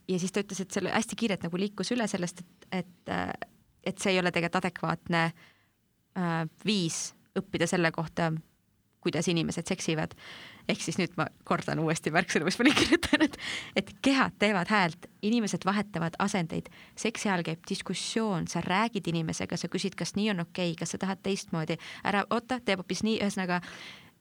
ja 0.09 0.19
siis 0.19 0.33
ta 0.33 0.45
ütles, 0.45 0.63
et 0.65 0.75
selle 0.75 0.93
hästi 0.93 1.19
kiirelt 1.19 1.47
nagu 1.47 1.61
liikus 1.61 1.93
üle 1.95 2.07
sellest, 2.11 2.45
et, 2.45 2.69
et, 2.83 3.49
et 3.85 3.99
see 3.99 4.15
ei 4.15 4.23
ole 4.23 4.33
tegelikult 4.35 4.63
adekvaatne 4.63 5.25
äh, 5.27 6.33
viis 6.67 7.13
õppida 7.39 7.69
selle 7.71 7.93
kohta, 7.95 8.33
kuidas 9.03 9.29
inimesed 9.29 9.67
seksivad. 9.67 10.15
Ehk 10.69 10.83
siis 10.85 10.99
nüüd 11.01 11.17
ma 11.19 11.27
kordan 11.49 11.81
uuesti 11.83 12.13
märksõnu, 12.15 12.47
mis 12.47 12.59
ma 12.59 12.67
olin 12.67 12.77
kirjutanud, 12.83 13.39
et 13.79 13.95
kehad 14.05 14.37
teevad 14.43 14.71
häält, 14.73 15.09
inimesed 15.23 15.67
vahetavad 15.69 16.19
asendeid, 16.23 16.71
seksi 16.99 17.31
ajal 17.31 17.47
käib 17.47 17.67
diskussioon, 17.69 18.49
sa 18.51 18.63
räägid 18.65 19.11
inimesega, 19.13 19.59
sa 19.59 19.71
küsid, 19.73 19.97
kas 19.99 20.17
nii 20.19 20.31
on 20.35 20.47
okei 20.47 20.73
okay,, 20.73 20.79
kas 20.85 20.95
sa 20.95 21.03
tahad 21.03 21.23
teistmoodi, 21.23 21.79
ära 22.05 22.25
oota, 22.31 22.61
teeb 22.61 22.83
hoopis 22.83 23.05
nii, 23.07 23.19
ühesõnaga 23.23 23.63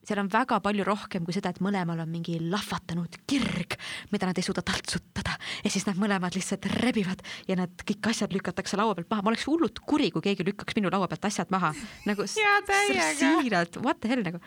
seal 0.05 0.21
on 0.21 0.29
väga 0.31 0.59
palju 0.63 0.85
rohkem 0.85 1.25
kui 1.25 1.35
seda, 1.35 1.51
et 1.53 1.61
mõlemal 1.63 1.99
on 2.01 2.09
mingi 2.11 2.37
lahvatanud 2.41 3.19
kirg, 3.29 3.75
mida 4.13 4.29
nad 4.29 4.39
ei 4.39 4.45
suuda 4.45 4.63
taltsutada 4.65 5.35
ja 5.61 5.71
siis 5.71 5.85
nad 5.87 5.99
mõlemad 6.01 6.35
lihtsalt 6.35 6.65
rebivad 6.81 7.21
ja 7.49 7.57
nad 7.59 7.85
kõik 7.87 8.11
asjad 8.11 8.33
lükatakse 8.33 8.79
laua 8.79 8.95
pealt 8.97 9.11
maha. 9.11 9.25
ma 9.25 9.33
oleks 9.33 9.45
hullult 9.49 9.83
kuri, 9.85 10.09
kui 10.13 10.25
keegi 10.25 10.45
lükkaks 10.47 10.77
minu 10.79 10.91
laua 10.93 11.09
pealt 11.11 11.29
asjad 11.29 11.53
maha 11.53 11.73
nagu 12.09 12.25
siiralt, 12.27 13.77
what 13.85 14.01
the 14.01 14.11
hell 14.11 14.25
nagu. 14.25 14.41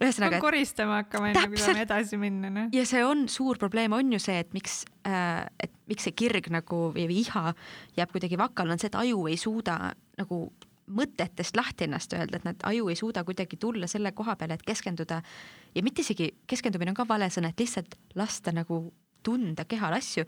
ühesõnaga. 0.00 0.40
koristama 0.42 1.02
hakkama 1.02 1.32
enne 1.32 1.46
kui 1.52 1.60
saame 1.60 1.84
edasi 1.84 2.20
minna 2.20 2.52
no.. 2.52 2.68
ja 2.72 2.86
see 2.88 3.04
on 3.04 3.26
suur 3.32 3.60
probleem, 3.60 3.92
on 3.96 4.16
ju 4.16 4.22
see, 4.22 4.40
et 4.40 4.56
miks 4.56 4.82
äh,, 5.08 5.44
et 5.60 5.74
miks 5.88 6.08
see 6.08 6.16
kirg 6.16 6.48
nagu 6.52 6.88
või 6.94 7.22
iha 7.22 7.52
jääb 7.98 8.12
kuidagi 8.14 8.40
vakale, 8.40 8.72
on 8.72 8.80
see, 8.80 8.90
et 8.92 8.98
aju 8.98 9.26
ei 9.28 9.36
suuda 9.40 9.78
nagu 10.18 10.40
mõtetest 10.88 11.56
lahti 11.56 11.86
ennast 11.86 12.12
öelda, 12.16 12.38
et 12.38 12.46
nad, 12.48 12.62
aju 12.70 12.88
ei 12.88 12.96
suuda 12.98 13.24
kuidagi 13.24 13.58
tulla 13.60 13.86
selle 13.90 14.12
koha 14.16 14.36
peale, 14.36 14.58
et 14.58 14.64
keskenduda. 14.66 15.20
Ja 15.74 15.82
mitte 15.84 16.02
isegi 16.04 16.30
keskendumine 16.46 16.94
on 16.94 16.98
ka 16.98 17.08
vale 17.08 17.30
sõna, 17.32 17.52
et 17.52 17.60
lihtsalt 17.60 17.98
lasta 18.18 18.54
nagu 18.54 18.88
tunda 19.22 19.64
kehal 19.68 19.96
asju. 19.98 20.24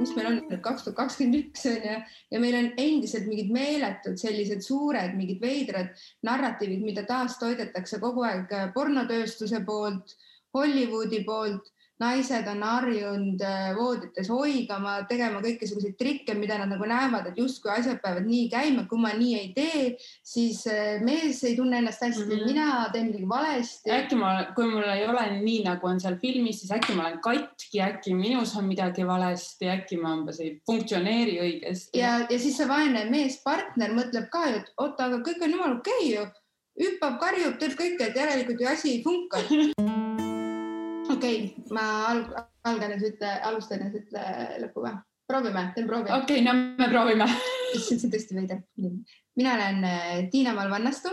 Mis 0.00 0.14
meil 0.16 0.30
on? 0.30 0.38
Nüüd 0.48 0.62
kaks 0.64 0.86
tuhat 0.86 0.96
kakskümmend 0.96 1.36
üks 1.42 1.66
on 1.68 1.82
ju 1.84 1.96
ja 2.32 2.40
meil 2.40 2.56
on 2.56 2.70
endiselt 2.80 3.26
mingid 3.28 3.50
meeletud 3.52 4.16
sellised 4.20 4.64
suured 4.64 5.12
mingid 5.18 5.42
veidrad 5.42 5.92
narratiivid, 6.26 6.80
mida 6.86 7.04
taastoidetakse 7.08 8.00
kogu 8.00 8.24
aeg 8.24 8.54
pornotööstuse 8.74 9.60
poolt, 9.66 10.16
Hollywoodi 10.56 11.20
poolt 11.26 11.68
naised 12.00 12.48
on 12.48 12.62
harjunud 12.64 13.42
äh, 13.44 13.70
voodites 13.76 14.30
hoigama, 14.32 14.96
tegema 15.08 15.42
kõikisuguseid 15.44 15.98
trikke, 16.00 16.34
mida 16.38 16.56
nad 16.60 16.72
nagu 16.72 16.88
näevad, 16.88 17.28
et 17.28 17.38
justkui 17.40 17.72
asjad 17.74 18.00
peavad 18.02 18.26
nii 18.28 18.46
käima, 18.52 18.86
kui 18.88 19.00
ma 19.02 19.12
nii 19.16 19.34
ei 19.36 19.50
tee, 19.56 19.82
siis 20.26 20.62
äh, 20.70 20.98
mees 21.04 21.42
ei 21.44 21.56
tunne 21.58 21.82
ennast 21.82 22.02
hästi 22.04 22.24
mm, 22.24 22.32
-hmm. 22.32 22.46
mina 22.48 22.88
teen 22.92 23.10
midagi 23.10 23.28
valesti. 23.28 23.92
äkki 23.92 24.16
ma, 24.16 24.32
kui 24.56 24.70
mul 24.70 24.88
ei 24.88 25.06
ole 25.06 25.26
nii, 25.36 25.62
nagu 25.68 25.86
on 25.86 26.00
seal 26.00 26.16
filmis, 26.22 26.62
siis 26.62 26.72
äkki 26.72 26.96
ma 26.96 27.08
olen 27.08 27.20
katki, 27.20 27.82
äkki 27.84 28.14
minus 28.14 28.56
on 28.56 28.64
midagi 28.64 29.06
valesti, 29.06 29.68
äkki 29.68 30.00
ma 30.00 30.14
umbes 30.16 30.40
ei 30.40 30.60
funktsioneeri 30.66 31.38
õigesti. 31.40 31.98
ja, 31.98 32.18
ja 32.30 32.38
siis 32.38 32.56
see 32.56 32.68
vaene 32.68 33.04
meespartner 33.10 33.92
mõtleb 33.92 34.30
ka, 34.32 34.46
et 34.48 34.72
oota, 34.76 35.10
aga 35.10 35.20
kõik 35.26 35.44
on 35.44 35.58
jumala 35.58 35.80
okei 35.80 36.14
okay 36.14 36.14
ju, 36.16 36.28
hüppab, 36.80 37.18
karjub, 37.20 37.58
teeb 37.60 37.76
kõike, 37.76 38.08
et 38.08 38.16
järelikult 38.16 38.60
ju 38.60 38.72
asi 38.72 38.96
ei 38.96 39.02
funka 39.04 39.44
okei 41.20 41.38
okay,, 41.44 41.70
ma 41.76 41.86
alg, 42.08 42.34
algan 42.64 42.96
ja 42.96 42.98
sa 43.00 43.12
ütle, 43.12 43.30
alustan 43.50 43.84
ja 43.84 43.92
sa 43.92 44.00
ütle 44.00 44.26
lõppu 44.64 44.84
või? 44.86 44.96
proovime, 45.30 45.64
teeme 45.74 45.88
proovi. 45.92 46.12
okei 46.16 46.40
okay,, 46.40 46.46
no 46.46 46.54
me 46.78 46.88
proovime 46.90 47.28
see 47.84 48.00
on 48.00 48.14
tõesti 48.14 48.38
veider. 48.38 48.62
mina 49.38 49.54
olen 49.58 49.84
äh, 49.84 50.16
Tiina 50.32 50.56
Malvannastu. 50.56 51.12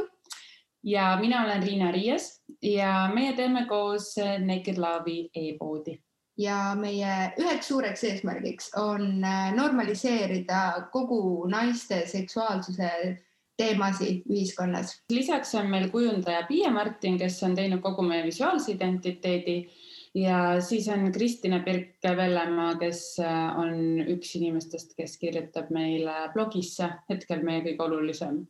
ja 0.84 1.12
mina 1.22 1.44
olen 1.46 1.64
Riina 1.64 1.92
Riies 1.92 2.32
ja 2.64 3.12
meie 3.14 3.36
teeme 3.38 3.68
koos 3.70 4.14
äh, 4.22 4.38
Naked 4.42 4.80
Love'i 4.82 5.28
e-poodi 5.36 6.00
ja 6.38 6.58
meie 6.80 7.14
üheks 7.42 7.70
suureks 7.72 8.04
eesmärgiks 8.08 8.72
on 8.80 9.24
äh, 9.24 9.52
normaliseerida 9.56 10.90
kogu 10.94 11.48
naiste 11.52 12.06
seksuaalsuse 12.08 12.92
teemasid 13.58 14.26
ühiskonnas. 14.30 15.02
lisaks 15.10 15.56
on 15.56 15.70
meil 15.70 15.90
kujundaja 15.90 16.46
Piia 16.48 16.72
Martin, 16.72 17.18
kes 17.18 17.42
on 17.44 17.56
teinud 17.58 17.82
kogu 17.82 18.06
meie 18.06 18.24
visuaalse 18.24 18.72
identiteedi 18.72 19.64
ja 20.16 20.62
siis 20.62 20.88
on 20.94 21.12
Kristina 21.12 21.60
Pirk-Vellemaa, 21.66 22.76
kes 22.80 23.20
äh, 23.24 23.60
on 23.60 24.04
üks 24.08 24.36
inimestest, 24.40 24.96
kes 24.98 25.18
kirjutab 25.22 25.72
meile 25.74 26.28
blogisse, 26.34 26.90
hetkel 27.10 27.44
meie 27.46 27.64
kõige 27.66 27.84
olulisem 27.88 28.46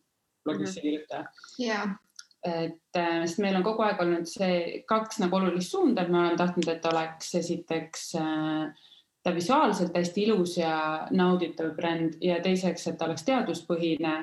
blogisse 0.46 0.80
-hmm. 0.80 0.82
kirjutaja 0.82 1.26
yeah. 1.60 1.96
et 2.44 2.98
äh, 2.98 3.24
sest 3.26 3.40
meil 3.44 3.56
on 3.56 3.64
kogu 3.64 3.84
aeg 3.84 4.02
olnud 4.02 4.28
see 4.30 4.84
kaks 4.88 5.20
nagu 5.20 5.36
olulist 5.36 5.72
suunda, 5.72 6.02
et 6.02 6.10
me 6.10 6.20
oleme 6.20 6.38
tahtnud, 6.38 6.68
et 6.68 6.86
oleks 6.86 7.36
esiteks 7.36 8.14
äh, 8.16 8.86
ta 9.24 9.36
visuaalselt 9.36 9.96
hästi 9.98 10.24
ilus 10.24 10.58
ja 10.58 11.08
nauditav 11.12 11.74
bränd 11.76 12.14
ja 12.22 12.40
teiseks, 12.44 12.88
et 12.88 12.98
ta 12.98 13.06
oleks 13.06 13.26
teaduspõhine 13.28 14.14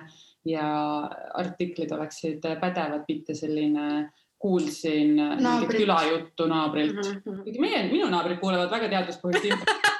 ja 0.48 0.68
artiklid 1.34 1.92
oleksid 1.92 2.40
pädevad, 2.60 3.04
mitte 3.08 3.34
selline 3.34 4.10
kuulsin 4.44 5.16
mingit 5.16 5.72
külajuttu 5.78 6.46
naabrilt 6.50 7.00
mm. 7.00 7.24
-hmm. 7.24 7.60
meie, 7.64 7.82
minu 7.88 8.12
naabrid 8.12 8.40
kuulevad 8.42 8.70
väga 8.76 8.92
teaduspõhist 8.92 9.48
infot 9.48 9.74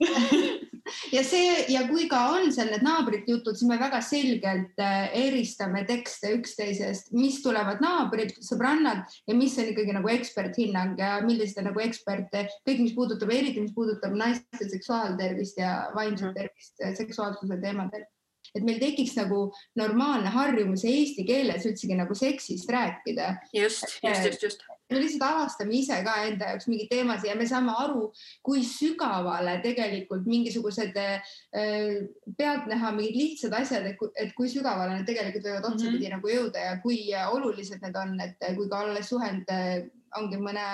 ja 1.16 1.22
see 1.26 1.64
ja 1.72 1.82
kui 1.88 2.06
ka 2.10 2.20
on 2.34 2.50
seal 2.54 2.70
need 2.72 2.84
naabrite 2.84 3.32
jutud, 3.34 3.56
siis 3.58 3.68
me 3.68 3.78
väga 3.80 4.00
selgelt 4.04 4.80
äh, 4.82 5.10
eristame 5.26 5.82
tekste 5.88 6.32
üksteisest, 6.38 7.12
mis 7.16 7.40
tulevad 7.44 7.82
naabrid, 7.84 8.34
sõbrannad 8.44 9.04
ja 9.28 9.36
mis 9.36 9.56
on 9.60 9.72
ikkagi 9.72 9.96
nagu 9.96 10.12
eksperthinnang 10.12 11.00
ja 11.00 11.18
millised 11.26 11.60
on 11.62 11.70
nagu 11.70 11.84
eksperte, 11.84 12.46
kõik, 12.68 12.84
mis 12.84 12.96
puudutab, 12.96 13.32
eriti 13.34 13.64
mis 13.64 13.74
puudutab 13.76 14.16
naiste 14.16 14.70
seksuaaltervist 14.72 15.60
ja 15.60 15.74
vaimset 15.96 16.30
mhm. 16.30 16.38
tervist 16.40 16.88
seksuaalsuse 17.02 17.60
teemadel 17.62 18.06
et 18.54 18.66
meil 18.66 18.80
tekiks 18.82 19.14
nagu 19.18 19.46
normaalne 19.78 20.32
harjumus 20.34 20.84
eesti 20.88 21.24
keeles 21.28 21.66
üldsegi 21.68 21.96
nagu 21.98 22.16
seksist 22.16 22.70
rääkida. 22.70 23.36
just, 23.54 23.86
just, 24.02 24.26
just, 24.26 24.42
just. 24.42 24.64
me 24.90 24.98
lihtsalt 24.98 25.22
avastame 25.26 25.76
ise 25.78 26.00
ka 26.06 26.16
enda 26.26 26.50
jaoks 26.52 26.66
mingeid 26.70 26.90
teemasid 26.90 27.30
ja 27.30 27.36
me 27.38 27.46
saame 27.46 27.74
aru, 27.84 28.08
kui 28.46 28.64
sügavale 28.66 29.58
tegelikult 29.62 30.26
mingisugused 30.26 30.98
äh, 30.98 31.38
pealtnäha 32.38 32.92
mingid 32.96 33.20
lihtsad 33.20 33.54
asjad, 33.60 33.86
et 33.90 34.34
kui 34.34 34.50
sügavale 34.50 34.96
need 34.96 35.08
tegelikult 35.10 35.46
võivad 35.46 35.70
otsapidi 35.72 35.96
mm 35.96 36.04
-hmm. 36.06 36.16
nagu 36.18 36.34
jõuda 36.34 36.66
ja 36.66 36.76
kui 36.82 37.00
olulised 37.36 37.82
need 37.86 37.96
on, 37.96 38.18
et 38.20 38.52
kui 38.56 38.68
ka 38.68 38.84
olles 38.86 39.08
suhelnud 39.08 39.54
äh, 39.54 39.88
ongi 40.18 40.40
mõne 40.42 40.66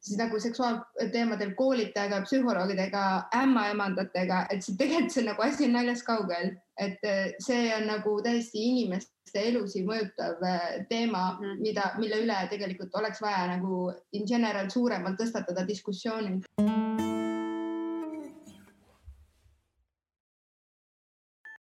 siis 0.00 0.18
nagu 0.18 0.40
seksuaalteemadel 0.40 1.54
koolitajaga, 1.54 2.22
psühholoogidega, 2.24 3.04
ämmaemandatega, 3.36 4.46
et 4.50 4.64
see 4.64 4.76
tegelikult 4.80 5.16
see 5.16 5.26
nagu 5.26 5.44
asi 5.44 5.66
on 5.68 5.76
naljast 5.76 6.06
kaugel, 6.08 6.54
et 6.80 7.04
äh, 7.04 7.26
see 7.44 7.68
on 7.76 7.86
nagu 7.90 8.14
täiesti 8.24 8.64
inimeste 8.70 9.44
elusid 9.50 9.84
mõjutav 9.88 10.40
äh, 10.46 10.64
teema, 10.88 11.24
mida, 11.60 11.92
mille 12.00 12.22
üle 12.24 12.38
tegelikult 12.52 12.96
oleks 12.96 13.20
vaja 13.20 13.44
nagu 13.52 13.90
in 14.16 14.26
general 14.28 14.72
suuremalt 14.72 15.20
tõstatada 15.20 15.66
diskussiooni. 15.68 16.40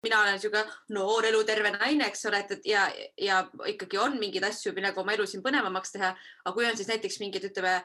mina 0.02 0.18
olen 0.22 0.40
sihuke 0.41 0.64
noor 0.90 1.26
eluterve 1.30 1.72
naine, 1.76 2.08
eks 2.10 2.26
ole, 2.26 2.40
et, 2.41 2.52
et 2.56 2.66
ja, 2.72 2.88
ja 3.22 3.44
ikkagi 3.70 3.99
on 4.02 4.18
mingeid 4.20 4.44
asju, 4.48 4.74
millega 4.74 4.98
oma 4.99 5.14
elu 5.14 5.28
siin 5.30 5.44
põnevamaks 5.45 5.94
teha, 5.94 6.10
aga 6.41 6.53
kui 6.56 6.66
on 6.66 6.78
siis 6.80 6.90
näiteks 6.90 7.20
mingid, 7.22 7.45
ütleme, 7.52 7.76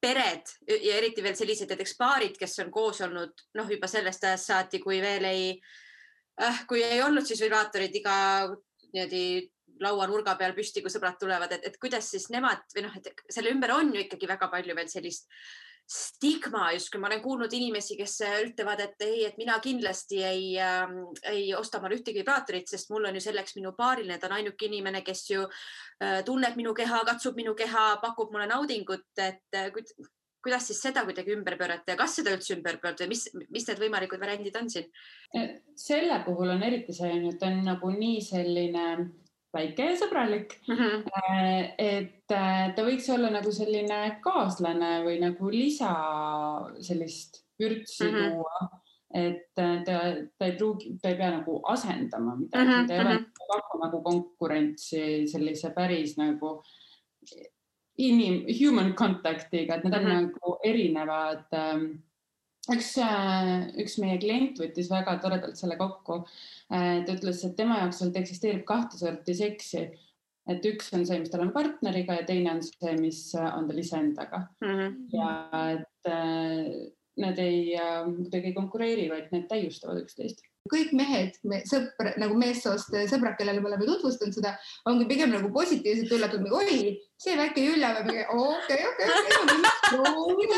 pered 0.00 0.52
ja 0.68 0.96
eriti 0.96 1.22
veel 1.22 1.36
sellised 1.36 1.70
näiteks 1.70 1.94
paarid, 1.98 2.36
kes 2.40 2.58
on 2.64 2.70
koos 2.72 3.02
olnud 3.04 3.46
noh, 3.58 3.70
juba 3.70 3.88
sellest 3.90 4.24
ajast 4.24 4.52
saati, 4.52 4.80
kui 4.82 5.00
veel 5.02 5.26
ei 5.28 5.46
äh,, 6.40 6.62
kui 6.68 6.82
ei 6.84 7.02
olnud 7.04 7.26
siis 7.28 7.42
vibraatorid 7.44 7.96
iga 8.00 8.14
niimoodi 8.90 9.24
lauanurga 9.80 10.34
peal 10.36 10.54
püsti, 10.56 10.82
kui 10.84 10.92
sõbrad 10.92 11.16
tulevad, 11.20 11.52
et, 11.56 11.76
kuidas 11.80 12.10
siis 12.12 12.28
nemad 12.32 12.64
või 12.74 12.84
noh, 12.84 12.96
et 12.96 13.24
selle 13.32 13.52
ümber 13.54 13.72
on 13.76 13.94
ju 13.94 14.02
ikkagi 14.04 14.28
väga 14.28 14.50
palju 14.52 14.76
veel 14.76 14.90
sellist 14.92 15.28
stigma 15.90 16.68
justkui, 16.72 17.00
ma 17.02 17.08
olen 17.08 17.22
kuulnud 17.22 17.52
inimesi, 17.56 17.96
kes 17.98 18.20
ütlevad, 18.44 18.82
et 18.84 19.02
ei, 19.02 19.24
et 19.26 19.38
mina 19.40 19.56
kindlasti 19.62 20.22
ei 20.22 20.44
äh,, 20.62 20.92
ei 21.32 21.48
osta 21.58 21.80
omale 21.80 21.98
ühtegi 21.98 22.22
vibraatorit, 22.22 22.70
sest 22.70 22.92
mul 22.94 23.08
on 23.08 23.18
ju 23.18 23.24
selleks 23.24 23.56
minu 23.58 23.74
paariline, 23.78 24.20
ta 24.20 24.28
on 24.30 24.36
ainuke 24.38 24.68
inimene, 24.68 25.02
kes 25.06 25.24
ju 25.32 25.42
äh, 25.48 26.20
tunneb 26.26 26.54
minu 26.60 26.74
keha, 26.78 27.02
katsub 27.08 27.38
minu 27.40 27.56
keha, 27.58 27.90
pakub 28.04 28.30
mulle 28.30 28.46
naudingut, 28.52 29.08
et 29.18 29.58
äh, 29.58 29.72
kuidas 30.40 30.68
siis 30.70 30.78
seda 30.82 31.02
kuidagi 31.04 31.34
ümber 31.34 31.56
pöörata 31.58 31.92
ja 31.92 31.98
kas 32.00 32.14
seda 32.20 32.32
üldse 32.36 32.54
ümber 32.54 32.78
pöörata 32.80 33.04
ja 33.04 33.10
mis, 33.10 33.26
mis 33.50 33.66
need 33.68 33.82
võimalikud 33.82 34.22
variandid 34.22 34.56
on 34.60 34.70
siin? 34.72 34.86
selle 35.76 36.22
puhul 36.24 36.54
on 36.54 36.62
eriti 36.64 36.94
see, 36.96 37.18
et 37.28 37.42
on 37.46 37.60
nagu 37.66 37.90
nii 37.92 38.22
selline 38.24 38.86
väike 39.54 39.86
ja 39.90 39.96
sõbralik 39.98 40.54
mm. 40.68 40.76
-hmm. 40.76 41.70
et 41.78 42.34
äh, 42.34 42.74
ta 42.74 42.84
võiks 42.86 43.08
olla 43.14 43.30
nagu 43.30 43.52
selline 43.52 44.00
kaaslane 44.24 45.00
või 45.06 45.18
nagu 45.22 45.50
lisa 45.50 45.94
sellist 46.80 47.42
vürtsi 47.60 48.04
mm 48.04 48.14
-hmm. 48.14 48.30
tuua. 48.30 48.68
et 49.14 49.58
äh, 49.58 49.82
ta, 49.84 49.96
ta 50.38 50.46
ei 50.46 50.52
pruugi, 50.56 50.98
ta 51.02 51.08
ei 51.08 51.16
pea 51.16 51.30
nagu 51.30 51.60
asendama 51.66 52.36
midagi 52.36 52.66
mm, 52.66 52.74
-hmm. 52.74 52.86
ta 52.86 52.94
ei 52.94 53.00
ole 53.00 53.14
mm 53.14 53.24
-hmm. 53.24 53.84
nagu 53.84 54.02
konkurentsi 54.02 55.26
sellise 55.26 55.70
päris 55.70 56.16
nagu 56.16 56.62
inim, 57.98 58.44
human 58.60 58.94
contact'iga, 58.94 59.74
et 59.74 59.84
need 59.84 59.94
on 59.94 60.04
mm 60.04 60.10
-hmm. 60.10 60.22
nagu 60.22 60.58
erinevad 60.64 61.44
ähm, 61.52 61.84
üks, 62.68 62.94
üks 63.80 63.98
meie 63.98 64.18
klient 64.20 64.58
võttis 64.60 64.90
väga 64.90 65.16
toredalt 65.22 65.56
selle 65.56 65.78
kokku 65.80 66.24
Äh, 66.70 67.00
ta 67.02 67.16
ütles, 67.16 67.40
et 67.42 67.56
tema 67.58 67.80
jaoks 67.80 67.98
sealt 67.98 68.16
eksisteerib 68.20 68.62
kahte 68.68 68.98
sorti 69.00 69.34
seksi. 69.34 69.88
et 70.50 70.64
üks 70.66 70.88
on 70.96 71.04
see, 71.06 71.18
mis 71.20 71.30
tal 71.30 71.42
on 71.44 71.50
partneriga 71.54 72.14
ja 72.16 72.22
teine 72.26 72.54
on 72.56 72.62
see, 72.64 72.94
mis 72.98 73.18
on 73.38 73.66
tal 73.68 73.78
iseendaga 73.78 74.38
mm. 74.62 74.70
-hmm. 74.70 74.94
ja 75.12 75.28
et 75.76 76.08
äh, 76.10 76.70
need 77.22 77.38
ei 77.38 77.60
äh, 77.76 78.06
kuidagi 78.06 78.50
ei 78.50 78.56
konkureeri, 78.56 79.08
vaid 79.10 79.28
need 79.34 79.46
täiustavad 79.50 80.00
üksteist 80.00 80.42
kõik 80.68 80.92
mehed 80.96 81.36
me,, 81.48 81.62
sõpr 81.68 82.14
nagu 82.20 82.36
meessoost 82.38 82.92
sõbrad, 83.10 83.36
kellele 83.38 83.62
me 83.62 83.70
oleme 83.70 83.86
tutvustanud 83.88 84.36
seda, 84.36 84.52
ongi 84.88 85.06
pigem 85.08 85.32
nagu 85.32 85.48
positiivselt 85.54 86.12
üllatunud, 86.16 86.52
oi, 86.52 86.98
see 87.20 87.36
väike 87.38 87.64
Jülle 87.64 87.88
või 88.04 88.20
okei, 88.34 88.80
okei, 88.90 89.08
okei. 89.08 90.48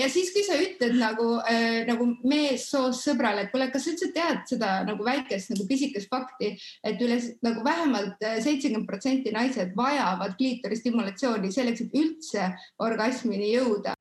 ja 0.00 0.08
siis, 0.12 0.30
kui 0.34 0.44
sa 0.46 0.58
ütled 0.60 0.96
nagu 1.00 1.30
äh,, 1.48 1.82
nagu 1.88 2.10
meessoost 2.28 3.08
sõbrale, 3.08 3.46
et 3.46 3.52
kuule, 3.54 3.70
kas 3.72 3.86
sa 3.86 3.94
üldse 3.94 4.10
tead 4.16 4.44
seda 4.50 4.72
nagu 4.88 5.04
väikest 5.06 5.54
nagu 5.54 5.68
pisikest 5.68 6.12
fakti, 6.12 6.54
et 6.84 7.04
üle 7.04 7.20
nagu 7.44 7.64
vähemalt 7.66 8.24
äh, 8.24 8.40
seitsekümmend 8.44 8.88
protsenti 8.88 9.34
naised 9.34 9.72
vajavad 9.78 10.36
kliitori 10.38 10.80
stimulatsiooni 10.80 11.52
selleks, 11.54 11.86
et 11.86 12.02
üldse 12.02 12.50
orgasmini 12.84 13.54
jõuda 13.56 13.97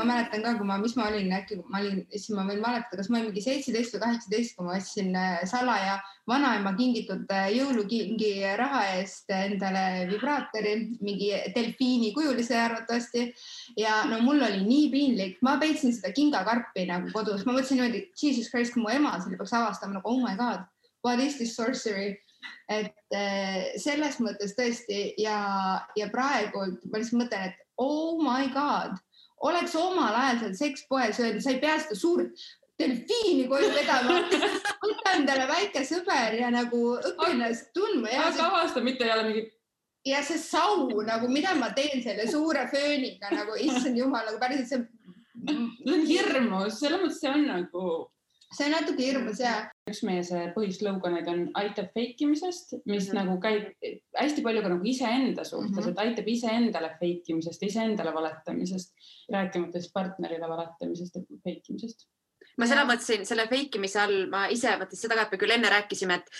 ma 0.00 0.06
mäletan 0.08 0.42
ka, 0.44 0.54
kui 0.56 0.66
ma, 0.66 0.78
mis 0.80 0.94
ma 0.96 1.06
olin, 1.10 1.28
äkki 1.36 1.58
ma 1.68 1.80
olin, 1.82 2.00
siis 2.12 2.30
ma 2.36 2.44
võin 2.48 2.62
mäletada, 2.62 2.98
kas 3.00 3.10
ma 3.10 3.18
olin 3.18 3.28
mingi 3.30 3.42
seitseteist 3.44 3.94
või 3.94 4.02
kaheksateist, 4.04 4.54
kui 4.56 4.66
ma 4.66 4.76
ostsin 4.78 5.10
äh, 5.18 5.42
salaja 5.48 5.98
vanaema 6.30 6.72
kingitud 6.78 7.30
äh, 7.34 7.50
jõulukingi 7.56 8.32
raha 8.58 8.82
eest 8.96 9.30
endale 9.34 10.06
vibraatori, 10.10 10.74
mingi 11.04 11.30
delfiini 11.56 12.14
kujulise 12.16 12.56
arvatavasti. 12.60 13.26
ja 13.78 14.00
no 14.08 14.22
mul 14.24 14.40
oli 14.46 14.64
nii 14.64 14.88
piinlik, 14.94 15.36
ma 15.44 15.58
peitsin 15.60 15.94
seda 15.96 16.14
kingakarpi 16.16 16.86
nagu 16.88 17.12
kodus, 17.12 17.44
ma 17.44 17.54
mõtlesin 17.56 17.80
niimoodi, 17.80 18.06
jesus 18.16 18.50
christ, 18.52 18.74
kui 18.74 18.84
mu 18.84 18.92
ema 18.94 19.18
selle 19.20 19.38
peaks 19.40 19.54
avastama 19.58 19.98
nagu 19.98 20.08
oh 20.08 20.24
my 20.24 20.36
god, 20.40 20.64
what 21.04 21.20
is 21.20 21.36
this 21.36 21.54
sorcery? 21.56 22.16
Et 22.72 22.96
äh, 23.12 23.76
selles 23.76 24.16
mõttes 24.24 24.56
tõesti 24.56 25.10
ja, 25.20 25.36
ja 25.98 26.08
praegu 26.08 26.70
ma 26.88 27.00
lihtsalt 27.02 27.20
mõtlen, 27.20 27.50
et 27.50 27.66
oh 27.80 28.20
my 28.22 28.48
god 28.54 28.96
oleks 29.40 29.74
omal 29.78 30.16
ajal 30.16 30.40
seal 30.40 30.56
sekspoes 30.58 31.20
öelnud, 31.20 31.44
sa 31.44 31.54
ei 31.54 31.60
pea 31.62 31.78
seda 31.80 31.96
suurt 31.98 32.48
delfiini 32.80 33.46
koju 33.48 33.70
vedama 33.74 34.18
võta 34.84 35.14
endale 35.16 35.46
väike 35.50 35.82
sõber 35.88 36.36
ja 36.40 36.50
nagu 36.52 36.82
õpi 36.98 37.32
ennast 37.34 37.72
tundma. 37.76 38.12
aga 38.26 38.46
avasta, 38.48 38.84
mitte 38.84 39.06
ei 39.06 39.14
ole 39.14 39.26
mingi. 39.28 39.44
ja 40.08 40.22
see 40.26 40.40
sau 40.40 40.88
nagu, 41.06 41.28
mida 41.28 41.54
ma 41.58 41.72
teen 41.76 42.02
selle 42.04 42.28
suure 42.30 42.66
fööniga 42.72 43.32
nagu, 43.34 43.58
issand 43.60 44.00
jumal, 44.00 44.24
nagu 44.28 44.40
päriselt 44.42 44.70
see. 44.70 44.80
see 45.44 45.94
on 45.96 46.08
hirmus, 46.08 46.80
selles 46.80 47.04
mõttes 47.04 47.20
see 47.20 47.34
on 47.34 47.46
nagu 47.48 47.84
see 48.50 48.66
on 48.66 48.72
natuke 48.74 49.04
hirmus 49.06 49.40
ja. 49.42 49.54
üks 49.90 50.02
meie 50.06 50.22
see 50.26 50.46
põhislõuganeid 50.54 51.28
on 51.30 51.42
aitab 51.60 51.90
fake 51.94 52.26
imisest, 52.26 52.74
mis 52.84 53.08
mm 53.08 53.10
-hmm. 53.10 53.18
nagu 53.20 53.36
käib 53.42 53.90
hästi 54.18 54.44
palju 54.46 54.62
ka 54.62 54.72
nagu 54.74 54.88
iseenda 54.92 55.44
suhtes 55.44 55.70
mm, 55.70 55.82
-hmm. 55.82 55.90
et 55.90 55.98
aitab 56.04 56.28
iseendale 56.28 56.90
fake 57.00 57.34
imisest, 57.34 57.62
iseendale 57.62 58.14
valetamisest, 58.14 58.94
rääkimata 59.32 59.80
siis 59.80 59.92
partnerile 59.92 60.48
valetamisest 60.48 61.14
ja 61.14 61.22
fake 61.44 61.70
imisest 61.70 62.08
ma 62.58 62.66
seda 62.66 62.84
mõtlesin, 62.84 63.24
selle 63.24 63.46
fake 63.48 63.78
imise 63.78 64.00
all 64.00 64.26
ma 64.32 64.46
ise 64.52 64.74
mõtlesin 64.76 65.06
seda 65.06 65.16
ka, 65.16 65.22
et 65.26 65.32
me 65.32 65.38
küll 65.38 65.54
enne 65.54 65.70
rääkisime, 65.70 66.14
et, 66.14 66.30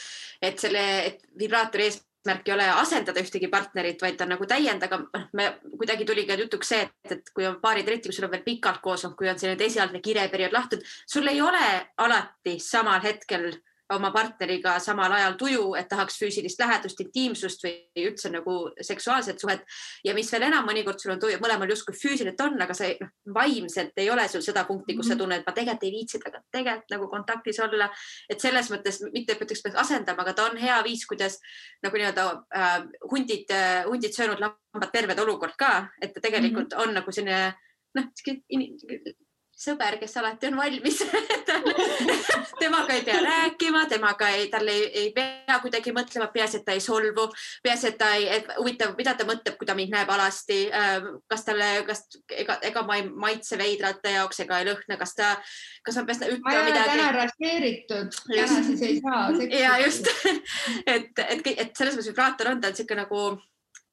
et 0.50 0.58
selle, 0.58 0.84
et 1.06 1.22
vibraatori 1.38 1.86
ees 1.88 2.02
eesmärk 2.20 2.48
ei 2.48 2.54
ole 2.54 2.66
asendada 2.70 3.20
ühtegi 3.20 3.48
partnerit, 3.48 4.02
vaid 4.02 4.16
ta 4.18 4.26
nagu 4.28 4.46
täiendaga, 4.46 4.98
noh, 5.00 5.26
me 5.32 5.46
kuidagi 5.78 6.04
tuli 6.04 6.26
ka 6.28 6.36
jutuks 6.36 6.68
see, 6.68 6.82
et, 6.82 7.12
et 7.16 7.30
kui 7.34 7.46
on 7.46 7.60
paarid, 7.60 7.88
eriti 7.88 8.08
kui 8.08 8.16
sul 8.16 8.28
on 8.28 8.34
veel 8.34 8.44
pikalt 8.44 8.80
koos 8.84 9.04
olnud, 9.04 9.16
kui 9.16 9.30
on 9.30 9.38
selline 9.38 9.64
esialgne 9.64 10.00
kireperiood 10.04 10.52
lahtud, 10.52 10.84
sul 11.08 11.26
ei 11.28 11.40
ole 11.40 11.64
alati 11.96 12.58
samal 12.60 13.00
hetkel 13.02 13.50
oma 13.90 14.10
partneriga 14.14 14.78
samal 14.80 15.12
ajal 15.12 15.36
tuju, 15.40 15.74
et 15.78 15.88
tahaks 15.88 16.18
füüsilist 16.20 16.60
lähedust, 16.60 17.00
intiimsust 17.00 17.64
või 17.64 18.06
üldse 18.06 18.30
nagu 18.32 18.56
seksuaalset 18.80 19.40
suhet. 19.40 19.64
ja 20.04 20.14
mis 20.14 20.32
veel 20.32 20.48
enam, 20.48 20.66
mõnikord 20.66 21.00
sul 21.00 21.12
on 21.14 21.20
tuju, 21.20 21.38
mõlemal 21.42 21.70
justkui 21.70 21.94
füüsiliselt 21.94 22.40
on, 22.40 22.60
aga 22.62 22.74
sa 22.74 22.88
noh, 23.00 23.12
vaimselt 23.34 23.98
ei 23.98 24.10
ole 24.10 24.28
sul 24.28 24.42
seda 24.42 24.64
punkti, 24.64 24.96
kus 24.96 25.08
sa 25.08 25.14
mhm. 25.14 25.22
tunned, 25.22 25.40
et 25.40 25.46
ma 25.46 25.54
tegelikult 25.56 25.88
ei 25.88 25.94
viitsi 25.94 26.18
temaga 26.18 26.42
tegelikult 26.52 26.90
nagu 26.94 27.08
kontaktis 27.10 27.60
olla. 27.60 27.90
et 28.28 28.40
selles 28.40 28.70
mõttes 28.70 29.00
mitte, 29.12 29.32
et 29.32 29.42
ütleks, 29.42 29.62
peaks 29.62 29.80
asendama, 29.80 30.22
aga 30.22 30.34
ta 30.34 30.46
on 30.50 30.56
hea 30.60 30.82
viis, 30.84 31.06
kuidas 31.06 31.38
nagu 31.82 31.96
nii-öelda 31.96 32.26
äh, 32.54 32.76
hundid 33.10 33.50
äh,, 33.50 33.84
hundid 33.86 34.14
söönud 34.14 34.40
lambad 34.40 34.92
terved 34.92 35.18
olukord 35.18 35.56
ka, 35.58 35.88
et 36.00 36.14
ta 36.14 36.20
tegelikult 36.20 36.70
mm 36.70 36.78
-hmm. 36.78 36.88
on 36.88 36.94
nagu 36.94 37.12
selline 37.12 37.54
noh, 37.94 38.06
sõber, 39.60 39.98
kes 40.00 40.16
alati 40.20 40.48
on 40.48 40.56
valmis 40.56 41.02
temaga 42.60 42.94
ei 42.94 43.02
pea 43.04 43.20
rääkima, 43.24 43.84
temaga 43.88 44.28
ei, 44.36 44.48
tal 44.52 44.68
ei, 44.68 44.86
ei 45.02 45.10
pea 45.16 45.58
kuidagi 45.62 45.92
mõtlema, 45.96 46.30
peaasi, 46.32 46.60
et 46.60 46.66
ta 46.66 46.76
ei 46.76 46.82
solvu, 46.84 47.26
peaasi, 47.64 47.90
et 47.90 47.98
ta 48.00 48.10
ei, 48.16 48.28
et 48.38 48.48
huvitav, 48.58 48.94
mida 48.98 49.14
ta 49.18 49.26
mõtleb, 49.28 49.56
kui 49.60 49.68
ta 49.68 49.76
mind 49.78 49.92
näeb 49.94 50.12
alasti. 50.14 50.60
Ähm, 50.76 51.10
kas 51.30 51.44
talle, 51.46 51.68
kas 51.88 52.04
ega, 52.36 52.58
ega 52.70 52.84
ma 52.88 53.00
ei 53.00 53.06
maitse 53.08 53.58
veidralt 53.60 54.00
ta 54.04 54.14
jaoks 54.14 54.44
ega 54.46 54.60
ei 54.60 54.70
lõhna, 54.70 54.98
kas 55.00 55.14
ta, 55.18 55.34
kas 55.86 56.00
ma 56.00 56.06
pean 56.08 56.24
ütlema 56.36 56.40
midagi. 56.40 56.48
ma 56.48 56.56
ei 56.56 56.72
ole 56.72 56.90
täna 56.94 57.10
rasseeritud, 57.18 58.18
täna 58.30 58.64
siis 58.70 58.84
ei 58.88 58.98
saa. 59.00 59.22
ja 59.64 59.76
just 59.84 60.10
et, 60.94 61.12
et, 61.28 61.54
et 61.56 61.72
selles 61.76 61.96
mõttes 61.96 62.12
vibraator 62.12 62.54
on, 62.54 62.60
ta 62.60 62.70
on 62.70 62.76
niisugune 62.76 63.04
nagu 63.04 63.24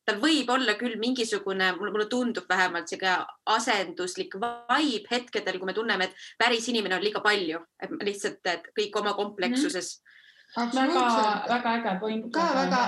tal 0.07 0.21
võib 0.23 0.49
olla 0.53 0.77
küll 0.79 0.95
mingisugune, 1.01 1.73
mulle 1.77 2.07
tundub 2.11 2.47
vähemalt 2.49 2.87
sihuke 2.87 3.13
asenduslik 3.57 4.37
vibe 4.39 5.11
hetkedel, 5.11 5.59
kui 5.59 5.69
me 5.69 5.75
tunneme, 5.75 6.07
et 6.07 6.27
päris 6.39 6.67
inimene 6.71 6.95
on 6.95 7.03
liiga 7.03 7.21
palju, 7.23 7.59
et 7.83 7.95
lihtsalt, 8.07 8.39
et 8.47 8.69
kõik 8.77 9.01
oma 9.01 9.17
komplekssuses 9.17 9.97
mm. 9.97 10.01
-hmm 10.01 10.07
väga-väga 10.55 11.71
äge 11.75 11.99
point. 11.99 12.31
ka 12.33 12.45
väga, 12.55 12.79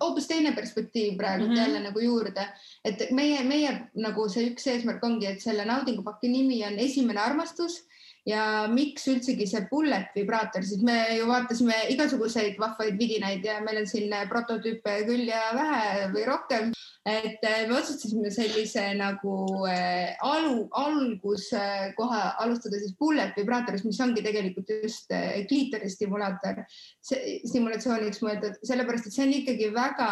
hoopis 0.00 0.26
teine 0.26 0.52
perspektiiv 0.52 1.18
praegu 1.18 1.44
mm 1.44 1.50
-hmm. 1.50 1.56
jälle 1.56 1.80
nagu 1.80 2.00
juurde, 2.00 2.48
et 2.84 3.10
meie, 3.10 3.42
meie 3.44 3.90
nagu 3.94 4.28
see 4.28 4.50
üks 4.50 4.66
eesmärk 4.66 5.04
ongi, 5.04 5.26
et 5.26 5.40
selle 5.40 5.64
naudingupaki 5.64 6.28
nimi 6.28 6.64
on 6.66 6.78
esimene 6.78 7.20
armastus 7.20 7.84
ja 8.28 8.68
miks 8.70 9.08
üldsegi 9.10 9.46
see 9.50 9.64
bullet 9.70 10.12
vibraator, 10.14 10.62
siis 10.66 10.82
me 10.86 10.94
ju 11.16 11.26
vaatasime 11.26 11.74
igasuguseid 11.94 12.58
vahvaid 12.60 12.98
vidinaid 12.98 13.44
ja 13.46 13.58
meil 13.64 13.80
on 13.82 13.88
siin 13.90 14.14
prototüüpe 14.30 15.00
küll 15.08 15.26
ja 15.30 15.48
vähe 15.56 16.08
või 16.14 16.26
rohkem. 16.28 16.72
et 17.02 17.42
äh, 17.42 17.64
me 17.66 17.80
otsustasime 17.80 18.30
sellise 18.30 18.84
nagu 18.94 19.66
äh, 19.66 20.14
alu, 20.22 20.68
alguskoha 20.70 22.20
alustada 22.44 22.78
siis 22.78 22.94
bullet 22.98 23.34
vibraatorist, 23.36 23.88
mis 23.88 24.00
ongi 24.00 24.22
tegelikult 24.22 24.70
just 24.70 25.10
kliitori 25.48 25.90
stimulaator, 25.90 26.62
stimulatsiooniks 27.02 28.22
mõeldud, 28.22 28.60
sellepärast 28.62 29.10
et 29.10 29.16
see 29.16 29.26
on 29.26 29.34
ikkagi 29.40 29.72
väga 29.74 30.10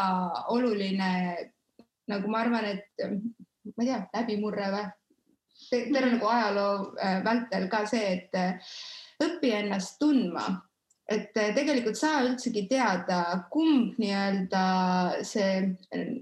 oluline 0.51 1.12
nagu 2.11 2.31
ma 2.31 2.43
arvan, 2.43 2.66
et 2.74 3.07
ma 3.77 3.85
ei 3.85 3.93
tea, 3.93 4.01
läbimurre 4.16 4.73
või 4.74 4.89
terve 5.70 6.16
nagu 6.16 6.26
ajaloo 6.26 6.97
äh, 6.98 7.20
vältel 7.24 7.68
ka 7.70 7.84
see, 7.88 8.16
et 8.16 8.34
äh, 8.38 8.74
õpi 9.22 9.52
ennast 9.55 9.98
tundma, 10.01 10.47
et 11.10 11.36
äh, 11.38 11.52
tegelikult 11.55 11.98
sa 11.98 12.20
üldsegi 12.24 12.66
teada, 12.70 13.20
kumb 13.52 13.98
nii-öelda 14.01 14.64
see 15.26 15.62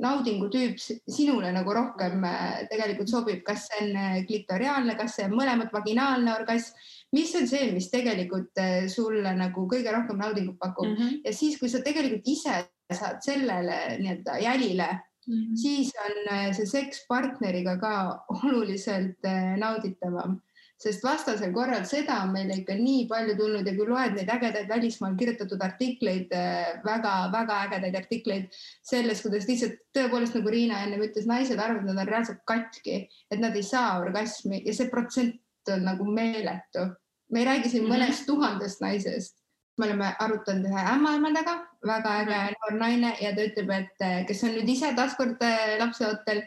naudingutüüp 0.00 0.78
sinule 0.80 1.52
nagu 1.54 1.74
rohkem 1.76 2.24
tegelikult 2.70 3.12
sobib, 3.12 3.42
kas 3.46 3.68
see 3.68 3.84
on 3.86 4.22
klitoriaalne, 4.28 4.96
kas 4.98 5.18
see 5.18 5.28
on 5.28 5.36
mõlemad 5.38 5.72
vaginaalne 5.74 6.32
orgasm, 6.34 6.76
mis 7.16 7.34
on 7.38 7.48
see, 7.48 7.70
mis 7.72 7.90
tegelikult 7.92 8.60
sulle 8.92 9.36
nagu 9.36 9.68
kõige 9.68 9.92
rohkem 9.94 10.20
naudingut 10.20 10.58
pakub? 10.60 10.88
Mm 10.88 10.96
-hmm. 10.96 11.20
ja 11.24 11.32
siis, 11.32 11.60
kui 11.60 11.68
sa 11.68 11.84
tegelikult 11.84 12.28
ise 12.28 12.64
saad 12.88 13.20
sellele 13.20 13.98
nii-öelda 14.00 14.38
jälile 14.40 14.88
Mm 15.28 15.34
-hmm. 15.34 15.56
siis 15.56 15.92
on 16.04 16.34
äh, 16.34 16.52
see 16.56 16.66
seks 16.66 17.06
partneriga 17.08 17.76
ka 17.76 17.94
oluliselt 18.44 19.24
äh, 19.24 19.56
nauditavam, 19.60 20.38
sest 20.80 21.04
vastasel 21.04 21.52
korral 21.52 21.84
seda 21.84 22.22
on 22.22 22.32
meile 22.32 22.56
ikka 22.60 22.74
nii 22.74 23.06
palju 23.10 23.34
tulnud 23.36 23.66
ja 23.66 23.74
kui 23.76 23.88
loed 23.88 24.14
neid 24.16 24.30
ägedaid 24.34 24.68
välismaal 24.68 25.16
kirjutatud 25.20 25.62
artikleid 25.62 26.32
väga,, 26.32 27.12
väga-väga 27.32 27.58
ägedaid 27.66 27.98
artikleid 28.00 28.46
sellest, 28.90 29.26
kuidas 29.26 29.48
lihtsalt 29.50 29.76
tõepoolest 29.98 30.38
nagu 30.38 30.54
Riina 30.54 30.80
ennem 30.84 31.02
ütles, 31.08 31.26
naised 31.26 31.58
arvavad, 31.58 31.82
et 31.82 31.90
nad 31.90 32.06
on 32.06 32.12
reaalselt 32.12 32.40
katki, 32.46 33.02
et 33.30 33.40
nad 33.40 33.56
ei 33.56 33.66
saa 33.72 33.98
orgasmi 34.00 34.62
ja 34.64 34.74
see 34.74 34.88
protsent 34.88 35.74
on 35.74 35.84
nagu 35.84 36.04
meeletu. 36.04 36.88
me 37.30 37.40
ei 37.40 37.44
räägi 37.44 37.68
siin 37.68 37.84
mm 37.84 37.90
-hmm. 37.90 37.98
mõnest 37.98 38.26
tuhandest 38.26 38.80
naisest 38.80 39.37
me 39.78 39.86
oleme 39.86 40.08
arutanud 40.18 40.66
ühe 40.66 40.82
ämmaemandaga, 40.92 41.54
väga 41.86 42.16
äge 42.24 42.34
mhm. 42.38 42.58
noor 42.58 42.80
naine 42.80 43.14
ja 43.22 43.30
ta 43.36 43.46
ütleb, 43.46 43.70
et 43.76 44.04
kes 44.28 44.42
on 44.46 44.56
nüüd 44.56 44.74
ise 44.74 44.90
taaskord 44.98 45.42
äh, 45.46 45.78
lapseootel 45.82 46.42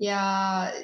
ja 0.00 0.22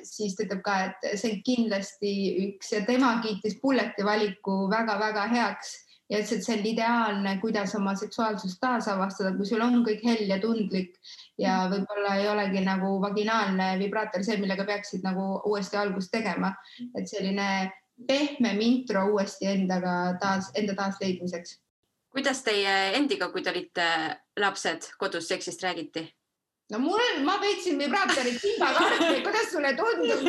siis 0.04 0.36
ta 0.36 0.44
ütleb 0.44 0.62
ka, 0.66 0.76
et 0.90 1.08
see 1.16 1.32
on 1.32 1.42
kindlasti 1.46 2.12
üks 2.46 2.74
ja 2.74 2.84
tema 2.88 3.16
kiitis 3.24 3.58
Bulleti 3.62 4.04
valiku 4.04 4.66
väga-väga 4.72 5.26
heaks. 5.32 5.74
Ja 6.06 6.20
ütles, 6.20 6.36
et 6.36 6.44
see 6.46 6.54
on 6.54 6.66
ideaalne, 6.70 7.30
kuidas 7.42 7.72
oma 7.74 7.96
seksuaalsust 7.98 8.60
taasavastada, 8.62 9.32
kui 9.34 9.48
sul 9.48 9.64
on 9.64 9.80
kõik 9.88 10.04
hell 10.06 10.28
ja 10.30 10.36
tundlik. 10.38 10.92
Ja 11.40 11.64
mhm. 11.64 11.72
võib-olla 11.72 12.14
ei 12.20 12.28
olegi 12.30 12.62
nagu 12.68 12.92
vaginaalne 13.02 13.72
vibraator 13.80 14.22
see, 14.22 14.38
millega 14.42 14.68
peaksid 14.68 15.02
nagu 15.06 15.32
uuesti 15.48 15.80
algust 15.80 16.12
tegema, 16.14 16.52
et 16.94 17.08
selline 17.10 17.48
pehmem 18.06 18.60
intro 18.60 19.06
uuesti 19.14 19.48
endaga 19.48 19.96
taas, 20.20 20.52
enda 20.60 20.76
taasleidmiseks 20.76 21.56
kuidas 22.16 22.40
teie 22.46 22.76
endiga, 22.96 23.28
kui 23.32 23.44
te 23.44 23.52
olite 23.52 23.86
lapsed, 24.40 24.92
kodus 25.00 25.28
seksist 25.28 25.62
räägiti? 25.66 26.06
no 26.72 26.80
mul, 26.82 27.04
ma 27.26 27.36
peitsin 27.42 27.78
vibraatorit 27.78 28.40
kimbakarpi, 28.42 29.20
kuidas 29.26 29.52
sulle 29.52 29.74
tundub 29.78 30.20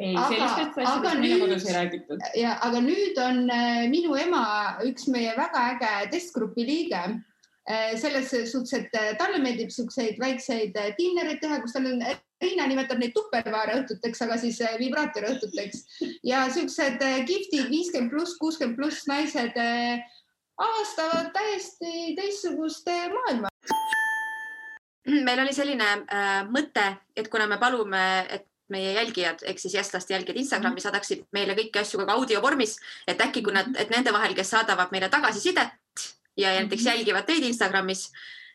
ei, 0.00 0.14
sellistest 0.14 0.78
asjadest 0.78 1.18
meie 1.20 1.40
kodus 1.40 1.66
ei 1.66 1.74
räägitud. 1.76 2.22
ja, 2.38 2.54
aga 2.68 2.84
nüüd 2.84 3.18
on 3.24 3.42
äh, 3.52 3.82
minu 3.92 4.14
ema 4.20 4.44
üks 4.86 5.08
meie 5.12 5.32
väga 5.36 5.66
äge 5.74 5.92
testgrupi 6.14 6.66
liige 6.68 7.02
selles 8.00 8.30
suhtes, 8.50 8.72
et 8.72 8.94
äh, 8.98 9.12
talle 9.18 9.38
meeldib 9.38 9.70
siukseid 9.70 10.18
väikseid 10.18 10.74
dinnereid 10.98 11.40
teha, 11.42 11.60
kus 11.62 11.76
tal 11.76 11.86
on 11.90 12.02
Riina 12.40 12.64
nimetab 12.70 13.00
neid 13.00 13.12
tupperware 13.12 13.74
õhtuteks, 13.82 14.22
aga 14.24 14.38
siis 14.40 14.60
äh, 14.64 14.78
vibraatori 14.80 15.28
õhtuteks 15.28 15.82
ja 16.24 16.46
siuksed 16.52 17.02
äh, 17.04 17.20
giftid 17.28 17.68
viiskümmend 17.68 18.12
pluss, 18.14 18.38
kuuskümmend 18.40 18.78
pluss 18.80 19.04
naised 19.10 19.58
äh, 19.60 20.00
avastavad 20.60 21.28
täiesti 21.36 22.14
teistsugust 22.16 22.88
maailma. 22.88 23.52
meil 25.28 25.42
oli 25.44 25.52
selline 25.56 25.90
äh, 26.08 26.30
mõte, 26.48 26.86
et 27.16 27.28
kuna 27.28 27.48
me 27.50 27.60
palume, 27.60 28.04
et 28.30 28.48
meie 28.72 28.94
jälgijad 28.94 29.44
ehk 29.44 29.60
siis 29.60 29.74
Jestlaste 29.74 30.14
jälgijad 30.14 30.40
Instagrami 30.40 30.78
mhm. 30.78 30.86
saadaksid 30.86 31.26
meile 31.36 31.58
kõiki 31.58 31.82
asju 31.82 32.00
ka 32.06 32.16
audio 32.16 32.40
vormis, 32.40 32.78
et 33.04 33.20
äkki 33.20 33.44
kui 33.44 33.52
nad, 33.52 33.68
et 33.76 33.92
nende 33.92 34.16
vahel, 34.16 34.32
kes 34.38 34.56
saadavad 34.56 34.96
meile 34.96 35.12
tagasisidet 35.12 35.76
ja 36.36 36.54
näiteks 36.58 36.84
mhm. 36.84 36.90
jälgivad 36.92 37.26
teid 37.26 37.44
Instagramis, 37.44 38.10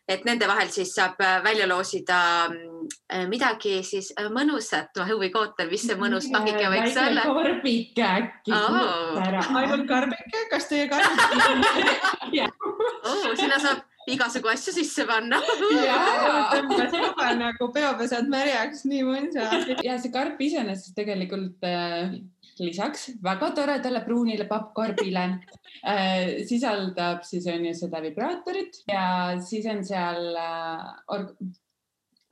et 0.07 0.25
nende 0.25 0.47
vahel 0.47 0.69
siis 0.73 0.93
saab 0.95 1.19
äh, 1.23 1.39
välja 1.43 1.67
loosida 1.67 2.19
äh, 2.45 3.25
midagi 3.29 3.79
siis 3.83 4.11
äh, 4.19 4.29
mõnusat, 4.33 4.93
ma 4.99 5.07
huviga 5.09 5.41
ootan, 5.41 5.71
mis 5.71 5.87
see 5.87 5.97
mõnus 5.99 6.29
pangike 6.33 6.69
võiks 6.69 6.99
olla. 7.01 7.25
karbike 7.25 8.05
äkki 8.05 8.53
oh.. 8.53 9.17
ainult 9.57 9.87
karbike, 9.89 10.45
kas 10.51 10.69
teie 10.69 10.87
karbike 10.91 12.47
oh, 13.03 13.33
sinna 13.39 13.59
saab 13.59 13.83
igasugu 14.05 14.51
asju 14.51 14.73
sisse 14.75 15.05
panna. 15.09 15.39
tõmbas 16.53 16.93
juba 16.93 17.31
nagu 17.39 17.69
peopesad 17.73 18.29
märjaks, 18.29 18.85
nii 18.85 19.01
mõnsa. 19.07 19.49
ja 19.81 19.97
see 20.01 20.13
karp 20.13 20.41
iseenesest 20.45 20.93
tegelikult 20.97 21.65
lisaks 22.63 23.09
väga 23.23 23.51
toredale 23.57 24.01
pruunile 24.05 24.47
pappkarbile 24.49 25.25
äh, 25.91 26.45
sisaldab 26.47 27.23
siis 27.27 27.47
on 27.51 27.65
ju 27.69 27.75
seda 27.77 28.01
vibraatorit 28.03 28.81
ja 28.91 29.05
siis 29.43 29.67
on 29.71 29.83
seal 29.85 30.33
äh, 30.39 30.89
org 31.15 31.35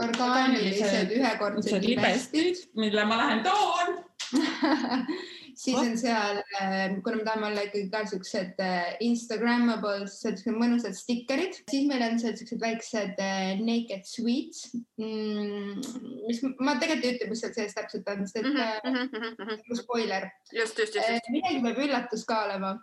orgaanilised 0.04 1.12
ühekordsed 1.14 1.84
libestid, 1.86 2.64
mille 2.82 3.04
ma 3.06 3.20
lähen 3.20 3.44
toon 3.46 4.00
siis 5.56 5.78
on 5.78 5.98
seal, 5.98 6.40
ähm, 6.62 7.00
kuna 7.04 7.20
me 7.20 7.26
tahame 7.28 7.48
olla 7.48 7.66
ikkagi 7.68 7.90
ka 7.94 8.04
siuksed 8.10 8.62
äh, 8.64 8.94
Instagrammable, 9.06 10.08
siuksed 10.12 10.56
mõnusad 10.58 10.96
stikkerid, 10.98 11.60
siis 11.70 11.88
meil 11.90 12.06
on 12.08 12.20
seal 12.22 12.36
siuksed 12.40 12.62
väiksed 12.64 13.20
äh, 13.24 13.52
naked 13.62 14.08
sweets. 14.10 14.72
Mm,, 15.02 15.84
mis 16.28 16.42
ma 16.60 16.78
tegelikult 16.82 17.10
ei 17.10 17.18
ütle, 17.18 17.30
mis 17.32 17.44
seal 17.44 17.54
sees 17.58 17.78
täpselt 17.78 18.10
on, 18.14 18.26
sest 18.26 18.42
et 18.42 18.50
mm 18.50 18.58
-hmm. 18.96 19.78
spoiler. 19.82 20.32
just, 20.52 20.80
just, 20.80 20.96
just.. 20.96 21.30
midagi 21.30 21.62
peab 21.64 21.86
üllatus 21.88 22.26
ka 22.26 22.44
olema. 22.48 22.80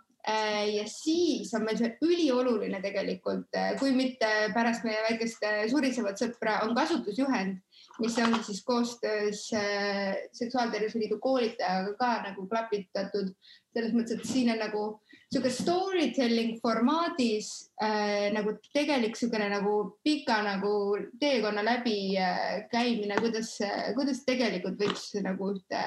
Ja 0.69 0.83
siis 0.85 1.49
on 1.57 1.63
meil 1.65 1.77
see 1.79 1.95
ülioluline 2.05 2.77
tegelikult, 2.81 3.57
kui 3.79 3.89
mitte 3.91 4.27
pärast 4.53 4.83
meie 4.85 4.99
väikest 5.09 5.41
surisevat 5.71 6.21
sõpra, 6.21 6.59
on 6.67 6.75
kasutusjuhend 6.77 7.57
mis 8.01 8.17
ongi 8.19 8.43
siis 8.43 8.63
koostöös 8.65 9.45
äh, 9.53 10.15
Seksuaaltervise 10.33 10.99
Liidu 10.99 11.19
koolitajaga 11.19 11.93
ka 11.99 12.11
nagu 12.27 12.47
klapitatud. 12.49 13.33
Selles 13.71 13.93
mõttes, 13.95 14.17
et 14.19 14.27
siin 14.27 14.49
on 14.51 14.59
nagu 14.59 14.81
niisugune 15.31 15.51
storytelling 15.55 16.57
formaadis 16.59 17.51
äh, 17.79 18.27
nagu 18.35 18.57
tegelik 18.73 19.15
niisugune 19.15 19.47
nagu 19.53 19.75
pika 20.03 20.41
nagu 20.43 20.73
teekonna 21.21 21.63
läbi 21.63 22.17
äh, 22.19 22.65
käimine, 22.73 23.15
kuidas, 23.23 23.53
kuidas 23.95 24.25
tegelikult 24.27 24.81
võiks 24.81 25.07
nagu 25.23 25.53
ühte 25.55 25.85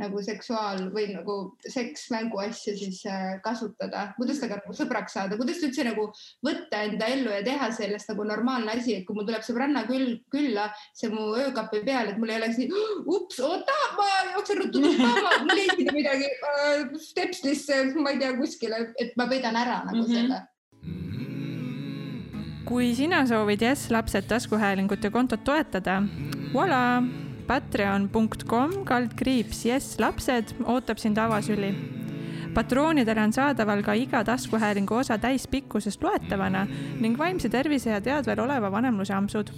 nagu 0.00 0.18
seksuaal 0.26 0.88
või 0.94 1.06
nagu 1.12 1.34
seksmängu 1.62 2.40
asja 2.42 2.74
siis 2.74 3.04
äh, 3.06 3.36
kasutada, 3.44 4.08
kuidas 4.16 4.40
temaga 4.42 4.58
nagu 4.58 4.74
sõbraks 4.74 5.14
saada, 5.14 5.38
kuidas 5.38 5.60
üldse 5.62 5.84
nagu 5.86 6.08
võtta 6.44 6.80
enda 6.88 7.06
ellu 7.14 7.30
ja 7.30 7.44
teha 7.46 7.68
sellest 7.74 8.10
nagu 8.10 8.26
normaalne 8.26 8.74
asi, 8.74 8.96
et 8.98 9.06
kui 9.06 9.14
mul 9.14 9.28
tuleb 9.28 9.44
sõbranna 9.46 9.84
küll 9.86 10.16
külla, 10.34 10.66
see 10.98 11.12
mu 11.12 11.28
öökapi 11.38 11.84
peal, 11.86 12.10
et 12.10 12.18
mul 12.18 12.32
ei 12.32 12.40
oleks 12.40 12.58
nii, 12.58 12.82
ups, 13.06 13.38
oota, 13.46 13.76
ma 13.98 14.08
jooksen 14.32 14.62
ruttu 14.64 14.82
tuppa, 14.82 15.12
mul 15.44 15.54
ei 15.54 15.68
leidnud 15.70 15.94
midagi 16.00 16.30
äh, 16.32 16.82
stepslisse, 17.06 17.84
ma 17.94 18.16
ei 18.16 18.22
tea, 18.22 18.34
kuskile, 18.40 18.88
et 18.98 19.14
ma 19.20 19.28
peidan 19.30 19.60
ära 19.60 19.84
nagu 19.86 20.02
mm 20.02 20.10
-hmm. 20.10 20.14
selle. 20.14 20.42
Kui 22.64 22.94
sina 22.96 23.26
soovid 23.26 23.62
Jess 23.62 23.90
lapsed 23.90 24.24
taskuhäälingute 24.26 25.10
kontot 25.10 25.44
toetada, 25.44 26.02
voilà 26.54 27.23
patreon.com 27.46 28.72
kaldkriips 28.88 29.64
jess 29.68 29.98
lapsed 30.00 30.54
ootab 30.64 30.98
sind 30.98 31.18
avasüli. 31.18 31.74
patroonidele 32.54 33.20
on 33.20 33.32
saadaval 33.32 33.82
ka 33.82 33.92
iga 33.92 34.24
taskuhäälingu 34.24 34.94
osa 34.94 35.18
täispikkusest 35.18 36.02
loetavana 36.02 36.66
ning 37.00 37.18
vaimse 37.18 37.48
tervise 37.48 37.90
ja 37.90 38.00
teadvel 38.00 38.40
oleva 38.40 38.70
vanemluse 38.72 39.14
ampsud. 39.14 39.50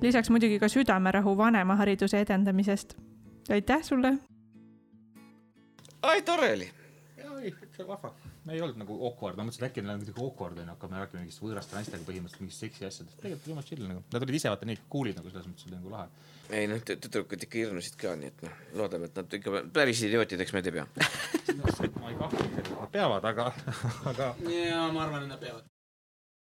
lisaks 0.00 0.30
muidugi 0.30 0.58
ka 0.58 0.68
südamerahu 0.68 1.36
vanemahariduse 1.36 2.20
edendamisest. 2.20 2.96
aitäh 3.50 3.82
sulle. 3.82 4.18
ai, 6.02 6.22
tore 6.22 6.52
oli. 6.52 6.70
oi, 7.30 7.54
see 7.76 7.86
vahva 7.86 8.14
ei 8.52 8.62
olnud 8.64 8.80
nagu 8.80 8.96
awkward, 9.08 9.36
ma 9.38 9.46
mõtlesin, 9.46 9.64
et 9.64 9.70
äkki 9.70 9.84
neil 9.84 9.94
on 9.94 10.02
kuidagi 10.02 10.24
awkward 10.24 10.60
onju, 10.60 10.72
hakkame 10.72 11.00
rääkima 11.02 11.22
mingist 11.22 11.42
võõraste 11.42 11.76
naistega 11.76 12.06
põhimõtteliselt 12.06 12.44
mingist 12.44 12.64
seksi 12.64 12.86
asjadest. 12.88 13.18
tegelikult 13.20 13.46
oli 13.46 13.52
jumala 13.52 13.68
chill 13.68 13.88
nagu, 13.88 14.04
nad 14.14 14.26
olid 14.26 14.38
ise 14.38 14.52
vaata 14.52 14.68
nii 14.68 14.78
cool'id 14.92 15.18
nagu 15.18 15.32
selles 15.32 15.48
mõttes 15.50 15.68
oli 15.68 15.76
nagu 15.76 15.92
lahe. 15.92 16.08
Ei 16.50 16.68
noh, 16.70 16.82
tüdrukud 16.84 17.42
ikka 17.44 17.60
hirmusid 17.62 17.98
ka, 18.00 18.14
nii 18.18 18.32
et 18.32 18.44
noh, 18.46 18.60
loodame, 18.80 19.10
et 19.10 19.18
nad 19.18 19.38
ikka 19.38 19.64
päris 19.74 20.04
idiootideks 20.08 20.54
meid 20.56 20.70
ei 20.70 20.78
pea 20.78 20.86
ma 22.00 22.12
ei 22.12 22.20
kahtle, 22.20 22.46
et 22.62 22.70
nad 22.74 22.94
peavad, 22.94 23.32
aga, 23.32 23.50
aga. 24.12 24.30
ja 24.52 24.86
ma 24.94 25.04
arvan, 25.06 25.26
et 25.26 25.34
nad 25.34 25.42
peavad 25.42 25.66